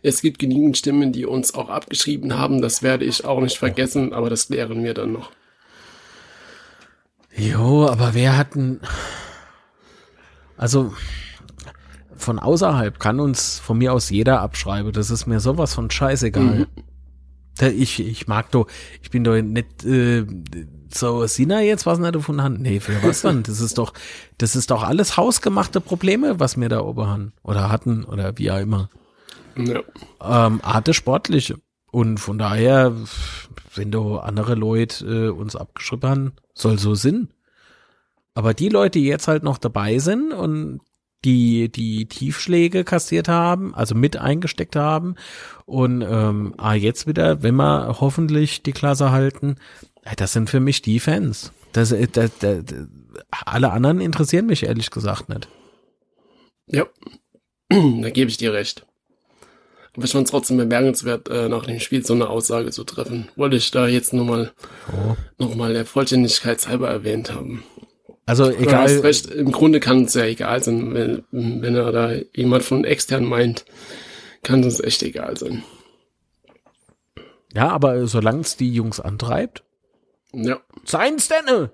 es 0.03 0.21
gibt 0.21 0.39
genügend 0.39 0.77
Stimmen, 0.77 1.13
die 1.13 1.25
uns 1.25 1.55
auch 1.55 1.69
abgeschrieben 1.69 2.37
haben. 2.37 2.61
Das 2.61 2.83
werde 2.83 3.05
ich 3.05 3.25
auch 3.25 3.41
nicht 3.41 3.57
vergessen, 3.57 4.13
aber 4.13 4.31
das 4.31 4.49
klären 4.49 4.83
wir 4.83 4.95
dann 4.95 5.13
noch. 5.13 5.31
Jo, 7.37 7.87
aber 7.87 8.15
wer 8.15 8.37
hat 8.37 8.57
denn, 8.57 8.81
also 10.57 10.93
von 12.17 12.41
außerhalb 12.41 12.99
kann 12.99 13.21
uns 13.21 13.61
von 13.61 13.79
mir 13.79 13.93
aus 13.93 14.11
jeder 14.11 14.41
abschreiben. 14.41 14.93
Das 14.93 15.11
ist 15.11 15.27
mir 15.27 15.39
sowas 15.39 15.73
von 15.73 15.89
scheißegal. 15.89 16.67
Da 16.67 16.83
Ich, 17.61 18.01
ich 18.01 18.29
mag 18.29 18.51
doch, 18.51 18.67
ich 19.03 19.11
bin 19.11 19.25
doch 19.25 19.41
nicht 19.41 19.85
äh, 19.85 20.25
so 20.93 21.27
Sina 21.27 21.61
jetzt 21.61 21.87
was 21.87 21.99
nicht 21.99 22.15
davon 22.15 22.43
Hand. 22.43 22.61
Nee, 22.61 22.81
für 22.81 23.03
was 23.03 23.23
dann? 23.23 23.43
Das 23.43 23.61
ist 23.61 23.79
doch, 23.79 23.93
das 24.39 24.57
ist 24.57 24.71
doch 24.71 24.83
alles 24.83 25.17
hausgemachte 25.17 25.81
Probleme, 25.81 26.41
was 26.41 26.59
wir 26.59 26.69
da 26.69 26.81
oben 26.81 27.07
haben. 27.07 27.33
Oder 27.43 27.71
hatten, 27.71 28.05
oder 28.05 28.37
wie 28.39 28.51
auch 28.51 28.61
immer. 28.61 28.89
Ja. 29.57 29.81
Ähm, 30.21 30.61
Arte 30.63 30.95
sportliche. 30.95 31.57
Und 31.91 32.19
von 32.19 32.39
daher, 32.39 32.95
wenn 33.75 33.91
du 33.91 34.19
andere 34.19 34.55
Leute 34.55 35.05
äh, 35.07 35.29
uns 35.31 35.57
abgeschrieben 35.57 36.09
haben, 36.09 36.33
soll 36.55 36.79
so 36.79 36.95
Sinn. 36.95 37.29
Aber 38.35 38.55
die 38.55 38.69
Leute, 38.69 38.99
die 39.01 39.07
jetzt 39.07 39.27
halt 39.27 39.43
noch 39.43 39.59
dabei 39.59 39.99
sind 39.99 40.33
und 40.33 40.81
die 41.25 41.69
die 41.69 42.07
Tiefschläge 42.07 42.85
kassiert 42.85 43.29
haben, 43.29 43.75
also 43.75 43.95
mit 43.95 44.17
eingesteckt 44.17 44.77
haben 44.77 45.17
und 45.67 46.03
ähm, 46.03 46.55
ah, 46.59 46.75
jetzt 46.75 47.07
wieder, 47.07 47.43
wenn 47.43 47.57
wir 47.57 48.01
hoffentlich 48.01 48.63
die 48.63 48.73
Klasse 48.73 49.11
halten, 49.11 49.57
äh, 50.05 50.15
das 50.17 50.33
sind 50.33 50.49
für 50.51 50.61
mich 50.61 50.83
die 50.83 51.01
Fans. 51.01 51.53
Das, 51.73 51.93
äh, 51.93 52.07
das, 52.07 52.31
das, 52.39 52.63
alle 53.31 53.73
anderen 53.73 54.01
interessieren 54.01 54.47
mich 54.47 54.63
ehrlich 54.65 54.91
gesagt 54.91 55.29
nicht. 55.29 55.49
Ja, 56.67 56.87
da 57.69 58.11
gebe 58.11 58.31
ich 58.31 58.37
dir 58.37 58.53
recht. 58.53 58.87
Aber 59.95 60.05
ich 60.05 60.13
fand 60.13 60.27
es 60.27 60.31
trotzdem 60.31 60.59
bemerkenswert, 60.59 61.29
äh, 61.29 61.49
nach 61.49 61.67
dem 61.67 61.81
Spiel 61.81 62.05
so 62.07 62.15
eine 62.15 62.29
Aussage 62.29 62.71
zu 62.71 62.85
treffen. 62.85 63.29
Wollte 63.35 63.57
ich 63.57 63.71
da 63.73 63.89
jetzt 63.89 64.13
nochmal 64.13 64.53
Oh. 64.93 65.17
noch 65.39 65.57
mal 65.57 65.73
der 65.73 65.85
Vollständigkeit 65.85 66.69
halber 66.69 66.89
erwähnt 66.89 67.33
haben. 67.35 67.65
Also 68.29 68.51
Du 68.51 68.57
hast 68.57 68.61
egal, 68.61 68.99
recht, 69.01 69.27
im 69.27 69.51
Grunde 69.53 69.81
kann 69.81 70.05
es 70.05 70.13
ja 70.13 70.25
egal 70.25 70.63
sein, 70.63 70.93
wenn, 70.93 71.25
wenn 71.31 71.75
er 71.75 71.91
da 71.93 72.13
jemand 72.35 72.63
von 72.63 72.85
extern 72.85 73.25
meint, 73.25 73.65
kann 74.43 74.63
es 74.63 74.81
echt 74.81 75.03
egal 75.03 75.39
sein. 75.39 75.65
ja, 77.55 77.69
aber 77.71 78.07
solange 78.07 78.43
es 78.43 78.59
die 78.59 78.71
Jungs 78.71 79.01
antreibt, 79.01 79.65
Ja, 80.35 80.61
Science 80.87 81.29
denn? 81.29 81.71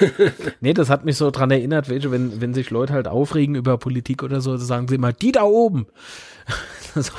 nee, 0.60 0.74
das 0.74 0.90
hat 0.90 1.04
mich 1.04 1.16
so 1.16 1.30
dran 1.30 1.52
erinnert, 1.52 1.88
welche, 1.88 2.10
wenn, 2.10 2.40
wenn 2.40 2.52
sich 2.52 2.70
Leute 2.70 2.92
halt 2.92 3.06
aufregen 3.06 3.54
über 3.54 3.78
Politik 3.78 4.24
oder 4.24 4.40
so, 4.40 4.56
sagen 4.56 4.88
sie 4.88 4.96
immer, 4.96 5.12
die 5.12 5.30
da 5.30 5.44
oben. 5.44 5.86
so, 6.96 7.12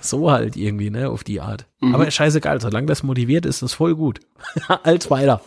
so 0.00 0.30
halt 0.30 0.56
irgendwie, 0.56 0.88
ne, 0.88 1.10
auf 1.10 1.22
die 1.22 1.42
Art. 1.42 1.66
Aber 1.82 2.10
scheißegal, 2.10 2.62
solange 2.62 2.86
das 2.86 3.02
motiviert 3.02 3.44
ist, 3.44 3.60
ist 3.60 3.74
voll 3.74 3.94
gut. 3.94 4.20
Als 4.84 5.10
weiter. 5.10 5.42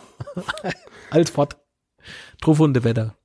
Als 1.10 1.30
fort. 1.30 1.56
Trufunde 2.40 2.84
Wetter. 2.84 3.16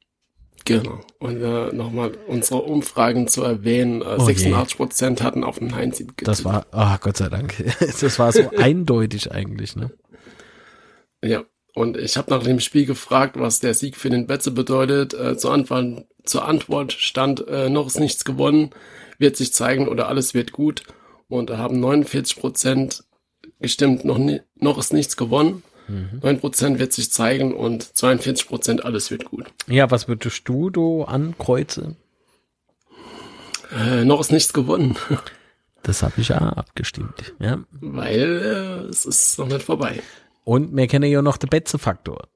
genau. 0.66 1.02
Und 1.20 1.42
äh, 1.42 1.74
nochmal 1.74 2.14
unsere 2.28 2.62
Umfragen 2.62 3.28
zu 3.28 3.44
erwähnen, 3.44 4.02
äh, 4.02 4.16
Oh 4.18 4.28
je. 4.30 4.34
86 4.34 4.78
Prozent 4.78 5.22
hatten 5.24 5.44
auf 5.44 5.60
den 5.60 5.76
Heinz 5.76 5.98
getippt. 6.00 6.28
Das 6.28 6.44
war, 6.46 6.66
ah, 6.72 6.98
Gott 7.02 7.18
sei 7.18 7.30
Dank. 7.30 7.54
Das 7.80 8.20
war 8.20 8.32
so 8.32 8.50
eindeutig 8.58 9.32
eigentlich, 9.32 9.76
ne? 9.76 9.92
Ja, 11.24 11.44
und 11.76 11.98
ich 11.98 12.18
habe 12.18 12.30
nach 12.32 12.44
dem 12.44 12.60
Spiel 12.60 12.86
gefragt, 12.86 13.40
was 13.40 13.60
der 13.60 13.74
Sieg 13.74 13.98
für 13.98 14.10
den 14.10 14.28
Betze 14.28 14.52
bedeutet. 14.52 15.14
Äh, 15.14 15.38
zur, 15.38 15.54
Antwort, 15.54 16.06
zur 16.24 16.46
Antwort 16.46 16.94
stand, 16.94 17.48
äh, 17.48 17.70
noch 17.70 17.88
ist 17.88 18.00
nichts 18.00 18.26
gewonnen, 18.26 18.72
wird 19.18 19.38
sich 19.38 19.54
zeigen 19.54 19.88
oder 19.88 20.08
alles 20.08 20.34
wird 20.34 20.52
gut. 20.52 20.84
Und 21.30 21.50
da 21.50 21.58
haben 21.58 21.80
49 21.80 22.38
Prozent 22.38 23.04
gestimmt, 23.60 24.06
noch, 24.06 24.18
ni 24.18 24.42
noch 24.56 24.78
ist 24.78 24.94
nichts 24.94 25.18
gewonnen. 25.18 25.64
9 25.88 26.40
Prozent 26.40 26.80
wird 26.80 26.94
sich 26.94 27.12
zeigen 27.12 27.54
und 27.54 27.84
42 27.84 28.48
Prozent 28.48 28.86
alles 28.86 29.12
wird 29.12 29.26
gut. 29.26 29.46
Ja, 29.68 29.92
was 29.92 30.08
würdest 30.08 30.48
du 30.48 30.70
do 30.70 31.04
ankreuzen? 31.04 31.98
Äh, 33.72 34.06
noch 34.06 34.20
ist 34.20 34.32
nichts 34.32 34.54
gewonnen, 34.54 34.96
Das 35.84 36.02
habe 36.02 36.14
ich 36.18 36.30
ja 36.30 36.38
abgestimmt, 36.38 37.34
ja. 37.40 37.60
weil 37.82 38.86
äh, 38.86 38.90
es 38.90 39.06
ist 39.06 39.38
noch 39.38 39.48
nicht 39.48 39.64
vorbei. 39.64 40.02
Und 40.46 40.76
wir 40.76 40.88
kennen 40.88 41.12
ja 41.12 41.22
noch 41.22 41.36
den 41.36 41.50
Betze-Faktor. 41.50 42.30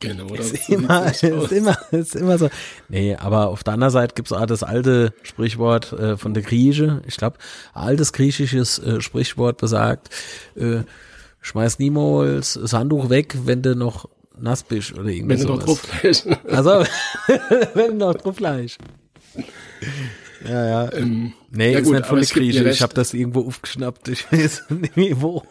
Genau, 0.00 0.26
das 0.26 0.50
ist 0.50 0.68
immer, 0.68 1.06
ist 1.10 1.22
immer, 1.22 1.78
ist 1.92 2.14
immer 2.14 2.36
so. 2.36 2.50
Nee, 2.88 3.14
aber 3.14 3.48
auf 3.48 3.64
der 3.64 3.74
anderen 3.74 3.92
Seite 3.92 4.14
gibt's 4.14 4.32
auch 4.32 4.44
das 4.44 4.62
alte 4.62 5.14
Sprichwort 5.22 5.92
äh, 5.92 6.16
von 6.18 6.34
der 6.34 6.42
Grieche. 6.42 7.02
Ich 7.06 7.16
glaube, 7.16 7.38
altes 7.72 8.12
griechisches 8.12 8.78
äh, 8.80 9.00
Sprichwort 9.00 9.58
besagt, 9.58 10.10
äh, 10.56 10.80
schmeiß 11.42 11.78
niemals 11.78 12.54
das 12.54 12.72
Handtuch 12.72 13.10
weg, 13.10 13.36
wenn 13.44 13.62
du 13.62 13.76
noch 13.76 14.08
nass 14.38 14.62
bist 14.62 14.94
oder 14.94 15.08
irgendwie 15.08 15.38
Wenn 15.38 15.46
du 15.46 15.56
drauf 15.58 15.80
fällst. 16.00 16.26
Also, 16.48 16.84
wenn 17.74 17.98
du 17.98 18.06
noch 18.06 18.14
drauf 18.14 18.36
Fleisch. 18.36 18.78
Ja, 20.44 20.66
ja. 20.66 20.92
Ähm, 20.94 21.34
Nee, 21.50 21.72
ja 21.72 21.78
ist 21.80 21.84
gut, 21.84 21.96
nicht 21.96 22.06
von 22.06 22.18
der 22.18 22.28
Grieche. 22.28 22.68
Ich 22.70 22.82
habe 22.82 22.94
das 22.94 23.12
irgendwo 23.12 23.46
aufgeschnappt. 23.46 24.08
Ich 24.08 24.30
weiß 24.32 24.64
nicht 24.96 25.20
wo. 25.20 25.42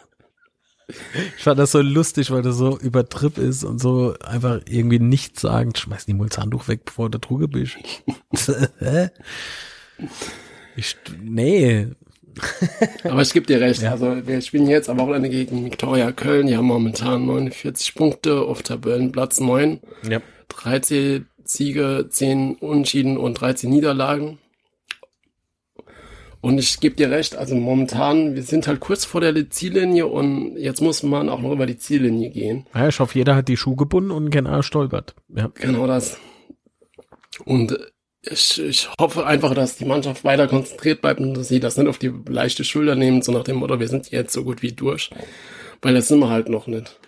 Ich 1.36 1.44
fand 1.44 1.58
das 1.58 1.70
so 1.72 1.80
lustig, 1.80 2.30
weil 2.32 2.42
das 2.42 2.56
so 2.56 2.76
übertripp 2.78 3.38
ist 3.38 3.64
und 3.64 3.80
so 3.80 4.14
einfach 4.20 4.60
irgendwie 4.68 4.98
nichts 4.98 5.40
sagen. 5.40 5.74
Schmeiß 5.74 6.06
die 6.06 6.18
das 6.18 6.38
Handtuch 6.38 6.68
weg, 6.68 6.84
bevor 6.84 7.08
du 7.08 7.18
Truge 7.18 7.48
bist. 7.48 7.76
Ich, 10.76 10.96
nee. 11.22 11.88
Aber 13.04 13.22
ich 13.22 13.32
gebe 13.32 13.46
dir 13.46 13.60
recht. 13.60 13.84
Also 13.84 14.26
wir 14.26 14.40
spielen 14.40 14.68
jetzt 14.68 14.88
am 14.88 14.98
Wochenende 14.98 15.28
gegen 15.28 15.64
Viktoria 15.64 16.12
Köln. 16.12 16.46
Die 16.46 16.56
haben 16.56 16.66
momentan 16.66 17.26
49 17.26 17.94
Punkte 17.94 18.42
auf 18.42 18.62
Tabellenplatz 18.62 19.40
9. 19.40 19.80
Ja. 20.08 20.20
13 20.48 21.26
Siege, 21.44 22.06
10 22.08 22.56
Unentschieden 22.56 23.16
und 23.16 23.34
13 23.40 23.70
Niederlagen. 23.70 24.38
Und 26.40 26.58
ich 26.58 26.80
gebe 26.80 26.96
dir 26.96 27.08
recht, 27.08 27.36
also 27.36 27.54
momentan, 27.54 28.34
wir 28.34 28.42
sind 28.42 28.66
halt 28.66 28.80
kurz 28.80 29.04
vor 29.04 29.20
der 29.20 29.48
Ziellinie 29.50 30.08
und 30.08 30.56
jetzt 30.56 30.80
muss 30.80 31.04
man 31.04 31.28
auch 31.28 31.40
noch 31.40 31.52
über 31.52 31.66
die 31.66 31.76
Ziellinie 31.76 32.30
gehen. 32.30 32.66
ja. 32.74 32.88
Ich 32.88 32.98
hoffe, 32.98 33.16
jeder 33.16 33.36
hat 33.36 33.46
die 33.46 33.56
Schuhe 33.56 33.76
gebunden 33.76 34.10
und 34.10 34.30
keiner 34.30 34.62
stolpert. 34.64 35.14
Ja. 35.28 35.52
Genau 35.54 35.86
das. 35.86 36.18
Und 37.44 37.78
ich, 38.24 38.60
ich 38.62 38.88
hoffe 39.00 39.26
einfach, 39.26 39.54
dass 39.54 39.76
die 39.76 39.84
Mannschaft 39.84 40.24
weiter 40.24 40.46
konzentriert 40.48 41.00
bleibt 41.00 41.20
und 41.20 41.34
dass 41.34 41.48
sie 41.48 41.60
das 41.60 41.76
nicht 41.76 41.88
auf 41.88 41.98
die 41.98 42.12
leichte 42.28 42.64
Schulter 42.64 42.94
nehmen, 42.94 43.22
so 43.22 43.32
nach 43.32 43.44
dem 43.44 43.56
Motto, 43.56 43.80
wir 43.80 43.88
sind 43.88 44.10
jetzt 44.10 44.32
so 44.32 44.44
gut 44.44 44.62
wie 44.62 44.72
durch. 44.72 45.10
Weil 45.80 45.94
das 45.94 46.08
sind 46.08 46.20
wir 46.20 46.28
halt 46.30 46.48
noch 46.48 46.66
nicht. 46.68 46.98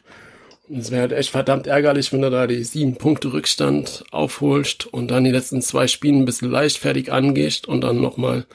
Und 0.69 0.79
es 0.79 0.91
wäre 0.91 1.03
halt 1.03 1.13
echt 1.13 1.31
verdammt 1.31 1.67
ärgerlich, 1.67 2.13
wenn 2.13 2.23
du 2.23 2.31
da 2.31 2.47
die 2.47 2.65
sieben 2.65 2.97
Punkte 2.97 3.33
Rückstand 3.33 4.05
aufholst 4.11 4.87
und 4.87 5.11
dann 5.11 5.25
die 5.25 5.31
letzten 5.31 5.61
zwei 5.63 5.87
Spiele 5.87 6.17
ein 6.17 6.25
bisschen 6.25 6.51
leichtfertig 6.51 7.13
angehst 7.13 7.69
und 7.69 7.83
dann 7.83 8.01
nochmal 8.01 8.47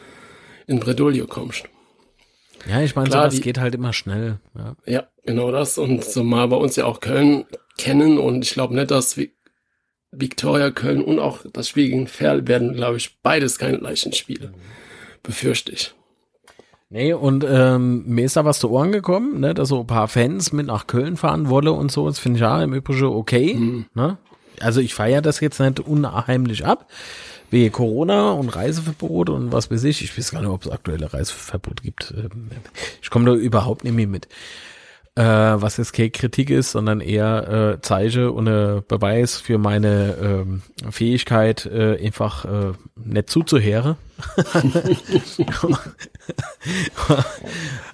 in 0.68 0.80
Bredouille 0.80 1.26
kommst. 1.28 1.64
Ja, 2.70 2.82
ich 2.82 2.96
meine, 2.96 3.10
sowas 3.10 3.36
die- 3.36 3.42
geht 3.42 3.60
halt 3.60 3.76
immer 3.76 3.94
schnell. 3.94 4.40
Ja. 4.58 4.76
Ja, 4.86 5.08
genau 5.26 5.52
das. 5.52 5.78
Und 5.78 6.04
zumal 6.04 6.48
bei 6.50 6.58
uns 6.58 6.76
ja 6.76 6.86
auch 6.86 7.00
Köln 7.00 7.46
kennen 7.78 8.18
und 8.18 8.44
ich 8.44 8.52
glaube 8.52 8.76
nicht, 8.76 8.92
dass 8.92 9.16
Vi- 9.16 9.32
Viktoria 10.12 10.72
Köln 10.72 11.04
und 11.04 11.20
auch 11.20 11.40
das 11.54 11.70
Spiel 11.70 11.90
gegen 11.90 12.08
Ferl 12.08 12.48
werden, 12.48 12.74
glaube 12.74 12.98
ich, 12.98 13.20
beides 13.22 13.58
keine 13.58 13.78
leichten 13.78 14.14
Spiele. 14.14 14.54
Befürchte 15.24 15.72
ich. 15.72 15.94
Nee, 16.92 17.14
und 17.14 17.46
ähm, 17.48 18.04
mir 18.08 18.26
ist 18.26 18.36
da 18.36 18.46
was 18.46 18.60
zu 18.60 18.72
Ohren 18.72 18.92
gekommen, 18.92 19.40
ne, 19.40 19.54
dass 19.54 19.70
so 19.70 19.82
ein 19.82 19.88
paar 19.88 20.08
Fans 20.08 20.52
mit 20.52 20.66
nach 20.66 20.88
Köln 20.88 21.18
fahren 21.18 21.48
wolle 21.50 21.72
und 21.72 21.92
so. 21.92 22.08
Das 22.08 22.18
finde 22.18 22.38
ich 22.38 22.42
ja 22.42 22.64
im 22.64 22.74
Übrigen 22.74 23.06
okay. 23.06 23.86
Ne? 23.94 24.18
Also 24.60 24.82
ich 24.82 24.96
feiere 24.96 25.22
das 25.22 25.40
jetzt 25.40 25.60
nicht 25.60 25.80
unheimlich 25.80 26.66
ab. 26.66 26.88
Wie 27.52 27.70
Corona 27.70 28.32
und 28.32 28.50
Reiseverbot 28.50 29.30
und 29.30 29.52
was 29.52 29.70
weiß 29.72 29.84
ich. 29.86 30.04
Ich 30.04 30.18
weiß 30.18 30.32
gar 30.32 30.42
nicht, 30.42 30.50
ob 30.50 30.66
es 30.66 30.72
aktuelle 30.72 31.12
Reiseverbote 31.14 31.84
gibt. 31.84 32.14
Ähm, 32.16 32.50
Ich 33.02 33.10
komme 33.10 33.26
da 33.26 33.34
überhaupt 33.34 33.84
nicht 33.84 33.96
mehr 33.96 34.08
mit. 34.08 34.28
Äh, 35.20 35.62
was 35.62 35.76
jetzt 35.76 35.92
keine 35.92 36.12
Kritik 36.12 36.50
ist, 36.50 36.72
sondern 36.72 37.02
eher 37.02 37.74
äh, 37.76 37.82
zeige 37.82 38.32
und 38.32 38.48
äh, 38.48 38.82
Beweis 38.88 39.38
für 39.38 39.58
meine 39.58 40.16
ähm, 40.22 40.62
Fähigkeit, 40.90 41.66
äh, 41.66 42.02
einfach 42.02 42.46
äh, 42.46 42.72
nicht 42.96 43.30
zuzuhören. 43.30 43.98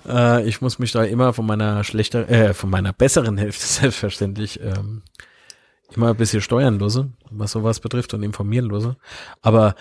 äh, 0.07 0.47
ich 0.47 0.61
muss 0.61 0.77
mich 0.77 0.91
da 0.91 1.03
immer 1.03 1.33
von 1.33 1.47
meiner 1.47 1.83
schlechter, 1.83 2.29
äh, 2.29 2.53
von 2.53 2.69
meiner 2.69 2.93
besseren 2.93 3.39
Hälfte 3.39 3.65
selbstverständlich 3.81 4.59
ähm, 4.61 5.01
immer 5.95 6.09
ein 6.09 6.17
bisschen 6.17 6.41
steuern 6.41 6.77
lose, 6.77 7.09
was 7.31 7.53
sowas 7.53 7.79
betrifft 7.79 8.13
und 8.13 8.21
informieren 8.21 8.67
lose. 8.67 8.97
Aber 9.41 9.73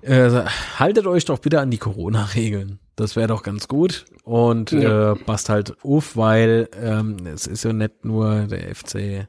äh, 0.00 0.30
haltet 0.78 1.06
euch 1.06 1.26
doch 1.26 1.38
bitte 1.38 1.60
an 1.60 1.70
die 1.70 1.76
Corona-Regeln. 1.76 2.78
Das 2.96 3.16
wäre 3.16 3.28
doch 3.28 3.42
ganz 3.42 3.68
gut. 3.68 4.04
Und 4.24 4.70
Ja. 4.72 5.12
äh, 5.12 5.16
passt 5.16 5.48
halt 5.48 5.74
auf, 5.82 6.16
weil 6.16 6.68
ähm, 6.80 7.26
es 7.26 7.46
ist 7.46 7.64
ja 7.64 7.72
nicht 7.72 8.04
nur 8.04 8.42
der 8.42 8.74
FC. 8.74 9.28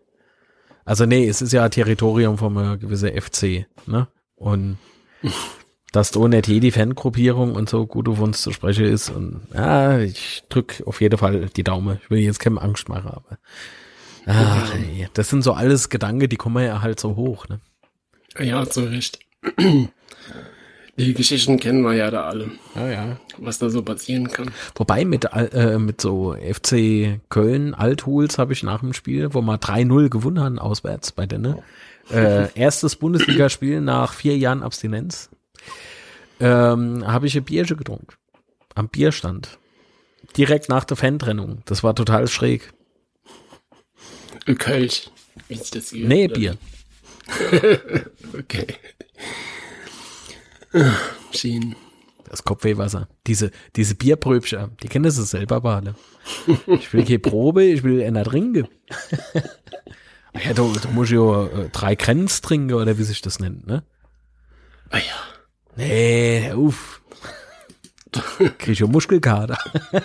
Also 0.86 1.06
nee, 1.06 1.28
es 1.28 1.42
ist 1.42 1.54
ja 1.54 1.70
Territorium 1.70 2.38
von 2.38 2.58
einer 2.58 2.78
gewissen 2.78 3.10
FC, 3.10 3.66
ne? 3.88 4.08
Und 4.36 4.78
dass 5.94 6.12
da 6.12 6.28
nicht 6.28 6.48
jede 6.48 6.72
Fangruppierung 6.72 7.56
und 7.56 7.70
so 7.70 7.86
gut 7.86 8.10
auf 8.10 8.20
uns 8.20 8.42
zu 8.42 8.52
sprechen 8.52 8.86
ist. 8.86 9.10
Und 9.10 9.48
ja, 9.54 10.00
ich 10.00 10.44
drück 10.50 10.84
auf 10.86 11.00
jeden 11.02 11.18
Fall 11.18 11.46
die 11.56 11.64
Daumen. 11.64 12.00
Ich 12.04 12.10
will 12.10 12.20
jetzt 12.20 12.40
keine 12.40 12.62
Angst 12.62 12.90
machen, 12.90 13.12
aber 13.12 13.38
ach, 14.26 14.74
ey, 14.76 15.08
das 15.14 15.30
sind 15.30 15.44
so 15.44 15.54
alles 15.54 15.90
Gedanken, 15.90 16.28
die 16.30 16.36
kommen 16.36 16.66
ja 16.66 16.82
halt 16.82 17.00
so 17.00 17.16
hoch, 17.16 17.48
ne? 17.48 17.62
Ja, 18.40 18.66
zu 18.68 18.82
Recht. 18.82 19.20
Die 20.96 21.14
Geschichten 21.16 21.60
kennen 21.60 21.82
wir 21.82 21.94
ja 21.94 22.12
da 22.12 22.26
alle, 22.26 22.52
Ja, 22.76 22.88
ja. 22.88 23.20
was 23.40 23.58
da 23.58 23.70
so 23.70 23.82
passieren 23.82 24.28
kann. 24.28 24.52
Wobei 24.76 25.06
mit, 25.06 25.26
äh, 25.34 25.80
mit 25.80 26.00
so 26.00 26.36
FC 26.36 27.20
Köln 27.30 27.74
Althuls 27.74 28.38
habe 28.38 28.54
ich 28.54 28.62
nach 28.62 28.82
dem 28.82 28.94
Spiel, 28.94 29.34
wo 29.34 29.42
wir 29.42 29.58
3-0 29.58 30.10
gewonnen 30.10 30.40
haben, 30.40 30.60
auswärts 30.60 31.12
bei 31.12 31.26
denen. 31.26 31.58
Äh, 32.12 32.54
erstes 32.56 32.96
Bundesligaspiel 32.96 33.82
nach 33.82 34.14
vier 34.14 34.38
Jahren 34.38 34.62
Abstinenz. 34.62 35.30
Ähm, 36.40 37.08
habe 37.08 37.26
ich 37.26 37.36
ein 37.36 37.44
Bierchen 37.44 37.78
getrunken. 37.78 38.08
Am 38.76 38.88
Bierstand. 38.88 39.58
Direkt 40.38 40.70
nach 40.70 40.84
der 40.84 40.98
Fantrennung. 40.98 41.64
Das 41.66 41.84
war 41.84 41.96
total 41.96 42.28
schräg. 42.28 42.72
Kölsch. 44.60 45.10
Wie 45.48 45.56
ist 45.56 45.76
das 45.76 45.90
hier? 45.90 46.08
Nee, 46.08 46.28
Bier. 46.28 46.58
Okay. 48.38 48.68
Schien. 51.34 51.76
Das 52.30 52.44
Kopfwehwasser. 52.44 53.08
Diese, 53.28 53.52
diese 53.76 53.96
Bierbröbchen, 53.96 54.72
die 54.82 54.88
kennen 54.88 55.12
sie 55.12 55.24
selber 55.24 55.58
aber 55.58 55.76
alle. 55.76 55.96
Ich 56.68 56.92
will 56.94 57.04
keine 57.04 57.20
Probe, 57.20 57.64
ich 57.64 57.84
will 57.84 58.02
einer 58.02 58.24
trinken. 58.24 58.68
Ach 60.34 60.44
ja, 60.44 60.54
du, 60.54 60.74
du 60.74 60.88
musst 60.90 61.12
ja 61.12 61.46
äh, 61.46 61.70
drei 61.70 61.96
Grenz 61.96 62.42
trinken, 62.42 62.74
oder 62.74 62.98
wie 62.98 63.04
sich 63.04 63.22
das 63.22 63.40
nennt, 63.40 63.68
ne? 63.68 63.84
Ah 64.90 64.98
ja. 64.98 65.76
Nee, 65.76 66.54
uff. 66.54 67.02
Krieg 68.12 68.68
ich 68.70 68.80
ja 68.80 68.88
Muskelkater. 68.88 69.58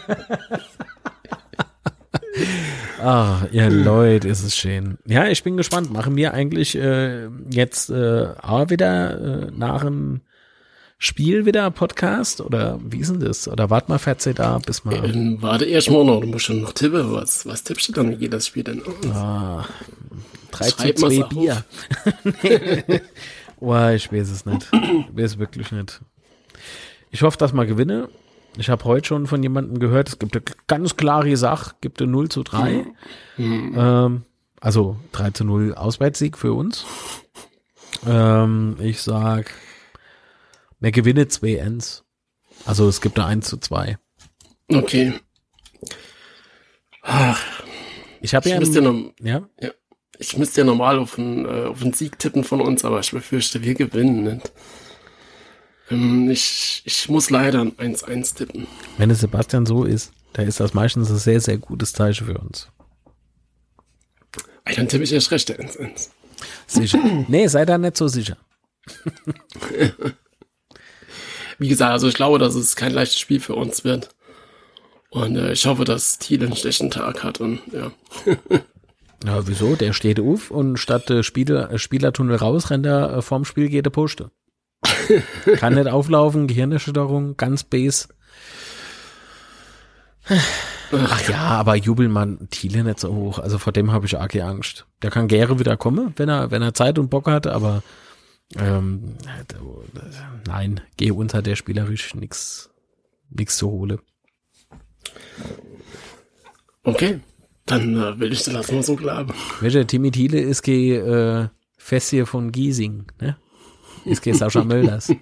Ah, 3.00 3.46
ja, 3.52 3.68
Leute, 3.68 4.28
ist 4.28 4.42
es 4.42 4.56
schön. 4.56 4.98
Ja, 5.06 5.28
ich 5.28 5.44
bin 5.44 5.56
gespannt. 5.56 5.92
Machen 5.92 6.16
wir 6.16 6.34
eigentlich 6.34 6.76
äh, 6.76 7.28
jetzt 7.48 7.90
äh, 7.90 8.28
auch 8.42 8.70
wieder 8.70 9.46
äh, 9.46 9.50
nach 9.52 9.84
dem 9.84 10.20
Spiel 11.00 11.46
wieder 11.46 11.70
Podcast? 11.70 12.40
Oder 12.40 12.80
wie 12.82 12.98
ist 12.98 13.10
denn 13.12 13.20
das? 13.20 13.46
Oder 13.46 13.70
wart 13.70 13.88
mal, 13.88 13.98
fährt 13.98 14.26
da, 14.36 14.58
bis 14.58 14.84
mal. 14.84 14.96
Ähm, 14.96 15.38
warte 15.40 15.64
erst 15.64 15.90
mal 15.90 16.04
noch, 16.04 16.20
du 16.20 16.26
musst 16.26 16.46
schon 16.46 16.60
noch 16.60 16.72
tippen. 16.72 17.12
Was, 17.12 17.46
was 17.46 17.62
tippst 17.62 17.88
du 17.88 17.92
dann, 17.92 18.10
wie 18.10 18.16
geht 18.16 18.32
das 18.32 18.48
Spiel 18.48 18.64
denn? 18.64 18.82
Ah, 19.12 19.64
3 20.50 20.70
zu 20.70 20.76
Schreib 20.76 20.98
mal's 20.98 21.14
2 21.14 21.22
auf. 21.22 21.28
Bier. 21.28 21.64
Nee. 23.60 23.94
Ich 23.94 24.12
weiß 24.12 24.30
es 24.30 24.46
nicht. 24.46 24.68
Ich 24.72 25.16
weiß 25.16 25.32
es 25.32 25.38
wirklich 25.38 25.72
nicht. 25.72 26.00
Ich 27.10 27.22
hoffe, 27.22 27.38
dass 27.38 27.52
mal 27.52 27.66
gewinne. 27.66 28.08
Ich 28.56 28.70
habe 28.70 28.84
heute 28.84 29.06
schon 29.06 29.26
von 29.26 29.42
jemandem 29.42 29.78
gehört, 29.78 30.08
es 30.08 30.18
gibt 30.18 30.34
eine 30.34 30.44
ganz 30.66 30.96
klare 30.96 31.36
Sache, 31.36 31.74
gibt 31.80 32.00
eine 32.02 32.10
0 32.10 32.28
zu 32.28 32.42
3. 32.42 32.86
Ähm, 33.38 34.22
also 34.60 34.96
3 35.12 35.30
zu 35.30 35.44
0 35.44 35.74
Auswärtssieg 35.74 36.36
für 36.36 36.52
uns. 36.52 36.84
Ähm, 38.06 38.76
ich 38.80 39.00
sag, 39.02 39.52
wer 40.80 40.92
gewinne 40.92 41.28
2 41.28 41.56
Ends. 41.56 42.04
Also 42.64 42.88
es 42.88 43.00
gibt 43.00 43.18
eine 43.18 43.28
1 43.28 43.48
zu 43.48 43.56
2. 43.58 43.98
Okay. 44.68 45.14
Ach, 47.02 47.40
Ich 48.20 48.34
habe 48.34 48.48
ja, 48.48 48.58
müsste, 48.58 48.80
ja 48.80 48.92
noch, 48.92 49.12
ja, 49.20 49.48
ja, 49.60 49.70
ich 50.18 50.36
müsste 50.36 50.60
ja 50.60 50.64
normal 50.66 50.98
auf 50.98 51.18
einen, 51.18 51.46
äh, 51.46 51.66
auf 51.66 51.80
einen 51.80 51.92
Sieg 51.94 52.18
tippen 52.18 52.44
von 52.44 52.60
uns, 52.60 52.84
aber 52.84 53.00
ich 53.00 53.10
befürchte, 53.10 53.62
wir 53.62 53.74
gewinnen 53.74 54.24
nicht. 54.24 54.52
Ähm, 55.90 56.28
ich, 56.30 56.82
ich 56.84 57.08
muss 57.08 57.30
leider 57.30 57.60
ein 57.60 57.72
1-1 57.72 58.36
tippen. 58.36 58.66
wenn 58.98 59.10
es 59.10 59.20
Sebastian 59.20 59.64
so 59.64 59.84
ist, 59.84 60.12
da 60.34 60.42
ist 60.42 60.60
das 60.60 60.74
meistens 60.74 61.08
ein 61.10 61.16
sehr, 61.16 61.40
sehr 61.40 61.56
gutes 61.58 61.92
Zeichen 61.92 62.26
für 62.26 62.36
uns. 62.38 62.68
Ey, 64.64 64.76
dann 64.76 64.88
tippe 64.88 65.04
ich 65.04 65.12
erst 65.12 65.30
recht 65.30 65.48
der 65.48 65.60
1-1. 65.60 66.08
Sicher. 66.66 66.98
nee, 67.28 67.46
sei 67.46 67.64
da 67.64 67.78
nicht 67.78 67.96
so 67.96 68.08
sicher. 68.08 68.36
Wie 71.58 71.68
gesagt, 71.68 71.92
also 71.92 72.08
ich 72.08 72.14
glaube, 72.14 72.38
dass 72.38 72.54
es 72.54 72.76
kein 72.76 72.92
leichtes 72.92 73.18
Spiel 73.18 73.40
für 73.40 73.54
uns 73.54 73.84
wird. 73.84 74.10
Und 75.10 75.36
äh, 75.36 75.52
ich 75.52 75.66
hoffe, 75.66 75.84
dass 75.84 76.18
Thiel 76.18 76.44
einen 76.44 76.56
schlechten 76.56 76.90
Tag 76.90 77.24
hat 77.24 77.40
und 77.40 77.60
ja. 77.72 77.92
Ja, 79.24 79.46
wieso? 79.48 79.74
Der 79.74 79.92
steht 79.92 80.20
auf 80.20 80.50
und 80.50 80.76
statt 80.76 81.10
äh, 81.10 81.24
Spieler, 81.24 81.72
äh, 81.72 81.78
Spielertunnel 81.78 82.36
raus, 82.36 82.70
rennt 82.70 82.86
er 82.86 83.16
äh, 83.16 83.22
vorm 83.22 83.44
Spiel, 83.44 83.68
geht 83.68 83.86
er 83.86 83.90
Poste. 83.90 84.30
Kann 85.56 85.74
nicht 85.74 85.88
auflaufen, 85.88 86.46
Gehirnerschütterung, 86.46 87.36
ganz 87.36 87.64
base. 87.64 88.08
Ach 90.92 91.28
ja, 91.28 91.38
aber 91.38 91.74
Jubelmann 91.74 92.48
Thiele 92.50 92.84
nicht 92.84 93.00
so 93.00 93.12
hoch. 93.12 93.38
Also 93.40 93.58
vor 93.58 93.72
dem 93.72 93.90
habe 93.90 94.06
ich 94.06 94.18
arg 94.18 94.36
Angst. 94.36 94.86
Der 95.02 95.10
kann 95.10 95.26
gerne 95.26 95.58
wieder 95.58 95.76
kommen, 95.76 96.12
wenn 96.16 96.28
er, 96.28 96.50
wenn 96.50 96.62
er 96.62 96.74
Zeit 96.74 96.98
und 96.98 97.10
Bock 97.10 97.26
hat, 97.26 97.46
aber 97.46 97.82
ähm, 98.56 99.16
nein, 100.46 100.80
geh 100.96 101.10
unter 101.10 101.42
der 101.42 101.56
spielerisch 101.56 102.14
nix, 102.14 102.70
nix 103.30 103.56
zu 103.56 103.70
holen. 103.70 103.98
Okay, 106.82 107.20
dann 107.66 107.96
äh, 107.96 108.18
will 108.18 108.32
ich 108.32 108.44
das 108.44 108.54
lassen 108.54 108.76
wir 108.76 108.82
so 108.82 108.96
bleiben. 108.96 109.34
Welcher 109.60 109.86
Timmy 109.86 110.10
Thiele 110.10 110.40
ist 110.40 110.62
ge 110.62 110.96
äh, 110.96 111.48
Fest 111.76 112.10
hier 112.10 112.26
von 112.26 112.50
Giesing, 112.50 113.06
ne? 113.20 113.36
Ist 114.04 114.22
ge 114.22 114.32
Sascha 114.32 114.64
Mölders. 114.64 115.12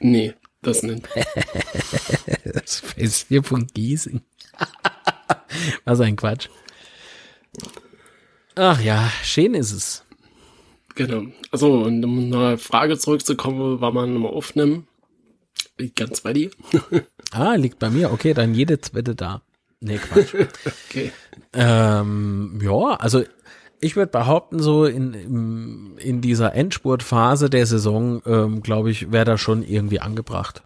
Nee, 0.00 0.34
das 0.62 0.82
nicht. 0.82 1.06
Das 2.52 2.80
Fest 2.80 3.26
hier 3.28 3.44
von 3.44 3.66
Giesing. 3.66 4.22
Was 5.84 6.00
ein 6.00 6.16
Quatsch. 6.16 6.48
Ach 8.56 8.80
ja, 8.80 9.10
schön 9.22 9.54
ist 9.54 9.72
es. 9.72 10.04
Genau. 10.94 11.24
Also, 11.50 11.72
und 11.72 12.04
um 12.04 12.32
eine 12.32 12.58
Frage 12.58 12.98
zurückzukommen, 12.98 13.80
war 13.80 13.92
man 13.92 14.14
nochmal 14.14 14.32
aufnehmen. 14.32 14.86
Liegt 15.78 15.96
ganz 15.96 16.20
bei 16.20 16.32
dir. 16.32 16.50
Ah, 17.32 17.54
liegt 17.54 17.78
bei 17.78 17.90
mir. 17.90 18.12
Okay, 18.12 18.34
dann 18.34 18.54
jede 18.54 18.80
zweite 18.80 19.14
da. 19.14 19.42
Nee, 19.78 19.98
Quatsch. 19.98 20.34
Okay. 20.88 21.12
ähm, 21.52 22.58
ja, 22.60 22.96
also 22.96 23.22
ich 23.80 23.94
würde 23.94 24.10
behaupten, 24.10 24.58
so 24.58 24.84
in, 24.84 25.96
in, 25.96 26.20
dieser 26.22 26.54
Endspurtphase 26.54 27.48
der 27.48 27.66
Saison, 27.66 28.20
ähm, 28.26 28.62
glaube 28.62 28.90
ich, 28.90 29.12
wäre 29.12 29.24
da 29.24 29.38
schon 29.38 29.62
irgendwie 29.62 30.00
angebracht. 30.00 30.64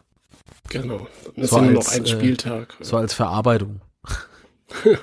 Genau. 0.70 1.06
Dann 1.34 1.44
ist 1.44 1.50
So 1.50 1.60
nur 1.60 1.72
noch 1.72 1.80
als, 1.80 1.96
ein 1.96 2.04
äh, 2.04 2.08
Spieltag. 2.08 2.74
So 2.80 2.96
als 2.96 3.12
Verarbeitung. 3.12 3.82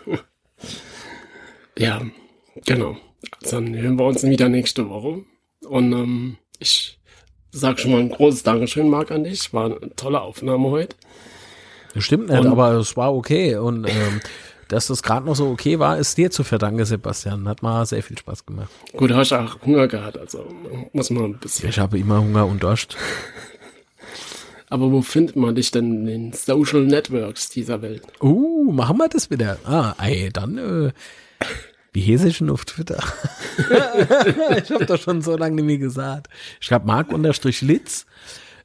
Ja, 1.77 2.02
genau. 2.65 2.98
Dann 3.49 3.76
hören 3.76 3.98
wir 3.98 4.06
uns 4.06 4.23
wieder 4.23 4.49
nächste 4.49 4.89
Woche. 4.89 5.23
Und 5.68 5.91
ähm, 5.93 6.38
ich 6.60 6.99
sag 7.52 7.80
schon 7.80 7.91
mal 7.91 7.99
ein 7.99 8.10
großes 8.10 8.43
Dankeschön, 8.43 8.89
Marc, 8.89 9.11
an 9.11 9.23
dich. 9.23 9.53
War 9.53 9.65
eine 9.65 9.95
tolle 9.95 10.22
Aufnahme 10.22 10.69
heute. 10.69 10.95
Das 11.93 12.03
stimmt 12.03 12.30
nicht, 12.30 12.39
Und- 12.39 12.48
aber 12.48 12.72
es 12.73 12.95
war 12.98 13.14
okay. 13.14 13.56
Und 13.57 13.85
ähm, 13.88 14.22
dass 14.69 14.88
das 14.88 15.03
gerade 15.03 15.26
noch 15.26 15.35
so 15.35 15.49
okay 15.49 15.80
war, 15.80 15.98
ist 15.98 16.18
dir 16.18 16.31
zu 16.31 16.43
verdanken, 16.43 16.85
Sebastian. 16.85 17.48
Hat 17.48 17.61
mal 17.61 17.85
sehr 17.85 18.02
viel 18.02 18.18
Spaß 18.18 18.45
gemacht. 18.45 18.69
Gut, 18.95 19.10
du 19.10 19.15
hast 19.15 19.34
auch 19.34 19.61
Hunger 19.65 19.88
gehabt, 19.88 20.18
also 20.18 20.48
muss 20.93 21.10
man 21.10 21.26
ein 21.26 21.38
bisschen. 21.39 21.69
Ich 21.69 21.77
habe 21.80 21.99
immer 21.99 22.22
Hunger 22.22 22.45
und 22.48 22.64
Durst. 22.64 22.95
Aber 24.69 24.89
wo 24.89 25.02
findet 25.02 25.35
man 25.35 25.53
dich 25.53 25.72
denn 25.72 25.91
in 25.91 26.06
den 26.06 26.34
Social 26.34 26.84
Networks 26.85 27.49
dieser 27.49 27.81
Welt? 27.81 28.03
Uh, 28.22 28.72
machen 28.72 28.98
wir 28.99 29.10
das 29.10 29.30
wieder. 29.30 29.57
Ah, 29.65 29.93
ey, 30.02 30.30
dann, 30.31 30.57
äh, 30.57 30.91
wie 31.93 32.01
hieß 32.01 32.23
ich 32.26 32.38
denn 32.38 32.49
auf 32.49 32.65
Twitter? 32.65 33.03
ich 33.57 34.72
habe 34.72 34.85
das 34.85 35.01
schon 35.01 35.22
so 35.22 35.35
lange 35.35 35.55
nicht 35.55 35.65
mehr 35.65 35.77
gesagt. 35.77 36.27
Ich 36.59 36.68
schreibe 36.68 36.88
Mark 36.88 37.11
unterstrich 37.11 37.61
Litz. 37.61 38.05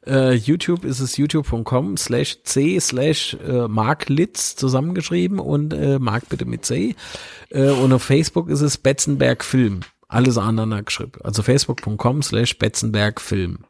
Äh, 0.07 0.35
YouTube 0.35 0.85
ist 0.85 1.01
es 1.01 1.17
youtube.com 1.17 1.97
slash 1.97 2.43
c 2.45 2.79
slash 2.79 3.37
äh, 3.45 3.67
marklitz 3.67 4.55
zusammengeschrieben 4.55 5.41
und 5.41 5.75
äh, 5.75 5.99
Mark 5.99 6.29
bitte 6.29 6.45
mit 6.45 6.65
c. 6.65 6.95
Äh, 7.51 7.71
und 7.71 7.93
auf 7.93 8.05
Facebook 8.05 8.49
ist 8.49 8.61
es 8.61 8.79
Betzenberg 8.79 9.43
Film. 9.43 9.81
Alles 10.07 10.39
aneinander 10.39 10.85
geschrieben. 10.85 11.21
Also 11.25 11.43
facebook.com 11.43 12.23
slash 12.23 12.57
Betzenberg 12.59 13.21
Film. 13.21 13.65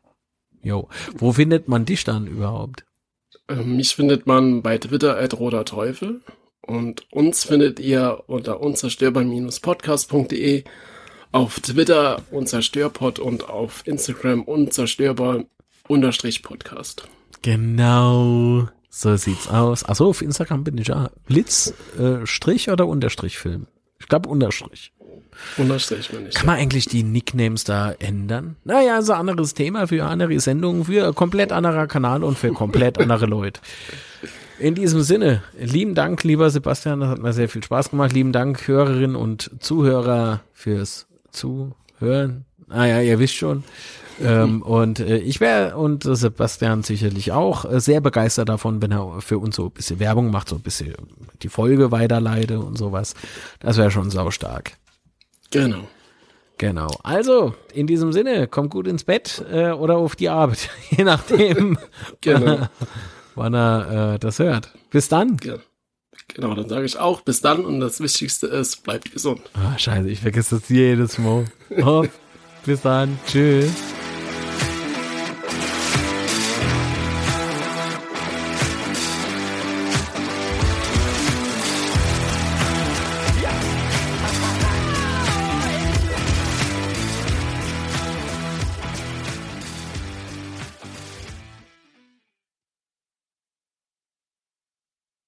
Jo. 0.62 0.88
Wo 1.16 1.32
findet 1.32 1.68
man 1.68 1.86
dich 1.86 2.04
dann 2.04 2.26
überhaupt? 2.26 2.84
Ähm, 3.48 3.76
mich 3.76 3.96
findet 3.96 4.26
man 4.26 4.60
bei 4.60 4.76
Twitter 4.76 5.16
at 5.18 5.38
roter 5.38 5.64
Teufel 5.64 6.20
und 6.66 7.06
uns 7.12 7.44
findet 7.44 7.78
ihr 7.80 8.22
unter 8.26 8.60
unzerstörbar-podcast.de 8.60 10.64
auf 11.32 11.60
Twitter 11.60 12.22
unzerstörpod 12.30 13.18
und 13.18 13.48
auf 13.48 13.82
Instagram 13.86 14.42
unzerstörbar-podcast. 14.42 17.08
Genau. 17.42 18.68
So 18.88 19.16
sieht's 19.16 19.48
aus. 19.48 19.84
Achso, 19.84 20.08
auf 20.08 20.22
Instagram 20.22 20.64
bin 20.64 20.78
ich 20.78 20.88
ja. 20.88 21.10
Blitz, 21.26 21.74
äh, 21.98 22.24
Strich 22.24 22.70
oder 22.70 22.86
Unterstrich 22.86 23.38
Film? 23.38 23.66
Ich 23.98 24.08
glaube 24.08 24.28
Unterstrich. 24.28 24.92
Unterstrich 25.58 26.08
bin 26.08 26.28
ich. 26.28 26.34
Kann 26.34 26.46
man 26.46 26.56
eigentlich 26.56 26.86
die 26.86 27.02
Nicknames 27.02 27.64
da 27.64 27.92
ändern? 27.92 28.56
Naja, 28.64 28.98
ist 28.98 29.10
ein 29.10 29.20
anderes 29.20 29.52
Thema 29.52 29.86
für 29.86 30.06
andere 30.06 30.40
Sendungen, 30.40 30.86
für 30.86 31.12
komplett 31.12 31.52
anderer 31.52 31.86
Kanal 31.86 32.24
und 32.24 32.38
für 32.38 32.52
komplett 32.52 32.98
andere 32.98 33.26
Leute. 33.26 33.60
In 34.58 34.74
diesem 34.74 35.02
Sinne, 35.02 35.42
lieben 35.58 35.94
Dank, 35.94 36.24
lieber 36.24 36.48
Sebastian, 36.48 37.00
das 37.00 37.10
hat 37.10 37.18
mir 37.18 37.32
sehr 37.34 37.48
viel 37.48 37.62
Spaß 37.62 37.90
gemacht. 37.90 38.12
Lieben 38.12 38.32
Dank, 38.32 38.66
Hörerinnen 38.66 39.14
und 39.14 39.50
Zuhörer, 39.60 40.40
fürs 40.54 41.06
Zuhören. 41.30 42.46
Ah 42.70 42.86
ja, 42.86 43.00
ihr 43.02 43.18
wisst 43.18 43.34
schon. 43.34 43.64
Ähm, 44.22 44.62
und 44.62 44.98
äh, 45.00 45.18
ich 45.18 45.40
wäre 45.40 45.76
und 45.76 46.04
Sebastian 46.04 46.82
sicherlich 46.82 47.32
auch 47.32 47.70
äh, 47.70 47.80
sehr 47.80 48.00
begeistert 48.00 48.48
davon, 48.48 48.80
wenn 48.80 48.92
er 48.92 49.20
für 49.20 49.38
uns 49.38 49.56
so 49.56 49.66
ein 49.66 49.72
bisschen 49.72 50.00
Werbung 50.00 50.30
macht, 50.30 50.48
so 50.48 50.56
ein 50.56 50.62
bisschen 50.62 50.94
die 51.42 51.50
Folge 51.50 51.92
weiterleite 51.92 52.58
und 52.58 52.78
sowas. 52.78 53.14
Das 53.60 53.76
wäre 53.76 53.90
schon 53.90 54.10
saustark. 54.10 54.72
Genau. 55.50 55.86
Genau. 56.56 56.88
Also, 57.02 57.54
in 57.74 57.86
diesem 57.86 58.14
Sinne, 58.14 58.46
kommt 58.48 58.70
gut 58.70 58.86
ins 58.86 59.04
Bett 59.04 59.44
äh, 59.52 59.72
oder 59.72 59.98
auf 59.98 60.16
die 60.16 60.30
Arbeit, 60.30 60.70
je 60.90 61.04
nachdem, 61.04 61.78
Genau. 62.22 62.68
wann 63.36 63.54
er 63.54 64.14
äh, 64.14 64.18
das 64.18 64.38
hört. 64.38 64.70
Bis 64.90 65.08
dann. 65.08 65.36
Ge- 65.36 65.58
Genau, 66.34 66.54
dann 66.54 66.68
sage 66.68 66.84
ich 66.86 66.98
auch 66.98 67.20
bis 67.20 67.40
dann 67.40 67.64
und 67.64 67.78
das 67.78 68.00
Wichtigste 68.00 68.46
ist, 68.48 68.82
bleibt 68.82 69.12
gesund. 69.12 69.40
Ah, 69.54 69.78
scheiße, 69.78 70.08
ich 70.10 70.20
vergesse 70.20 70.58
das 70.58 70.68
jedes 70.68 71.18
Mal. 71.18 71.44
Oh, 71.82 72.04
bis 72.64 72.80
dann. 72.82 73.16
Tschüss. 73.26 73.70